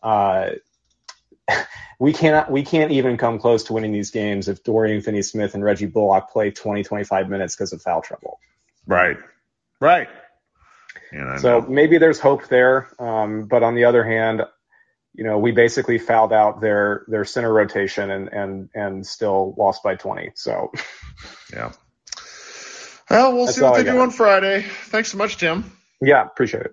uh, 0.03 0.51
we 1.99 2.13
cannot, 2.13 2.51
we 2.51 2.63
can't 2.63 2.91
even 2.91 3.17
come 3.17 3.39
close 3.39 3.63
to 3.65 3.73
winning 3.73 3.91
these 3.93 4.11
games 4.11 4.47
if 4.47 4.63
Dorian 4.63 5.01
Finney-Smith 5.01 5.53
and 5.55 5.63
Reggie 5.63 5.85
Bullock 5.85 6.29
play 6.31 6.51
20, 6.51 6.83
25 6.83 7.29
minutes 7.29 7.55
because 7.55 7.73
of 7.73 7.81
foul 7.81 8.01
trouble. 8.01 8.39
Right. 8.85 9.17
Right. 9.79 10.07
And 11.11 11.39
So 11.39 11.59
know. 11.61 11.67
maybe 11.67 11.97
there's 11.97 12.19
hope 12.19 12.47
there, 12.47 12.89
um, 12.99 13.43
but 13.43 13.63
on 13.63 13.75
the 13.75 13.85
other 13.85 14.03
hand, 14.03 14.41
you 15.13 15.23
know, 15.23 15.39
we 15.39 15.51
basically 15.51 15.97
fouled 15.97 16.31
out 16.33 16.61
their 16.61 17.03
their 17.07 17.25
center 17.25 17.51
rotation 17.51 18.11
and 18.11 18.29
and 18.29 18.69
and 18.75 19.05
still 19.05 19.55
lost 19.57 19.81
by 19.83 19.95
20. 19.95 20.31
So 20.35 20.71
Yeah. 21.53 21.71
Well, 23.09 23.33
we'll 23.33 23.45
That's 23.45 23.57
see 23.57 23.63
what 23.63 23.75
they 23.75 23.83
do 23.83 23.99
on 23.99 24.11
Friday. 24.11 24.65
Thanks 24.85 25.11
so 25.11 25.17
much, 25.17 25.37
Tim. 25.37 25.71
yeah, 26.01 26.23
appreciate 26.25 26.65
it. 26.65 26.71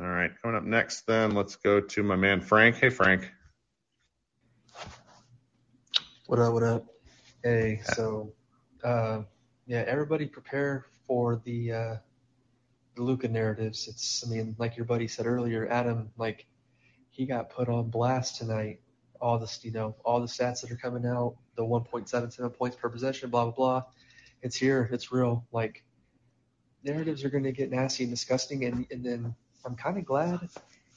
All 0.00 0.06
right, 0.06 0.30
coming 0.42 0.56
up 0.56 0.64
next, 0.64 1.06
then 1.06 1.32
let's 1.32 1.56
go 1.56 1.80
to 1.80 2.02
my 2.02 2.16
man 2.16 2.40
Frank. 2.40 2.76
Hey, 2.76 2.88
Frank. 2.88 3.30
What 6.26 6.38
up? 6.38 6.54
What 6.54 6.62
up? 6.62 6.86
Hey, 7.42 7.82
so 7.84 8.32
uh, 8.82 9.24
yeah, 9.66 9.84
everybody 9.86 10.24
prepare 10.24 10.86
for 11.06 11.42
the 11.44 11.70
uh, 11.70 11.96
the 12.96 13.02
Luka 13.02 13.28
narratives. 13.28 13.86
It's, 13.88 14.24
I 14.26 14.30
mean, 14.30 14.56
like 14.58 14.74
your 14.74 14.86
buddy 14.86 15.06
said 15.06 15.26
earlier, 15.26 15.68
Adam, 15.68 16.10
like 16.16 16.46
he 17.10 17.26
got 17.26 17.50
put 17.50 17.68
on 17.68 17.90
blast 17.90 18.36
tonight. 18.36 18.80
All 19.20 19.38
this, 19.38 19.62
you 19.64 19.70
know, 19.70 19.96
all 20.02 20.18
the 20.18 20.26
stats 20.26 20.62
that 20.62 20.70
are 20.70 20.76
coming 20.76 21.04
out, 21.04 21.36
the 21.56 21.62
1.77 21.62 22.56
points 22.56 22.76
per 22.76 22.88
possession, 22.88 23.28
blah 23.28 23.44
blah 23.44 23.52
blah. 23.52 23.82
It's 24.40 24.56
here. 24.56 24.88
It's 24.90 25.12
real. 25.12 25.44
Like 25.52 25.84
narratives 26.84 27.22
are 27.22 27.30
going 27.30 27.44
to 27.44 27.52
get 27.52 27.70
nasty 27.70 28.04
and 28.04 28.10
disgusting, 28.10 28.64
and 28.64 28.86
and 28.90 29.04
then 29.04 29.34
I'm 29.66 29.76
kind 29.76 29.98
of 29.98 30.06
glad. 30.06 30.48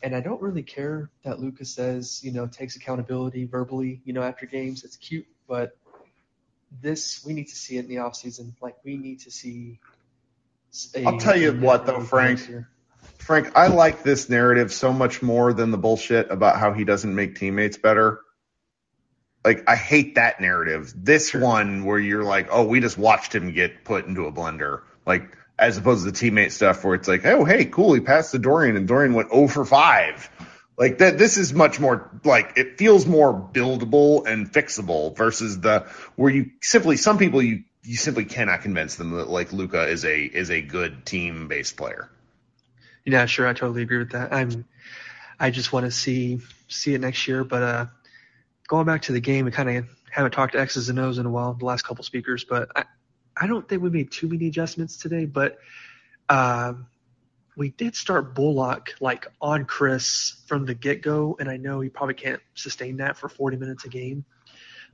And 0.04 0.16
I 0.16 0.20
don't 0.20 0.42
really 0.42 0.64
care 0.64 1.10
that 1.24 1.40
Lucas 1.40 1.74
says, 1.74 2.24
you 2.24 2.32
know, 2.32 2.46
takes 2.48 2.76
accountability 2.76 3.46
verbally, 3.46 4.02
you 4.06 4.14
know, 4.14 4.22
after 4.22 4.46
games. 4.46 4.84
It's 4.84 4.96
cute, 4.96 5.26
but 5.48 5.76
this 6.82 7.24
we 7.26 7.34
need 7.34 7.48
to 7.48 7.56
see 7.56 7.78
it 7.78 7.86
in 7.86 7.90
the 7.90 8.00
off 8.00 8.16
season. 8.16 8.56
Like 8.62 8.76
we 8.84 8.98
need 8.98 9.22
to 9.22 9.32
see. 9.32 9.80
i 10.96 11.04
I'll 11.04 11.20
tell 11.20 11.38
you 11.38 11.54
what, 11.54 11.86
though, 11.86 12.02
Frank. 12.02 12.40
Frank, 13.18 13.56
I 13.56 13.68
like 13.68 14.04
this 14.04 14.30
narrative 14.30 14.72
so 14.72 14.94
much 14.94 15.22
more 15.22 15.54
than 15.54 15.72
the 15.72 15.78
bullshit 15.78 16.32
about 16.32 16.58
how 16.58 16.74
he 16.74 16.84
doesn't 16.84 17.14
make 17.14 17.36
teammates 17.36 17.78
better. 17.78 18.22
Like, 19.44 19.68
I 19.68 19.76
hate 19.76 20.16
that 20.16 20.42
narrative. 20.42 20.94
This 20.96 21.34
one 21.34 21.86
where 21.86 22.00
you're 22.00 22.24
like, 22.24 22.48
oh, 22.52 22.66
we 22.66 22.80
just 22.80 22.98
watched 22.98 23.34
him 23.34 23.54
get 23.54 23.84
put 23.84 24.06
into 24.06 24.26
a 24.26 24.32
blender. 24.32 24.82
Like, 25.06 25.38
as 25.60 25.78
opposed 25.78 26.06
to 26.06 26.12
the 26.12 26.18
teammate 26.18 26.52
stuff 26.52 26.84
where 26.84 26.96
it's 26.96 27.08
like, 27.08 27.26
oh, 27.26 27.44
hey, 27.46 27.66
cool, 27.66 27.94
he 27.94 28.00
passed 28.00 28.32
to 28.32 28.40
Dorian 28.40 28.76
and 28.76 28.88
Dorian 28.88 29.14
went 29.14 29.32
0 29.32 29.48
for 29.48 29.66
5. 29.66 30.30
Like 30.78 31.00
that, 31.00 31.18
this 31.18 31.38
is 31.38 31.54
much 31.54 31.80
more 31.80 32.12
like 32.24 32.54
it 32.56 32.78
feels 32.78 33.08
more 33.08 33.34
buildable 33.34 34.28
and 34.28 34.52
fixable 34.52 35.18
versus 35.18 35.60
the 35.60 35.88
where 36.16 36.32
you 36.32 36.52
simply 36.62 36.98
some 36.98 37.18
people 37.18 37.42
you 37.42 37.64
you 37.82 37.96
simply 37.96 38.26
cannot 38.26 38.62
convince 38.62 38.96
them 38.96 39.12
that 39.12 39.28
like 39.28 39.52
Luka 39.52 39.88
is 39.88 40.06
a 40.06 40.24
is 40.24 40.52
a 40.52 40.62
good 40.62 41.04
team 41.04 41.48
based 41.48 41.78
player. 41.78 42.12
Yeah, 43.06 43.26
sure, 43.26 43.48
I 43.48 43.54
totally 43.54 43.82
agree 43.82 44.00
with 44.00 44.12
that. 44.12 44.34
I'm, 44.34 44.66
I 45.40 45.50
just 45.50 45.72
want 45.72 45.86
to 45.86 45.92
see 45.92 46.42
see 46.68 46.94
it 46.94 47.02
next 47.02 47.28
year. 47.28 47.44
But 47.44 47.64
uh, 47.64 47.86
going 48.68 48.86
back 48.86 49.04
to 49.04 49.14
the 49.14 49.22
game, 49.22 49.46
we 49.46 49.52
kind 49.52 49.70
of 49.70 49.86
haven't 50.12 50.32
talked 50.32 50.54
to 50.54 50.60
X's 50.60 50.90
and 50.90 51.00
O's 51.00 51.18
in 51.18 51.26
a 51.26 51.30
while, 51.30 51.54
the 51.54 51.66
last 51.66 51.84
couple 51.84 52.04
speakers. 52.04 52.44
But 52.44 52.70
I, 52.76 52.84
I 53.40 53.48
don't 53.48 53.68
think 53.68 53.82
we 53.82 53.90
made 53.90 54.12
too 54.12 54.28
many 54.28 54.48
adjustments 54.48 54.98
today. 54.98 55.26
But 55.26 55.58
um, 56.30 56.88
we 57.56 57.70
did 57.70 57.96
start 57.96 58.36
Bullock 58.36 58.96
like 59.00 59.28
on 59.42 59.66
Chris 59.66 60.42
from 60.48 60.66
the 60.66 60.74
get 60.74 61.02
go, 61.02 61.38
and 61.40 61.50
I 61.50 61.58
know 61.58 61.80
he 61.80 61.90
probably 61.90 62.16
can't 62.16 62.42
sustain 62.56 62.98
that 62.98 63.18
for 63.18 63.30
40 63.30 63.58
minutes 63.58 63.86
a 63.86 63.90
game, 63.90 64.26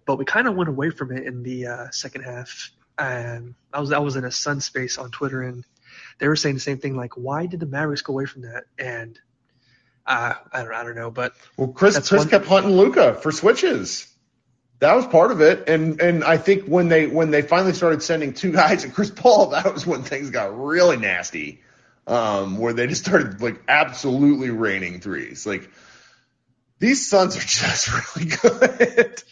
but 0.06 0.18
we 0.18 0.26
kind 0.26 0.48
of 0.48 0.56
went 0.56 0.70
away 0.70 0.90
from 0.90 1.12
it 1.12 1.26
in 1.26 1.44
the 1.44 1.68
uh, 1.68 1.92
second 1.92 2.24
half. 2.24 2.72
And 2.98 3.56
I 3.74 3.80
was 3.80 3.92
I 3.92 4.00
was 4.00 4.16
in 4.16 4.24
a 4.24 4.32
Sun 4.32 4.62
space 4.62 4.98
on 4.98 5.10
Twitter, 5.10 5.42
and 5.42 5.66
they 6.20 6.28
were 6.28 6.36
saying 6.36 6.56
the 6.56 6.62
same 6.62 6.78
thing. 6.78 6.96
Like, 6.96 7.18
why 7.18 7.48
did 7.48 7.60
the 7.60 7.66
Mavericks 7.66 8.02
go 8.02 8.14
away 8.14 8.26
from 8.26 8.44
that? 8.44 8.66
And 8.78 9.20
uh, 10.06 10.36
I 10.52 10.64
don't 10.64 10.74
I 10.74 10.84
don't 10.84 10.96
know, 10.96 11.10
but 11.10 11.34
Well, 11.58 11.70
Chris 11.70 11.96
Chris 12.08 12.22
one- 12.22 12.30
kept 12.30 12.46
hunting 12.46 12.74
Luka 12.78 13.16
for 13.16 13.32
switches. 13.32 14.13
That 14.84 14.98
was 14.98 15.08
part 15.08 15.32
of 15.32 15.40
it, 15.40 15.70
and 15.70 16.02
and 16.02 16.26
I 16.26 16.36
think 16.36 16.66
when 16.66 16.90
they 16.90 17.08
when 17.08 17.32
they 17.32 17.42
finally 17.42 17.72
started 17.72 18.04
sending 18.04 18.34
two 18.34 18.52
guys 18.62 18.84
and 18.84 18.94
Chris 18.94 19.10
Paul, 19.10 19.48
that 19.52 19.74
was 19.74 19.88
when 19.88 20.04
things 20.04 20.30
got 20.30 20.60
really 20.62 20.98
nasty, 20.98 21.62
um, 22.06 22.58
where 22.58 22.74
they 22.74 22.88
just 22.88 23.02
started 23.02 23.42
like 23.42 23.64
absolutely 23.70 24.50
raining 24.50 25.00
threes. 25.00 25.46
Like 25.46 25.70
these 26.80 27.08
Suns 27.08 27.38
are 27.38 27.40
just 27.48 28.18
really 28.18 28.30
good. 28.30 29.24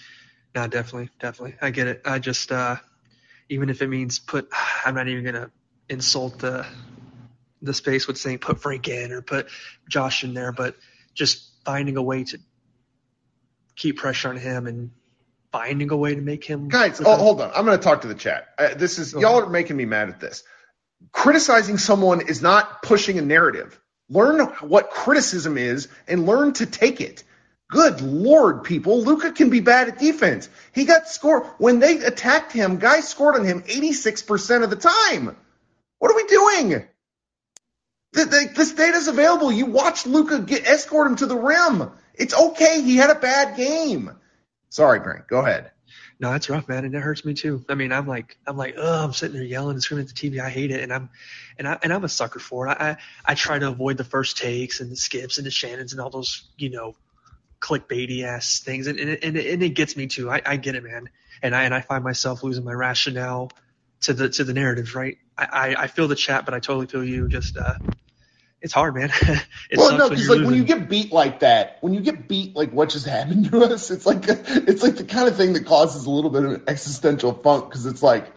No, 0.56 0.68
definitely, 0.68 1.10
definitely. 1.20 1.58
I 1.62 1.72
get 1.72 1.88
it. 1.88 2.02
I 2.06 2.20
just, 2.20 2.50
uh, 2.54 2.78
even 3.50 3.70
if 3.70 3.82
it 3.82 3.88
means 3.88 4.20
put, 4.20 4.48
I'm 4.86 4.96
not 4.96 5.10
even 5.10 5.26
gonna 5.26 5.52
insult 5.90 6.40
the 6.40 6.66
the 7.62 7.74
space 7.74 8.08
with 8.08 8.18
saying 8.18 8.40
put 8.40 8.62
Frank 8.62 8.88
in 8.88 9.12
or 9.12 9.22
put 9.22 9.50
Josh 9.90 10.24
in 10.24 10.34
there, 10.34 10.54
but 10.54 10.78
just 11.14 11.46
finding 11.66 11.98
a 11.98 12.02
way 12.02 12.24
to 12.24 12.40
keep 13.76 13.98
pressure 13.98 14.30
on 14.30 14.38
him 14.38 14.66
and 14.66 14.92
finding 15.52 15.92
a 15.92 15.96
way 15.96 16.16
to 16.16 16.22
make 16.22 16.44
him. 16.44 16.70
Guys, 16.70 17.02
oh, 17.04 17.18
hold 17.18 17.42
on. 17.42 17.52
I'm 17.54 17.66
going 17.66 17.78
to 17.78 17.84
talk 17.84 18.02
to 18.02 18.08
the 18.08 18.16
chat. 18.16 18.50
Uh, 18.58 18.74
this 18.76 19.00
is 19.00 19.14
y'all 19.14 19.42
are 19.42 19.50
making 19.50 19.78
me 19.78 19.86
mad 19.86 20.10
at 20.10 20.20
this. 20.20 20.44
Criticizing 21.12 21.78
someone 21.78 22.22
is 22.22 22.42
not 22.42 22.84
pushing 22.84 23.18
a 23.18 23.22
narrative. 23.22 23.80
Learn 24.10 24.42
what 24.62 24.90
criticism 24.90 25.58
is 25.58 25.88
and 26.08 26.26
learn 26.26 26.54
to 26.54 26.66
take 26.66 27.02
it. 27.02 27.24
Good 27.70 28.02
lord, 28.02 28.66
people. 28.66 29.02
Luka 29.02 29.32
can 29.32 29.50
be 29.50 29.62
bad 29.62 29.88
at 29.88 30.00
defense. 30.00 30.50
He 30.74 30.84
got 30.84 31.08
scored 31.08 31.46
when 31.58 31.80
they 31.80 32.00
attacked 32.00 32.52
him. 32.52 32.78
Guys 32.78 33.08
scored 33.08 33.36
on 33.36 33.46
him 33.46 33.62
86% 33.62 34.64
of 34.64 34.70
the 34.70 34.76
time. 34.76 35.36
What 36.00 36.12
are 36.12 36.16
we 36.16 36.26
doing? 36.26 36.70
The, 38.14 38.26
the, 38.26 38.52
this 38.54 38.74
data's 38.74 39.08
available. 39.08 39.52
You 39.52 39.68
watched 39.68 40.06
Luka 40.06 40.40
get 40.40 40.68
escort 40.68 41.08
him 41.08 41.16
to 41.18 41.26
the 41.26 41.38
rim. 41.38 41.92
It's 42.14 42.34
okay. 42.34 42.82
He 42.82 42.98
had 42.98 43.10
a 43.10 43.16
bad 43.16 43.56
game. 43.56 44.12
Sorry, 44.72 45.02
Brent. 45.02 45.28
Go 45.28 45.42
ahead. 45.42 45.72
No, 46.20 46.32
that's 46.32 46.50
rough, 46.50 46.70
man, 46.70 46.86
and 46.86 46.96
it 46.96 47.02
hurts 47.02 47.26
me 47.26 47.34
too. 47.34 47.66
I 47.68 47.76
mean, 47.76 47.92
I'm 47.92 48.08
like, 48.08 48.38
I'm 48.48 48.56
like, 48.56 48.76
oh, 48.78 49.04
I'm 49.04 49.12
sitting 49.12 49.36
there 49.36 49.44
yelling 49.44 49.74
and 49.74 49.84
screaming 49.84 50.08
at 50.08 50.16
the 50.16 50.30
TV. 50.32 50.40
I 50.40 50.50
hate 50.50 50.72
it, 50.72 50.82
and 50.82 50.94
I'm, 50.94 51.10
and 51.60 51.68
I, 51.68 51.78
and 51.84 51.92
I'm 51.92 52.06
a 52.06 52.10
sucker 52.10 52.40
for 52.40 52.68
it. 52.68 52.78
I, 52.80 52.92
I, 52.92 52.98
I 53.26 53.36
try 53.36 53.60
to 53.60 53.68
avoid 53.68 53.98
the 53.98 54.06
first 54.06 54.38
takes 54.38 54.80
and 54.80 54.90
the 54.90 54.96
skips 54.96 55.38
and 55.38 55.46
the 55.46 55.52
Shannons 55.52 55.92
and 55.92 56.00
all 56.02 56.10
those, 56.10 56.50
you 56.58 56.70
know, 56.70 56.96
clickbaity 57.60 58.24
ass 58.24 58.62
things, 58.62 58.88
and 58.88 59.00
and 59.00 59.20
and 59.24 59.38
it, 59.38 59.54
and 59.54 59.64
it 59.64 59.72
gets 59.72 59.98
me 59.98 60.08
too. 60.08 60.32
I, 60.32 60.42
I 60.46 60.56
get 60.58 60.76
it, 60.76 60.84
man, 60.84 61.10
and 61.42 61.54
I 61.54 61.64
and 61.66 61.76
I 61.76 61.82
find 61.82 62.04
myself 62.04 62.42
losing 62.42 62.64
my 62.64 62.74
rationale 62.74 63.54
to 64.02 64.14
the 64.14 64.30
to 64.30 64.46
the 64.46 64.54
narratives, 64.54 64.96
right? 64.96 65.18
I, 65.38 65.46
I, 65.46 65.84
I 65.84 65.88
feel 65.88 66.08
the 66.08 66.16
chat, 66.16 66.46
but 66.46 66.54
I 66.54 66.60
totally 66.60 66.88
feel 66.88 67.04
you. 67.04 67.28
Just, 67.28 67.58
uh, 67.58 67.74
it's 68.62 68.74
hard, 68.74 68.96
man. 68.96 69.12
it 69.22 69.78
well, 69.78 69.98
no, 69.98 70.10
because 70.10 70.30
like 70.30 70.46
when 70.46 70.54
you 70.54 70.64
get 70.64 70.88
beat 70.88 71.12
like 71.12 71.40
that, 71.40 71.78
when 71.82 71.94
you 71.94 72.02
get 72.02 72.28
beat 72.28 72.56
like 72.56 72.72
what 72.72 72.90
just 72.90 73.06
happened 73.18 73.50
to 73.52 73.64
us, 73.64 73.90
it's 73.92 74.06
like 74.06 74.24
it's 74.28 74.84
like 74.84 74.96
the 74.98 75.04
kind 75.04 75.28
of 75.28 75.36
thing 75.36 75.54
that 75.54 75.66
causes 75.66 76.06
a 76.06 76.10
little 76.10 76.30
bit 76.30 76.44
of 76.44 76.52
an 76.52 76.64
existential 76.68 77.34
funk 77.34 77.70
because 77.70 77.86
it's 77.86 78.04
like, 78.04 78.32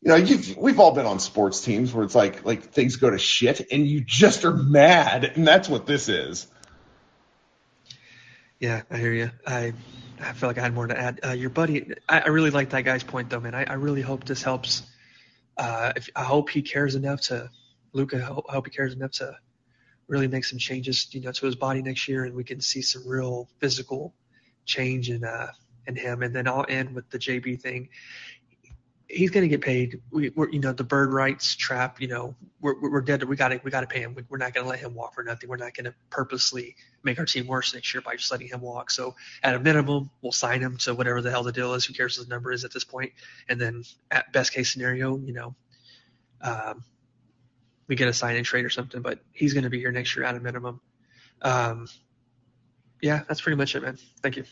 you 0.00 0.08
know, 0.08 0.16
you've, 0.16 0.56
we've 0.56 0.80
all 0.80 0.92
been 0.92 1.06
on 1.06 1.20
sports 1.20 1.60
teams 1.60 1.92
where 1.92 2.04
it's 2.04 2.14
like 2.14 2.44
like 2.44 2.72
things 2.72 2.96
go 2.96 3.10
to 3.10 3.18
shit 3.18 3.70
and 3.70 3.86
you 3.86 4.00
just 4.00 4.44
are 4.44 4.54
mad, 4.54 5.24
and 5.24 5.46
that's 5.46 5.68
what 5.68 5.86
this 5.86 6.08
is. 6.08 6.46
Yeah, 8.58 8.82
I 8.90 8.96
hear 8.96 9.12
you. 9.12 9.30
I 9.46 9.74
I 10.18 10.32
feel 10.32 10.48
like 10.48 10.58
I 10.58 10.62
had 10.62 10.74
more 10.74 10.86
to 10.86 10.98
add. 10.98 11.20
Uh, 11.24 11.30
your 11.32 11.50
buddy, 11.50 11.92
I, 12.08 12.20
I 12.20 12.28
really 12.28 12.50
like 12.50 12.70
that 12.70 12.82
guy's 12.82 13.02
point 13.02 13.28
though, 13.28 13.40
man. 13.40 13.54
I, 13.54 13.64
I 13.64 13.74
really 13.74 14.02
hope 14.02 14.24
this 14.24 14.42
helps. 14.42 14.82
Uh, 15.56 15.92
if, 15.96 16.08
I 16.16 16.24
hope 16.24 16.48
he 16.48 16.62
cares 16.62 16.94
enough 16.94 17.22
to, 17.22 17.50
Luka. 17.92 18.16
I 18.18 18.52
hope, 18.52 18.66
he 18.66 18.70
cares 18.70 18.94
enough 18.94 19.12
to 19.12 19.36
really 20.08 20.28
make 20.28 20.44
some 20.44 20.58
changes, 20.58 21.08
you 21.12 21.20
know, 21.20 21.32
to 21.32 21.46
his 21.46 21.56
body 21.56 21.82
next 21.82 22.08
year, 22.08 22.24
and 22.24 22.34
we 22.34 22.44
can 22.44 22.60
see 22.60 22.82
some 22.82 23.06
real 23.06 23.48
physical 23.58 24.14
change 24.64 25.10
in 25.10 25.24
uh 25.24 25.48
in 25.86 25.96
him. 25.96 26.22
And 26.22 26.34
then 26.34 26.46
I'll 26.46 26.66
end 26.68 26.94
with 26.94 27.08
the 27.10 27.18
JB 27.18 27.60
thing. 27.60 27.88
He's 29.08 29.30
gonna 29.30 29.48
get 29.48 29.60
paid. 29.60 30.00
We, 30.10 30.30
we're, 30.30 30.48
you 30.48 30.60
know, 30.60 30.72
the 30.72 30.84
bird 30.84 31.12
rights 31.12 31.54
trap. 31.54 32.00
You 32.00 32.08
know, 32.08 32.34
we're 32.60 32.80
we're 32.80 33.02
dead. 33.02 33.22
We 33.24 33.36
got 33.36 33.48
to 33.48 33.60
we 33.62 33.70
got 33.70 33.82
to 33.82 33.86
pay 33.86 34.00
him. 34.00 34.14
We, 34.14 34.22
we're 34.28 34.38
not 34.38 34.54
gonna 34.54 34.68
let 34.68 34.78
him 34.78 34.94
walk 34.94 35.14
for 35.14 35.22
nothing. 35.22 35.50
We're 35.50 35.56
not 35.56 35.74
gonna 35.74 35.94
purposely 36.08 36.76
make 37.02 37.18
our 37.18 37.26
team 37.26 37.46
worse 37.46 37.74
next 37.74 37.92
year 37.92 38.00
by 38.00 38.16
just 38.16 38.30
letting 38.30 38.48
him 38.48 38.60
walk. 38.60 38.90
So 38.90 39.14
at 39.42 39.54
a 39.54 39.60
minimum, 39.60 40.10
we'll 40.22 40.32
sign 40.32 40.60
him 40.60 40.78
to 40.78 40.94
whatever 40.94 41.20
the 41.20 41.30
hell 41.30 41.42
the 41.42 41.52
deal 41.52 41.74
is. 41.74 41.84
Who 41.84 41.92
cares 41.92 42.18
what 42.18 42.28
the 42.28 42.34
number 42.34 42.52
is 42.52 42.64
at 42.64 42.72
this 42.72 42.84
point? 42.84 43.12
And 43.48 43.60
then 43.60 43.82
at 44.10 44.32
best 44.32 44.54
case 44.54 44.72
scenario, 44.72 45.18
you 45.18 45.34
know, 45.34 45.54
um, 46.40 46.84
we 47.92 47.96
get 47.96 48.08
a 48.08 48.12
sign 48.14 48.36
and 48.36 48.46
trade 48.46 48.64
or 48.64 48.70
something. 48.70 49.02
But 49.02 49.18
he's 49.32 49.52
gonna 49.52 49.68
be 49.68 49.78
here 49.78 49.92
next 49.92 50.16
year 50.16 50.24
at 50.24 50.34
a 50.34 50.40
minimum. 50.40 50.80
Um, 51.42 51.88
yeah, 53.02 53.20
that's 53.28 53.42
pretty 53.42 53.56
much 53.56 53.74
it, 53.74 53.82
man. 53.82 53.98
Thank 54.22 54.38
you. 54.38 54.44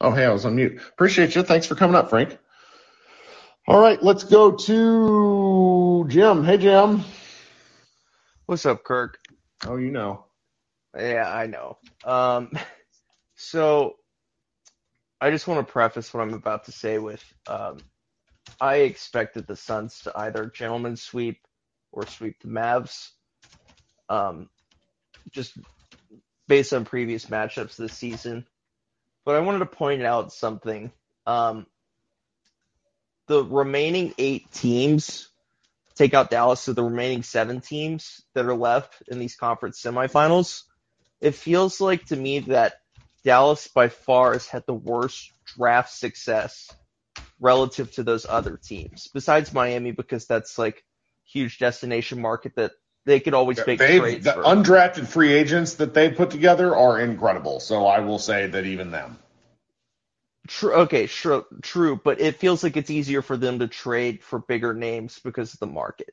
Oh, 0.00 0.10
hey, 0.10 0.24
I 0.24 0.32
was 0.32 0.46
on 0.46 0.56
mute. 0.56 0.80
Appreciate 0.88 1.34
you. 1.34 1.42
Thanks 1.42 1.66
for 1.66 1.74
coming 1.74 1.96
up, 1.96 2.08
Frank. 2.08 2.38
All 3.68 3.78
right, 3.78 4.02
let's 4.02 4.24
go 4.24 4.52
to 4.52 6.06
Jim. 6.08 6.44
Hey, 6.44 6.56
Jim. 6.56 7.04
What's 8.46 8.64
up, 8.64 8.82
Kirk? 8.82 9.18
Oh, 9.66 9.76
you 9.76 9.90
know. 9.90 10.24
Yeah, 10.98 11.30
I 11.30 11.46
know. 11.46 11.76
Um, 12.04 12.52
so 13.34 13.96
I 15.20 15.30
just 15.30 15.46
want 15.46 15.66
to 15.66 15.70
preface 15.70 16.14
what 16.14 16.22
I'm 16.22 16.32
about 16.32 16.64
to 16.64 16.72
say 16.72 16.98
with 16.98 17.22
um, 17.46 17.80
I 18.60 18.76
expected 18.76 19.46
the 19.46 19.56
Suns 19.56 20.00
to 20.00 20.12
either 20.16 20.46
gentleman 20.46 20.96
sweep 20.96 21.40
or 21.92 22.06
sweep 22.06 22.40
the 22.40 22.48
Mavs. 22.48 23.10
Um, 24.08 24.48
just 25.30 25.56
based 26.46 26.72
on 26.72 26.84
previous 26.84 27.26
matchups 27.26 27.76
this 27.76 27.92
season. 27.92 28.46
But 29.24 29.36
I 29.36 29.40
wanted 29.40 29.60
to 29.60 29.66
point 29.66 30.02
out 30.02 30.32
something. 30.32 30.90
Um, 31.26 31.66
the 33.28 33.44
remaining 33.44 34.14
eight 34.18 34.50
teams 34.50 35.28
take 35.94 36.14
out 36.14 36.30
Dallas, 36.30 36.60
so 36.60 36.72
the 36.72 36.82
remaining 36.82 37.22
seven 37.22 37.60
teams 37.60 38.22
that 38.34 38.46
are 38.46 38.54
left 38.54 39.02
in 39.08 39.18
these 39.18 39.36
conference 39.36 39.80
semifinals, 39.80 40.64
it 41.20 41.34
feels 41.34 41.80
like 41.80 42.06
to 42.06 42.16
me 42.16 42.40
that 42.40 42.80
Dallas 43.22 43.68
by 43.68 43.88
far 43.88 44.32
has 44.32 44.46
had 44.46 44.64
the 44.66 44.74
worst 44.74 45.30
draft 45.44 45.92
success 45.92 46.70
relative 47.40 47.90
to 47.92 48.02
those 48.02 48.26
other 48.28 48.56
teams, 48.56 49.08
besides 49.12 49.52
Miami, 49.52 49.90
because 49.90 50.26
that's 50.26 50.58
like 50.58 50.84
huge 51.24 51.58
destination 51.58 52.20
market 52.20 52.54
that 52.56 52.72
they 53.06 53.20
could 53.20 53.34
always 53.34 53.58
make 53.66 53.78
trades 53.78 54.24
the 54.24 54.32
for. 54.32 54.42
undrafted 54.42 55.06
free 55.06 55.32
agents 55.32 55.74
that 55.74 55.94
they 55.94 56.10
put 56.10 56.30
together 56.30 56.76
are 56.76 57.00
incredible. 57.00 57.60
So 57.60 57.86
I 57.86 58.00
will 58.00 58.18
say 58.18 58.46
that 58.46 58.66
even 58.66 58.90
them. 58.90 59.18
True. 60.46 60.74
Okay, 60.74 61.06
true, 61.06 61.46
true, 61.62 62.00
but 62.02 62.20
it 62.20 62.36
feels 62.36 62.62
like 62.62 62.76
it's 62.76 62.90
easier 62.90 63.22
for 63.22 63.36
them 63.36 63.60
to 63.60 63.68
trade 63.68 64.22
for 64.22 64.38
bigger 64.38 64.74
names 64.74 65.18
because 65.22 65.54
of 65.54 65.60
the 65.60 65.66
market. 65.66 66.12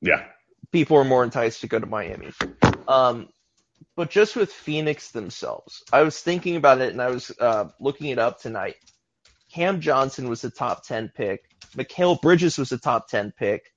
Yeah. 0.00 0.24
People 0.72 0.96
are 0.96 1.04
more 1.04 1.22
enticed 1.22 1.60
to 1.60 1.68
go 1.68 1.78
to 1.78 1.86
Miami. 1.86 2.32
Um, 2.88 3.28
but 3.94 4.10
just 4.10 4.34
with 4.34 4.52
Phoenix 4.52 5.10
themselves, 5.10 5.82
I 5.92 6.02
was 6.02 6.18
thinking 6.18 6.56
about 6.56 6.80
it 6.80 6.92
and 6.92 7.02
I 7.02 7.10
was 7.10 7.30
uh, 7.38 7.68
looking 7.78 8.08
it 8.10 8.18
up 8.18 8.40
tonight. 8.40 8.76
Cam 9.56 9.80
Johnson 9.80 10.28
was 10.28 10.44
a 10.44 10.50
top 10.50 10.84
10 10.84 11.08
pick. 11.14 11.48
Mikal 11.74 12.20
Bridges 12.20 12.58
was 12.58 12.72
a 12.72 12.78
top 12.78 13.08
10 13.08 13.32
pick. 13.38 13.72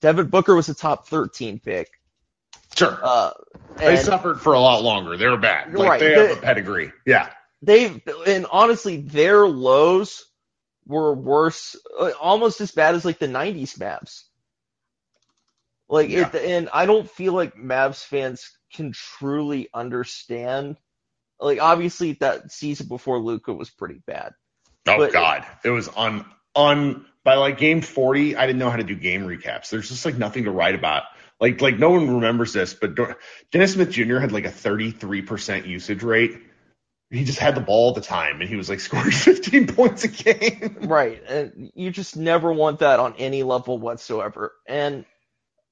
Devin 0.00 0.26
Booker 0.26 0.56
was 0.56 0.68
a 0.68 0.74
top 0.74 1.06
13 1.06 1.60
pick. 1.60 1.88
Sure. 2.74 2.98
Uh, 3.00 3.30
They 3.76 3.94
suffered 3.96 4.40
for 4.40 4.54
a 4.54 4.58
lot 4.60 4.82
longer. 4.82 5.16
They're 5.16 5.36
bad. 5.36 5.72
Like 5.72 5.88
Right. 5.88 6.00
they 6.00 6.10
have 6.14 6.28
They- 6.30 6.32
a 6.32 6.42
pedigree. 6.42 6.92
Yeah. 7.06 7.30
they've 7.62 8.02
and 8.26 8.44
honestly 8.50 8.96
their 8.98 9.46
lows 9.46 10.26
were 10.86 11.14
worse 11.14 11.76
uh, 11.98 12.10
almost 12.20 12.60
as 12.60 12.72
bad 12.72 12.96
as 12.96 13.04
like 13.04 13.18
the 13.20 13.28
90s 13.28 13.78
Mavs 13.78 14.24
like 15.88 16.10
Yeah. 16.10 16.28
it, 16.28 16.34
and 16.34 16.68
I 16.74 16.84
don't 16.86 17.08
feel 17.08 17.32
like 17.32 17.54
Mavs 17.54 18.04
fans 18.04 18.50
can 18.74 18.92
truly 18.92 19.68
understand 19.72 20.76
like 21.38 21.60
obviously 21.60 22.14
that 22.14 22.50
season 22.52 22.88
before 22.88 23.18
Luka 23.20 23.52
was 23.54 23.70
pretty 23.70 24.02
bad 24.06 24.32
Oh 24.86 24.98
But- 24.98 25.12
God, 25.12 25.46
it 25.64 25.70
was 25.70 25.88
on 25.88 26.24
on 26.54 27.06
by 27.24 27.34
like 27.36 27.58
game 27.58 27.80
forty. 27.80 28.36
I 28.36 28.46
didn't 28.46 28.58
know 28.58 28.70
how 28.70 28.76
to 28.76 28.84
do 28.84 28.94
game 28.94 29.22
recaps. 29.24 29.70
There's 29.70 29.88
just 29.88 30.04
like 30.04 30.16
nothing 30.16 30.44
to 30.44 30.50
write 30.50 30.74
about. 30.74 31.04
Like 31.40 31.60
like 31.60 31.78
no 31.78 31.90
one 31.90 32.08
remembers 32.14 32.52
this, 32.52 32.74
but 32.74 32.94
Dennis 33.50 33.72
Smith 33.72 33.90
Jr. 33.90 34.18
had 34.18 34.32
like 34.32 34.44
a 34.44 34.50
33 34.50 35.22
percent 35.22 35.66
usage 35.66 36.02
rate 36.02 36.40
he 37.14 37.24
just 37.24 37.38
had 37.38 37.54
the 37.54 37.60
ball 37.60 37.86
all 37.88 37.92
the 37.92 38.00
time, 38.00 38.40
and 38.40 38.48
he 38.48 38.56
was 38.56 38.68
like 38.68 38.80
scoring 38.88 39.10
15 39.10 39.68
points 39.68 40.04
a 40.04 40.08
game. 40.08 40.76
Right. 40.82 41.22
And 41.28 41.70
you 41.74 41.90
just 41.90 42.16
never 42.16 42.52
want 42.52 42.80
that 42.80 43.00
on 43.00 43.14
any 43.18 43.42
level 43.42 43.78
whatsoever. 43.78 44.52
And 44.66 45.04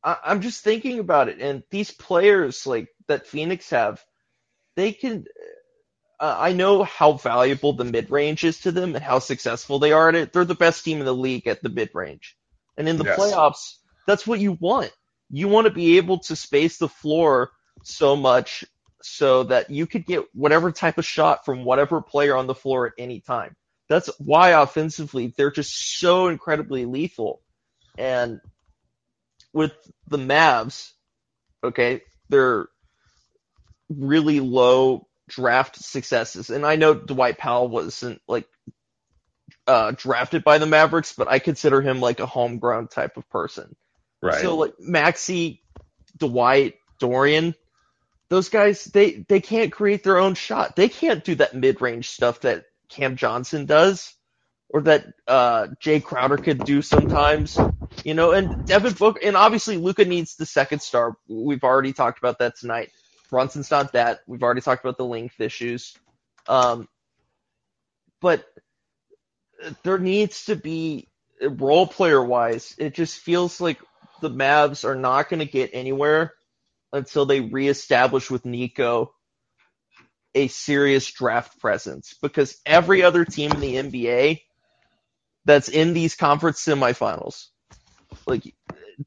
I, 0.05 0.17
I'm 0.25 0.41
just 0.41 0.63
thinking 0.63 0.99
about 0.99 1.29
it. 1.29 1.41
And 1.41 1.63
these 1.71 1.91
players 1.91 2.67
like 2.67 2.89
that 3.09 3.27
Phoenix 3.27 3.71
have, 3.71 4.03
they 4.77 4.93
can. 4.93 5.25
Uh, 6.23 6.37
I 6.39 6.53
know 6.53 6.85
how 6.85 7.15
valuable 7.15 7.73
the 7.73 7.85
mid 7.85 8.09
range 8.09 8.45
is 8.45 8.61
to 8.61 8.71
them 8.71 8.95
and 8.95 9.05
how 9.05 9.19
successful 9.19 9.81
they 9.81 9.91
are 9.91 10.09
at 10.09 10.15
it. 10.15 10.33
They're 10.33 10.45
the 10.45 10.55
best 10.55 10.85
team 10.85 11.01
in 11.01 11.05
the 11.05 11.13
league 11.13 11.49
at 11.49 11.65
the 11.65 11.69
mid 11.69 11.91
range. 11.95 12.37
And 12.79 12.89
in 12.89 12.97
the 12.97 13.05
Yes. 13.05 13.19
playoffs, 13.19 13.75
that's 14.07 14.25
what 14.25 14.39
you 14.39 14.53
want. 14.53 14.93
You 15.31 15.49
want 15.49 15.67
to 15.67 15.73
be 15.73 15.97
able 15.97 16.21
to 16.21 16.37
space 16.37 16.79
the 16.79 16.89
floor 16.89 17.51
so 17.83 18.15
much 18.15 18.65
so 19.03 19.43
that 19.45 19.71
you 19.71 19.85
could 19.89 20.07
get 20.07 20.25
whatever 20.33 20.71
type 20.71 20.97
of 20.97 21.05
shot 21.05 21.45
from 21.45 21.65
whatever 21.65 22.01
player 22.01 22.37
on 22.37 22.47
the 22.47 22.55
floor 22.55 22.87
at 22.87 22.93
any 22.99 23.21
time. 23.21 23.57
That's 23.89 24.09
why 24.21 24.51
offensively 24.51 25.35
they're 25.37 25.51
just 25.51 25.99
so 25.99 26.29
incredibly 26.29 26.85
lethal. 26.85 27.41
And 27.99 28.41
with 29.53 29.73
the 30.07 30.19
Mavs, 30.19 30.93
okay, 31.65 32.03
they're 32.29 32.69
really 33.89 34.39
low 34.39 35.09
draft 35.33 35.77
successes. 35.77 36.51
And 36.51 36.65
I 36.67 36.77
know 36.77 36.95
Dwight 36.95 37.39
Powell 37.39 37.69
wasn't 37.69 38.21
like 38.29 38.47
uh 39.67 39.93
drafted 39.97 40.45
by 40.45 40.59
the 40.59 40.67
Mavericks, 40.67 41.15
but 41.15 41.29
I 41.29 41.39
consider 41.39 41.81
him 41.81 42.01
like 42.01 42.21
a 42.21 42.27
homegrown 42.27 42.89
type 42.89 43.17
of 43.17 43.29
person. 43.31 43.75
Right. 44.21 44.41
So 44.41 44.57
like 44.57 44.75
Maxi, 44.77 45.61
Dwight, 46.17 46.75
Dorian, 46.99 47.55
those 48.29 48.51
guys 48.51 48.85
they 48.85 49.25
they 49.29 49.41
can't 49.41 49.73
create 49.73 50.05
their 50.05 50.19
own 50.19 50.35
shot. 50.35 50.77
They 50.77 50.89
can't 50.89 51.25
do 51.25 51.35
that 51.37 51.55
mid-range 51.55 52.11
stuff 52.11 52.41
that 52.43 52.67
Cam 52.89 53.17
Johnson 53.17 53.65
does 53.65 54.15
or 54.69 54.83
that 54.83 55.07
uh 55.27 55.69
Jae 55.83 56.05
Crowder 56.05 56.37
could 56.37 56.65
do 56.65 56.83
sometimes. 56.83 57.59
You 58.05 58.15
know, 58.15 58.33
and 58.33 58.67
Devin 58.67 58.93
Booker 58.95 59.21
and 59.23 59.37
obviously 59.37 59.79
Luka 59.79 60.05
needs 60.05 60.37
the 60.37 60.47
second 60.47 60.83
star. 60.83 61.17
We've 61.27 61.65
already 61.65 61.95
talked 61.95 62.19
about 62.19 62.39
that 62.41 62.59
tonight. 62.59 62.91
Brunson's 63.33 63.71
not 63.71 63.95
that. 63.95 64.21
We've 64.29 64.43
already 64.43 64.61
talked 64.61 64.85
about 64.85 64.99
the 64.99 65.07
length 65.07 65.41
issues. 65.41 65.97
Um 66.47 66.87
but 68.21 68.45
there 69.83 69.99
needs 69.99 70.45
to 70.45 70.55
be 70.55 71.09
role 71.41 71.87
player 71.87 72.23
wise, 72.23 72.75
it 72.79 72.95
just 72.95 73.19
feels 73.19 73.61
like 73.61 73.81
the 74.21 74.31
Mavs 74.31 74.85
are 74.85 74.95
not 74.95 75.29
going 75.29 75.41
to 75.41 75.47
get 75.47 75.71
anywhere 75.73 76.33
until 76.93 77.27
they 77.27 77.41
reestablish 77.41 78.31
with 78.31 78.45
Nico 78.45 79.13
a 80.35 80.49
serious 80.49 81.11
draft 81.11 81.59
presence 81.61 82.15
because 82.23 82.59
every 82.65 83.03
other 83.03 83.25
team 83.25 83.51
in 83.53 83.61
the 83.61 83.75
NBA 83.75 84.41
that's 85.45 85.69
in 85.69 85.93
these 85.93 86.15
conference 86.15 86.65
semifinals, 86.65 87.49
like 88.27 88.55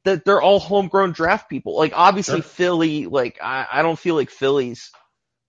that 0.04 0.24
they're 0.24 0.42
all 0.42 0.58
homegrown 0.60 1.12
draft 1.12 1.48
people. 1.48 1.76
Like 1.76 1.92
obviously 1.94 2.40
Sure. 2.40 2.50
Philly, 2.50 3.06
like 3.06 3.38
I, 3.42 3.66
I 3.72 3.82
don't 3.82 3.98
feel 3.98 4.14
like 4.14 4.30
Philly's 4.30 4.90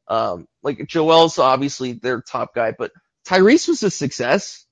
um 0.07 0.47
like 0.63 0.87
Joel's 0.87 1.39
obviously 1.39 1.93
their 1.93 2.21
top 2.21 2.53
guy, 2.55 2.71
but 2.77 2.91
Tyrese 3.27 3.67
was 3.67 3.83
a 3.83 3.91
success. 3.91 4.65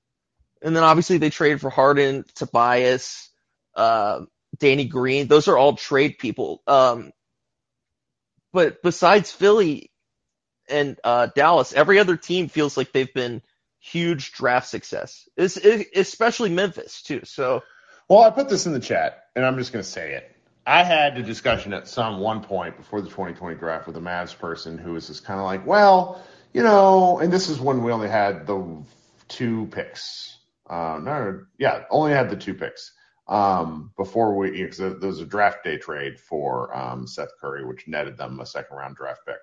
And 0.62 0.76
then 0.76 0.84
obviously 0.84 1.18
they 1.18 1.30
traded 1.30 1.62
for 1.62 1.70
Harden, 1.70 2.24
Tobias, 2.36 3.30
uh, 3.76 4.22
Danny 4.58 4.86
Green. 4.86 5.28
Those 5.28 5.48
are 5.48 5.58
all 5.58 5.76
trade 5.76 6.18
people. 6.18 6.64
Um, 6.66 7.12
but 8.54 8.82
besides 8.82 9.32
Philly 9.32 9.92
and 10.70 10.98
uh, 11.04 11.28
Dallas, 11.36 11.74
every 11.74 12.00
other 12.00 12.18
team 12.18 12.48
feels 12.48 12.78
like 12.78 12.94
they've 12.94 13.14
been 13.14 13.42
huge 13.80 14.32
draft 14.32 14.68
success. 14.68 15.28
It's, 15.38 15.58
it, 15.58 15.88
especially 15.96 16.50
Memphis 16.50 17.04
too. 17.04 17.22
So 17.26 17.62
Well, 18.08 18.22
I 18.22 18.30
put 18.30 18.50
this 18.50 18.68
in 18.68 18.74
the 18.74 18.80
chat, 18.80 19.30
and 19.36 19.44
I'm 19.44 19.58
just 19.58 19.74
going 19.74 19.84
to 19.84 19.90
say 19.90 20.14
it. 20.14 20.32
I 20.68 20.84
had 20.84 21.18
a 21.18 21.24
discussion 21.24 21.74
at 21.74 21.88
some 21.88 22.20
one 22.20 22.42
point 22.42 22.78
before 22.78 23.02
the 23.02 23.10
2020 23.10 23.56
draft 23.56 23.88
with 23.88 23.98
a 23.98 24.00
Mavs 24.00 24.38
person 24.38 24.78
who 24.78 24.94
was 24.94 25.08
just 25.08 25.24
kind 25.24 25.40
of 25.40 25.46
like, 25.46 25.66
well, 25.66 26.24
you 26.54 26.62
know, 26.62 27.20
and 27.20 27.34
this 27.34 27.50
is 27.50 27.60
when 27.60 27.84
we 27.84 27.92
only 27.92 28.08
had 28.08 28.46
the 28.46 28.84
two 29.28 29.68
picks. 29.68 30.38
Uh, 30.70 31.00
no, 31.02 31.42
yeah, 31.58 31.84
only 31.90 32.12
had 32.12 32.30
the 32.30 32.36
two 32.36 32.54
picks 32.54 32.92
um, 33.28 33.92
before 33.98 34.36
we, 34.36 34.52
because 34.52 34.78
there 34.78 34.96
was 35.00 35.20
a 35.20 35.26
draft 35.26 35.64
day 35.64 35.78
trade 35.78 36.20
for 36.20 36.76
um, 36.76 37.08
Seth 37.08 37.38
Curry, 37.42 37.66
which 37.66 37.88
netted 37.88 38.18
them 38.18 38.40
a 38.40 38.46
second 38.46 38.78
round 38.78 38.96
draft 38.96 39.22
pick. 39.26 39.38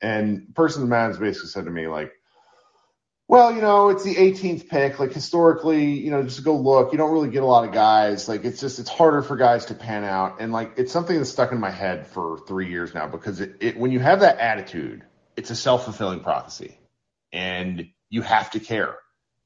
And 0.00 0.54
person 0.54 0.82
in 0.82 0.88
the 0.88 0.94
Mavs 0.94 1.18
basically 1.18 1.48
said 1.48 1.64
to 1.64 1.70
me, 1.70 1.88
like, 1.88 2.12
well, 3.28 3.52
you 3.52 3.60
know, 3.60 3.88
it's 3.88 4.04
the 4.04 4.14
18th 4.14 4.68
pick. 4.68 5.00
Like 5.00 5.12
historically, 5.12 5.94
you 5.94 6.10
know, 6.10 6.22
just 6.22 6.44
go 6.44 6.56
look. 6.56 6.92
You 6.92 6.98
don't 6.98 7.12
really 7.12 7.30
get 7.30 7.42
a 7.42 7.46
lot 7.46 7.66
of 7.66 7.72
guys. 7.72 8.28
Like 8.28 8.44
it's 8.44 8.60
just 8.60 8.78
it's 8.78 8.88
harder 8.88 9.20
for 9.22 9.36
guys 9.36 9.66
to 9.66 9.74
pan 9.74 10.04
out. 10.04 10.40
And 10.40 10.52
like 10.52 10.74
it's 10.76 10.92
something 10.92 11.16
that's 11.16 11.30
stuck 11.30 11.50
in 11.50 11.58
my 11.58 11.70
head 11.70 12.06
for 12.06 12.38
three 12.46 12.68
years 12.70 12.94
now 12.94 13.08
because 13.08 13.40
it, 13.40 13.56
it 13.60 13.76
when 13.76 13.90
you 13.90 13.98
have 13.98 14.20
that 14.20 14.38
attitude, 14.38 15.04
it's 15.36 15.50
a 15.50 15.56
self 15.56 15.84
fulfilling 15.84 16.20
prophecy, 16.20 16.78
and 17.32 17.88
you 18.10 18.22
have 18.22 18.50
to 18.52 18.60
care. 18.60 18.94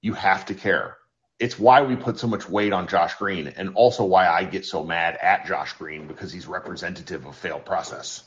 You 0.03 0.13
have 0.13 0.47
to 0.47 0.55
care. 0.55 0.97
It's 1.39 1.59
why 1.59 1.81
we 1.81 1.97
put 1.97 2.19
so 2.19 2.27
much 2.27 2.47
weight 2.47 2.75
on 2.75 2.87
Josh 2.87 3.15
Green, 3.15 3.49
and 3.49 3.75
also 3.75 4.05
why 4.05 4.29
I 4.29 4.45
get 4.45 4.67
so 4.67 4.85
mad 4.85 5.17
at 5.17 5.47
Josh 5.47 5.73
Green 5.73 6.07
because 6.07 6.31
he's 6.31 6.47
representative 6.47 7.25
of 7.25 7.35
failed 7.35 7.65
process. 7.65 8.25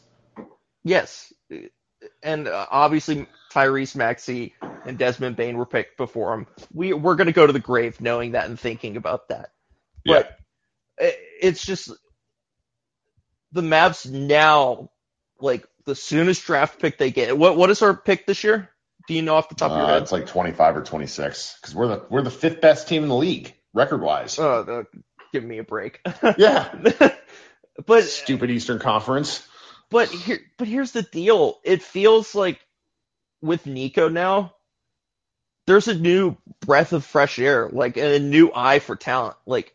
yes, 0.84 1.32
and 2.22 2.48
uh, 2.48 2.66
obviously 2.70 3.28
Tyrese 3.52 3.96
Maxey 3.96 4.54
and 4.86 4.98
Desmond 4.98 5.36
Bane 5.36 5.58
were 5.58 5.66
picked 5.66 5.98
before 5.98 6.34
him. 6.34 6.48
We 6.74 6.94
we're 6.94 7.16
gonna 7.16 7.32
go 7.32 7.46
to 7.48 7.54
the 7.54 7.60
grave 7.60 8.02
knowing 8.02 8.32
that 8.32 8.46
and 8.46 8.60
thinking 8.60 8.98
about 8.98 9.30
that. 9.30 9.52
But 10.06 10.38
it, 10.98 11.18
it's 11.42 11.66
just 11.66 11.92
the 13.52 13.62
Mavs 13.62 14.10
now, 14.10 14.90
like 15.40 15.66
the 15.86 15.96
soonest 15.96 16.46
draft 16.46 16.80
pick 16.80 16.98
they 16.98 17.12
get. 17.12 17.38
What 17.38 17.56
what 17.58 17.70
is 17.70 17.82
our 17.82 17.94
pick 17.96 18.26
this 18.26 18.44
year? 18.44 18.70
Do 19.08 19.14
you 19.14 19.22
know 19.22 19.36
off 19.36 19.50
the 19.50 19.56
top 19.56 19.72
of 19.72 19.78
your 19.78 19.86
Uh, 19.88 19.94
head? 19.94 20.04
it's 20.04 20.12
like 20.14 20.28
25 20.28 20.78
or 20.78 20.82
26 20.82 21.58
because 21.62 21.76
we're 21.76 21.88
the 21.88 22.06
we're 22.10 22.22
the 22.22 22.32
fifth 22.32 22.62
best 22.62 22.88
team 22.88 23.04
in 23.04 23.10
the 23.10 23.16
league 23.16 23.54
record 23.74 24.02
wise. 24.02 24.40
Oh, 24.40 24.64
the, 24.64 24.88
give 25.34 25.44
me 25.44 25.58
a 25.58 25.64
break. 25.64 26.00
yeah, 26.38 26.74
but 27.86 28.04
stupid 28.04 28.50
Eastern 28.52 28.80
Conference. 28.80 29.48
But 29.89 30.10
here, 30.10 30.39
but 30.57 30.68
here's 30.68 30.91
the 30.91 31.03
deal. 31.03 31.60
It 31.64 31.84
feels 31.84 32.34
like 32.34 32.60
with 33.41 33.65
Nico 33.65 34.10
now, 34.10 34.55
there's 35.68 35.88
a 35.88 35.93
new 35.93 36.38
breath 36.65 36.93
of 36.93 37.05
fresh 37.05 37.39
air, 37.39 37.69
like 37.72 37.97
a 37.97 38.19
new 38.19 38.51
eye 38.53 38.80
for 38.80 38.95
talent. 38.95 39.35
Like 39.45 39.73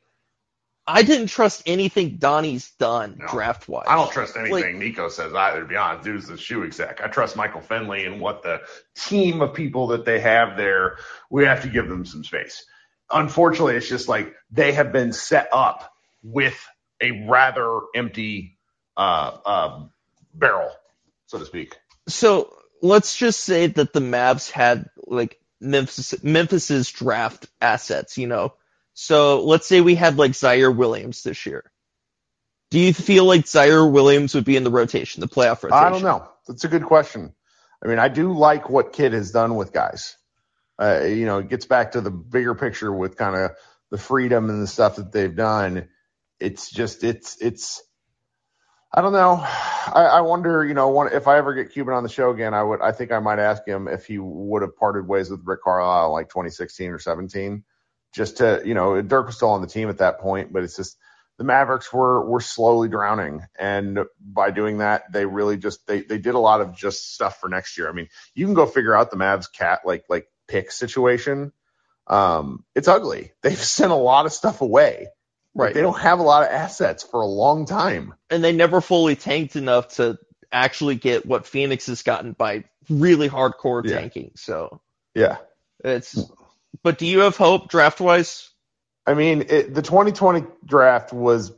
I 0.88 1.02
didn't 1.02 1.26
trust 1.26 1.62
anything 1.66 2.16
Donnie's 2.16 2.70
done 2.72 3.20
draft 3.28 3.68
wise. 3.68 3.86
I 3.88 3.96
don't 3.96 4.10
trust 4.10 4.36
anything 4.38 4.78
Nico 4.78 5.10
says 5.10 5.34
either. 5.34 5.60
To 5.60 5.66
be 5.66 5.76
honest, 5.76 6.04
dude's 6.04 6.28
the 6.28 6.38
shoe 6.38 6.64
exec. 6.64 7.02
I 7.02 7.08
trust 7.08 7.36
Michael 7.36 7.60
Finley 7.60 8.06
and 8.06 8.20
what 8.20 8.42
the 8.42 8.62
team 8.96 9.42
of 9.42 9.52
people 9.52 9.88
that 9.88 10.06
they 10.06 10.18
have 10.20 10.56
there. 10.56 10.96
We 11.30 11.44
have 11.44 11.62
to 11.62 11.68
give 11.68 11.88
them 11.88 12.06
some 12.06 12.24
space. 12.24 12.64
Unfortunately, 13.10 13.76
it's 13.76 13.88
just 13.88 14.08
like 14.08 14.34
they 14.50 14.72
have 14.72 14.90
been 14.90 15.12
set 15.12 15.48
up 15.52 15.92
with 16.22 16.58
a 17.02 17.26
rather 17.28 17.80
empty 17.94 18.58
uh, 18.96 19.36
uh, 19.44 19.84
barrel, 20.38 20.70
so 21.26 21.38
to 21.38 21.44
speak. 21.44 21.76
So 22.08 22.52
let's 22.82 23.16
just 23.16 23.40
say 23.40 23.66
that 23.66 23.92
the 23.92 24.00
Mavs 24.00 24.50
had 24.50 24.88
like 25.06 25.38
Memphis 25.60 26.22
Memphis's 26.22 26.90
draft 26.90 27.46
assets, 27.60 28.18
you 28.18 28.26
know. 28.26 28.54
So 28.94 29.44
let's 29.44 29.66
say 29.66 29.80
we 29.80 29.94
had 29.94 30.16
like 30.16 30.32
Ziaire 30.32 30.74
Williams 30.74 31.22
this 31.22 31.46
year. 31.46 31.70
Do 32.70 32.78
you 32.78 32.92
feel 32.92 33.24
like 33.24 33.44
Ziaire 33.44 33.90
Williams 33.90 34.34
would 34.34 34.44
be 34.44 34.56
in 34.56 34.64
the 34.64 34.70
rotation, 34.70 35.20
the 35.20 35.28
playoff 35.28 35.62
rotation? 35.62 35.84
I 35.84 35.90
don't 35.90 36.02
know. 36.02 36.28
That's 36.46 36.64
a 36.64 36.68
good 36.68 36.84
question. 36.84 37.32
I 37.82 37.88
mean, 37.88 37.98
I 37.98 38.08
do 38.08 38.32
like 38.32 38.68
what 38.68 38.92
Kid 38.92 39.12
has 39.12 39.30
done 39.30 39.54
with 39.54 39.72
guys. 39.72 40.16
Uh, 40.80 41.02
you 41.04 41.26
know, 41.26 41.38
it 41.38 41.48
gets 41.48 41.66
back 41.66 41.92
to 41.92 42.00
the 42.00 42.10
bigger 42.10 42.54
picture 42.54 42.92
with 42.92 43.16
kind 43.16 43.36
of 43.36 43.52
the 43.90 43.98
freedom 43.98 44.50
and 44.50 44.62
the 44.62 44.66
stuff 44.66 44.96
that 44.96 45.12
they've 45.12 45.34
done. 45.34 45.88
It's 46.40 46.70
just, 46.70 47.04
it's, 47.04 47.40
it's, 47.40 47.82
I 48.92 49.02
don't 49.02 49.12
know. 49.12 49.40
I, 49.42 50.08
I 50.14 50.20
wonder, 50.22 50.64
you 50.64 50.74
know, 50.74 50.88
one, 50.88 51.12
if 51.12 51.28
I 51.28 51.36
ever 51.38 51.54
get 51.54 51.72
Cuban 51.72 51.94
on 51.94 52.02
the 52.02 52.08
show 52.08 52.30
again, 52.30 52.54
I 52.54 52.62
would, 52.62 52.80
I 52.80 52.92
think 52.92 53.12
I 53.12 53.18
might 53.18 53.38
ask 53.38 53.66
him 53.66 53.86
if 53.86 54.06
he 54.06 54.18
would 54.18 54.62
have 54.62 54.76
parted 54.76 55.06
ways 55.06 55.30
with 55.30 55.42
Rick 55.44 55.62
Carlisle 55.62 56.12
like 56.12 56.28
2016 56.30 56.90
or 56.90 56.98
17, 56.98 57.64
just 58.14 58.38
to, 58.38 58.62
you 58.64 58.74
know, 58.74 59.00
Dirk 59.02 59.26
was 59.26 59.36
still 59.36 59.50
on 59.50 59.60
the 59.60 59.66
team 59.66 59.90
at 59.90 59.98
that 59.98 60.20
point, 60.20 60.52
but 60.52 60.64
it's 60.64 60.76
just, 60.76 60.96
the 61.38 61.44
Mavericks 61.44 61.92
were 61.92 62.28
were 62.28 62.40
slowly 62.40 62.88
drowning, 62.88 63.46
and 63.58 64.00
by 64.20 64.50
doing 64.50 64.78
that, 64.78 65.04
they 65.12 65.24
really 65.24 65.56
just 65.56 65.86
they 65.86 66.02
they 66.02 66.18
did 66.18 66.34
a 66.34 66.38
lot 66.38 66.60
of 66.60 66.76
just 66.76 67.14
stuff 67.14 67.38
for 67.40 67.48
next 67.48 67.78
year. 67.78 67.88
I 67.88 67.92
mean, 67.92 68.08
you 68.34 68.44
can 68.44 68.54
go 68.54 68.66
figure 68.66 68.94
out 68.94 69.12
the 69.12 69.16
Mavs 69.16 69.46
cat 69.50 69.80
like 69.84 70.04
like 70.08 70.26
pick 70.48 70.72
situation. 70.72 71.52
Um, 72.08 72.64
it's 72.74 72.88
ugly. 72.88 73.32
They've 73.42 73.56
sent 73.56 73.92
a 73.92 73.96
lot 73.96 74.26
of 74.26 74.32
stuff 74.32 74.60
away. 74.60 75.08
Like, 75.58 75.66
Right. 75.66 75.74
they 75.74 75.82
don't 75.82 75.98
have 75.98 76.20
a 76.20 76.22
lot 76.22 76.44
of 76.44 76.50
assets 76.50 77.02
for 77.02 77.20
a 77.20 77.26
long 77.26 77.66
time. 77.66 78.14
and 78.30 78.44
they 78.44 78.52
never 78.52 78.80
fully 78.80 79.16
tanked 79.16 79.56
enough 79.56 79.96
to 79.96 80.18
actually 80.52 80.94
get 80.94 81.26
what 81.26 81.46
Phoenix 81.46 81.86
has 81.86 82.02
gotten 82.02 82.32
by 82.32 82.64
really 82.88 83.28
hardcore 83.28 83.84
Yeah. 83.84 84.00
tanking. 84.00 84.32
So 84.36 84.80
Yeah. 85.14 85.38
it's. 85.84 86.30
But 86.82 86.98
do 86.98 87.06
you 87.06 87.20
have 87.20 87.36
hope 87.36 87.68
draft 87.68 88.00
wise? 88.00 88.48
I 89.06 89.14
mean, 89.14 89.46
it, 89.48 89.74
the 89.74 89.82
2020 89.82 90.44
draft 90.64 91.12
was 91.12 91.52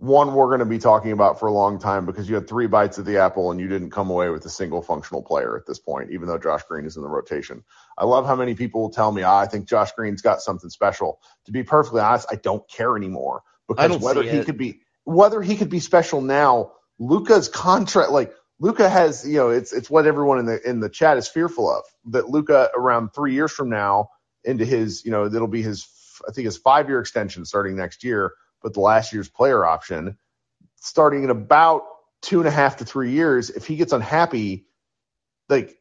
one 0.00 0.32
we're 0.32 0.46
going 0.46 0.60
to 0.60 0.64
be 0.64 0.78
talking 0.78 1.10
about 1.10 1.40
for 1.40 1.48
a 1.48 1.52
long 1.52 1.76
time 1.76 2.06
because 2.06 2.28
you 2.28 2.36
had 2.36 2.48
three 2.48 2.68
bites 2.68 2.98
of 2.98 3.04
the 3.04 3.18
apple 3.18 3.50
and 3.50 3.60
you 3.60 3.66
didn't 3.66 3.90
come 3.90 4.10
away 4.10 4.28
with 4.30 4.44
a 4.46 4.48
single 4.48 4.80
functional 4.80 5.22
player 5.22 5.56
at 5.56 5.66
this 5.66 5.80
point, 5.80 6.12
even 6.12 6.28
though 6.28 6.38
Josh 6.38 6.62
Green 6.68 6.86
is 6.86 6.96
in 6.96 7.02
the 7.02 7.08
rotation. 7.08 7.64
I 7.98 8.04
love 8.04 8.24
how 8.24 8.36
many 8.36 8.54
people 8.54 8.80
will 8.80 8.90
tell 8.90 9.10
me, 9.10 9.22
ah, 9.22 9.40
I 9.40 9.46
think 9.46 9.68
Josh 9.68 9.90
Green's 9.92 10.22
got 10.22 10.40
something 10.40 10.70
special. 10.70 11.20
To 11.46 11.52
be 11.52 11.64
perfectly 11.64 12.00
honest, 12.00 12.28
I 12.30 12.36
don't 12.36 12.62
care 12.70 12.96
anymore 12.96 13.42
because 13.66 13.98
whether 13.98 14.22
he 14.22 14.44
could 14.44 14.56
be 14.56 14.82
whether 15.02 15.42
he 15.42 15.56
could 15.56 15.70
be 15.70 15.80
special 15.80 16.20
now, 16.20 16.72
Luka's 17.00 17.48
contract 17.48 18.12
like 18.12 18.32
Luka 18.60 18.88
has, 18.88 19.26
you 19.26 19.36
know, 19.36 19.50
it's 19.50 19.72
it's 19.72 19.90
what 19.90 20.06
everyone 20.06 20.38
in 20.38 20.46
the 20.46 20.68
in 20.68 20.78
the 20.78 20.88
chat 20.88 21.16
is 21.16 21.26
fearful 21.26 21.68
of 21.70 21.84
that 22.12 22.28
Luka 22.28 22.70
around 22.74 23.10
three 23.14 23.34
years 23.34 23.50
from 23.50 23.68
now 23.68 24.10
into 24.44 24.64
his, 24.64 25.04
you 25.04 25.10
know, 25.10 25.28
that'll 25.28 25.48
be 25.48 25.62
his, 25.62 25.88
I 26.28 26.32
think 26.32 26.44
his 26.44 26.56
five 26.56 26.88
year 26.88 27.00
extension 27.00 27.44
starting 27.44 27.76
next 27.76 28.04
year, 28.04 28.32
but 28.62 28.74
the 28.74 28.80
last 28.80 29.12
year's 29.12 29.28
player 29.28 29.64
option 29.64 30.16
starting 30.76 31.24
in 31.24 31.30
about 31.30 31.82
two 32.22 32.40
and 32.40 32.48
a 32.48 32.50
half 32.50 32.78
to 32.78 32.84
three 32.84 33.12
years. 33.12 33.50
If 33.50 33.66
he 33.66 33.76
gets 33.76 33.92
unhappy, 33.92 34.66
like 35.48 35.76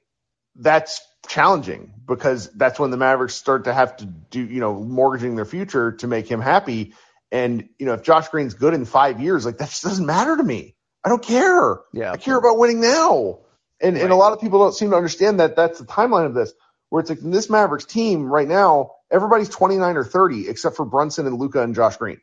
that's 0.55 1.01
challenging 1.27 1.93
because 2.05 2.49
that's 2.51 2.79
when 2.79 2.91
the 2.91 2.97
Mavericks 2.97 3.35
start 3.35 3.65
to 3.65 3.73
have 3.73 3.97
to 3.97 4.05
do, 4.05 4.43
you 4.43 4.59
know, 4.59 4.73
mortgaging 4.73 5.35
their 5.35 5.45
future 5.45 5.93
to 5.93 6.07
make 6.07 6.27
him 6.27 6.41
happy. 6.41 6.93
And, 7.31 7.69
you 7.77 7.85
know, 7.85 7.93
if 7.93 8.03
Josh 8.03 8.29
Green's 8.29 8.53
good 8.53 8.73
in 8.73 8.85
five 8.85 9.19
years, 9.19 9.45
like 9.45 9.57
that 9.57 9.69
just 9.69 9.83
doesn't 9.83 10.05
matter 10.05 10.37
to 10.37 10.43
me. 10.43 10.75
I 11.03 11.09
don't 11.09 11.23
care. 11.23 11.79
Yeah. 11.93 12.11
I 12.11 12.17
care 12.17 12.37
about 12.37 12.57
winning 12.57 12.81
now. 12.81 13.39
And 13.79 13.95
and 13.95 14.11
a 14.11 14.15
lot 14.15 14.33
of 14.33 14.41
people 14.41 14.59
don't 14.59 14.73
seem 14.73 14.89
to 14.89 14.95
understand 14.95 15.39
that 15.39 15.55
that's 15.55 15.77
the 15.79 15.85
timeline 15.85 16.25
of 16.25 16.33
this, 16.33 16.51
where 16.89 16.99
it's 16.99 17.09
like 17.09 17.19
this 17.21 17.47
Mavericks 17.47 17.85
team 17.85 18.25
right 18.25 18.47
now, 18.47 18.93
everybody's 19.11 19.49
29 19.49 19.97
or 19.97 20.03
30 20.03 20.49
except 20.49 20.75
for 20.75 20.85
Brunson 20.85 21.27
and 21.27 21.37
Luka 21.37 21.61
and 21.61 21.75
Josh 21.75 21.97
Green. 21.97 22.19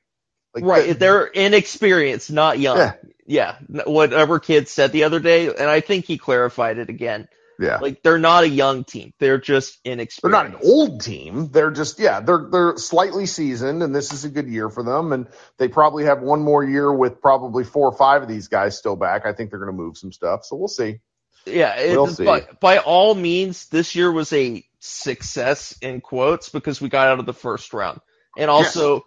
Like 0.55 0.65
right. 0.65 0.89
that- 0.89 0.99
They're 0.99 1.25
inexperienced, 1.27 2.31
not 2.31 2.59
young. 2.59 2.79
Yeah. 2.79 2.93
Yeah. 3.27 3.57
Whatever 3.87 4.39
kid 4.39 4.69
said 4.69 4.93
the 4.93 5.05
other 5.05 5.21
day, 5.21 5.47
and 5.49 5.69
I 5.69 5.81
think 5.81 6.05
he 6.05 6.19
clarified 6.19 6.79
it 6.79 6.91
again. 6.91 7.27
yeah. 7.59 7.79
Like 7.79 8.03
they're 8.03 8.19
not 8.19 8.45
a 8.45 8.49
young 8.49 8.85
team. 8.85 9.13
They're 9.19 9.39
just 9.39 9.79
inexperienced. 9.85 10.23
They're 10.23 10.31
not 10.31 10.47
an 10.47 10.57
old 10.63 11.01
team. 11.03 11.49
They're 11.51 11.71
just 11.71 11.99
yeah, 11.99 12.21
they're 12.21 12.47
they're 12.51 12.77
slightly 12.77 13.27
seasoned, 13.27 13.83
and 13.83 13.95
this 13.95 14.13
is 14.13 14.25
a 14.25 14.29
good 14.29 14.49
year 14.49 14.69
for 14.69 14.83
them. 14.83 15.13
And 15.13 15.27
they 15.57 15.69
probably 15.69 16.05
have 16.05 16.21
one 16.21 16.43
more 16.43 16.63
year 16.65 16.93
with 16.93 17.21
probably 17.23 17.65
four 17.65 17.89
or 17.89 17.97
five 17.97 18.23
of 18.23 18.29
these 18.29 18.49
guys 18.49 18.77
still 18.77 18.97
back. 18.97 19.25
I 19.25 19.33
think 19.33 19.51
they're 19.51 19.59
going 19.61 19.71
to 19.75 19.83
move 19.83 19.97
some 19.97 20.13
stuff, 20.13 20.45
so 20.45 20.57
we'll 20.57 20.69
see. 20.69 21.01
Yeah, 21.47 21.77
it, 21.79 21.91
We'll 21.97 22.07
see. 22.09 22.25
by, 22.25 22.47
by 22.61 22.79
all 22.79 23.15
means, 23.15 23.67
this 23.69 23.95
year 23.95 24.11
was 24.11 24.33
a 24.33 24.65
success 24.81 25.77
in 25.83 26.01
quotes 26.01 26.49
because 26.49 26.81
we 26.81 26.89
got 26.89 27.09
out 27.09 27.19
of 27.21 27.27
the 27.27 27.35
first 27.35 27.73
round, 27.75 28.01
and 28.37 28.51
also 28.51 29.05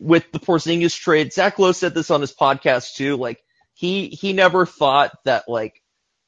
with 0.00 0.32
the 0.32 0.40
Porzingis 0.40 0.98
trade, 0.98 1.32
Zach 1.32 1.58
Lowe 1.60 1.72
said 1.72 1.94
this 1.94 2.10
on 2.10 2.22
his 2.22 2.34
podcast 2.34 2.94
too. 2.96 3.16
Like 3.16 3.40
he 3.74 4.08
he 4.08 4.32
never 4.32 4.66
thought 4.66 5.12
that 5.24 5.48
like 5.48 5.82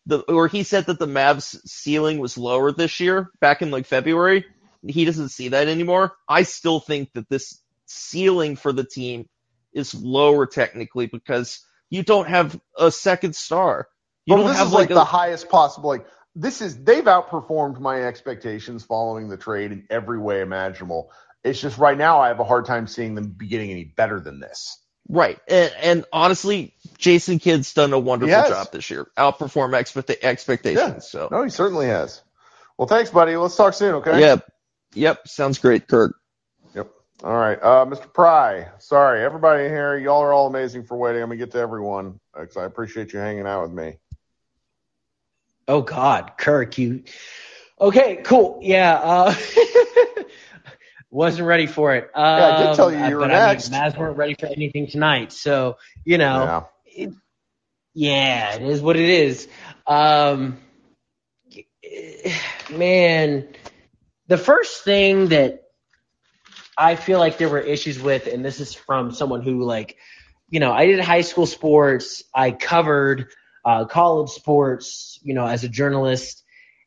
the 0.07 0.21
or 0.21 0.49
he 0.49 0.63
said 0.65 0.87
that 0.87 0.99
the 0.99 1.07
Mavs 1.07 1.59
ceiling 1.67 2.19
was 2.19 2.39
lower 2.39 2.73
this 2.73 3.01
year 3.01 3.31
back 3.41 3.63
in 3.63 3.71
like 3.71 3.87
February. 3.87 4.45
He 4.87 5.05
doesn't 5.05 5.31
see 5.31 5.49
that 5.49 5.69
anymore. 5.69 6.13
I 6.29 6.43
still 6.45 6.81
think 6.81 7.13
that 7.15 7.29
this 7.29 7.61
ceiling 7.87 8.57
for 8.57 8.73
the 8.73 8.85
team 8.85 9.29
is 9.73 9.95
lower 9.95 10.47
technically 10.47 11.07
because 11.07 11.61
you 11.91 12.03
don't 12.03 12.29
have 12.29 12.61
a 12.79 12.91
second 12.91 13.37
star. 13.37 13.89
You 14.27 14.35
Well, 14.35 14.45
don't 14.45 14.49
this 14.53 14.59
have 14.59 14.67
is 14.69 14.73
like 14.73 14.91
a- 14.91 14.95
the 14.95 15.05
highest 15.05 15.49
possible. 15.49 15.89
Like 15.91 16.07
this 16.35 16.63
is 16.63 16.83
they've 16.83 17.05
outperformed 17.05 17.79
my 17.81 18.03
expectations 18.03 18.85
following 18.85 19.29
the 19.29 19.37
trade 19.37 19.73
in 19.73 19.87
every 19.91 20.19
way 20.19 20.41
imaginable. 20.41 21.11
It's 21.45 21.61
just 21.61 21.79
right 21.79 21.99
now 21.99 22.21
I 22.21 22.29
have 22.29 22.41
a 22.41 22.45
hard 22.45 22.67
time 22.67 22.87
seeing 22.87 23.15
them 23.15 23.29
be 23.29 23.49
getting 23.49 23.71
any 23.71 23.85
better 23.85 24.21
than 24.21 24.41
this. 24.41 24.79
Right. 25.09 25.39
And, 25.49 25.73
and 25.83 26.05
honestly, 26.13 26.75
Jason 26.99 27.39
Kidd's 27.39 27.75
done 27.75 27.93
a 27.93 27.99
wonderful 27.99 28.43
He 28.43 28.49
job 28.49 28.71
this 28.73 28.89
year. 28.91 29.09
Outperform 29.17 29.79
expect- 29.79 30.11
expectations. 30.23 31.09
So 31.09 31.29
No, 31.31 31.43
he 31.43 31.51
certainly 31.51 31.87
has. 31.87 32.23
Well, 32.79 32.87
thanks, 32.89 33.11
buddy. 33.11 33.37
Let's 33.37 33.57
talk 33.57 33.75
soon, 33.75 33.97
okay? 33.97 34.21
Yep. 34.21 34.51
Yep. 34.95 35.29
Sounds 35.29 35.59
great, 35.59 35.89
Kirk. 35.89 36.17
Yep. 36.75 36.91
All 37.25 37.37
right. 37.37 37.59
Uh, 37.61 37.85
Mr. 37.87 38.13
Pry, 38.13 38.69
sorry, 38.79 39.25
everybody 39.25 39.65
in 39.65 39.71
here, 39.71 39.97
y'all 39.99 40.23
are 40.23 40.33
all 40.33 40.47
amazing 40.47 40.85
for 40.85 40.97
waiting. 40.97 41.23
I'm 41.23 41.29
going 41.29 41.39
to 41.39 41.45
get 41.45 41.53
to 41.53 41.59
everyone 41.59 42.21
because 42.35 42.57
I 42.57 42.65
appreciate 42.65 43.13
you 43.13 43.19
hanging 43.19 43.47
out 43.47 43.63
with 43.63 43.73
me. 43.73 43.99
Oh 45.69 45.83
God, 45.83 46.33
Kirk, 46.37 46.77
you. 46.79 47.05
Okay, 47.81 48.17
cool. 48.25 48.59
Yeah, 48.63 48.95
uh, 48.95 49.35
wasn't 51.13 51.47
ready 51.47 51.67
for 51.67 51.95
it. 51.95 52.11
Um, 52.15 52.23
I 52.25 52.59
did 52.59 52.75
tell 52.75 52.93
you 52.93 52.99
you 53.07 53.17
were 53.19 53.29
next. 53.29 53.69
I 53.69 53.79
mean, 53.79 53.83
Mavs 53.93 53.99
weren't 53.99 54.17
ready 54.17 54.35
for 54.39 54.47
anything 54.47 54.89
tonight, 54.89 55.33
so 55.33 55.77
you 56.05 56.19
know, 56.19 56.45
Yeah. 56.45 56.65
it, 56.87 57.15
yeah, 57.95 58.55
it 58.57 58.63
is 58.63 58.81
what 58.81 58.97
it 58.97 59.09
is. 59.09 59.49
Um, 59.87 60.59
man, 62.71 63.49
the 64.29 64.39
first 64.39 64.85
thing 64.85 65.29
that 65.29 65.63
I 66.77 66.97
feel 66.97 67.19
like 67.19 67.39
there 67.39 67.49
were 67.49 67.61
issues 67.61 68.01
with, 68.01 68.27
and 68.27 68.45
this 68.45 68.61
is 68.61 68.75
from 68.75 69.13
someone 69.13 69.43
who 69.43 69.65
like, 69.65 69.97
you 70.49 70.61
know, 70.61 70.73
I 70.73 70.87
did 70.87 71.01
high 71.01 71.21
school 71.23 71.47
sports, 71.47 72.23
I 72.35 72.53
covered 72.53 73.29
uh, 73.65 73.85
college 73.85 74.31
sports, 74.31 75.19
you 75.23 75.35
know, 75.35 75.47
as 75.47 75.65
a 75.65 75.69
journalist, 75.69 76.43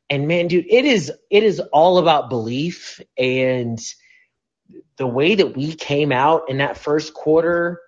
and 0.10 0.28
man, 0.28 0.48
dude, 0.48 0.66
it 0.70 0.86
is 0.86 1.12
it 1.30 1.44
is 1.44 1.60
all 1.72 1.98
about 2.00 2.30
belief 2.30 3.02
and 3.18 3.80
the 4.98 5.08
way 5.08 5.36
that 5.36 5.56
we 5.56 5.74
came 5.74 6.12
out 6.12 6.50
in 6.50 6.58
that 6.58 6.78
first 6.78 7.14
quarter 7.14 7.82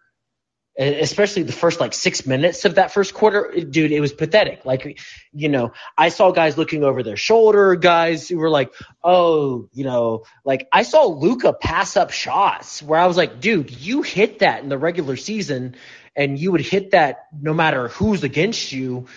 especially 0.77 1.41
the 1.41 1.51
first 1.51 1.79
like 1.79 1.93
six 1.93 2.27
minutes 2.27 2.63
of 2.63 2.75
that 2.75 2.91
first 2.91 3.13
quarter, 3.13 3.51
dude, 3.67 3.91
it 3.91 3.99
was 3.99 4.13
pathetic. 4.13 4.63
Like, 4.63 4.99
you 5.33 5.49
know, 5.49 5.73
I 5.97 6.09
saw 6.09 6.31
guys 6.31 6.55
looking 6.57 6.83
over 6.83 7.01
their 7.01 7.17
shoulder, 7.17 7.75
guys 7.75 8.29
who 8.29 8.37
were 8.37 8.49
like, 8.49 8.71
oh, 9.03 9.69
you 9.73 9.83
know, 9.83 10.25
like 10.45 10.67
I 10.71 10.83
saw 10.83 11.05
Luka 11.05 11.53
pass 11.53 11.97
up 11.97 12.11
shots 12.11 12.83
where 12.83 12.99
I 12.99 13.07
was 13.07 13.17
like, 13.17 13.39
dude, 13.39 13.71
you 13.71 14.03
hit 14.03 14.39
that 14.39 14.61
in 14.61 14.69
the 14.69 14.77
regular 14.77 15.15
season 15.15 15.75
and 16.15 16.37
you 16.37 16.51
would 16.51 16.61
hit 16.61 16.91
that 16.91 17.25
no 17.39 17.55
matter 17.55 17.87
who's 17.87 18.23
against 18.23 18.71
you, 18.71 19.07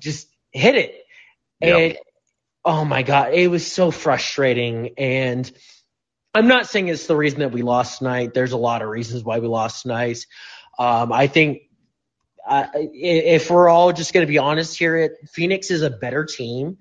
just 0.00 0.28
hit 0.52 0.74
it. 0.74 1.02
And 1.62 1.96
oh 2.62 2.84
my 2.84 3.02
God, 3.02 3.32
it 3.32 3.48
was 3.48 3.66
so 3.66 3.90
frustrating. 3.90 4.90
And 4.98 5.50
I'm 6.36 6.48
not 6.48 6.66
saying 6.66 6.88
it's 6.88 7.06
the 7.06 7.16
reason 7.16 7.40
that 7.40 7.52
we 7.52 7.62
lost 7.62 7.96
tonight. 7.96 8.34
There's 8.34 8.52
a 8.52 8.58
lot 8.58 8.82
of 8.82 8.90
reasons 8.90 9.24
why 9.24 9.38
we 9.38 9.48
lost 9.48 9.80
tonight. 9.80 10.26
Um, 10.78 11.10
I 11.10 11.28
think 11.28 11.62
uh, 12.46 12.66
if 12.74 13.50
we're 13.50 13.70
all 13.70 13.90
just 13.94 14.12
going 14.12 14.26
to 14.26 14.30
be 14.30 14.36
honest 14.36 14.78
here, 14.78 14.98
it, 14.98 15.12
Phoenix 15.30 15.70
is 15.70 15.80
a 15.80 15.88
better 15.88 16.26
team, 16.26 16.76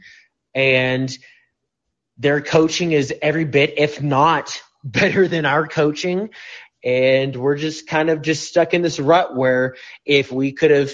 and 0.53 1.17
their 2.17 2.41
coaching 2.41 2.91
is 2.91 3.13
every 3.21 3.45
bit, 3.45 3.75
if 3.77 4.01
not 4.01 4.61
better 4.83 5.25
than 5.25 5.45
our 5.45 5.65
coaching. 5.67 6.31
And 6.83 7.33
we're 7.33 7.55
just 7.55 7.87
kind 7.87 8.09
of 8.09 8.21
just 8.21 8.49
stuck 8.49 8.73
in 8.73 8.81
this 8.81 8.99
rut 8.99 9.37
where 9.37 9.77
if 10.03 10.33
we 10.33 10.51
could 10.51 10.71
have, 10.71 10.91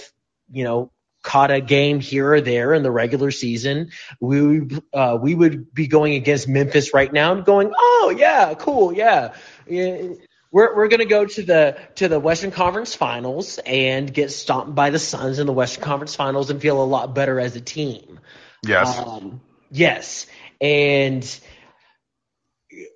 you 0.52 0.66
know, 0.66 0.92
caught 1.22 1.52
a 1.52 1.62
game 1.62 2.00
here 2.00 2.34
or 2.34 2.42
there 2.42 2.74
in 2.74 2.84
the 2.84 2.92
regular 2.92 3.32
season, 3.32 3.92
we 4.20 4.60
would, 4.60 4.84
uh, 4.94 5.18
we 5.22 5.36
would 5.36 5.74
be 5.74 5.88
going 5.88 6.14
against 6.14 6.48
Memphis 6.48 6.94
right 6.94 7.12
now 7.12 7.34
and 7.34 7.46
going, 7.46 7.72
oh 7.76 8.14
yeah, 8.16 8.54
cool, 8.56 8.94
yeah. 8.94 9.34
yeah. 9.68 10.14
We're 10.52 10.76
we're 10.76 10.90
gonna 10.90 11.06
go 11.06 11.26
to 11.26 11.44
the 11.44 11.78
to 11.96 12.10
the 12.10 12.20
Western 12.20 12.52
Conference 12.52 12.94
Finals 12.94 13.58
and 13.66 14.14
get 14.14 14.32
stomped 14.32 14.76
by 14.76 14.90
the 14.90 15.00
Suns 15.00 15.40
in 15.40 15.48
the 15.48 15.54
Western 15.54 15.84
Conference 15.84 16.14
Finals 16.14 16.50
and 16.50 16.62
feel 16.62 16.84
a 16.84 16.84
lot 16.84 17.16
better 17.16 17.40
as 17.40 17.56
a 17.56 17.62
team. 17.62 18.20
Yes. 18.66 18.98
Um, 19.00 19.40
yes. 19.72 20.28
And 20.60 21.40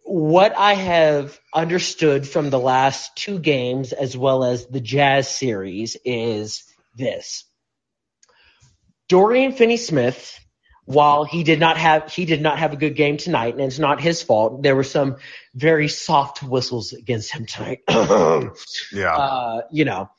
what 0.03 0.56
I 0.57 0.73
have 0.73 1.39
understood 1.53 2.27
from 2.27 2.49
the 2.49 2.60
last 2.60 3.15
two 3.15 3.39
games 3.39 3.93
as 3.93 4.18
well 4.18 4.43
as 4.43 4.68
the 4.68 4.81
Jazz 4.81 5.30
series 5.30 5.95
is 6.03 6.64
this. 6.95 7.45
Dorian 9.07 9.52
Finney 9.52 9.77
Smith, 9.77 10.40
while 10.86 11.23
he 11.23 11.44
did 11.44 11.60
not 11.60 11.77
have 11.77 12.11
he 12.11 12.26
did 12.26 12.41
not 12.41 12.60
have 12.60 12.73
a 12.73 12.77
good 12.77 12.95
game 12.95 13.18
tonight, 13.18 13.56
and 13.56 13.64
it's 13.64 13.80
not 13.80 14.02
his 14.02 14.22
fault. 14.22 14.64
There 14.64 14.76
were 14.76 14.84
some 14.84 15.18
very 15.53 15.88
soft 15.88 16.44
whistles 16.44 16.94
against 16.94 17.32
him 17.34 17.45
tonight. 17.45 17.82
Yeah. 18.91 19.15
uh, 19.15 19.61
you 19.72 19.86
know, 19.86 20.10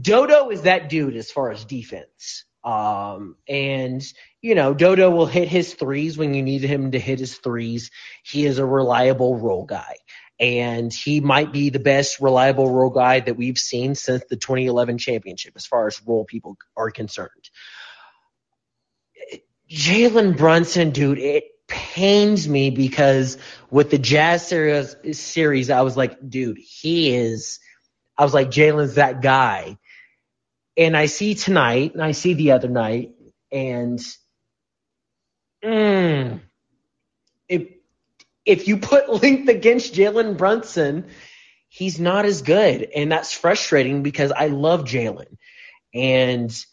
Dodo 0.00 0.50
is 0.50 0.62
that 0.62 0.88
dude 0.88 1.16
as 1.16 1.30
far 1.30 1.50
as 1.50 1.64
defense. 1.64 2.44
Um, 2.64 3.36
and 3.48 4.02
you 4.40 4.54
know, 4.54 4.72
Dodo 4.72 5.10
will 5.10 5.26
hit 5.26 5.48
his 5.48 5.74
threes 5.74 6.16
when 6.16 6.34
you 6.34 6.42
need 6.42 6.62
him 6.62 6.92
to 6.92 6.98
hit 6.98 7.18
his 7.18 7.36
threes. 7.36 7.90
He 8.22 8.46
is 8.46 8.58
a 8.58 8.66
reliable 8.66 9.36
role 9.36 9.64
guy. 9.64 9.96
And 10.42 10.92
he 10.92 11.20
might 11.20 11.52
be 11.52 11.70
the 11.70 11.78
best 11.78 12.20
reliable 12.20 12.68
role 12.68 12.90
guy 12.90 13.20
that 13.20 13.36
we've 13.36 13.58
seen 13.58 13.94
since 13.94 14.24
the 14.28 14.34
2011 14.36 14.98
championship, 14.98 15.52
as 15.54 15.66
far 15.66 15.86
as 15.86 16.02
role 16.04 16.24
people 16.24 16.56
are 16.76 16.90
concerned. 16.90 17.48
Jalen 19.70 20.36
Brunson, 20.36 20.90
dude, 20.90 21.18
it 21.18 21.44
pains 21.68 22.48
me 22.48 22.70
because 22.70 23.38
with 23.70 23.90
the 23.90 23.98
Jazz 23.98 24.44
series, 24.48 24.96
series, 25.16 25.70
I 25.70 25.82
was 25.82 25.96
like, 25.96 26.18
dude, 26.28 26.58
he 26.58 27.14
is. 27.14 27.60
I 28.18 28.24
was 28.24 28.34
like, 28.34 28.50
Jalen's 28.50 28.96
that 28.96 29.22
guy. 29.22 29.78
And 30.76 30.96
I 30.96 31.06
see 31.06 31.34
tonight, 31.34 31.92
and 31.92 32.02
I 32.02 32.12
see 32.12 32.34
the 32.34 32.52
other 32.52 32.68
night, 32.68 33.12
and 33.52 34.00
mm, 35.62 36.40
if 37.48 37.68
if 38.44 38.68
you 38.68 38.78
put 38.78 39.08
length 39.22 39.48
against 39.48 39.94
Jalen 39.94 40.36
Brunson, 40.36 41.06
he's 41.68 41.98
not 41.98 42.24
as 42.24 42.42
good, 42.42 42.88
and 42.94 43.10
that's 43.10 43.32
frustrating 43.32 44.02
because 44.02 44.32
I 44.32 44.48
love 44.48 44.84
Jalen, 44.84 45.36
and 45.94 46.64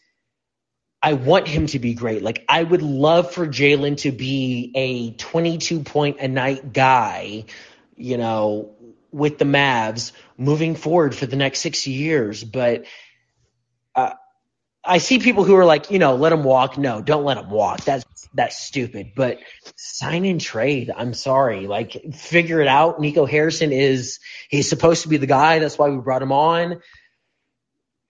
I 1.02 1.14
want 1.14 1.48
him 1.48 1.66
to 1.68 1.78
be 1.78 1.94
great. 1.94 2.22
Like 2.22 2.44
I 2.48 2.62
would 2.62 2.82
love 2.82 3.32
for 3.32 3.46
Jalen 3.46 3.98
to 3.98 4.12
be 4.12 4.72
a 4.74 5.12
22 5.12 5.80
point 5.80 6.18
a 6.20 6.28
night 6.28 6.72
guy, 6.72 7.44
you 7.96 8.18
know, 8.18 8.74
with 9.10 9.38
the 9.38 9.44
Mavs 9.44 10.12
moving 10.36 10.74
forward 10.74 11.14
for 11.14 11.26
the 11.26 11.36
next 11.36 11.60
six 11.60 11.86
years. 11.86 12.44
But 12.44 12.84
uh, 13.94 14.12
I 14.84 14.98
see 14.98 15.18
people 15.18 15.44
who 15.44 15.56
are 15.56 15.64
like, 15.64 15.90
you 15.90 15.98
know, 15.98 16.16
let 16.16 16.32
him 16.32 16.42
walk. 16.42 16.78
No, 16.78 17.02
don't 17.02 17.24
let 17.24 17.36
him 17.36 17.50
walk. 17.50 17.84
That's 17.84 18.04
that's 18.32 18.58
stupid. 18.58 19.12
But 19.14 19.38
sign 19.76 20.24
and 20.24 20.40
trade. 20.40 20.90
I'm 20.94 21.14
sorry. 21.14 21.66
Like 21.66 22.14
figure 22.14 22.60
it 22.60 22.68
out. 22.68 23.00
Nico 23.00 23.26
Harrison 23.26 23.72
is 23.72 24.20
he's 24.48 24.68
supposed 24.68 25.02
to 25.02 25.08
be 25.08 25.18
the 25.18 25.26
guy. 25.26 25.58
That's 25.58 25.78
why 25.78 25.90
we 25.90 25.98
brought 25.98 26.22
him 26.22 26.32
on. 26.32 26.80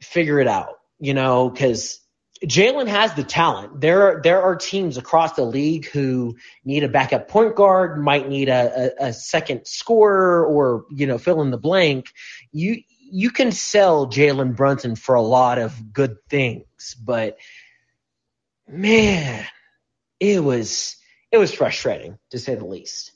Figure 0.01 0.41
it 0.41 0.47
out. 0.47 0.77
You 1.01 1.15
know, 1.15 1.51
because 1.51 2.01
Jalen 2.45 2.89
has 2.89 3.15
the 3.15 3.25
talent. 3.25 3.81
There 3.81 4.03
are 4.03 4.23
there 4.23 4.43
are 4.43 4.57
teams 4.57 4.97
across 4.97 5.35
the 5.35 5.45
league 5.45 5.87
who 5.87 6.37
need 6.65 6.85
a 6.85 6.89
backup 6.89 7.29
point 7.29 7.55
guard, 7.55 8.03
might 8.03 8.29
need 8.29 8.49
a, 8.49 8.93
a, 8.99 9.09
a 9.09 9.13
second 9.13 9.67
scorer, 9.67 10.47
or 10.47 10.87
you 10.91 11.07
know 11.07 11.19
fill 11.19 11.43
in 11.43 11.51
the 11.51 11.59
blank. 11.59 12.13
You 12.53 12.83
you 13.11 13.31
can 13.31 13.53
sell 13.53 14.07
Jalen 14.07 14.57
Brunson 14.57 14.97
for 14.97 15.15
a 15.15 15.23
lot 15.23 15.59
of 15.59 15.93
good 15.93 16.17
things, 16.29 16.95
but 17.03 17.39
man, 18.69 19.47
it 20.19 20.43
was 20.43 20.97
it 21.33 21.39
was 21.39 21.53
frustrating 21.53 22.19
to 22.31 22.39
say 22.39 22.55
the 22.55 22.67
least. 22.67 23.13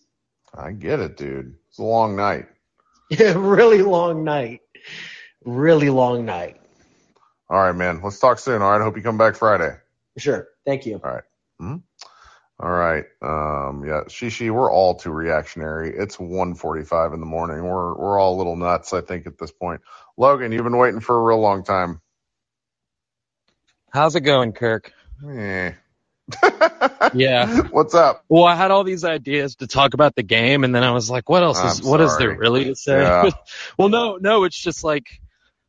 I 0.56 0.72
get 0.72 1.00
it, 1.00 1.16
dude. 1.16 1.56
It's 1.68 1.78
a 1.78 1.82
long 1.84 2.16
night. 2.16 2.46
Yeah, 3.10 3.34
really 3.36 3.82
long 3.82 4.24
night. 4.24 4.62
Really 5.44 5.90
long 5.90 6.24
night. 6.24 6.58
All 7.50 7.58
right, 7.58 7.76
man. 7.76 8.00
Let's 8.02 8.18
talk 8.18 8.38
soon. 8.38 8.62
All 8.62 8.70
right. 8.72 8.80
I 8.80 8.82
hope 8.82 8.96
you 8.96 9.02
come 9.02 9.18
back 9.18 9.36
Friday. 9.36 9.76
Sure. 10.16 10.48
Thank 10.64 10.86
you. 10.86 11.02
All 11.04 11.12
right. 11.12 11.22
Hmm? 11.60 11.76
All 12.60 12.70
right. 12.70 13.04
Um, 13.20 13.84
yeah, 13.84 14.02
Shishi, 14.06 14.50
we're 14.50 14.72
all 14.72 14.94
too 14.94 15.10
reactionary. 15.10 15.94
It's 15.96 16.16
1:45 16.16 17.14
in 17.14 17.20
the 17.20 17.26
morning. 17.26 17.64
We're 17.64 17.94
we're 17.94 18.18
all 18.18 18.36
a 18.36 18.38
little 18.38 18.56
nuts, 18.56 18.92
I 18.92 19.00
think, 19.00 19.26
at 19.26 19.38
this 19.38 19.50
point. 19.50 19.80
Logan, 20.16 20.52
you've 20.52 20.62
been 20.62 20.78
waiting 20.78 21.00
for 21.00 21.18
a 21.18 21.22
real 21.22 21.40
long 21.40 21.64
time. 21.64 22.00
How's 23.90 24.14
it 24.14 24.20
going, 24.20 24.52
Kirk? 24.52 24.92
Eh. 25.28 25.72
Yeah. 27.14 27.62
What's 27.70 27.94
up? 27.94 28.24
Well, 28.28 28.44
I 28.44 28.54
had 28.54 28.70
all 28.70 28.84
these 28.84 29.04
ideas 29.04 29.56
to 29.56 29.66
talk 29.66 29.94
about 29.94 30.14
the 30.14 30.22
game, 30.22 30.64
and 30.64 30.74
then 30.74 30.82
I 30.82 30.92
was 30.92 31.10
like, 31.10 31.28
what 31.28 31.42
else 31.42 31.62
is 31.62 31.80
I'm 31.80 31.86
what 31.86 32.00
is 32.00 32.16
there 32.16 32.30
sorry. 32.30 32.38
really 32.38 32.64
to 32.64 32.76
say? 32.76 33.00
Yeah. 33.00 33.30
well, 33.78 33.88
no, 33.88 34.16
no, 34.16 34.44
it's 34.44 34.58
just 34.58 34.84
like, 34.84 35.06
I 35.10 35.18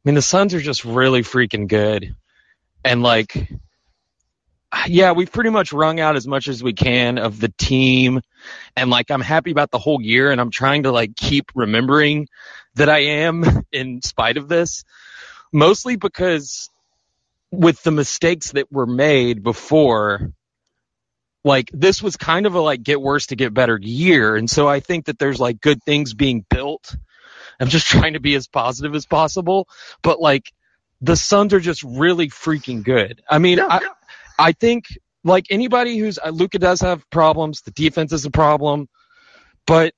mean, 0.06 0.16
the 0.16 0.22
Suns 0.22 0.54
are 0.54 0.62
just 0.62 0.86
really 0.86 1.22
freaking 1.22 1.68
good, 1.68 2.16
and 2.84 3.04
like, 3.04 3.50
yeah, 4.88 5.12
we've 5.12 5.32
pretty 5.32 5.50
much 5.50 5.74
wrung 5.74 6.00
out 6.00 6.16
as 6.16 6.28
much 6.28 6.48
as 6.48 6.64
we 6.64 6.74
can 6.74 7.18
of 7.18 7.40
the 7.40 7.54
team, 7.58 8.22
and 8.76 8.90
like, 8.90 9.12
I'm 9.12 9.22
happy 9.22 9.52
about 9.52 9.72
the 9.72 9.80
whole 9.80 10.02
year, 10.02 10.32
and 10.32 10.40
I'm 10.40 10.52
trying 10.52 10.84
to 10.84 10.92
like 10.92 11.16
keep 11.16 11.52
remembering 11.56 12.28
that 12.76 12.90
I 12.90 13.00
am 13.00 13.44
in 13.72 14.02
spite 14.02 14.38
of 14.38 14.48
this, 14.48 14.84
mostly 15.52 15.96
because 15.96 16.70
with 17.52 17.82
the 17.84 17.92
mistakes 17.92 18.52
that 18.52 18.72
were 18.72 18.86
made 18.86 19.44
before 19.44 20.32
like 21.44 21.70
this 21.72 22.02
was 22.02 22.18
kind 22.18 22.48
of 22.48 22.56
a 22.56 22.60
like 22.60 22.84
get 22.84 23.00
worse 23.00 23.28
to 23.28 23.36
get 23.36 23.54
better 23.54 23.80
year. 23.82 24.36
And 24.36 24.50
so 24.50 24.68
i 24.68 24.80
think 24.80 25.06
that 25.06 25.20
there's 25.20 25.40
like 25.40 25.62
good 25.62 25.82
things 25.84 26.14
being 26.14 26.44
built. 26.50 26.96
I'm 27.60 27.70
just 27.70 27.88
trying 27.96 28.14
to 28.14 28.20
be 28.20 28.36
as 28.36 28.48
positive 28.48 28.96
as 28.96 29.06
possible. 29.06 29.70
But 30.02 30.20
like 30.20 30.52
the 31.02 31.16
suns 31.16 31.54
are 31.54 31.60
just 31.60 31.84
really 31.84 32.30
freaking 32.30 32.84
good. 32.84 33.22
I 33.30 33.38
mean 33.38 33.60
i 33.60 33.80
i 34.40 34.52
think 34.52 34.86
like 35.24 35.46
anybody 35.50 35.98
who's 35.98 36.20
uh, 36.20 36.30
luka 36.30 36.60
does 36.60 36.82
have 36.82 37.10
problems 37.10 37.62
the 37.62 37.72
defense 37.72 38.12
is 38.14 38.26
a 38.26 38.32
problem 38.32 38.88
but 39.66 39.94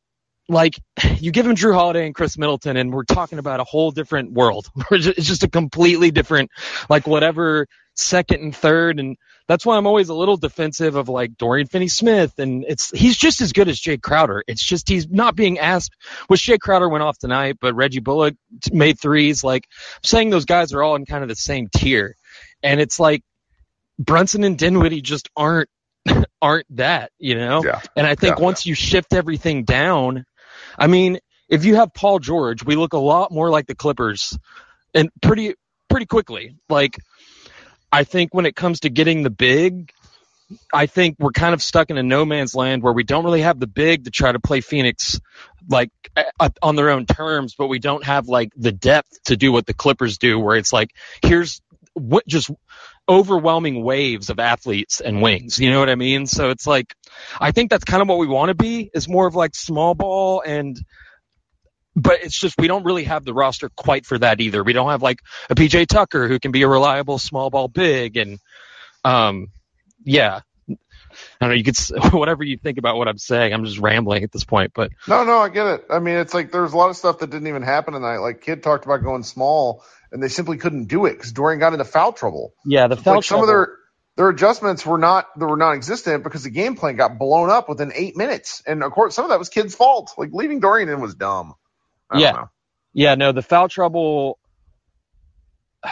like 0.50 0.76
you 1.20 1.32
give 1.32 1.46
him 1.46 1.56
Jrue 1.56 1.74
Holiday 1.74 2.06
and 2.06 2.16
Khris 2.16 2.38
Middleton, 2.38 2.78
and 2.78 2.92
we're 2.94 3.04
talking 3.04 3.40
about 3.40 3.60
a 3.60 3.64
whole 3.64 3.92
different 3.92 4.32
world. 4.32 4.68
It's 4.92 5.28
just 5.28 5.44
a 5.44 5.50
completely 5.50 6.12
different, 6.12 6.52
like 6.90 7.08
whatever 7.08 7.68
second 7.96 8.42
and 8.42 8.56
third, 8.56 9.00
and 9.00 9.18
that's 9.48 9.66
why 9.66 9.78
I'm 9.78 9.88
always 9.88 10.10
a 10.10 10.14
little 10.14 10.38
defensive 10.38 10.96
of 10.96 11.10
like 11.10 11.38
Dorian 11.38 11.68
Finney-Smith, 11.68 12.38
and 12.38 12.64
it's 12.68 12.92
he's 12.92 13.18
just 13.18 13.42
as 13.42 13.54
good 13.54 13.68
as 13.68 13.80
Jae 13.80 14.02
Crowder. 14.02 14.44
It's 14.48 14.64
just 14.64 14.88
he's 14.88 15.10
not 15.10 15.36
being 15.36 15.60
asked. 15.60 15.96
Which 16.28 16.42
Jae 16.42 16.60
Crowder 16.60 16.90
went 16.90 17.04
off 17.04 17.18
tonight, 17.18 17.58
but 17.60 17.76
Reggie 17.76 18.00
Bullock 18.00 18.36
made 18.72 19.00
threes. 19.00 19.44
Like 19.44 19.68
I'm 19.96 20.04
saying, 20.04 20.30
those 20.30 20.46
guys 20.46 20.74
are 20.74 20.84
all 20.84 20.96
in 20.96 21.06
kind 21.06 21.24
of 21.24 21.30
the 21.30 21.36
same 21.36 21.68
tier, 21.76 22.16
and 22.64 22.80
it's 22.80 23.00
like 23.00 23.24
Brunson 24.00 24.44
and 24.44 24.58
Dinwiddie 24.58 25.02
just 25.02 25.30
aren't 25.36 25.70
aren't 26.42 26.68
that, 26.78 27.12
you 27.20 27.36
know? 27.36 27.64
Yeah. 27.64 27.82
And 27.96 28.06
I 28.08 28.16
think 28.16 28.38
Yeah. 28.38 28.44
once 28.44 28.66
you 28.66 28.76
shift 28.76 29.14
everything 29.14 29.64
down, 29.64 30.26
I 30.78 30.88
mean, 30.88 31.20
if 31.50 31.66
you 31.66 31.76
have 31.76 31.94
Paul 31.94 32.20
George, 32.20 32.64
we 32.64 32.76
look 32.76 32.94
a 32.94 32.98
lot 33.00 33.32
more 33.32 33.50
like 33.50 33.68
the 33.68 33.76
Clippers 33.76 34.38
and 34.94 35.10
pretty 35.22 35.56
pretty 35.90 36.06
quickly. 36.06 36.56
Like 36.70 36.98
I 37.92 38.04
think 38.04 38.34
when 38.34 38.46
it 38.46 38.56
comes 38.56 38.82
to 38.82 38.90
getting 38.90 39.24
the 39.24 39.30
big, 39.30 39.92
I 40.74 40.86
think 40.86 41.18
we're 41.20 41.32
kind 41.32 41.54
of 41.54 41.62
stuck 41.62 41.90
in 41.90 41.98
a 41.98 42.04
no 42.04 42.26
man's 42.26 42.56
land 42.56 42.84
where 42.84 42.94
we 42.94 43.04
don't 43.04 43.26
really 43.26 43.42
have 43.42 43.60
the 43.60 43.68
big 43.68 44.06
to 44.06 44.12
try 44.12 44.32
to 44.32 44.40
play 44.40 44.62
Phoenix 44.62 45.20
like 45.70 45.92
on 46.62 46.76
their 46.76 46.90
own 46.90 47.06
terms, 47.06 47.56
but 47.58 47.68
we 47.68 47.80
don't 47.80 48.04
have 48.04 48.28
like 48.28 48.52
the 48.56 48.72
depth 48.72 49.24
to 49.26 49.36
do 49.36 49.52
what 49.52 49.66
the 49.66 49.74
Clippers 49.74 50.18
do 50.18 50.40
where 50.40 50.56
it's 50.56 50.72
like 50.72 50.92
here's 51.22 51.62
what 51.94 52.26
just 52.28 52.50
overwhelming 53.10 53.84
waves 53.84 54.30
of 54.30 54.40
athletes 54.40 55.02
and 55.02 55.22
wings. 55.22 55.60
You 55.60 55.72
know 55.72 55.80
what 55.80 55.90
I 55.90 55.96
mean? 55.96 56.26
So 56.26 56.50
it's 56.50 56.68
like, 56.68 56.94
I 57.40 57.52
think 57.52 57.70
that's 57.70 57.84
kind 57.84 58.02
of 58.02 58.08
what 58.08 58.18
we 58.18 58.28
want 58.28 58.50
to 58.50 58.56
be 58.56 58.90
is 58.94 59.08
more 59.08 59.28
of 59.28 59.36
like 59.36 59.56
small 59.56 59.96
ball 59.96 60.42
and, 60.46 60.78
but 61.96 62.22
it's 62.22 62.40
just, 62.40 62.56
we 62.60 62.68
don't 62.68 62.84
really 62.84 63.06
have 63.06 63.26
the 63.26 63.34
roster 63.34 63.70
quite 63.76 64.06
for 64.06 64.20
that 64.20 64.40
either. 64.42 64.64
We 64.64 64.74
don't 64.74 64.90
have 64.90 65.02
like 65.02 65.20
a 65.50 65.56
PJ 65.56 65.88
Tucker 65.88 66.28
who 66.28 66.40
can 66.40 66.52
be 66.52 66.62
a 66.64 66.68
reliable 66.68 67.18
small 67.18 67.50
ball 67.50 67.68
big 67.68 68.18
and, 68.18 68.40
um, 69.04 69.48
yeah. 70.04 70.42
I 71.40 71.46
don't 71.46 71.50
know. 71.50 71.56
You 71.56 71.64
could, 71.64 71.78
whatever 72.14 72.44
you 72.44 72.58
think 72.58 72.78
about 72.78 72.98
what 72.98 73.08
I'm 73.08 73.18
saying, 73.18 73.54
I'm 73.54 73.66
just 73.66 73.80
rambling 73.80 74.24
at 74.24 74.32
this 74.32 74.44
point, 74.44 74.72
but 74.74 74.92
No, 75.08 75.24
no, 75.24 75.38
I 75.40 75.50
get 75.50 75.68
it. 75.68 75.86
I 75.90 76.00
mean, 76.00 76.16
it's 76.16 76.34
like 76.34 76.52
there's 76.52 76.74
a 76.74 76.78
lot 76.78 76.90
of 76.90 76.98
stuff 76.98 77.20
that 77.20 77.30
didn't 77.30 77.48
even 77.48 77.64
happen 77.64 77.94
tonight. 77.94 78.18
Like 78.18 78.42
Kid 78.42 78.64
talked 78.64 78.86
about 78.86 79.04
going 79.04 79.24
small, 79.24 79.84
and 80.12 80.22
they 80.22 80.30
simply 80.30 80.58
couldn't 80.58 80.86
do 80.86 81.06
it 81.06 81.14
because 81.14 81.32
Dorian 81.32 81.60
got 81.60 81.74
into 81.74 81.86
foul 81.86 82.14
trouble. 82.14 82.54
yeah, 82.66 82.88
the 82.88 82.98
foul 82.98 83.16
like 83.16 83.24
some 83.24 83.42
of 83.42 83.48
their 83.48 83.78
their 84.16 84.30
adjustments 84.30 84.86
were 84.86 84.98
not 84.98 85.28
they 85.38 85.46
were 85.46 85.58
non-existent 85.58 86.24
because 86.24 86.44
the 86.44 86.50
game 86.50 86.76
plan 86.76 86.96
got 86.96 87.20
blown 87.20 87.50
up 87.50 87.70
within 87.70 87.92
eight 87.94 88.18
minutes, 88.18 88.64
and 88.66 88.84
of 88.84 88.92
course 88.92 89.16
some 89.16 89.26
of 89.26 89.30
that 89.30 89.40
was 89.40 89.50
Kid's 89.50 89.76
fault. 89.76 90.12
Like 90.18 90.30
leaving 90.34 90.60
Dorian 90.60 90.90
in 90.90 91.02
was 91.02 91.16
dumb. 91.16 91.54
I 92.10 92.16
don't 92.16 92.22
yeah. 92.22 92.32
know. 92.32 92.50
Yeah, 92.94 93.16
no, 93.16 93.32
the 93.32 93.42
foul 93.42 93.70
trouble. 93.70 94.40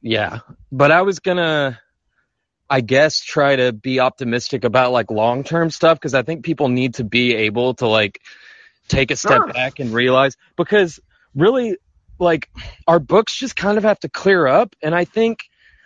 Yeah, 0.00 0.38
but 0.70 0.92
I 0.92 1.02
was 1.02 1.18
gonna, 1.18 1.80
I 2.70 2.80
guess, 2.82 3.22
try 3.22 3.56
to 3.56 3.72
be 3.72 4.00
optimistic 4.00 4.64
about 4.64 4.92
like 4.92 5.10
long 5.10 5.44
term 5.44 5.70
stuff 5.70 5.98
because 5.98 6.14
I 6.14 6.22
think 6.22 6.44
people 6.44 6.68
need 6.68 6.94
to 6.94 7.04
be 7.04 7.34
able 7.34 7.74
to 7.74 7.86
like 7.86 8.20
take 8.88 9.10
a 9.10 9.16
step 9.16 9.38
Sure. 9.38 9.52
back 9.52 9.80
and 9.80 9.92
realize 9.92 10.36
because 10.56 11.00
really, 11.34 11.76
like, 12.18 12.48
our 12.86 12.98
books 12.98 13.34
just 13.34 13.54
kind 13.56 13.78
of 13.78 13.84
have 13.84 14.00
to 14.00 14.08
clear 14.08 14.46
up, 14.46 14.74
and 14.82 14.94
I 14.94 15.04
think. 15.04 15.40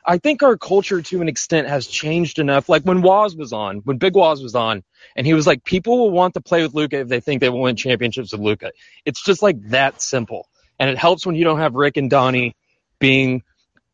I 0.04 0.18
think 0.18 0.42
our 0.42 0.56
culture 0.56 1.00
to 1.00 1.22
an 1.22 1.28
extent 1.28 1.68
has 1.68 1.86
changed 1.86 2.40
enough. 2.40 2.68
Like 2.68 2.82
when 2.82 3.02
Waz 3.02 3.36
was 3.36 3.52
on, 3.52 3.82
when 3.84 3.98
Big 3.98 4.16
Waz 4.16 4.42
was 4.42 4.56
on, 4.56 4.82
and 5.14 5.24
he 5.24 5.32
was 5.32 5.46
like, 5.46 5.62
people 5.62 5.96
will 5.96 6.10
want 6.10 6.34
to 6.34 6.40
play 6.40 6.60
with 6.64 6.74
Luka 6.74 6.98
if 6.98 7.06
they 7.06 7.20
think 7.20 7.40
they 7.40 7.48
will 7.48 7.60
win 7.60 7.76
championships 7.76 8.32
with 8.32 8.40
Luka. 8.40 8.72
It's 9.04 9.22
just 9.22 9.42
like 9.42 9.62
that 9.68 10.02
simple. 10.02 10.48
And 10.80 10.90
it 10.90 10.98
helps 10.98 11.24
when 11.24 11.36
you 11.36 11.44
don't 11.44 11.60
have 11.60 11.74
Rick 11.76 11.98
and 11.98 12.10
Donnie 12.10 12.56
being 12.98 13.44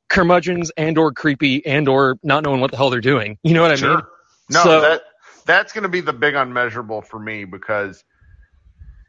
curmudgeons 0.09 0.71
and 0.77 0.97
or 0.99 1.13
creepy 1.13 1.65
and 1.67 1.89
or 1.89 2.19
not 2.23 2.43
knowing 2.45 2.61
what 2.61 2.71
the 2.71 2.77
hell 2.77 2.91
they're 2.91 3.01
doing. 3.01 3.39
You 3.43 3.55
know 3.55 3.63
what 3.63 3.71
I 3.71 3.75
mean? 3.75 3.81
Sure. 3.81 4.09
No, 4.51 4.63
So- 4.63 4.81
that 4.81 5.03
that's 5.45 5.73
going 5.73 5.85
to 5.85 5.89
be 5.89 6.01
the 6.03 6.13
big 6.13 6.35
unmeasurable 6.35 7.01
for 7.03 7.19
me 7.19 7.45
because 7.45 8.05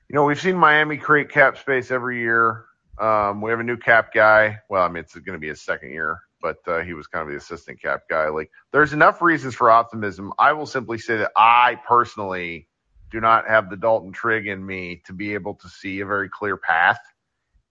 you 0.09 0.15
know, 0.15 0.23
we've 0.23 0.41
seen 0.41 0.55
Miami 0.55 0.97
create 0.97 1.29
cap 1.29 1.57
space 1.59 1.91
every 1.91 2.19
year. 2.19 2.65
Um, 2.97 3.41
we 3.41 3.51
have 3.51 3.59
a 3.59 3.63
new 3.63 3.77
cap 3.77 4.11
guy. 4.11 4.59
Well, 4.67 4.81
I 4.83 4.87
mean, 4.87 5.03
it's 5.03 5.13
going 5.13 5.35
to 5.35 5.39
be 5.39 5.49
his 5.49 5.61
second 5.61 5.91
year, 5.91 6.21
but 6.41 6.57
uh, 6.67 6.79
he 6.79 6.93
was 6.93 7.05
kind 7.05 7.21
of 7.21 7.29
the 7.29 7.37
assistant 7.37 7.79
cap 7.79 8.03
guy. 8.09 8.27
Like, 8.29 8.49
there's 8.71 8.91
enough 8.91 9.21
reasons 9.21 9.53
for 9.53 9.69
optimism. 9.69 10.33
I 10.39 10.53
will 10.53 10.65
simply 10.65 10.97
say 10.97 11.17
that 11.17 11.31
I 11.37 11.77
personally 11.87 12.67
do 13.11 13.21
not 13.21 13.47
have 13.47 13.69
the 13.69 13.77
Dalton 13.77 14.11
Trigg 14.11 14.47
in 14.47 14.65
me 14.65 15.01
to 15.05 15.13
be 15.13 15.35
able 15.35 15.53
to 15.55 15.69
see 15.69 15.99
a 15.99 16.05
very 16.07 16.27
clear 16.27 16.57
path. 16.57 16.99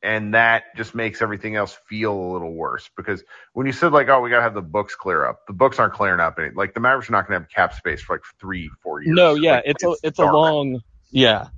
And 0.03 0.35
that 0.35 0.65
just 0.77 0.95
makes 0.95 1.23
everything 1.23 1.57
else 1.57 1.77
feel 1.89 2.13
a 2.13 2.31
little 2.33 2.55
worse 2.55 2.89
because 2.97 3.25
when 3.53 3.67
you 3.67 3.73
said 3.73 3.93
like, 3.93 4.09
oh, 4.09 4.21
we 4.21 4.31
gotta 4.31 4.43
have 4.43 4.55
the 4.55 4.63
books 4.63 4.95
clear 4.95 5.27
up, 5.27 5.47
the 5.47 5.53
books 5.53 5.79
aren't 5.81 5.95
clearing 5.95 6.21
up. 6.21 6.39
Any, 6.39 6.51
like 6.55 6.75
the 6.75 6.81
Mavericks 6.81 7.09
are 7.09 7.13
not 7.13 7.27
gonna 7.27 7.41
have 7.41 7.49
cap 7.49 7.75
space 7.75 8.01
for 8.01 8.15
like 8.15 8.23
three, 8.41 8.71
four 8.83 9.03
years. 9.03 9.17
No, 9.17 9.35
yeah, 9.35 9.57
Like, 9.57 9.63
it's 9.67 9.85
a 9.85 9.97
it's 10.05 10.19
a 10.21 10.25
long 10.27 10.81
yeah. 11.11 11.49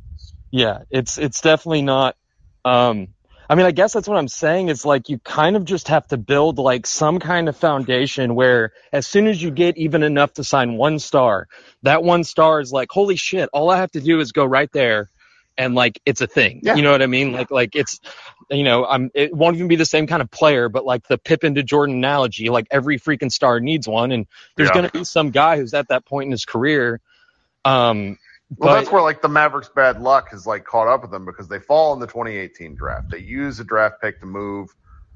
Yeah, 0.51 0.81
it's 0.91 1.19
it's 1.19 1.43
definitely 1.43 1.83
not 1.83 2.17
um 2.65 3.09
I 3.51 3.57
mean, 3.57 3.67
I 3.67 3.73
guess 3.73 3.93
that's 3.93 4.07
what 4.07 4.17
I'm 4.17 4.29
saying 4.29 4.69
is 4.69 4.87
like 4.87 5.09
you 5.09 5.19
kind 5.19 5.57
of 5.57 5.65
just 5.65 5.89
have 5.89 6.07
to 6.09 6.17
build 6.17 6.59
like 6.59 6.87
some 6.87 7.19
kind 7.19 7.49
of 7.49 7.57
foundation 7.57 8.37
where 8.37 8.73
as 8.93 9.09
soon 9.09 9.27
as 9.27 9.43
you 9.43 9.51
get 9.51 9.77
even 9.77 10.05
enough 10.05 10.35
to 10.35 10.45
sign 10.45 10.77
one 10.77 11.01
star, 11.01 11.49
that 11.83 12.05
one 12.05 12.23
star 12.23 12.61
is 12.61 12.71
like, 12.71 12.91
holy 12.93 13.17
shit, 13.17 13.51
all 13.53 13.69
I 13.69 13.79
have 13.79 13.91
to 13.93 14.01
do 14.01 14.21
is 14.21 14.31
go 14.31 14.45
right 14.45 14.71
there 14.73 15.11
and 15.61 15.75
like 15.75 16.01
it's 16.07 16.23
a 16.23 16.27
thing. 16.27 16.63
You 16.75 16.83
know 16.83 16.91
what 16.91 17.03
I 17.03 17.07
mean? 17.07 17.33
Like 17.33 17.51
like 17.51 17.77
it's 17.77 18.01
you 18.51 18.65
know, 18.65 18.87
I'm 18.87 19.11
it 19.15 19.35
won't 19.35 19.57
even 19.57 19.69
be 19.69 19.77
the 19.77 19.85
same 19.85 20.07
kind 20.07 20.23
of 20.23 20.31
player, 20.31 20.71
but 20.71 20.87
like 20.87 21.07
the 21.07 21.19
Pippen 21.19 21.55
to 21.57 21.63
Jordan 21.63 21.97
analogy, 21.97 22.49
like 22.49 22.67
every 22.71 22.99
freaking 22.99 23.31
star 23.31 23.61
needs 23.61 23.87
one 23.87 24.11
and 24.11 24.27
there's 24.57 24.71
Yeah. 24.71 24.75
gonna 24.77 24.91
be 24.91 25.05
some 25.05 25.31
guy 25.31 25.59
who's 25.59 25.75
at 25.75 25.89
that 25.89 26.07
point 26.07 26.27
in 26.27 26.31
his 26.33 26.47
career. 26.47 27.01
Um 27.65 28.19
Well, 28.57 28.71
but 28.71 28.81
that's 28.81 28.91
where 28.91 29.03
like 29.03 29.21
the 29.21 29.29
Mavericks' 29.29 29.69
bad 29.69 30.01
luck 30.01 30.31
has 30.31 30.47
like 30.47 30.65
caught 30.65 30.89
up 30.89 31.03
with 31.03 31.11
them 31.11 31.27
because 31.27 31.49
they 31.49 31.59
fall 31.59 31.93
in 31.93 32.01
the 32.01 32.07
2018 32.07 32.75
draft. 32.75 33.11
They 33.11 33.19
use 33.19 33.61
a 33.61 33.65
draft 33.65 34.01
pick 34.01 34.19
to 34.21 34.27
move 34.27 34.75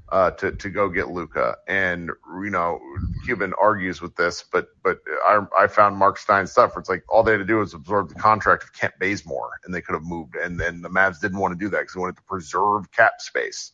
uh, 0.09 0.31
to 0.31 0.53
to 0.53 0.69
go 0.69 0.89
get 0.89 1.09
Luka, 1.09 1.57
and 1.67 2.11
you 2.43 2.51
know 2.51 2.79
Cuban 3.25 3.53
argues 3.59 4.01
with 4.01 4.15
this, 4.15 4.43
but 4.51 4.67
but 4.83 4.99
I 5.25 5.41
I 5.57 5.67
found 5.67 5.97
Marc 5.97 6.17
Stein's 6.19 6.51
stuff 6.51 6.75
where 6.75 6.81
it's 6.81 6.89
like 6.89 7.03
all 7.09 7.23
they 7.23 7.33
had 7.33 7.39
to 7.39 7.45
do 7.45 7.57
was 7.57 7.73
absorb 7.73 8.09
the 8.09 8.15
contract 8.15 8.63
of 8.63 8.73
Kent 8.73 8.95
Bazemore, 8.99 9.59
and 9.65 9.73
they 9.73 9.81
could 9.81 9.95
have 9.95 10.03
moved, 10.03 10.35
and 10.35 10.59
then 10.59 10.81
the 10.81 10.89
Mavs 10.89 11.21
didn't 11.21 11.39
want 11.39 11.59
to 11.59 11.65
do 11.65 11.69
that 11.71 11.79
because 11.81 11.95
they 11.95 12.01
wanted 12.01 12.17
to 12.17 12.23
preserve 12.23 12.91
cap 12.91 13.13
space, 13.19 13.73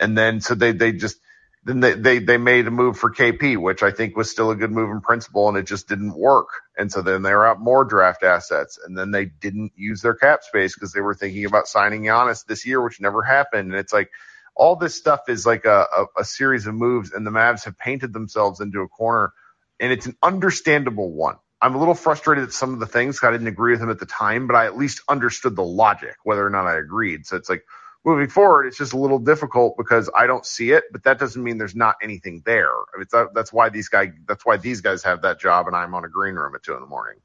and 0.00 0.18
then 0.18 0.40
so 0.40 0.54
they 0.54 0.72
they 0.72 0.92
just 0.92 1.18
then 1.64 1.80
they, 1.80 1.94
they 1.94 2.18
they 2.20 2.38
made 2.38 2.66
a 2.66 2.70
move 2.72 2.98
for 2.98 3.12
KP, 3.12 3.56
which 3.58 3.82
I 3.82 3.90
think 3.92 4.16
was 4.16 4.30
still 4.30 4.50
a 4.50 4.56
good 4.56 4.72
move 4.72 4.90
in 4.90 5.00
principle, 5.02 5.48
and 5.48 5.58
it 5.58 5.66
just 5.66 5.88
didn't 5.88 6.16
work. 6.18 6.48
And 6.78 6.90
so 6.92 7.02
then 7.02 7.22
they 7.22 7.34
were 7.34 7.46
out 7.46 7.60
more 7.60 7.84
draft 7.84 8.22
assets, 8.24 8.78
and 8.84 8.98
then 8.98 9.10
they 9.12 9.26
didn't 9.26 9.72
use 9.76 10.02
their 10.02 10.14
cap 10.14 10.42
space 10.44 10.74
because 10.74 10.92
they 10.92 11.02
were 11.02 11.14
thinking 11.14 11.44
about 11.44 11.68
signing 11.68 12.02
Giannis 12.04 12.46
this 12.46 12.66
year, 12.66 12.82
which 12.82 13.00
never 13.00 13.22
happened. 13.22 13.70
And 13.72 13.78
it's 13.80 13.92
like 13.92 14.10
all 14.56 14.76
this 14.76 14.94
stuff 14.94 15.28
is 15.28 15.46
like 15.46 15.64
a, 15.64 15.86
a, 15.96 16.20
a 16.20 16.24
series 16.24 16.66
of 16.66 16.74
moves, 16.74 17.12
and 17.12 17.26
the 17.26 17.30
Mavs 17.30 17.64
have 17.64 17.78
painted 17.78 18.12
themselves 18.12 18.60
into 18.60 18.80
a 18.80 18.88
corner, 18.88 19.32
and 19.80 19.92
it's 19.92 20.06
an 20.06 20.16
understandable 20.22 21.12
one. 21.12 21.36
I'm 21.62 21.74
a 21.74 21.78
little 21.78 21.94
frustrated 21.94 22.44
at 22.44 22.52
some 22.52 22.72
of 22.74 22.80
the 22.80 22.86
things. 22.86 23.20
I 23.22 23.30
didn't 23.30 23.48
agree 23.48 23.72
with 23.72 23.80
them 23.80 23.90
at 23.90 23.98
the 23.98 24.06
time, 24.06 24.46
but 24.46 24.56
I 24.56 24.66
at 24.66 24.76
least 24.78 25.02
understood 25.08 25.56
the 25.56 25.64
logic, 25.64 26.16
whether 26.24 26.46
or 26.46 26.50
not 26.50 26.66
I 26.66 26.78
agreed. 26.78 27.26
So 27.26 27.36
it's 27.36 27.50
like 27.50 27.64
moving 28.04 28.28
forward, 28.28 28.66
it's 28.66 28.78
just 28.78 28.94
a 28.94 28.98
little 28.98 29.18
difficult 29.18 29.76
because 29.76 30.10
I 30.16 30.26
don't 30.26 30.46
see 30.46 30.72
it, 30.72 30.84
but 30.92 31.04
that 31.04 31.18
doesn't 31.18 31.42
mean 31.42 31.58
there's 31.58 31.76
not 31.76 31.96
anything 32.02 32.42
there. 32.46 32.70
I 32.70 32.96
mean, 32.98 33.02
it's, 33.02 33.14
that's 33.34 33.52
why 33.52 33.68
these 33.68 33.88
guys, 33.88 34.10
that's 34.26 34.46
why 34.46 34.56
these 34.56 34.80
guys 34.80 35.02
have 35.04 35.22
that 35.22 35.40
job, 35.40 35.66
and 35.66 35.76
I'm 35.76 35.94
on 35.94 36.04
a 36.04 36.08
green 36.08 36.34
room 36.36 36.54
at 36.54 36.62
two 36.62 36.74
in 36.74 36.80
the 36.80 36.86
morning. 36.86 37.20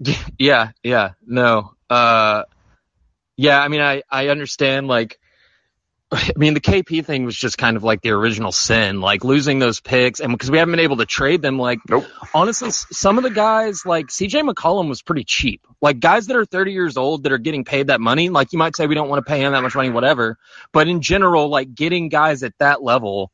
Yeah, 0.38 0.70
yeah, 0.82 1.12
no. 1.26 1.74
Uh 1.90 2.44
yeah, 3.36 3.60
I 3.60 3.68
mean 3.68 3.80
I 3.80 4.02
I 4.10 4.28
understand 4.28 4.88
like 4.88 5.18
I 6.10 6.32
mean 6.36 6.54
the 6.54 6.60
KP 6.60 7.04
thing 7.04 7.26
was 7.26 7.36
just 7.36 7.58
kind 7.58 7.76
of 7.76 7.84
like 7.84 8.00
the 8.00 8.10
original 8.10 8.50
sin, 8.50 9.02
like 9.02 9.24
losing 9.24 9.58
those 9.58 9.80
picks 9.80 10.20
and 10.20 10.32
because 10.32 10.50
we 10.50 10.56
haven't 10.56 10.72
been 10.72 10.80
able 10.80 10.96
to 10.98 11.06
trade 11.06 11.42
them 11.42 11.58
like 11.58 11.80
nope. 11.88 12.06
honestly 12.32 12.70
some 12.70 13.18
of 13.18 13.24
the 13.24 13.30
guys 13.30 13.84
like 13.84 14.06
CJ 14.06 14.48
McCollum 14.48 14.88
was 14.88 15.02
pretty 15.02 15.24
cheap. 15.24 15.66
Like 15.82 16.00
guys 16.00 16.26
that 16.28 16.36
are 16.36 16.46
30 16.46 16.72
years 16.72 16.96
old 16.96 17.24
that 17.24 17.32
are 17.32 17.38
getting 17.38 17.64
paid 17.64 17.88
that 17.88 18.00
money, 18.00 18.30
like 18.30 18.52
you 18.52 18.58
might 18.58 18.74
say 18.74 18.86
we 18.86 18.94
don't 18.94 19.10
want 19.10 19.24
to 19.24 19.30
pay 19.30 19.40
him 19.40 19.52
that 19.52 19.62
much 19.62 19.74
money 19.74 19.90
whatever, 19.90 20.38
but 20.72 20.88
in 20.88 21.02
general 21.02 21.48
like 21.48 21.74
getting 21.74 22.08
guys 22.08 22.42
at 22.42 22.56
that 22.58 22.82
level 22.82 23.30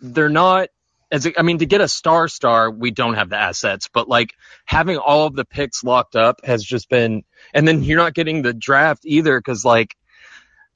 they're 0.00 0.28
not 0.28 0.68
as 1.10 1.28
I 1.36 1.42
mean 1.42 1.58
to 1.58 1.66
get 1.66 1.80
a 1.80 1.88
star 1.88 2.28
star 2.28 2.70
we 2.70 2.90
don't 2.90 3.14
have 3.14 3.30
the 3.30 3.36
assets 3.36 3.88
but 3.92 4.08
like 4.08 4.32
having 4.64 4.96
all 4.96 5.26
of 5.26 5.34
the 5.34 5.44
picks 5.44 5.82
locked 5.82 6.16
up 6.16 6.44
has 6.44 6.62
just 6.64 6.88
been 6.88 7.24
and 7.52 7.66
then 7.66 7.82
you're 7.82 7.98
not 7.98 8.14
getting 8.14 8.42
the 8.42 8.52
draft 8.52 9.02
either 9.04 9.40
cuz 9.40 9.64
like 9.64 9.96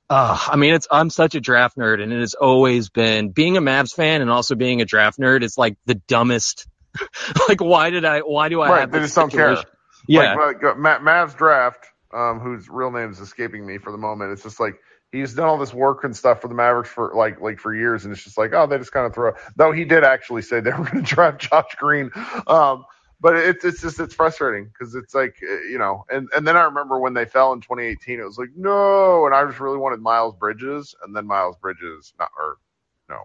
uh, 0.08 0.38
I 0.48 0.56
mean 0.56 0.74
it's 0.74 0.86
I'm 0.90 1.10
such 1.10 1.34
a 1.34 1.40
draft 1.40 1.76
nerd 1.76 2.02
and 2.02 2.12
it 2.12 2.20
has 2.20 2.34
always 2.34 2.88
been 2.90 3.30
being 3.30 3.56
a 3.56 3.60
Mavs 3.60 3.94
fan 3.94 4.22
and 4.22 4.30
also 4.30 4.54
being 4.54 4.80
a 4.80 4.84
draft 4.84 5.18
nerd 5.18 5.42
is 5.42 5.58
like 5.58 5.76
the 5.86 5.94
dumbest 5.94 6.66
like 7.48 7.60
why 7.60 7.90
did 7.90 8.04
I 8.04 8.20
why 8.20 8.48
do 8.48 8.60
I 8.60 8.70
right, 8.70 8.80
have 8.80 8.90
they 8.90 9.00
this 9.00 9.14
just 9.14 9.16
don't 9.16 9.30
care. 9.30 9.56
Yeah. 10.06 10.34
Like, 10.34 10.62
like, 10.62 10.78
Ma- 10.78 10.98
Mavs 10.98 11.36
draft, 11.36 11.86
um, 12.12 12.40
whose 12.40 12.68
real 12.68 12.90
name 12.90 13.10
is 13.10 13.20
escaping 13.20 13.66
me 13.66 13.78
for 13.78 13.90
the 13.92 13.98
moment. 13.98 14.32
It's 14.32 14.42
just 14.42 14.60
like 14.60 14.74
he's 15.12 15.34
done 15.34 15.48
all 15.48 15.58
this 15.58 15.74
work 15.74 16.04
and 16.04 16.16
stuff 16.16 16.40
for 16.40 16.48
the 16.48 16.54
Mavericks 16.54 16.90
for 16.90 17.12
like 17.14 17.40
like 17.40 17.58
for 17.58 17.74
years, 17.74 18.04
and 18.04 18.12
it's 18.12 18.22
just 18.22 18.38
like 18.38 18.52
oh, 18.54 18.66
they 18.66 18.78
just 18.78 18.92
kind 18.92 19.06
of 19.06 19.14
throw. 19.14 19.32
Though 19.56 19.72
he 19.72 19.84
did 19.84 20.04
actually 20.04 20.42
say 20.42 20.60
they 20.60 20.70
were 20.70 20.84
going 20.84 20.96
to 21.04 21.14
draft 21.14 21.40
Josh 21.50 21.74
Green, 21.76 22.10
um, 22.46 22.84
but 23.20 23.36
it's 23.36 23.64
it's 23.64 23.80
just 23.80 24.00
it's 24.00 24.14
frustrating 24.14 24.66
because 24.66 24.94
it's 24.94 25.14
like 25.14 25.36
uh, 25.42 25.62
you 25.70 25.78
know, 25.78 26.04
and 26.10 26.28
and 26.36 26.46
then 26.46 26.56
I 26.56 26.64
remember 26.64 26.98
when 27.00 27.14
they 27.14 27.24
fell 27.24 27.52
in 27.52 27.60
2018, 27.60 28.20
it 28.20 28.24
was 28.24 28.38
like 28.38 28.50
no, 28.56 29.26
and 29.26 29.34
I 29.34 29.44
just 29.46 29.60
really 29.60 29.78
wanted 29.78 30.00
Miles 30.00 30.34
Bridges, 30.36 30.94
and 31.02 31.16
then 31.16 31.26
Miles 31.26 31.56
Bridges 31.56 32.12
not 32.18 32.30
or 32.38 32.56
no, 33.08 33.22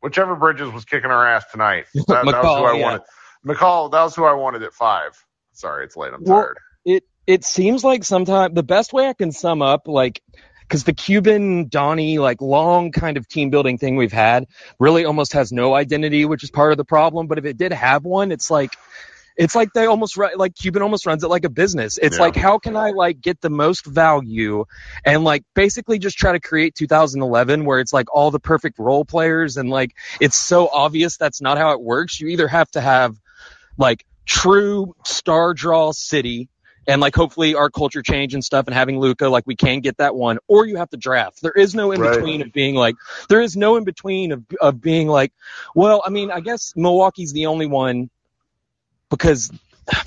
whichever 0.00 0.36
Bridges 0.36 0.72
was 0.72 0.84
kicking 0.84 1.10
our 1.10 1.26
ass 1.26 1.44
tonight. 1.52 1.86
That, 2.08 2.30
that 2.30 2.42
was 2.44 2.54
who 2.54 2.64
I 2.64 2.72
yeah. 2.72 2.82
wanted. 2.82 3.02
Mikal, 3.46 3.90
that 3.92 4.02
was 4.02 4.16
who 4.16 4.24
I 4.24 4.34
wanted 4.34 4.62
at 4.64 4.72
five. 4.72 5.12
Sorry, 5.52 5.84
it's 5.84 5.96
late. 5.96 6.12
I'm 6.14 6.24
Well, 6.24 6.24
tired. 6.24 6.58
it 6.84 7.04
it 7.26 7.44
seems 7.44 7.84
like 7.84 8.04
sometimes 8.04 8.54
the 8.54 8.64
best 8.64 8.92
way 8.92 9.08
I 9.08 9.14
can 9.14 9.32
sum 9.32 9.62
up 9.62 9.88
like 9.88 10.22
because 10.62 10.84
the 10.84 10.94
Cuban 10.94 11.68
Donnie 11.68 12.18
like 12.18 12.40
long 12.42 12.92
kind 12.92 13.16
of 13.16 13.28
team 13.28 13.50
building 13.50 13.78
thing 13.78 13.96
we've 13.96 14.12
had 14.12 14.46
really 14.78 15.04
almost 15.04 15.34
has 15.34 15.52
no 15.52 15.74
identity, 15.74 16.24
which 16.24 16.44
is 16.44 16.50
part 16.50 16.72
of 16.72 16.78
the 16.78 16.84
problem. 16.84 17.28
But 17.28 17.38
if 17.38 17.44
it 17.44 17.56
did 17.56 17.72
have 17.72 18.04
one, 18.04 18.32
it's 18.32 18.50
like 18.50 18.72
it's 19.38 19.54
like 19.54 19.72
they 19.72 19.86
almost 19.86 20.16
run 20.16 20.32
like 20.36 20.54
Cuban 20.56 20.82
almost 20.82 21.06
runs 21.06 21.22
it 21.24 21.28
like 21.28 21.44
a 21.44 21.48
business. 21.48 21.96
It's 21.96 22.16
Yeah. 22.16 22.22
like 22.24 22.36
how 22.36 22.58
can 22.58 22.76
I 22.76 22.90
like 22.90 23.20
get 23.20 23.40
the 23.40 23.48
most 23.50 23.86
value 23.86 24.64
and 25.04 25.24
like 25.24 25.44
basically 25.54 25.98
just 26.00 26.18
try 26.18 26.32
to 26.32 26.40
create 26.40 26.74
2011 26.74 27.64
where 27.64 27.78
it's 27.78 27.92
like 27.92 28.12
all 28.14 28.30
the 28.32 28.40
perfect 28.40 28.78
role 28.78 29.04
players 29.04 29.56
and 29.56 29.70
like 29.70 29.94
it's 30.20 30.36
so 30.36 30.68
obvious 30.68 31.16
that's 31.16 31.40
not 31.40 31.56
how 31.56 31.72
it 31.72 31.80
works. 31.80 32.20
You 32.20 32.28
either 32.28 32.48
have 32.48 32.68
to 32.72 32.80
have 32.80 33.16
like 33.78 34.04
true 34.26 34.94
star 35.04 35.54
draw 35.54 35.92
city 35.92 36.48
and 36.88 37.00
like 37.00 37.14
hopefully 37.14 37.54
our 37.54 37.70
culture 37.70 38.02
change 38.02 38.34
and 38.34 38.42
stuff 38.44 38.66
and 38.66 38.74
having 38.74 38.98
Luka 38.98 39.28
like 39.28 39.44
we 39.46 39.54
can 39.56 39.80
get 39.80 39.98
that 39.98 40.16
one 40.16 40.38
or 40.48 40.66
you 40.66 40.76
have 40.76 40.90
to 40.90 40.96
draft. 40.96 41.40
There 41.42 41.52
is 41.52 41.74
no 41.76 41.92
in 41.92 42.00
Right. 42.00 42.10
between 42.10 42.42
of 42.42 42.52
being 42.52 42.74
like 42.74 42.96
there 43.28 43.40
is 43.40 43.56
no 43.56 43.76
in 43.76 43.84
between 43.84 44.32
of 44.32 44.42
of 44.60 44.80
being 44.80 45.06
like 45.06 45.32
well 45.76 46.02
I 46.04 46.10
mean 46.10 46.32
I 46.32 46.40
guess 46.40 46.72
Milwaukee's 46.74 47.32
the 47.32 47.46
only 47.46 47.66
one 47.66 48.10
because 49.10 49.50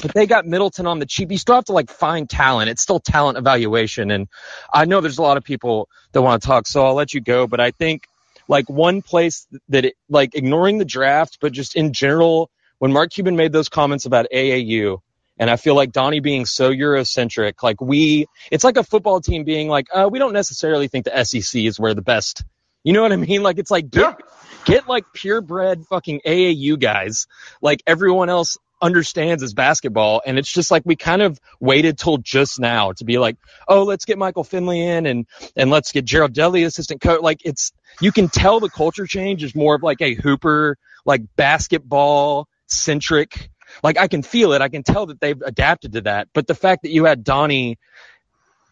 but 0.02 0.14
they 0.14 0.28
got 0.28 0.46
Middleton 0.46 0.86
on 0.86 1.00
the 1.00 1.08
cheap. 1.08 1.32
You 1.32 1.40
still 1.40 1.56
have 1.56 1.66
to 1.66 1.74
like 1.74 1.90
find 1.90 2.30
talent. 2.30 2.70
It's 2.70 2.84
still 2.84 3.00
talent 3.00 3.38
evaluation 3.38 4.12
and 4.12 4.28
I 4.74 4.86
know 4.86 5.02
there's 5.02 5.18
a 5.18 5.24
lot 5.24 5.38
of 5.38 5.44
people 5.44 5.90
that 6.12 6.22
want 6.22 6.42
to 6.42 6.48
talk 6.48 6.68
so 6.68 6.86
I'll 6.86 6.94
let 6.94 7.14
you 7.14 7.22
go 7.22 7.48
but 7.48 7.60
I 7.60 7.72
think 7.72 8.08
like 8.48 8.70
one 8.70 9.02
place 9.02 9.48
that 9.70 9.86
it, 9.86 9.96
like 10.10 10.36
ignoring 10.36 10.78
the 10.78 10.86
draft 10.86 11.38
but 11.42 11.52
just 11.52 11.76
in 11.76 11.94
general 11.94 12.50
when 12.80 12.92
Mark 12.92 13.12
Cuban 13.12 13.36
made 13.36 13.52
those 13.52 13.70
comments 13.70 14.06
about 14.06 14.28
AAU 14.34 15.00
and 15.42 15.50
I 15.50 15.56
feel 15.56 15.76
like 15.76 15.92
Donnie 15.92 16.20
being 16.20 16.46
so 16.46 16.72
Eurocentric, 16.72 17.64
like 17.64 17.82
we, 17.82 18.28
it's 18.52 18.64
like 18.64 18.78
a 18.78 18.84
football 18.84 19.22
team 19.22 19.44
being 19.44 19.70
like, 19.70 19.88
uh, 19.92 20.08
we 20.12 20.20
don't 20.20 20.34
necessarily 20.34 20.88
think 20.88 21.06
the 21.06 21.24
SEC 21.24 21.64
is 21.64 21.80
where 21.80 21.96
the 21.96 22.04
best, 22.04 22.44
you 22.84 22.94
know 22.94 23.02
what 23.02 23.12
I 23.12 23.16
mean? 23.16 23.42
Like 23.42 23.58
it's 23.58 23.72
like, 23.72 23.90
get, 23.90 24.20
get 24.66 24.88
like 24.88 25.06
purebred 25.14 25.86
fucking 25.88 26.22
AAU 26.26 26.80
guys, 26.80 27.26
like 27.60 27.82
everyone 27.88 28.30
else 28.30 28.60
understands 28.82 29.44
as 29.44 29.54
basketball. 29.54 30.22
And 30.26 30.40
it's 30.40 30.52
just 30.52 30.72
like, 30.72 30.84
we 30.86 30.96
kind 30.96 31.22
of 31.22 31.40
waited 31.60 31.98
till 31.98 32.18
just 32.18 32.60
now 32.60 32.92
to 32.94 33.06
be 33.06 33.18
like, 33.18 33.38
oh, 33.68 33.84
let's 33.84 34.06
get 34.06 34.18
Michael 34.18 34.44
Finley 34.44 34.82
in 34.82 35.06
and, 35.06 35.28
and 35.56 35.70
let's 35.70 35.92
get 35.92 36.06
Jared 36.06 36.34
Dudley 36.34 36.64
assistant 36.64 37.02
coach. 37.02 37.22
Like 37.22 37.42
it's, 37.46 37.72
you 38.00 38.12
can 38.12 38.30
tell 38.30 38.60
the 38.60 38.70
culture 38.70 39.06
change 39.06 39.44
is 39.44 39.56
more 39.56 39.76
of 39.76 39.84
like 39.84 40.02
a 40.02 40.16
Hooper, 40.16 40.78
like 41.06 41.22
basketball 41.36 42.48
centric. 42.68 43.50
Like 43.84 43.98
I 43.98 44.08
can 44.08 44.24
feel 44.24 44.54
it. 44.54 44.62
I 44.62 44.70
can 44.70 44.84
tell 44.84 45.06
that 45.08 45.20
they've 45.20 45.42
adapted 45.42 45.94
to 45.94 46.02
that. 46.02 46.28
But 46.34 46.48
the 46.48 46.56
fact 46.56 46.84
that 46.84 46.92
you 46.92 47.06
had 47.06 47.24
Donnie 47.24 47.78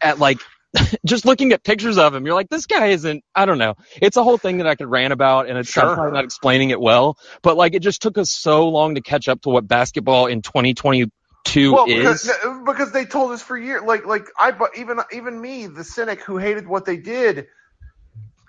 at 0.02 0.18
like 0.18 0.38
just 1.04 1.24
looking 1.24 1.52
at 1.52 1.64
pictures 1.64 1.98
of 1.98 2.14
him, 2.14 2.24
you're 2.26 2.34
like, 2.34 2.48
this 2.48 2.66
guy 2.66 2.88
isn't. 2.88 3.24
I 3.34 3.46
don't 3.46 3.58
know. 3.58 3.74
It's 4.00 4.16
a 4.16 4.22
whole 4.22 4.38
thing 4.38 4.58
that 4.58 4.66
I 4.66 4.74
could 4.74 4.88
rant 4.88 5.12
about, 5.12 5.48
and 5.48 5.58
it's 5.58 5.70
Sure. 5.70 5.94
probably 5.94 6.12
not 6.12 6.24
explaining 6.24 6.70
it 6.70 6.80
well. 6.80 7.16
But 7.42 7.56
like, 7.56 7.74
it 7.74 7.80
just 7.80 8.02
took 8.02 8.18
us 8.18 8.30
so 8.30 8.68
long 8.68 8.94
to 8.94 9.00
catch 9.00 9.28
up 9.28 9.42
to 9.42 9.48
what 9.50 9.66
basketball 9.66 10.26
in 10.26 10.42
2022 10.42 11.10
two 11.44 11.72
well, 11.72 11.86
is. 11.86 11.96
because, 11.96 12.30
because 12.66 12.92
they 12.92 13.04
told 13.04 13.32
us 13.32 13.42
for 13.42 13.56
years, 13.56 13.82
like 13.82 14.06
like 14.06 14.26
I 14.38 14.50
but 14.52 14.76
even 14.76 14.98
even 15.12 15.40
me, 15.40 15.66
the 15.66 15.84
cynic 15.84 16.20
who 16.22 16.36
hated 16.36 16.66
what 16.66 16.84
they 16.84 16.96
did, 16.96 17.46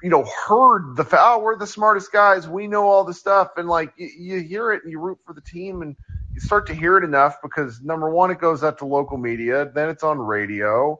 you 0.04 0.10
know, 0.10 0.24
heard 0.24 0.96
the 0.96 1.08
oh 1.14 1.40
we're 1.40 1.58
the 1.58 1.68
smartest 1.68 2.12
guys, 2.12 2.48
we 2.48 2.68
know 2.68 2.88
all 2.88 3.04
the 3.04 3.14
stuff, 3.14 3.52
and 3.58 3.68
like 3.68 3.94
you, 3.98 4.08
you 4.08 4.40
hear 4.42 4.72
it 4.72 4.84
and 4.84 4.92
you 4.92 5.00
root 5.00 5.20
for 5.26 5.34
the 5.34 5.42
team 5.42 5.82
and 5.82 5.96
you 6.34 6.40
start 6.40 6.68
to 6.68 6.74
hear 6.74 6.98
it 6.98 7.04
enough 7.04 7.38
because 7.42 7.82
number 7.82 8.10
one, 8.10 8.32
it 8.32 8.40
goes 8.40 8.64
out 8.64 8.78
to 8.80 8.86
local 8.86 9.18
media, 9.18 9.70
then 9.74 9.90
it's 9.90 10.04
on 10.04 10.18
radio. 10.20 11.00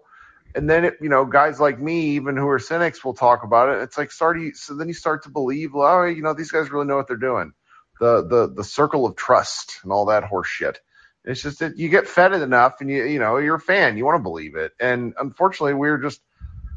And 0.56 0.70
then 0.70 0.86
it, 0.86 0.98
you 1.02 1.10
know, 1.10 1.26
guys 1.26 1.60
like 1.60 1.80
me, 1.80 2.12
even 2.12 2.38
who 2.38 2.48
are 2.48 2.60
cynics, 2.60 3.04
will 3.04 3.14
talk 3.14 3.44
about 3.44 3.70
it. 3.70 3.82
It's 3.82 3.98
like 3.98 4.12
start. 4.12 4.38
So 4.56 4.76
then 4.76 4.88
you 4.88 4.94
start 4.94 5.24
to 5.24 5.30
believe, 5.30 5.74
well, 5.74 6.02
oh, 6.02 6.06
you 6.06 6.22
know, 6.22 6.34
these 6.34 6.52
guys 6.52 6.72
really 6.72 6.86
know 6.86 6.98
what 6.98 7.08
they're 7.08 7.18
doing. 7.18 7.54
The 8.00 8.26
the 8.26 8.54
the 8.54 8.64
circle 8.64 9.06
of 9.06 9.16
trust 9.16 9.80
and 9.84 9.92
all 9.92 10.06
that 10.08 10.24
horse 10.24 10.48
shit. 10.48 10.80
It's 11.24 11.42
just 11.42 11.60
that 11.60 11.78
you 11.78 11.90
get 11.90 12.08
fed 12.08 12.34
it 12.34 12.42
enough, 12.42 12.82
and 12.82 12.90
you 12.90 13.04
you 13.06 13.20
know 13.20 13.38
you're 13.38 13.56
a 13.56 13.60
fan. 13.60 13.98
You 13.98 14.06
want 14.06 14.18
to 14.18 14.24
believe 14.24 14.56
it, 14.56 14.72
and 14.80 15.14
unfortunately, 15.20 15.74
we 15.74 15.90
were 15.90 16.00
just. 16.00 16.22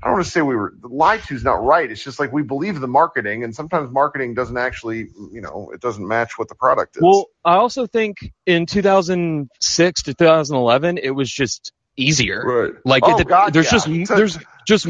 I 0.03 0.09
don't 0.09 0.17
want 0.17 0.27
to 0.27 0.31
say 0.31 0.43
we 0.43 0.55
were 0.55 0.75
lied 0.83 1.23
to 1.25 1.35
is 1.35 1.45
not 1.45 1.65
right. 1.65 1.91
It's 1.91 2.05
just 2.05 2.21
like 2.21 2.31
we 2.31 2.43
believe 2.43 2.79
the 2.79 2.87
marketing, 2.87 3.43
and 3.43 3.55
sometimes 3.55 3.91
marketing 3.91 4.35
doesn't 4.35 4.59
actually, 4.59 5.09
you 5.33 5.41
know, 5.41 5.71
it 5.73 5.81
doesn't 5.81 6.07
match 6.07 6.39
what 6.39 6.51
the 6.51 6.55
product 6.55 6.97
is. 6.97 7.03
Well, 7.03 7.29
I 7.43 7.55
also 7.55 7.87
think 7.87 8.19
in 8.45 8.67
2006 8.67 10.03
to 10.03 10.13
2011, 10.13 10.99
it 10.99 11.09
was 11.09 11.31
just 11.33 11.73
easier. 11.97 12.43
Right. 12.45 12.73
Like 12.85 13.03
Oh, 13.07 13.19
it, 13.19 13.27
God, 13.29 13.53
there's 13.53 13.67
yeah. 13.67 13.79
just 13.79 14.09
So- 14.09 14.15
there's 14.17 14.39
just 14.67 14.87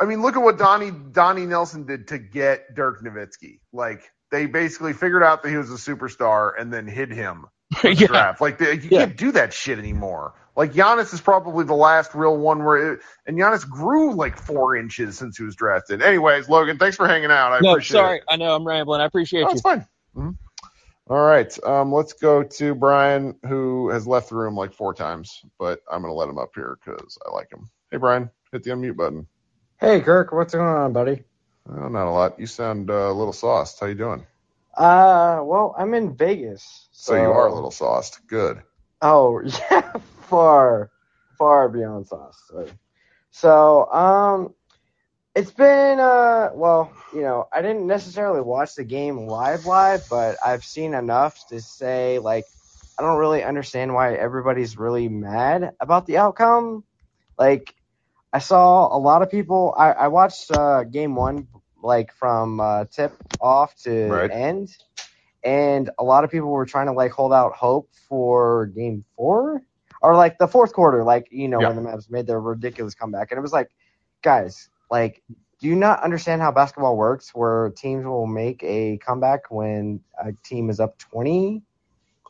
I 0.00 0.06
mean, 0.06 0.22
look 0.22 0.34
at 0.36 0.42
what 0.42 0.58
Donnie 0.58 0.90
Donnie 0.90 1.46
Nelson 1.46 1.86
did 1.86 2.08
to 2.08 2.18
get 2.18 2.74
Dirk 2.74 3.02
Nowitzki. 3.02 3.60
Like 3.72 4.02
they 4.30 4.46
basically 4.46 4.92
figured 4.92 5.22
out 5.22 5.42
that 5.42 5.50
he 5.50 5.56
was 5.56 5.70
a 5.70 5.74
superstar 5.74 6.52
and 6.58 6.72
then 6.72 6.86
hid 6.88 7.10
him 7.12 7.46
for 7.76 7.88
the 7.88 7.94
Yeah. 7.94 8.06
draft. 8.08 8.40
Like 8.40 8.58
they, 8.58 8.72
you 8.74 8.88
can't 8.88 9.16
do 9.16 9.30
that 9.32 9.52
shit 9.52 9.78
anymore. 9.78 10.34
Like 10.56 10.72
Giannis 10.72 11.12
is 11.14 11.20
probably 11.20 11.64
the 11.64 11.74
last 11.74 12.14
real 12.14 12.36
one 12.36 12.64
where, 12.64 12.92
it, 12.94 13.00
and 13.26 13.36
Giannis 13.36 13.68
grew 13.68 14.14
like 14.14 14.36
four 14.36 14.76
inches 14.76 15.18
since 15.18 15.36
he 15.36 15.42
was 15.44 15.56
drafted. 15.56 16.00
Anyways, 16.02 16.48
Logan, 16.48 16.78
thanks 16.78 16.96
for 16.96 17.08
hanging 17.08 17.30
out. 17.32 17.52
I 17.52 17.58
no. 17.60 17.72
appreciate 17.72 17.92
Sorry, 17.98 18.18
it. 18.18 18.24
I 18.28 18.36
know 18.36 18.54
I'm 18.54 18.64
rambling. 18.66 19.00
I 19.00 19.04
appreciate 19.06 19.42
Oh, 19.42 19.48
you. 19.48 19.52
it's 19.52 19.62
fine. 19.62 19.86
Mhm. 20.16 20.36
All 21.06 21.20
right, 21.20 21.54
um, 21.66 21.92
let's 21.92 22.14
go 22.14 22.42
to 22.42 22.74
Brian, 22.74 23.36
who 23.46 23.90
has 23.90 24.06
left 24.06 24.30
the 24.30 24.36
room 24.36 24.56
like 24.56 24.72
four 24.72 24.94
times, 24.94 25.42
but 25.58 25.80
I'm 25.90 26.00
gonna 26.00 26.14
let 26.14 26.30
him 26.30 26.38
up 26.38 26.52
here 26.54 26.78
because 26.82 27.18
I 27.26 27.30
like 27.30 27.52
him. 27.52 27.68
Hey, 27.90 27.98
Brian, 27.98 28.30
hit 28.52 28.62
the 28.62 28.70
unmute 28.70 28.96
button. 28.96 29.26
Hey, 29.78 30.00
Kirk, 30.00 30.32
what's 30.32 30.54
going 30.54 30.66
on, 30.66 30.94
buddy? 30.94 31.22
Oh, 31.68 31.88
not 31.88 32.06
a 32.06 32.10
lot. 32.10 32.40
You 32.40 32.46
sound 32.46 32.90
uh, 32.90 33.10
a 33.10 33.12
little 33.12 33.34
sauced. 33.34 33.80
How 33.80 33.86
you 33.86 33.94
doing? 33.94 34.26
Uh, 34.78 35.40
well, 35.42 35.74
I'm 35.78 35.92
in 35.92 36.16
Vegas. 36.16 36.88
So, 36.92 37.14
you 37.14 37.32
are 37.32 37.48
a 37.48 37.54
little 37.54 37.70
sauced. 37.70 38.26
Good. 38.26 38.62
Oh, 39.02 39.42
yeah, 39.44 39.92
far, 40.22 40.90
far 41.36 41.68
beyond 41.68 42.06
sauce. 42.06 42.42
So, 42.48 42.66
so, 43.30 43.92
um, 43.92 44.54
it's 45.34 45.50
been, 45.50 45.98
uh, 46.00 46.50
well, 46.54 46.92
you 47.12 47.22
know, 47.22 47.46
I 47.52 47.62
didn't 47.62 47.86
necessarily 47.86 48.40
watch 48.40 48.74
the 48.74 48.84
game 48.84 49.28
live, 49.28 49.64
live, 49.66 50.02
but 50.08 50.36
I've 50.44 50.64
seen 50.64 50.94
enough 50.94 51.38
to 51.48 51.60
say, 51.60 52.18
like, 52.18 52.46
I 52.98 53.02
don't 53.02 53.18
really 53.18 53.42
understand 53.42 53.94
why 53.94 54.14
everybody's 54.14 54.78
really 54.78 55.08
mad 55.08 55.72
about 55.80 56.06
the 56.06 56.18
outcome. 56.18 56.84
Like, 57.38 57.74
I 58.32 58.38
saw 58.38 58.94
a 58.94 58.98
lot 58.98 59.22
of 59.22 59.30
people. 59.30 59.74
I, 59.78 59.92
I 59.92 60.08
watched 60.08 60.50
uh, 60.50 60.84
game 60.84 61.14
one, 61.16 61.48
like 61.82 62.12
from 62.12 62.60
uh, 62.60 62.84
tip 62.90 63.16
off 63.40 63.74
to 63.84 64.22
Right. 64.22 64.30
end, 64.30 64.68
and 65.44 65.90
a 65.98 66.04
lot 66.04 66.24
of 66.24 66.30
people 66.30 66.48
were 66.50 66.66
trying 66.66 66.86
to 66.86 66.92
like 66.92 67.12
hold 67.12 67.32
out 67.32 67.52
hope 67.54 67.88
for 68.08 68.66
game 68.66 69.04
four 69.16 69.62
or 70.02 70.16
like 70.16 70.38
the 70.38 70.48
fourth 70.48 70.72
quarter, 70.72 71.04
like 71.04 71.26
you 71.30 71.48
know 71.48 71.60
Yeah. 71.60 71.72
when 71.72 71.76
the 71.76 71.82
Mavs 71.82 72.10
made 72.10 72.26
their 72.26 72.40
ridiculous 72.40 72.94
comeback, 72.94 73.30
and 73.30 73.38
it 73.38 73.42
was 73.42 73.52
like, 73.52 73.68
guys, 74.22 74.68
like, 74.90 75.22
do 75.60 75.68
you 75.68 75.76
not 75.76 76.02
understand 76.02 76.42
how 76.42 76.52
basketball 76.52 76.96
works? 76.96 77.30
Where 77.34 77.70
teams 77.76 78.04
will 78.04 78.26
make 78.26 78.62
a 78.62 78.98
comeback 78.98 79.50
when 79.50 80.00
a 80.22 80.32
team 80.44 80.70
is 80.70 80.80
up 80.80 80.98
twenty. 80.98 81.62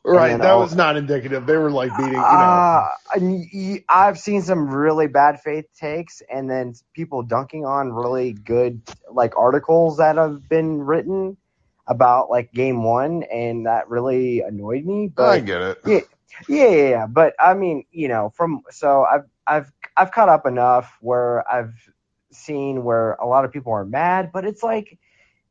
Right. 0.06 0.32
And 0.32 0.42
That 0.42 0.52
all- 0.52 0.60
was 0.60 0.74
not 0.76 0.96
indicative. 0.96 1.46
They 1.46 1.56
were 1.56 1.70
like 1.70 1.90
beating, 1.96 2.12
you 2.12 2.20
know. 2.20 2.24
uh, 2.26 2.88
and 3.14 3.32
y- 3.32 3.48
y- 3.54 3.84
I've 3.88 4.18
seen 4.18 4.42
some 4.42 4.68
really 4.68 5.06
bad 5.06 5.40
faith 5.40 5.64
takes, 5.80 6.22
and 6.30 6.48
then 6.50 6.74
people 6.92 7.22
dunking 7.22 7.64
on 7.64 7.90
really 7.92 8.34
good 8.34 8.82
like 9.10 9.32
articles 9.38 9.96
that 9.96 10.16
have 10.16 10.46
been 10.48 10.82
written 10.82 11.38
about 11.86 12.28
like 12.28 12.52
game 12.52 12.84
one, 12.84 13.22
and 13.32 13.64
that 13.66 13.88
really 13.88 14.40
annoyed 14.40 14.84
me. 14.84 15.08
But 15.08 15.28
I 15.30 15.40
get 15.40 15.62
it. 15.62 15.78
yeah, 15.86 16.00
yeah, 16.48 16.68
yeah, 16.68 16.88
yeah. 16.90 17.06
But 17.06 17.34
I 17.40 17.54
mean, 17.54 17.84
you 17.90 18.08
know, 18.08 18.30
from 18.36 18.60
so 18.70 19.04
I've 19.10 19.24
I've 19.46 19.72
I've 19.96 20.12
caught 20.12 20.28
up 20.28 20.44
enough 20.46 20.98
where 21.00 21.50
I've 21.50 21.72
seen 22.34 22.84
where 22.84 23.12
a 23.14 23.26
lot 23.26 23.44
of 23.44 23.52
people 23.52 23.72
are 23.72 23.84
mad, 23.84 24.30
but 24.32 24.44
it's 24.44 24.62
like, 24.62 24.98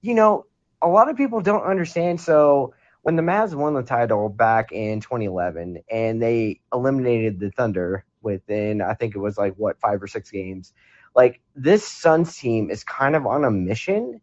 you 0.02 0.14
know, 0.14 0.46
a 0.82 0.88
lot 0.88 1.10
of 1.10 1.18
people 1.18 1.42
don't 1.42 1.64
understand. 1.64 2.20
So 2.22 2.74
when 3.04 3.16
the 3.16 3.22
Mavs 3.22 3.54
won 3.54 3.74
the 3.74 3.84
title 3.84 4.30
back 4.30 4.72
in 4.72 5.00
2011 5.02 5.84
and 5.90 6.22
they 6.22 6.62
eliminated 6.74 7.40
the 7.40 7.52
Thunder 7.52 8.06
within, 8.22 8.82
I 8.82 8.94
think 8.94 9.16
it 9.16 9.20
was 9.20 9.38
like 9.38 9.56
what 9.56 9.80
five 9.80 10.02
or 10.02 10.08
six 10.08 10.32
games, 10.32 10.74
like 11.16 11.42
this 11.56 11.86
Suns 11.88 12.38
team 12.38 12.70
is 12.70 12.84
kind 12.84 13.16
of 13.16 13.26
on 13.26 13.44
a 13.44 13.52
mission, 13.52 14.22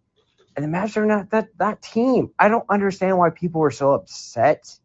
and 0.56 0.64
the 0.64 0.68
Mavs 0.68 0.96
are 0.96 1.06
not 1.06 1.30
that 1.30 1.48
that 1.58 1.82
team. 1.82 2.30
I 2.38 2.48
don't 2.48 2.66
understand 2.68 3.18
why 3.18 3.30
people 3.30 3.62
are 3.62 3.70
so 3.70 3.92
upset 3.92 4.78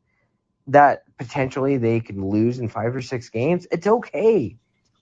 that 0.68 1.04
potentially 1.18 1.78
they 1.78 2.00
can 2.00 2.28
lose 2.30 2.60
in 2.60 2.70
five 2.70 2.96
or 2.96 3.02
six 3.02 3.30
games. 3.30 3.68
It's 3.72 3.88
okay. 3.88 4.58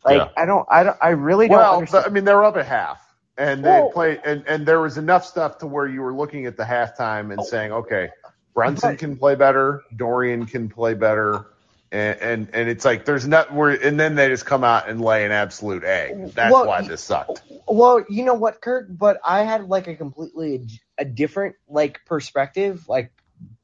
Like 0.06 0.18
Yeah. 0.18 0.30
I 0.36 0.46
don't, 0.46 0.68
I 0.70 0.84
don't, 0.84 0.98
I 1.02 1.10
really 1.10 1.48
don't 1.48 1.58
well, 1.58 1.76
understand. 1.76 2.06
I 2.06 2.10
mean, 2.10 2.26
they're 2.26 2.44
up 2.44 2.58
at 2.58 2.66
half, 2.66 3.02
and 3.38 3.64
they 3.64 3.70
Well- 3.70 3.92
played, 3.92 4.22
and, 4.26 4.44
and 4.48 4.66
there 4.66 4.80
was 4.80 4.98
enough 4.98 5.26
stuff 5.26 5.60
to 5.60 5.68
where 5.68 5.88
you 5.88 6.02
were 6.02 6.14
looking 6.14 6.46
at 6.46 6.58
the 6.58 6.64
halftime 6.64 7.32
and 7.32 7.40
oh. 7.40 7.44
saying, 7.44 7.72
okay, 7.72 8.10
Brunson 8.54 8.98
can 8.98 9.18
play 9.18 9.36
better, 9.36 9.82
Dorian 9.96 10.46
can 10.46 10.70
play 10.70 10.94
better, 10.94 11.48
and 11.92 12.20
and, 12.22 12.50
and 12.54 12.70
it's 12.70 12.84
like 12.86 13.06
there's 13.06 13.28
not 13.28 13.54
where, 13.54 13.72
and 13.72 14.00
then 14.00 14.16
they 14.16 14.28
just 14.28 14.46
come 14.46 14.64
out 14.64 14.90
and 14.90 15.00
lay 15.00 15.26
an 15.26 15.32
absolute 15.32 15.84
egg. 15.84 16.34
That's 16.34 16.52
Well, 16.52 16.68
why 16.68 16.82
this 16.82 17.02
sucked. 17.02 17.42
Well, 17.68 18.04
you 18.10 18.26
know 18.26 18.34
what, 18.34 18.62
Kirk? 18.62 18.88
But 18.90 19.20
I 19.24 19.44
had 19.44 19.70
like 19.70 19.88
a 19.88 19.96
completely 19.96 20.68
a 20.98 21.06
different 21.06 21.56
like 21.68 22.02
perspective, 22.06 22.88
like 22.88 23.12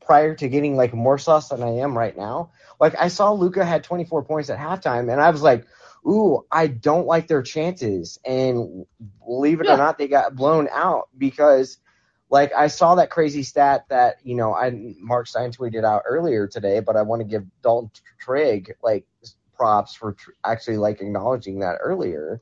prior 0.06 0.34
to 0.36 0.48
getting 0.48 0.76
like 0.76 0.94
more 0.94 1.18
sauce 1.18 1.50
than 1.50 1.62
I 1.62 1.70
am 1.80 1.98
right 1.98 2.18
now. 2.18 2.52
Like 2.80 2.96
I 2.98 3.10
saw 3.10 3.32
Luka 3.32 3.66
had 3.66 3.84
24 3.84 4.24
points 4.24 4.50
at 4.50 4.58
halftime, 4.58 5.12
and 5.12 5.22
I 5.22 5.30
was 5.30 5.42
like, 5.42 5.66
"Ooh, 6.08 6.46
I 6.52 6.68
don't 6.68 7.08
like 7.08 7.28
their 7.28 7.44
chances." 7.44 8.20
And 8.26 8.86
believe 9.26 9.62
it 9.62 9.68
or 9.68 9.76
not, 9.76 9.98
they 9.98 10.08
got 10.08 10.36
blown 10.36 10.68
out 10.72 11.10
because, 11.18 11.78
like, 12.30 12.54
I 12.56 12.68
saw 12.68 12.96
that 12.96 13.12
crazy 13.12 13.44
stat 13.44 13.86
that 13.90 14.18
you 14.24 14.36
know 14.36 14.54
I 14.54 14.72
Marc 15.00 15.28
Stein 15.28 15.52
tweeted 15.52 15.86
out 15.86 16.04
earlier 16.08 16.48
today, 16.48 16.80
but 16.82 16.98
I 16.98 17.04
want 17.04 17.22
to 17.22 17.28
give 17.28 17.44
Dalton 17.64 17.92
Trigg 18.20 18.74
like 18.84 19.06
props 19.56 19.96
for 19.96 20.14
tr- 20.14 20.32
actually 20.46 20.78
like 20.78 21.02
acknowledging 21.02 21.60
that 21.60 21.80
earlier. 21.82 22.42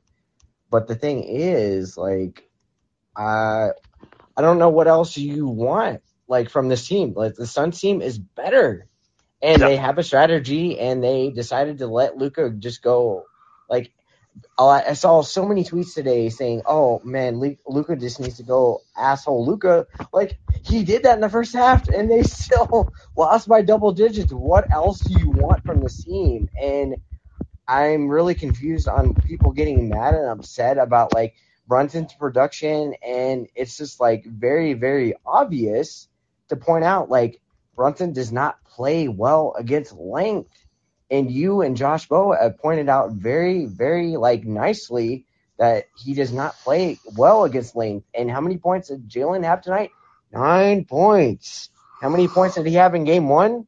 But 0.70 0.88
the 0.88 0.96
thing 0.96 1.24
is, 1.24 1.96
like, 1.96 2.48
I 3.16 3.70
I 4.36 4.42
don't 4.42 4.58
know 4.60 4.70
what 4.70 4.88
else 4.88 5.16
you 5.18 5.48
want 5.48 6.02
like 6.28 6.50
from 6.50 6.68
this 6.68 6.88
team. 6.88 7.14
Like 7.16 7.36
the 7.36 7.46
Suns 7.46 7.80
team 7.80 8.02
is 8.02 8.18
better, 8.18 8.88
and 9.42 9.64
they 9.66 9.76
have 9.76 9.98
a 9.98 10.04
strategy, 10.04 10.78
and 10.80 11.04
they 11.04 11.30
decided 11.30 11.78
to 11.80 11.88
let 11.88 12.18
Luka 12.18 12.50
just 12.50 12.82
go. 12.82 13.27
Like 13.68 13.92
I 14.58 14.94
saw 14.94 15.22
so 15.22 15.46
many 15.46 15.64
tweets 15.64 15.94
today 15.94 16.28
saying, 16.28 16.62
"Oh 16.66 17.00
man, 17.04 17.40
Luka 17.66 17.96
just 17.96 18.20
needs 18.20 18.36
to 18.38 18.44
go 18.44 18.82
asshole 18.96 19.44
Luka." 19.46 19.86
Like 20.12 20.38
he 20.64 20.84
did 20.84 21.02
that 21.04 21.16
in 21.16 21.20
the 21.20 21.28
first 21.28 21.54
half, 21.54 21.88
and 21.88 22.10
they 22.10 22.22
still 22.24 22.92
lost 23.16 23.48
by 23.48 23.62
double 23.62 23.92
digits. 23.92 24.32
What 24.32 24.72
else 24.72 25.00
do 25.00 25.14
you 25.14 25.30
want 25.30 25.64
from 25.64 25.82
this 25.82 26.04
team? 26.04 26.48
And 26.60 26.96
I'm 27.66 28.08
really 28.08 28.34
confused 28.34 28.88
on 28.88 29.14
people 29.14 29.52
getting 29.52 29.88
mad 29.88 30.14
and 30.14 30.28
upset 30.28 30.78
about 30.78 31.14
like 31.14 31.34
Brunson's 31.66 32.14
production, 32.14 32.94
and 33.02 33.48
it's 33.54 33.76
just 33.76 34.00
like 34.00 34.24
very, 34.26 34.74
very 34.74 35.14
obvious 35.26 36.08
to 36.48 36.56
point 36.56 36.84
out 36.84 37.10
like 37.10 37.40
Brunson 37.74 38.12
does 38.12 38.32
not 38.32 38.62
play 38.64 39.08
well 39.08 39.54
against 39.58 39.94
length, 39.94 40.50
and 41.10 41.30
you 41.30 41.62
and 41.62 41.76
Josh 41.76 42.08
have 42.10 42.58
pointed 42.58 42.88
out 42.88 43.12
very, 43.12 43.66
very 43.66 44.16
like 44.16 44.44
nicely 44.44 45.26
that 45.58 45.84
he 45.94 46.14
does 46.14 46.32
not 46.32 46.60
play 46.62 46.98
well 47.16 47.44
against 47.44 47.76
length. 47.76 48.06
And 48.14 48.30
how 48.30 48.40
many 48.40 48.58
points 48.58 48.88
did 48.88 49.08
Jalen 49.08 49.44
have 49.44 49.62
tonight? 49.62 49.90
Nine 50.32 50.84
points. 50.84 51.70
How 52.00 52.08
many 52.08 52.28
points 52.28 52.56
did 52.56 52.66
he 52.66 52.74
have 52.74 52.94
in 52.94 53.04
game 53.04 53.28
one? 53.28 53.66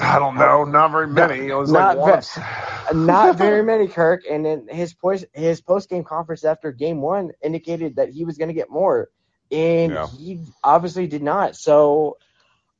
I 0.00 0.18
don't 0.18 0.36
know, 0.36 0.64
not 0.64 0.92
very 0.92 1.08
many. 1.08 1.48
It 1.48 1.54
was 1.54 1.72
not 1.72 1.98
like 1.98 1.98
ve- 1.98 2.92
not 2.92 3.36
very 3.36 3.62
many, 3.62 3.88
Kirk. 3.88 4.22
And 4.30 4.44
then 4.44 4.68
his 4.68 4.94
post 4.94 5.26
his 5.32 5.60
post 5.60 5.88
game 5.90 6.04
conference 6.04 6.44
after 6.44 6.72
game 6.72 7.00
one 7.00 7.32
indicated 7.42 7.96
that 7.96 8.10
he 8.10 8.24
was 8.24 8.38
going 8.38 8.48
to 8.48 8.54
get 8.54 8.70
more, 8.70 9.08
and 9.50 9.94
Yeah. 9.94 10.08
he 10.18 10.40
obviously 10.62 11.06
did 11.06 11.22
not. 11.22 11.56
So, 11.56 12.18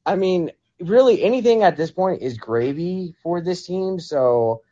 I 0.06 0.16
mean, 0.16 0.50
really 0.80 1.22
anything 1.22 1.62
at 1.62 1.76
this 1.76 1.90
point 1.90 2.22
is 2.22 2.38
gravy 2.38 3.14
for 3.22 3.40
this 3.42 3.66
team. 3.66 4.00
So, 4.00 4.62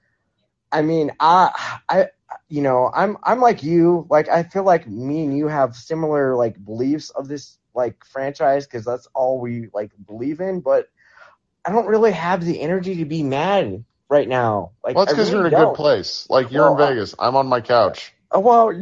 I 0.73 0.83
mean, 0.83 1.13
I, 1.21 1.79
I, 1.89 2.07
you 2.49 2.63
know, 2.63 2.91
I'm, 2.95 3.17
I'm 3.23 3.41
like 3.41 3.63
you. 3.63 4.07
Like, 4.11 4.29
I 4.29 4.45
feel 4.45 4.65
like 4.65 4.89
me 4.89 5.25
and 5.25 5.37
you 5.37 5.49
have 5.49 5.77
similar 5.77 6.37
like 6.37 6.63
beliefs 6.65 7.11
of 7.11 7.29
this 7.29 7.59
like 7.75 8.05
franchise 8.07 8.67
because 8.67 8.85
that's 8.85 9.09
all 9.15 9.41
we 9.41 9.69
like 9.75 9.93
believe 10.07 10.41
in. 10.41 10.61
But 10.61 10.89
I 11.65 11.73
don't 11.73 11.87
really 11.87 12.13
have 12.13 12.45
the 12.45 12.61
energy 12.61 12.97
to 12.97 13.05
be 13.05 13.23
mad 13.23 13.85
right 14.09 14.29
now. 14.29 14.73
Like, 14.85 14.97
Well, 14.97 15.05
it's 15.05 15.13
because 15.13 15.31
really 15.31 15.33
you're 15.33 15.47
in 15.47 15.53
a 15.53 15.57
don't. 15.57 15.57
good 15.57 15.75
place. 15.75 16.29
Like 16.31 16.51
you're 16.53 16.67
Well, 16.67 16.73
in 16.73 16.77
Vegas. 16.77 17.15
I'm 17.19 17.37
on 17.37 17.47
my 17.49 17.61
couch. 17.61 18.15
Well, 18.35 18.73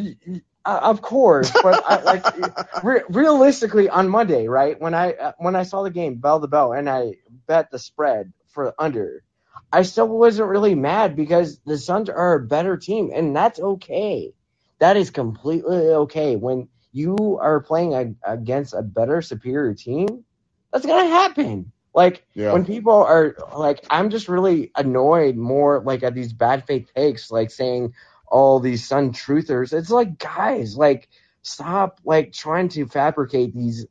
uh, 0.66 0.80
of 0.82 1.02
course, 1.02 1.56
but 1.56 1.82
I, 1.86 2.02
like 2.02 2.26
re- 2.82 3.02
realistically, 3.10 3.88
on 3.88 4.08
Monday, 4.08 4.48
right 4.48 4.80
when 4.80 4.94
I 4.94 5.12
uh, 5.14 5.32
when 5.38 5.56
I 5.56 5.64
saw 5.64 5.82
the 5.84 5.90
game 5.90 6.16
bell 6.16 6.40
to 6.40 6.48
bell 6.48 6.72
and 6.74 6.90
I 6.90 7.14
bet 7.48 7.70
the 7.70 7.78
spread 7.80 8.32
for 8.48 8.74
under, 8.78 9.24
I 9.72 9.82
still 9.82 10.08
wasn't 10.08 10.50
really 10.50 10.74
mad 10.76 11.16
because 11.16 11.60
the 11.66 11.78
Suns 11.78 12.10
are 12.10 12.34
a 12.34 12.46
better 12.46 12.76
team, 12.76 13.10
and 13.14 13.36
that's 13.36 13.60
okay. 13.60 14.34
That 14.80 14.96
is 14.96 15.10
completely 15.10 15.76
okay 15.78 16.36
when 16.36 16.68
you 16.92 17.38
are 17.40 17.60
playing 17.62 17.94
a, 17.94 18.14
against 18.32 18.74
a 18.74 18.82
better, 18.82 19.22
superior 19.22 19.74
team. 19.74 20.24
That's 20.72 20.86
gonna 20.86 21.08
happen. 21.08 21.72
Like 21.94 22.26
Yeah. 22.34 22.50
when 22.50 22.64
people 22.66 22.92
are 22.94 23.36
like, 23.56 23.84
I'm 23.90 24.10
just 24.10 24.28
really 24.28 24.72
annoyed 24.76 25.36
more 25.36 25.82
like 25.84 26.02
at 26.04 26.14
these 26.14 26.32
bad 26.32 26.66
faith 26.66 26.90
takes, 26.94 27.30
like 27.30 27.50
saying 27.50 27.90
all 28.26 28.60
these 28.60 28.86
Sun 28.86 29.12
truthers. 29.12 29.72
It's 29.72 29.90
like, 29.90 30.18
guys, 30.18 30.76
like 30.76 31.08
stop 31.42 32.00
like 32.04 32.32
trying 32.32 32.68
to 32.70 32.86
fabricate 32.86 33.54
these 33.54 33.86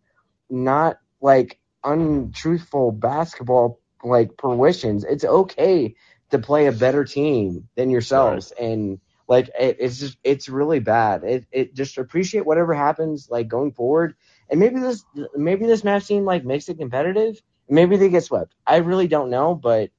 not 0.49 0.99
like 1.21 1.59
untruthful 1.83 2.91
basketball 2.91 3.79
like 4.03 4.31
fruitions. 4.39 5.03
It's 5.03 5.23
okay 5.23 5.95
to 6.31 6.39
play 6.39 6.65
a 6.65 6.71
better 6.71 7.05
team 7.05 7.69
than 7.75 7.89
yourselves, 7.89 8.51
and 8.59 8.99
like 9.27 9.49
it, 9.59 9.77
it's 9.79 9.99
just 9.99 10.17
it's 10.23 10.49
really 10.49 10.79
bad. 10.79 11.23
It 11.23 11.45
it 11.51 11.75
just 11.75 11.97
appreciate 11.97 12.45
whatever 12.45 12.73
happens 12.73 13.29
like 13.29 13.47
going 13.47 13.71
forward, 13.71 14.15
and 14.49 14.59
maybe 14.59 14.79
this 14.79 15.05
maybe 15.35 15.65
this 15.65 15.83
match 15.83 16.07
team 16.07 16.25
like 16.25 16.43
makes 16.43 16.69
it 16.69 16.77
competitive. 16.77 17.41
Maybe 17.69 17.95
they 17.95 18.09
get 18.09 18.23
swept. 18.23 18.53
I 18.67 18.77
really 18.77 19.07
don't 19.07 19.29
know, 19.29 19.55
but 19.55 19.91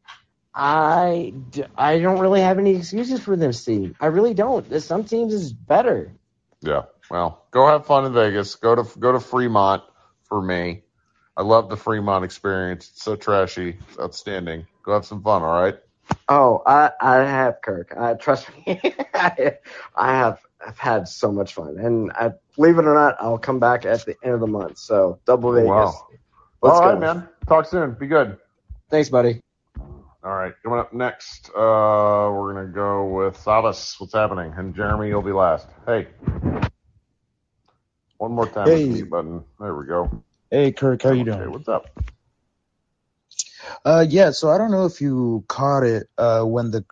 I, 0.55 1.33
d- 1.51 1.65
I 1.77 1.99
don't 1.99 2.21
really 2.21 2.41
have 2.41 2.59
any 2.59 2.77
excuses 2.77 3.21
for 3.21 3.37
this 3.37 3.61
Steve. 3.61 3.97
I 4.01 4.07
really 4.07 4.35
don't. 4.35 4.81
Some 4.81 5.05
teams 5.05 5.35
is 5.35 5.53
better. 5.53 6.13
Yeah. 6.61 6.83
Well, 7.11 7.45
go 7.51 7.67
have 7.67 7.87
fun 7.87 8.07
in 8.07 8.13
Vegas. 8.13 8.55
Go 8.55 8.75
to 8.75 8.99
go 8.99 9.13
to 9.13 9.21
Fremont 9.21 9.83
for 10.25 10.41
me. 10.41 10.83
I 11.37 11.43
love 11.43 11.69
the 11.69 11.77
Fremont 11.77 12.25
experience. 12.25 12.89
It's 12.91 13.03
so 13.03 13.17
trashy. 13.17 13.79
It's 13.89 13.99
outstanding. 13.99 14.67
Go 14.85 14.95
have 14.95 15.05
some 15.05 15.23
fun. 15.23 15.43
All 15.43 15.61
right. 15.61 15.77
Oh, 16.29 16.63
I 16.67 16.91
I 17.01 17.17
have 17.17 17.61
Kirk. 17.63 17.93
Uh, 17.97 18.15
trust 18.15 18.49
me, 18.67 18.81
I, 19.15 19.59
I 19.95 20.17
have 20.17 20.41
I've 20.67 20.79
had 20.79 21.09
so 21.09 21.33
much 21.33 21.55
fun, 21.55 21.79
and 21.79 22.13
I, 22.13 22.33
believe 22.57 22.79
it 22.79 22.87
or 22.87 22.95
not, 22.95 23.17
I'll 23.21 23.39
come 23.39 23.59
back 23.59 23.85
at 23.85 24.07
the 24.07 24.17
end 24.23 24.35
of 24.35 24.41
the 24.41 24.47
month. 24.47 24.79
So 24.79 25.21
double 25.27 25.53
Vegas. 25.53 25.69
Wow. 25.69 26.07
Let's 26.63 26.77
All 26.77 26.83
go, 26.83 26.91
right, 26.93 27.01
man. 27.01 27.29
Talk 27.47 27.67
soon. 27.67 27.93
Be 27.93 28.07
good. 28.07 28.39
Thanks, 28.91 29.11
buddy. 29.11 29.44
All 30.25 30.35
right. 30.35 30.55
Coming 30.63 30.79
up 30.79 30.93
next, 30.95 31.51
uh, 31.51 32.31
we're 32.33 32.55
gonna 32.55 32.69
go 32.69 33.05
with 33.05 33.37
Savas. 33.37 34.01
What's 34.01 34.15
happening? 34.15 34.55
And 34.57 34.75
Jeremy, 34.75 35.09
you'll 35.09 35.21
be 35.23 35.33
last. 35.33 35.69
Hey. 35.87 36.09
One 38.17 38.33
more 38.33 38.49
time. 38.49 38.67
Hey. 38.71 38.87
Mute 38.87 39.11
button. 39.11 39.45
There 39.61 39.75
we 39.77 39.87
go. 39.87 40.11
Hey, 40.51 40.73
Kirk, 40.73 41.03
how 41.03 41.11
you 41.11 41.23
Okay. 41.23 41.31
doing? 41.33 41.53
What's 41.53 41.69
up? 41.69 41.85
Uh, 43.85 44.07
yeah, 44.09 44.31
so 44.31 44.49
I 44.51 44.57
don't 44.59 44.71
know 44.71 44.87
if 44.87 45.01
you 45.01 45.45
caught 45.49 45.83
it 45.83 46.09
uh, 46.17 46.43
when 46.45 46.71
the 46.71 46.87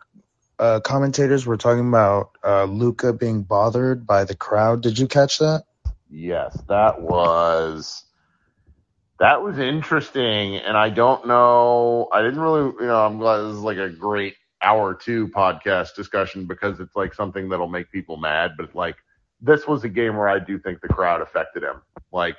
uh, 0.59 0.81
commentators 0.81 1.47
were 1.47 1.57
talking 1.57 1.89
about 1.89 2.33
uh, 2.45 2.65
Luka 2.65 3.13
being 3.15 3.43
bothered 3.45 4.07
by 4.07 4.25
the 4.25 4.37
crowd. 4.37 4.83
Did 4.83 4.99
you 4.99 5.09
catch 5.09 5.39
that? 5.39 5.65
Yes, 6.11 6.59
that 6.69 7.01
was 7.01 8.05
that 9.23 9.41
was 9.41 9.61
interesting, 9.61 10.57
and 10.57 10.77
I 10.77 10.91
don't 10.91 11.29
know. 11.29 12.09
I 12.13 12.23
didn't 12.23 12.41
really, 12.41 12.73
you 12.81 12.87
know, 12.87 13.07
I'm 13.07 13.19
glad 13.19 13.39
this 13.39 13.55
is 13.55 13.61
like 13.61 13.79
a 13.79 13.89
great 13.89 14.35
hour 14.61 14.95
two 14.97 15.29
podcast 15.29 15.95
discussion 15.95 16.45
because 16.45 16.81
it's 16.81 16.97
like 16.97 17.15
something 17.15 17.49
that'll 17.49 17.69
make 17.69 17.89
people 17.93 18.17
mad. 18.17 18.55
But 18.59 18.75
like 18.75 18.97
this 19.41 19.65
was 19.69 19.85
a 19.85 19.89
game 19.89 20.17
where 20.17 20.29
I 20.29 20.41
do 20.41 20.59
think 20.59 20.81
the 20.81 20.89
crowd 20.89 21.21
affected 21.23 21.63
him. 21.63 21.83
Like 22.11 22.37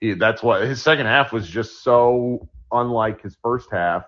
he, 0.00 0.14
that's 0.14 0.42
what 0.42 0.62
his 0.62 0.80
second 0.80 1.04
half 1.04 1.30
was 1.30 1.46
just 1.46 1.84
so 1.84 2.48
unlike 2.72 3.20
his 3.20 3.36
first 3.42 3.68
half. 3.70 4.04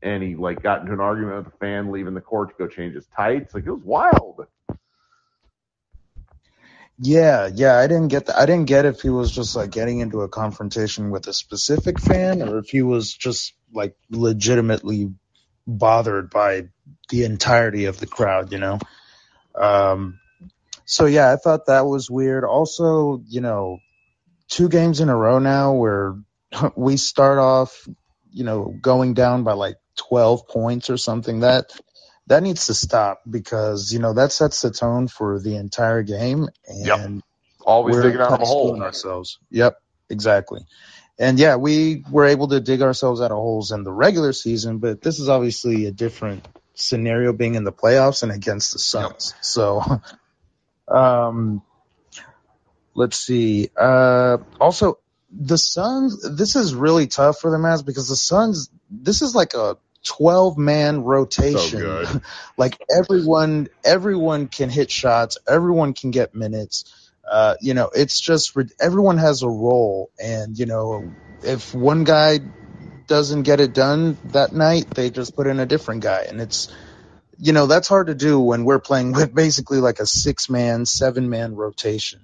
And 0.00 0.22
he 0.22 0.36
like 0.36 0.62
got 0.62 0.80
into 0.80 0.94
an 0.94 1.00
argument 1.00 1.44
with 1.44 1.52
a 1.54 1.58
fan 1.58 1.92
leaving 1.92 2.14
the 2.14 2.20
court 2.22 2.48
to 2.48 2.54
go 2.56 2.66
change 2.66 2.94
his 2.94 3.08
tights. 3.14 3.52
Like 3.52 3.66
it 3.66 3.70
was 3.70 3.84
wild. 3.84 4.46
Yeah, 6.98 7.50
yeah, 7.52 7.76
I 7.76 7.86
didn't 7.86 8.08
get 8.08 8.26
that. 8.26 8.38
I 8.38 8.46
didn't 8.46 8.66
get 8.66 8.86
if 8.86 9.02
he 9.02 9.10
was 9.10 9.30
just 9.30 9.54
like 9.54 9.70
getting 9.70 10.00
into 10.00 10.22
a 10.22 10.28
confrontation 10.28 11.10
with 11.10 11.26
a 11.26 11.32
specific 11.32 12.00
fan 12.00 12.42
or 12.42 12.58
if 12.58 12.70
he 12.70 12.82
was 12.82 13.12
just 13.12 13.52
like 13.72 13.94
legitimately 14.10 15.12
bothered 15.66 16.30
by 16.30 16.68
the 17.10 17.24
entirety 17.24 17.84
of 17.84 17.98
the 17.98 18.06
crowd, 18.06 18.50
you 18.52 18.58
know? 18.58 18.78
Um, 19.54 20.20
so 20.86 21.04
yeah, 21.06 21.32
I 21.32 21.36
thought 21.36 21.66
that 21.66 21.86
was 21.86 22.10
weird. 22.10 22.44
Also, 22.44 23.20
you 23.26 23.40
know, 23.42 23.78
two 24.48 24.68
games 24.68 25.00
in 25.00 25.08
a 25.08 25.16
row 25.16 25.38
now 25.38 25.74
where 25.74 26.16
we 26.76 26.96
start 26.96 27.38
off, 27.38 27.86
you 28.30 28.44
know, 28.44 28.74
going 28.80 29.12
down 29.12 29.44
by 29.44 29.52
like 29.52 29.76
12 29.96 30.48
points 30.48 30.88
or 30.88 30.96
something. 30.96 31.40
That 31.40 31.72
that 32.28 32.42
needs 32.42 32.66
to 32.66 32.74
stop 32.74 33.22
because 33.28 33.92
you 33.92 33.98
know 34.00 34.14
that 34.14 34.32
sets 34.32 34.62
the 34.62 34.70
tone 34.70 35.08
for 35.08 35.40
the 35.40 35.56
entire 35.56 36.02
game, 36.02 36.48
and 36.66 37.22
Always 37.64 37.96
we're 37.96 38.02
digging 38.02 38.20
out 38.20 38.32
of 38.34 38.40
a 38.42 38.46
hole. 38.46 38.82
ourselves. 38.82 39.38
Yep, 39.50 39.78
exactly. 40.10 40.62
And 41.18 41.38
yeah, 41.38 41.56
we 41.56 42.04
were 42.10 42.26
able 42.26 42.48
to 42.48 42.60
dig 42.60 42.82
ourselves 42.82 43.20
out 43.22 43.32
of 43.32 43.38
holes 43.38 43.72
in 43.72 43.84
the 43.84 43.92
regular 43.92 44.32
season, 44.32 44.78
but 44.78 45.02
this 45.02 45.18
is 45.20 45.28
obviously 45.28 45.86
a 45.86 45.92
different 45.92 46.46
scenario 46.74 47.32
being 47.32 47.54
in 47.56 47.64
the 47.64 47.72
playoffs 47.72 48.22
and 48.22 48.32
against 48.32 48.74
the 48.74 48.80
Suns. 48.80 49.34
So, 49.40 49.82
um, 50.88 51.62
let's 52.94 53.18
see. 53.18 53.70
Uh, 53.76 54.38
also, 54.60 54.98
the 55.30 55.58
Suns. 55.58 56.22
This 56.36 56.56
is 56.56 56.74
really 56.74 57.06
tough 57.08 57.40
for 57.40 57.50
the 57.50 57.58
Mavs 57.58 57.84
because 57.86 58.08
the 58.08 58.16
Suns. 58.16 58.70
This 58.90 59.22
is 59.22 59.34
like 59.34 59.54
a 59.54 59.78
12 60.06 60.56
man 60.56 61.02
rotation. 61.02 61.80
good. 61.80 62.22
like 62.56 62.80
everyone, 62.90 63.68
everyone 63.84 64.48
can 64.48 64.70
hit 64.70 64.90
shots. 64.90 65.38
Everyone 65.46 65.92
can 65.92 66.10
get 66.10 66.34
minutes. 66.34 67.10
Uh, 67.28 67.56
you 67.60 67.74
know, 67.74 67.90
it's 67.92 68.20
just 68.20 68.56
everyone 68.80 69.18
has 69.18 69.42
a 69.42 69.48
role, 69.48 70.10
and 70.22 70.56
you 70.56 70.66
know, 70.66 71.12
if 71.42 71.74
one 71.74 72.04
guy 72.04 72.38
doesn't 73.08 73.42
get 73.42 73.60
it 73.60 73.74
done 73.74 74.16
that 74.26 74.52
night, 74.52 74.90
they 74.90 75.10
just 75.10 75.34
put 75.34 75.48
in 75.48 75.58
a 75.58 75.66
different 75.66 76.02
guy, 76.02 76.22
and 76.28 76.40
it's 76.40 76.72
you 77.38 77.52
know 77.52 77.66
that's 77.66 77.88
hard 77.88 78.06
to 78.06 78.14
do 78.14 78.38
when 78.38 78.64
we're 78.64 78.78
playing 78.78 79.12
with 79.12 79.34
basically 79.34 79.78
like 79.78 79.98
a 79.98 80.06
six 80.06 80.48
man, 80.48 80.86
seven 80.86 81.28
man 81.28 81.56
rotation. 81.56 82.20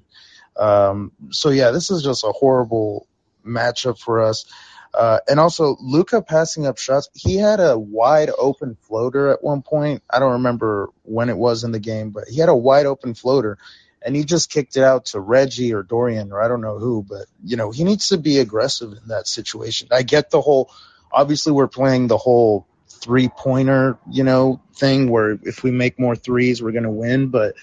Um, 0.57 1.11
so 1.31 1.51
yeah, 1.51 1.73
this 1.73 1.91
is 1.91 2.05
just 2.05 2.23
a 2.23 2.31
horrible 2.31 3.09
matchup 3.45 3.99
for 3.99 4.23
us. 4.23 4.45
Uh, 4.95 5.19
and 5.27 5.41
also 5.41 5.77
Luka 5.81 6.21
passing 6.21 6.67
up 6.67 6.79
shots. 6.79 7.09
He 7.15 7.37
had 7.37 7.61
a 7.61 7.79
wide 7.79 8.31
open 8.37 8.77
floater 8.83 9.31
at 9.31 9.43
one 9.43 9.63
point. 9.63 10.03
I 10.11 10.19
don't 10.19 10.33
remember 10.33 10.91
when 11.03 11.31
it 11.31 11.37
was 11.37 11.65
in 11.65 11.73
the 11.73 11.81
game, 11.81 12.11
but 12.11 12.29
he 12.29 12.39
had 12.41 12.51
a 12.51 12.55
wide 12.55 12.87
open 12.87 13.15
floater 13.15 13.59
and 14.05 14.15
he 14.15 14.25
just 14.25 14.51
kicked 14.51 14.77
it 14.77 14.83
out 14.83 15.07
to 15.07 15.21
Reggie 15.21 15.73
or 15.73 15.83
Dorian 15.83 16.33
or 16.33 16.43
I 16.43 16.49
don't 16.49 16.61
know 16.61 16.79
who, 16.79 17.03
but 17.03 17.27
you 17.43 17.57
know, 17.57 17.71
he 17.71 17.85
needs 17.85 18.09
to 18.09 18.19
be 18.19 18.39
aggressive 18.39 18.93
in 18.93 19.09
that 19.09 19.27
situation. 19.27 19.89
I 19.91 20.03
get 20.03 20.31
the 20.31 20.41
whole, 20.41 20.71
obviously 21.11 21.53
we're 21.53 21.69
playing 21.69 22.09
the 22.09 22.19
whole 22.19 22.67
three 22.89 23.29
pointer, 23.29 23.99
you 24.11 24.25
know, 24.25 24.61
thing 24.75 25.09
where 25.11 25.39
if 25.43 25.63
we 25.63 25.71
make 25.71 25.99
more 25.99 26.17
threes, 26.17 26.63
we're 26.63 26.73
going 26.73 26.85
to 26.85 26.91
win, 26.91 27.29
but 27.29 27.55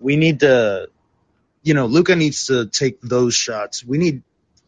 we 0.00 0.16
need 0.16 0.40
to, 0.40 0.88
you 1.62 1.74
know, 1.74 1.86
Luka 1.86 2.16
needs 2.16 2.46
to 2.46 2.66
take 2.66 3.00
those 3.00 3.34
shots. 3.34 3.84
We 3.84 3.98
need 3.98 4.22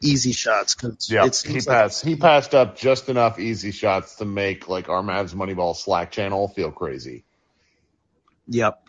easy 0.04 0.32
shots 0.32 0.74
because 0.74 1.10
Yeah, 1.10 1.28
he 1.28 1.54
like 1.54 1.66
passed. 1.66 2.04
He 2.04 2.16
passed 2.16 2.54
up 2.54 2.76
just 2.76 3.08
enough 3.08 3.38
easy 3.38 3.70
shots 3.70 4.16
to 4.16 4.24
make 4.24 4.68
like 4.68 4.88
our 4.88 5.02
Mavs 5.02 5.34
Moneyball 5.34 5.74
Slack 5.74 6.10
channel 6.10 6.48
feel 6.48 6.70
crazy. 6.70 7.24
Yep. 8.48 8.80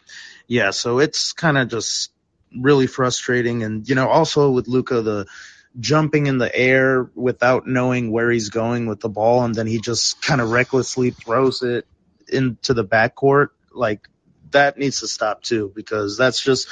Yeah, 0.48 0.72
so 0.72 1.00
it's 1.00 1.34
kind 1.34 1.58
of 1.58 1.70
just 1.70 2.12
really 2.56 2.88
frustrating. 2.88 3.64
And, 3.64 3.88
you 3.88 3.96
know, 3.96 4.10
also 4.10 4.52
with 4.52 4.68
Luka, 4.68 5.02
the 5.02 5.26
jumping 5.80 6.28
in 6.28 6.38
the 6.38 6.56
air 6.56 7.10
without 7.16 7.66
knowing 7.66 8.12
where 8.12 8.30
he's 8.30 8.50
going 8.50 8.86
with 8.86 9.00
the 9.00 9.10
ball, 9.10 9.44
and 9.44 9.56
then 9.56 9.68
he 9.68 9.80
just 9.80 10.22
kind 10.22 10.42
of 10.42 10.52
recklessly 10.52 11.12
throws 11.12 11.64
it 11.64 11.88
into 12.28 12.74
the 12.74 12.86
backcourt. 12.86 13.50
Like, 13.74 14.08
that 14.52 14.78
needs 14.78 15.00
to 15.00 15.08
stop 15.08 15.42
too, 15.42 15.72
because 15.76 16.18
that's 16.18 16.42
just 16.42 16.68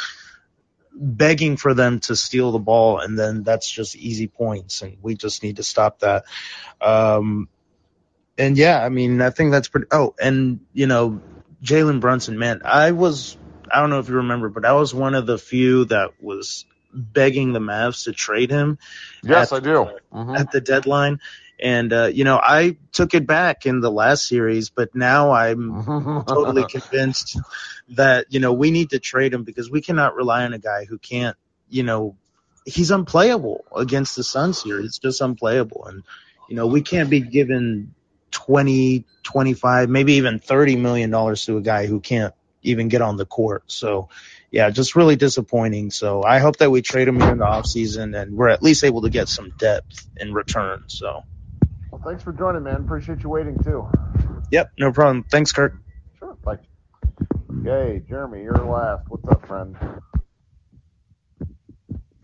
begging 0.96 1.58
for 1.58 1.74
them 1.74 2.00
to 2.02 2.16
steal 2.16 2.52
the 2.52 2.60
ball, 2.60 3.00
and 3.00 3.18
then 3.18 3.44
that's 3.44 3.70
just 3.70 3.96
easy 3.96 4.28
points, 4.28 4.82
and 4.82 4.98
we 5.02 5.16
just 5.16 5.44
need 5.44 5.58
to 5.58 5.64
stop 5.64 6.00
that. 6.00 6.26
Um, 6.82 7.50
and 8.38 8.58
yeah, 8.58 8.84
I 8.84 8.90
mean, 8.90 9.22
I 9.22 9.30
think 9.30 9.52
that's 9.52 9.68
pretty. 9.68 9.88
Oh, 9.92 10.16
and 10.22 10.62
you 10.74 10.88
know, 10.88 11.22
Jalen 11.64 12.00
Brunson, 12.00 12.38
man, 12.38 12.62
I 12.66 12.92
was. 12.92 13.38
I 13.72 13.80
don't 13.80 13.90
know 13.90 14.00
if 14.00 14.10
you 14.10 14.16
remember, 14.16 14.50
but 14.50 14.66
I 14.66 14.74
was 14.74 14.94
one 14.94 15.16
of 15.16 15.26
the 15.26 15.38
few 15.38 15.86
that 15.86 16.22
was 16.22 16.66
begging 16.94 17.54
the 17.54 17.60
Mavs 17.60 18.04
to 18.04 18.12
trade 18.12 18.52
him. 18.52 18.78
Yes, 19.24 19.52
I 19.52 19.60
do. 19.60 19.90
Mhm. 20.14 20.38
At 20.38 20.52
the 20.52 20.62
deadline. 20.62 21.20
And, 21.64 21.94
uh, 21.94 22.10
you 22.14 22.26
know, 22.26 22.42
I 22.44 22.76
took 22.92 23.14
it 23.14 23.26
back 23.26 23.66
in 23.66 23.80
the 23.80 23.90
last 23.90 24.28
series, 24.28 24.70
but 24.70 24.94
now 24.94 25.32
I'm 25.32 26.26
totally 26.26 26.66
convinced 26.70 27.40
that, 27.92 28.26
you 28.30 28.42
know, 28.42 28.52
we 28.52 28.70
need 28.70 28.90
to 28.90 29.00
trade 29.00 29.34
him 29.34 29.46
because 29.46 29.72
we 29.72 29.80
cannot 29.80 30.14
rely 30.16 30.44
on 30.44 30.52
a 30.52 30.60
guy 30.60 30.84
who 30.84 30.98
can't, 30.98 31.38
you 31.70 31.84
know, 31.84 32.18
he's 32.66 32.92
unplayable 32.92 33.64
against 33.74 34.18
the 34.18 34.26
Suns 34.26 34.62
here. 34.62 34.82
It's 34.82 34.98
just 34.98 35.22
unplayable. 35.22 35.86
And, 35.86 36.04
you 36.50 36.58
know, 36.58 36.68
we 36.68 36.82
can't 36.82 37.10
be 37.10 37.22
given 37.22 37.96
20, 38.32 39.06
25, 39.24 39.90
maybe 39.90 40.14
even 40.16 40.40
30 40.40 40.76
million 40.76 41.12
dollars 41.12 41.46
to 41.46 41.56
a 41.56 41.62
guy 41.62 41.86
who 41.86 42.02
can't 42.02 42.34
even 42.62 42.90
get 42.90 43.02
on 43.02 43.16
the 43.16 43.26
court. 43.26 43.64
So, 43.68 44.10
yeah, 44.52 44.70
just 44.70 44.98
really 44.98 45.16
disappointing. 45.16 45.92
So 45.92 46.24
I 46.24 46.40
hope 46.40 46.58
that 46.58 46.72
we 46.72 46.82
trade 46.82 47.08
him 47.08 47.22
here 47.22 47.32
in 47.32 47.38
the 47.38 47.46
offseason 47.46 48.22
and 48.22 48.36
we're 48.36 48.50
at 48.50 48.62
least 48.62 48.84
able 48.84 49.04
to 49.04 49.10
get 49.10 49.30
some 49.30 49.52
depth 49.58 50.06
in 50.18 50.34
return. 50.34 50.84
So, 50.88 51.24
Well, 51.94 52.02
thanks 52.04 52.24
for 52.24 52.34
joining, 52.34 52.64
man. 52.64 52.82
Appreciate 52.82 53.22
you 53.22 53.30
waiting 53.30 53.56
too. 53.64 53.88
yep, 54.52 54.72
no 54.80 54.92
problem. 54.92 55.26
Thanks, 55.32 55.52
Kirk. 55.52 55.76
Sure. 56.18 56.36
Bye. 56.44 56.58
Okay, 57.62 58.02
Jeremy, 58.10 58.42
you're 58.44 58.66
last. 58.66 59.04
What's 59.10 59.28
up, 59.28 59.46
friend? 59.48 59.78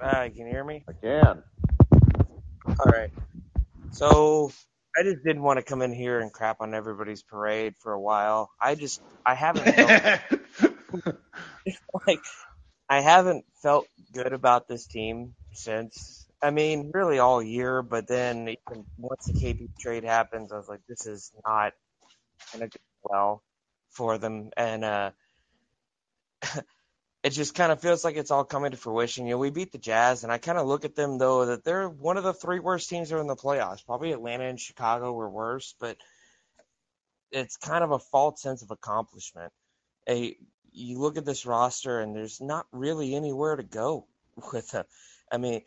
Hi, 0.02 0.30
can 0.30 0.48
you 0.48 0.52
hear 0.54 0.64
me? 0.64 0.86
I 0.90 0.94
can. 0.94 1.44
All 2.80 2.86
right. 2.92 3.12
So 3.92 4.52
I 4.98 5.04
just 5.04 5.24
didn't 5.24 5.44
want 5.44 5.60
to 5.60 5.64
come 5.66 5.84
in 5.84 5.94
here 5.94 6.20
and 6.20 6.34
crap 6.34 6.62
on 6.62 6.74
everybody's 6.74 7.24
parade 7.24 7.76
for 7.80 7.94
a 7.94 8.02
while. 8.02 8.52
I 8.62 8.76
just 8.76 9.02
I 9.26 9.36
haven't 9.36 9.70
felt, 9.76 9.98
like 12.08 12.26
I 12.90 13.02
haven't 13.02 13.46
felt 13.62 13.88
good 14.14 14.34
about 14.34 14.68
this 14.68 14.88
team 14.88 15.36
since 15.54 16.19
I 16.42 16.52
mean 16.52 16.92
really 16.94 17.20
all 17.20 17.42
year, 17.44 17.82
but 17.82 18.08
then 18.08 18.50
even 18.50 18.86
once 18.98 19.26
the 19.26 19.34
KP 19.34 19.70
trade 19.78 20.04
happens, 20.04 20.52
I 20.52 20.58
was 20.58 20.70
like, 20.70 20.82
this 20.88 21.06
is 21.06 21.32
not 21.46 21.74
gonna 22.54 22.68
go 22.68 22.80
well 23.04 23.44
for 23.92 24.18
them, 24.18 24.52
and 24.56 24.86
uh 24.86 25.12
it 27.24 27.32
just 27.32 27.56
kind 27.56 27.72
of 27.72 27.82
feels 27.82 28.04
like 28.04 28.16
it's 28.16 28.32
all 28.32 28.46
coming 28.46 28.72
to 28.72 28.78
fruition. 28.78 29.26
You 29.26 29.32
know, 29.32 29.38
we 29.40 29.50
beat 29.50 29.72
the 29.72 29.78
Jazz, 29.78 30.24
and 30.24 30.32
I 30.32 30.38
kind 30.38 30.58
of 30.58 30.68
look 30.68 30.86
at 30.86 30.96
them 30.96 31.18
though 31.18 31.48
that 31.48 31.64
they're 31.64 31.90
one 31.90 32.18
of 32.18 32.24
the 32.24 32.34
three 32.34 32.60
worst 32.60 32.90
teams 32.90 33.10
that 33.10 33.18
are 33.18 33.22
in 33.22 33.28
the 33.28 33.36
playoffs. 33.36 33.86
Probably 33.86 34.14
Atlanta 34.14 34.46
and 34.46 34.60
Chicago 34.60 35.12
were 35.12 35.30
worse, 35.30 35.76
but 35.80 35.98
it's 37.32 37.58
kind 37.58 37.84
of 37.84 37.92
a 37.92 38.00
false 38.00 38.42
sense 38.42 38.62
of 38.62 38.72
accomplishment. 38.72 39.52
A 40.08 40.38
you 40.72 41.00
look 41.00 41.18
at 41.18 41.26
this 41.26 41.46
roster, 41.46 42.00
and 42.00 42.16
there's 42.16 42.40
not 42.40 42.66
really 42.72 43.16
anywhere 43.16 43.56
to 43.56 43.64
go 43.64 44.08
with 44.54 44.70
them. 44.72 44.86
I 45.32 45.38
mean, 45.38 45.62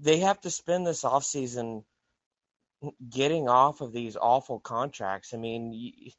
they 0.00 0.18
have 0.20 0.40
to 0.40 0.50
spend 0.50 0.86
this 0.86 1.02
offseason 1.02 1.84
getting 3.10 3.48
off 3.48 3.80
of 3.80 3.92
these 3.92 4.16
awful 4.16 4.60
contracts. 4.60 5.34
I 5.34 5.36
mean, 5.36 5.72
you, 5.72 6.12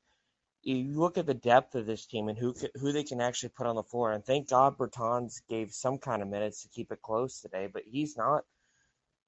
you 0.62 1.00
look 1.00 1.18
at 1.18 1.26
the 1.26 1.34
depth 1.34 1.76
of 1.76 1.86
this 1.86 2.06
team 2.06 2.28
and 2.28 2.38
who 2.38 2.54
who 2.80 2.92
they 2.92 3.04
can 3.04 3.22
actually 3.22 3.50
put 3.50 3.68
on 3.68 3.76
the 3.76 3.84
floor. 3.84 4.12
And 4.12 4.24
thank 4.24 4.50
God 4.50 4.78
Bertans 4.78 5.42
gave 5.50 5.72
some 5.72 5.98
kind 5.98 6.22
of 6.22 6.28
minutes 6.28 6.64
to 6.64 6.70
keep 6.70 6.92
it 6.92 7.02
close 7.02 7.42
today, 7.42 7.70
but 7.72 7.84
he's 7.86 8.18
not. 8.18 8.44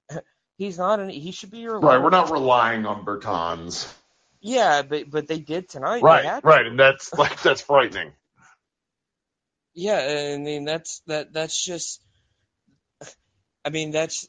He's 0.58 0.78
not. 0.78 1.00
An, 1.00 1.10
he 1.10 1.32
should 1.32 1.50
be 1.50 1.60
your 1.60 1.80
Right, 1.80 2.00
we're 2.00 2.12
not 2.12 2.30
relying 2.30 2.86
on 2.86 3.04
Bertans. 3.04 3.92
Yeah, 4.40 4.84
but 4.84 5.10
but 5.10 5.28
they 5.28 5.40
did 5.40 5.70
tonight. 5.70 6.04
Right, 6.04 6.44
right, 6.44 6.68
and 6.68 6.80
that's 6.80 7.12
like 7.14 7.42
that's 7.42 7.62
frightening. 7.62 8.12
Yeah, 9.74 10.34
I 10.34 10.38
mean 10.38 10.66
that's 10.66 11.02
that 11.08 11.34
that's 11.34 11.60
just. 11.66 12.04
I 13.64 13.70
mean 13.70 13.92
that's. 13.92 14.28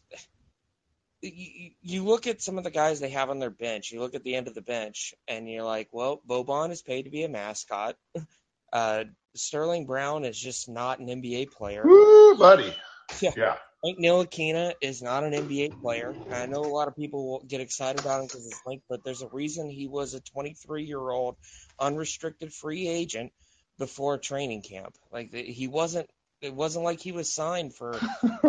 You, 1.25 1.71
you 1.83 2.05
look 2.05 2.27
at 2.27 2.43
some 2.43 2.59
of 2.59 2.65
the 2.65 2.71
guys 2.71 2.99
they 2.99 3.11
have 3.11 3.31
on 3.31 3.39
their 3.39 3.51
bench. 3.51 3.93
You 3.93 4.01
look 4.01 4.17
at 4.17 4.25
the 4.25 4.35
end 4.35 4.49
of 4.49 4.55
the 4.55 4.63
bench, 4.63 5.15
and 5.29 5.49
you're 5.49 5.63
like, 5.63 5.89
well, 5.93 6.21
Boban 6.29 6.73
is 6.73 6.83
paid 6.83 7.05
to 7.05 7.11
be 7.11 7.25
a 7.25 7.29
mascot. 7.29 7.97
Uh, 8.73 9.05
Sterling 9.35 9.85
Brown 9.85 10.25
is 10.25 10.39
just 10.39 10.67
not 10.67 10.99
an 10.99 11.09
NBA 11.09 11.51
player. 11.51 11.83
Woo, 11.85 12.39
buddy. 12.39 12.75
Yeah. 13.21 13.33
Yeah. 13.37 13.57
Link 13.85 13.99
Ntilikina 13.99 14.75
is 14.81 15.03
not 15.03 15.25
an 15.25 15.33
NBA 15.33 15.81
player. 15.81 16.15
I 16.31 16.47
know 16.47 16.61
a 16.61 16.71
lot 16.71 16.87
of 16.87 16.95
people 16.95 17.27
will 17.27 17.45
get 17.47 17.61
excited 17.61 18.01
about 18.01 18.21
him 18.21 18.27
because 18.27 18.47
it's 18.47 18.63
Link, 18.65 18.83
but 18.89 19.03
there's 19.03 19.23
a 19.23 19.29
reason 19.29 19.69
he 19.69 19.89
was 19.89 20.15
a 20.15 20.21
23 20.21 20.85
year 20.85 21.11
old 21.11 21.37
unrestricted 21.81 22.53
free 22.53 22.87
agent 22.87 23.33
before 23.79 24.19
training 24.19 24.63
camp. 24.63 24.95
Like 25.11 25.35
he 25.35 25.67
wasn't. 25.67 26.09
It 26.43 26.55
wasn't 26.55 26.85
like 26.85 27.01
he 27.01 27.13
was 27.13 27.33
signed 27.33 27.75
for 27.75 27.93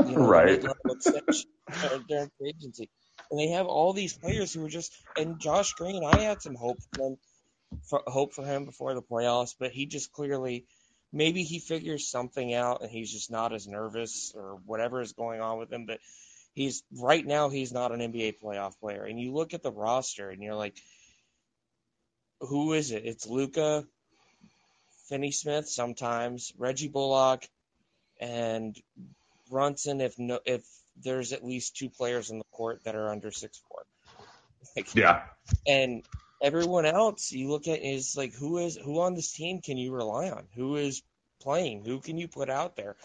you 0.08 0.18
know, 0.18 0.28
Right. 0.28 0.48
mid-level 0.48 0.76
extension 0.90 1.50
or 1.92 2.00
during 2.08 2.32
agency. 2.46 2.90
And 3.32 3.40
they 3.40 3.50
have 3.50 3.68
all 3.68 3.94
these 3.94 4.14
players 4.18 4.54
who 4.54 4.66
are 4.66 4.70
just. 4.70 4.92
And 5.18 5.40
Josh 5.40 5.74
Green, 5.74 6.04
I 6.04 6.20
had 6.20 6.42
some 6.42 6.56
hope 6.56 6.80
for 6.94 7.08
him, 7.08 7.18
for, 7.90 8.04
hope 8.08 8.34
for 8.34 8.44
him 8.44 8.66
before 8.66 8.94
the 8.96 9.02
playoffs, 9.02 9.56
but 9.60 9.72
he 9.72 9.86
just 9.86 10.12
clearly 10.12 10.66
maybe 11.12 11.44
he 11.44 11.60
figures 11.60 12.10
something 12.10 12.54
out 12.54 12.82
and 12.82 12.90
he's 12.90 13.12
just 13.12 13.32
not 13.32 13.54
as 13.54 13.68
nervous 13.68 14.34
or 14.36 14.58
whatever 14.66 15.02
is 15.02 15.14
going 15.14 15.42
on 15.42 15.60
with 15.60 15.72
him. 15.72 15.86
But 15.86 16.00
he's 16.54 16.84
right 16.92 17.26
now 17.26 17.50
he's 17.50 17.72
not 17.72 17.92
an 17.92 18.00
NBA 18.00 18.36
playoff 18.44 18.80
player. 18.80 19.04
And 19.04 19.20
you 19.20 19.32
look 19.34 19.54
at 19.54 19.62
the 19.64 19.72
roster 19.72 20.30
and 20.30 20.42
you're 20.42 20.56
like, 20.56 20.76
who 22.40 22.74
is 22.74 22.92
it? 22.92 23.06
It's 23.06 23.28
Luka, 23.28 23.86
Finney 25.10 25.32
Smith 25.32 25.70
sometimes, 25.70 26.54
Reggie 26.58 26.88
Bullock, 26.90 27.48
and 28.24 28.76
Brunson. 29.50 30.02
If 30.02 30.18
no, 30.18 30.40
if 30.46 30.64
there's 31.04 31.34
at 31.34 31.44
least 31.44 31.76
two 31.76 31.90
players 31.90 32.30
in 32.30 32.38
the 32.38 32.46
court 32.52 32.84
that 32.86 32.96
are 32.96 33.10
under 33.10 33.32
six 33.32 33.62
four. 33.70 33.84
Like, 34.76 34.96
Yeah. 34.96 35.24
and 35.68 36.04
everyone 36.42 36.86
else 36.86 37.32
you 37.32 37.50
look 37.50 37.68
at 37.68 37.82
is 37.84 38.16
like 38.18 38.34
who 38.34 38.58
is 38.60 38.78
who 38.78 39.02
on 39.02 39.16
this 39.16 39.34
team 39.34 39.62
can 39.62 39.78
you 39.78 39.94
rely 39.94 40.30
on 40.30 40.46
who 40.56 40.76
is 40.76 41.02
playing 41.42 41.84
who 41.86 42.00
can 42.00 42.18
you 42.18 42.28
put 42.28 42.50
out 42.50 42.76
there 42.76 42.96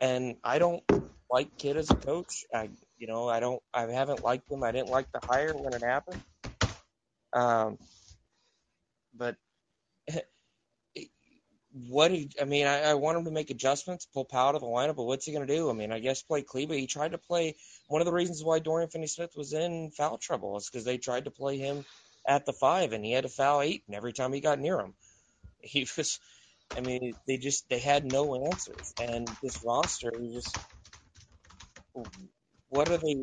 and 0.00 0.36
i 0.44 0.58
don't 0.58 0.82
like 1.30 1.56
Kidd 1.58 1.76
as 1.76 1.90
a 1.90 1.94
coach 1.96 2.44
i 2.54 2.70
you 2.98 3.06
know 3.06 3.28
i 3.28 3.40
don't 3.40 3.62
i 3.72 3.82
haven't 3.82 4.22
liked 4.22 4.50
him 4.50 4.62
i 4.62 4.72
didn't 4.72 4.90
like 4.90 5.10
the 5.12 5.20
hire 5.20 5.54
when 5.54 5.74
it 5.74 5.82
happened 5.82 6.22
um 7.32 7.78
but 9.16 9.36
what 11.74 12.12
he, 12.12 12.30
I 12.40 12.46
mean, 12.46 12.66
I, 12.66 12.82
I 12.92 12.94
want 12.94 13.18
him 13.18 13.26
to 13.26 13.32
make 13.32 13.50
adjustments, 13.50 14.08
pull 14.14 14.26
Powell 14.26 14.50
out 14.50 14.56
of 14.56 14.62
the 14.62 14.68
lineup, 14.68 14.96
but 14.96 15.04
what's 15.04 15.26
he 15.26 15.32
going 15.34 15.46
to 15.46 15.54
do? 15.56 15.70
I 15.70 15.74
mean, 15.74 15.92
I 15.92 16.00
guess 16.00 16.22
play 16.24 16.42
Kleber. 16.42 16.74
He 16.74 16.88
tried 16.88 17.12
to 17.12 17.18
play. 17.18 17.56
One 17.88 18.02
of 18.02 18.06
the 18.06 18.14
reasons 18.14 18.44
why 18.44 18.60
Dorian 18.60 18.90
Finney-Smith 18.90 19.32
was 19.36 19.54
in 19.54 19.92
foul 19.92 20.18
trouble 20.18 20.56
is 20.58 20.70
because 20.70 20.86
they 20.86 20.98
tried 20.98 21.26
to 21.26 21.32
play 21.32 21.58
him 21.58 21.84
at 22.28 22.46
the 22.46 22.54
five, 22.54 22.94
and 22.94 23.04
he 23.04 23.12
had 23.12 23.24
to 23.24 23.30
foul 23.30 23.62
eight, 23.62 23.84
and 23.88 23.96
every 23.96 24.14
time 24.14 24.32
he 24.34 24.40
got 24.42 24.60
near 24.60 24.80
him, 24.80 24.94
he 25.60 25.88
was. 25.98 26.20
I 26.76 26.80
mean, 26.82 27.16
they 27.28 27.38
just 27.38 27.68
they 27.70 27.80
had 27.80 28.04
no 28.04 28.36
answers, 28.48 28.94
and 28.98 29.36
this 29.42 29.62
roster 29.66 30.12
is 30.20 30.34
just. 30.34 30.60
What 32.70 32.88
do 32.88 32.98
they? 32.98 33.16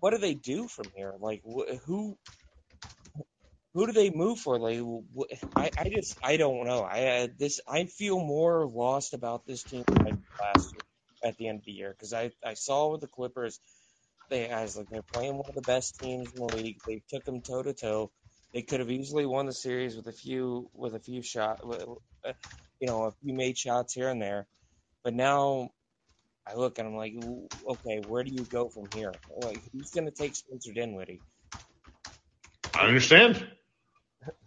What 0.00 0.12
do 0.12 0.18
they 0.18 0.34
do 0.34 0.68
from 0.68 0.90
here? 0.96 1.14
Like, 1.20 1.42
wh- 1.44 1.76
who? 1.86 2.18
Who 3.76 3.86
do 3.86 3.92
they 3.92 4.08
move 4.08 4.38
for? 4.38 4.58
Like, 4.58 4.80
I, 5.54 5.70
I 5.76 5.90
just, 5.94 6.16
I 6.22 6.38
don't 6.38 6.64
know. 6.64 6.80
I 6.80 7.24
uh, 7.24 7.26
this, 7.38 7.60
I 7.68 7.84
feel 7.84 8.18
more 8.18 8.66
lost 8.66 9.12
about 9.12 9.46
this 9.46 9.64
team 9.64 9.84
last 10.40 10.72
year 10.72 10.82
at 11.22 11.36
the 11.36 11.48
end 11.48 11.58
of 11.58 11.64
the 11.66 11.72
year 11.72 11.90
because 11.90 12.14
I, 12.14 12.30
I 12.42 12.54
saw 12.54 12.90
with 12.90 13.02
the 13.02 13.06
Clippers, 13.06 13.60
they, 14.30 14.50
I 14.50 14.62
was 14.62 14.78
like, 14.78 14.88
they're 14.90 15.02
playing 15.02 15.34
one 15.34 15.50
of 15.50 15.54
the 15.54 15.60
best 15.60 15.96
teams 15.96 16.32
in 16.32 16.40
the 16.40 16.46
league. 16.46 16.78
They 16.86 17.02
took 17.10 17.26
them 17.26 17.42
toe 17.42 17.62
to 17.62 17.74
toe. 17.74 18.10
They 18.54 18.62
could 18.62 18.80
have 18.80 18.90
easily 18.90 19.26
won 19.26 19.44
the 19.44 19.52
series 19.52 19.94
with 19.94 20.06
a 20.06 20.12
few, 20.12 20.70
with 20.72 20.94
a 20.94 21.00
few 21.00 21.20
shot, 21.20 21.58
you 21.62 22.86
know, 22.88 23.02
a 23.04 23.12
few 23.22 23.34
made 23.34 23.58
shots 23.58 23.92
here 23.92 24.08
and 24.08 24.22
there. 24.22 24.46
But 25.04 25.12
now 25.12 25.68
I 26.48 26.54
look 26.54 26.78
and 26.78 26.88
I'm 26.88 26.96
like, 26.96 27.12
okay, 27.14 27.98
where 27.98 28.24
do 28.24 28.30
you 28.30 28.46
go 28.50 28.70
from 28.70 28.88
here? 28.94 29.12
Like, 29.36 29.64
who's 29.70 29.90
going 29.90 30.06
to 30.06 30.12
take 30.12 30.34
Spencer 30.34 30.72
Dinwiddie? 30.72 31.20
I 32.74 32.86
understand. 32.86 33.46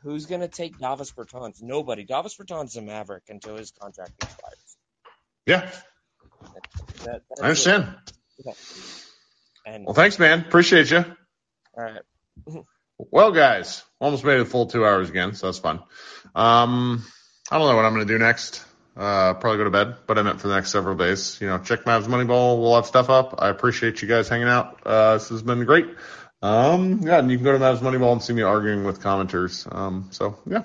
Who's 0.01 0.25
going 0.25 0.41
to 0.41 0.47
take 0.47 0.77
Davis 0.77 1.11
Bertans? 1.11 1.61
Nobody. 1.61 2.03
Davis 2.03 2.35
Bertans 2.37 2.67
is 2.67 2.75
a 2.77 2.81
maverick 2.81 3.23
until 3.29 3.57
his 3.57 3.71
contract 3.71 4.11
expires. 4.21 4.77
Yeah. 5.45 5.69
That, 7.05 7.21
I 7.39 7.43
understand. 7.43 7.95
Yeah. 8.45 8.53
And 9.65 9.85
Well, 9.85 9.93
thanks, 9.93 10.19
man. 10.19 10.39
Appreciate 10.41 10.91
you. 10.91 11.03
all 11.77 11.83
right. 11.83 12.01
Well, 13.11 13.31
guys, 13.31 13.81
almost 14.01 14.25
made 14.25 14.41
it 14.41 14.45
full 14.49 14.65
two 14.65 14.85
hours 14.85 15.09
again, 15.09 15.33
so 15.33 15.47
that's 15.47 15.57
fun. 15.57 15.79
Um, 16.35 17.05
I 17.49 17.57
don't 17.57 17.69
know 17.69 17.75
what 17.77 17.85
I'm 17.85 17.93
going 17.93 18.05
to 18.05 18.13
do 18.13 18.19
next. 18.19 18.61
Uh, 18.97 19.35
probably 19.35 19.57
go 19.57 19.63
to 19.63 19.69
bed, 19.69 19.95
but 20.05 20.17
I 20.17 20.21
meant 20.23 20.41
for 20.41 20.49
the 20.49 20.55
next 20.55 20.71
several 20.71 20.97
days. 20.97 21.37
You 21.39 21.47
know, 21.47 21.59
check 21.59 21.85
Mavs 21.85 22.07
Moneyball. 22.07 22.59
We'll 22.59 22.75
have 22.75 22.85
stuff 22.85 23.09
up. 23.09 23.35
I 23.39 23.47
appreciate 23.47 24.01
you 24.01 24.09
guys 24.09 24.27
hanging 24.27 24.49
out. 24.49 24.81
Uh, 24.85 25.13
this 25.13 25.29
has 25.29 25.41
been 25.41 25.63
great. 25.63 25.85
Um, 26.41 27.01
yeah, 27.03 27.19
and 27.19 27.29
you 27.29 27.37
can 27.37 27.43
go 27.43 27.51
to 27.51 27.59
Mavs 27.59 27.79
Moneyball 27.79 28.13
and 28.13 28.23
see 28.23 28.33
me 28.33 28.43
arguing 28.43 28.83
with 28.85 29.01
commenters. 29.01 29.73
Um, 29.75 30.07
so 30.11 30.37
yeah, 30.45 30.63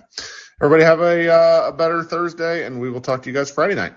everybody 0.63 0.85
have 0.85 1.01
a 1.01 1.29
uh, 1.29 1.69
a 1.69 1.73
better 1.73 2.05
Thursday, 2.05 2.65
and 2.65 2.81
we 2.81 2.91
will 2.91 3.01
talk 3.01 3.23
to 3.25 3.31
you 3.31 3.35
guys 3.35 3.51
Friday 3.51 3.75
night. 3.75 3.93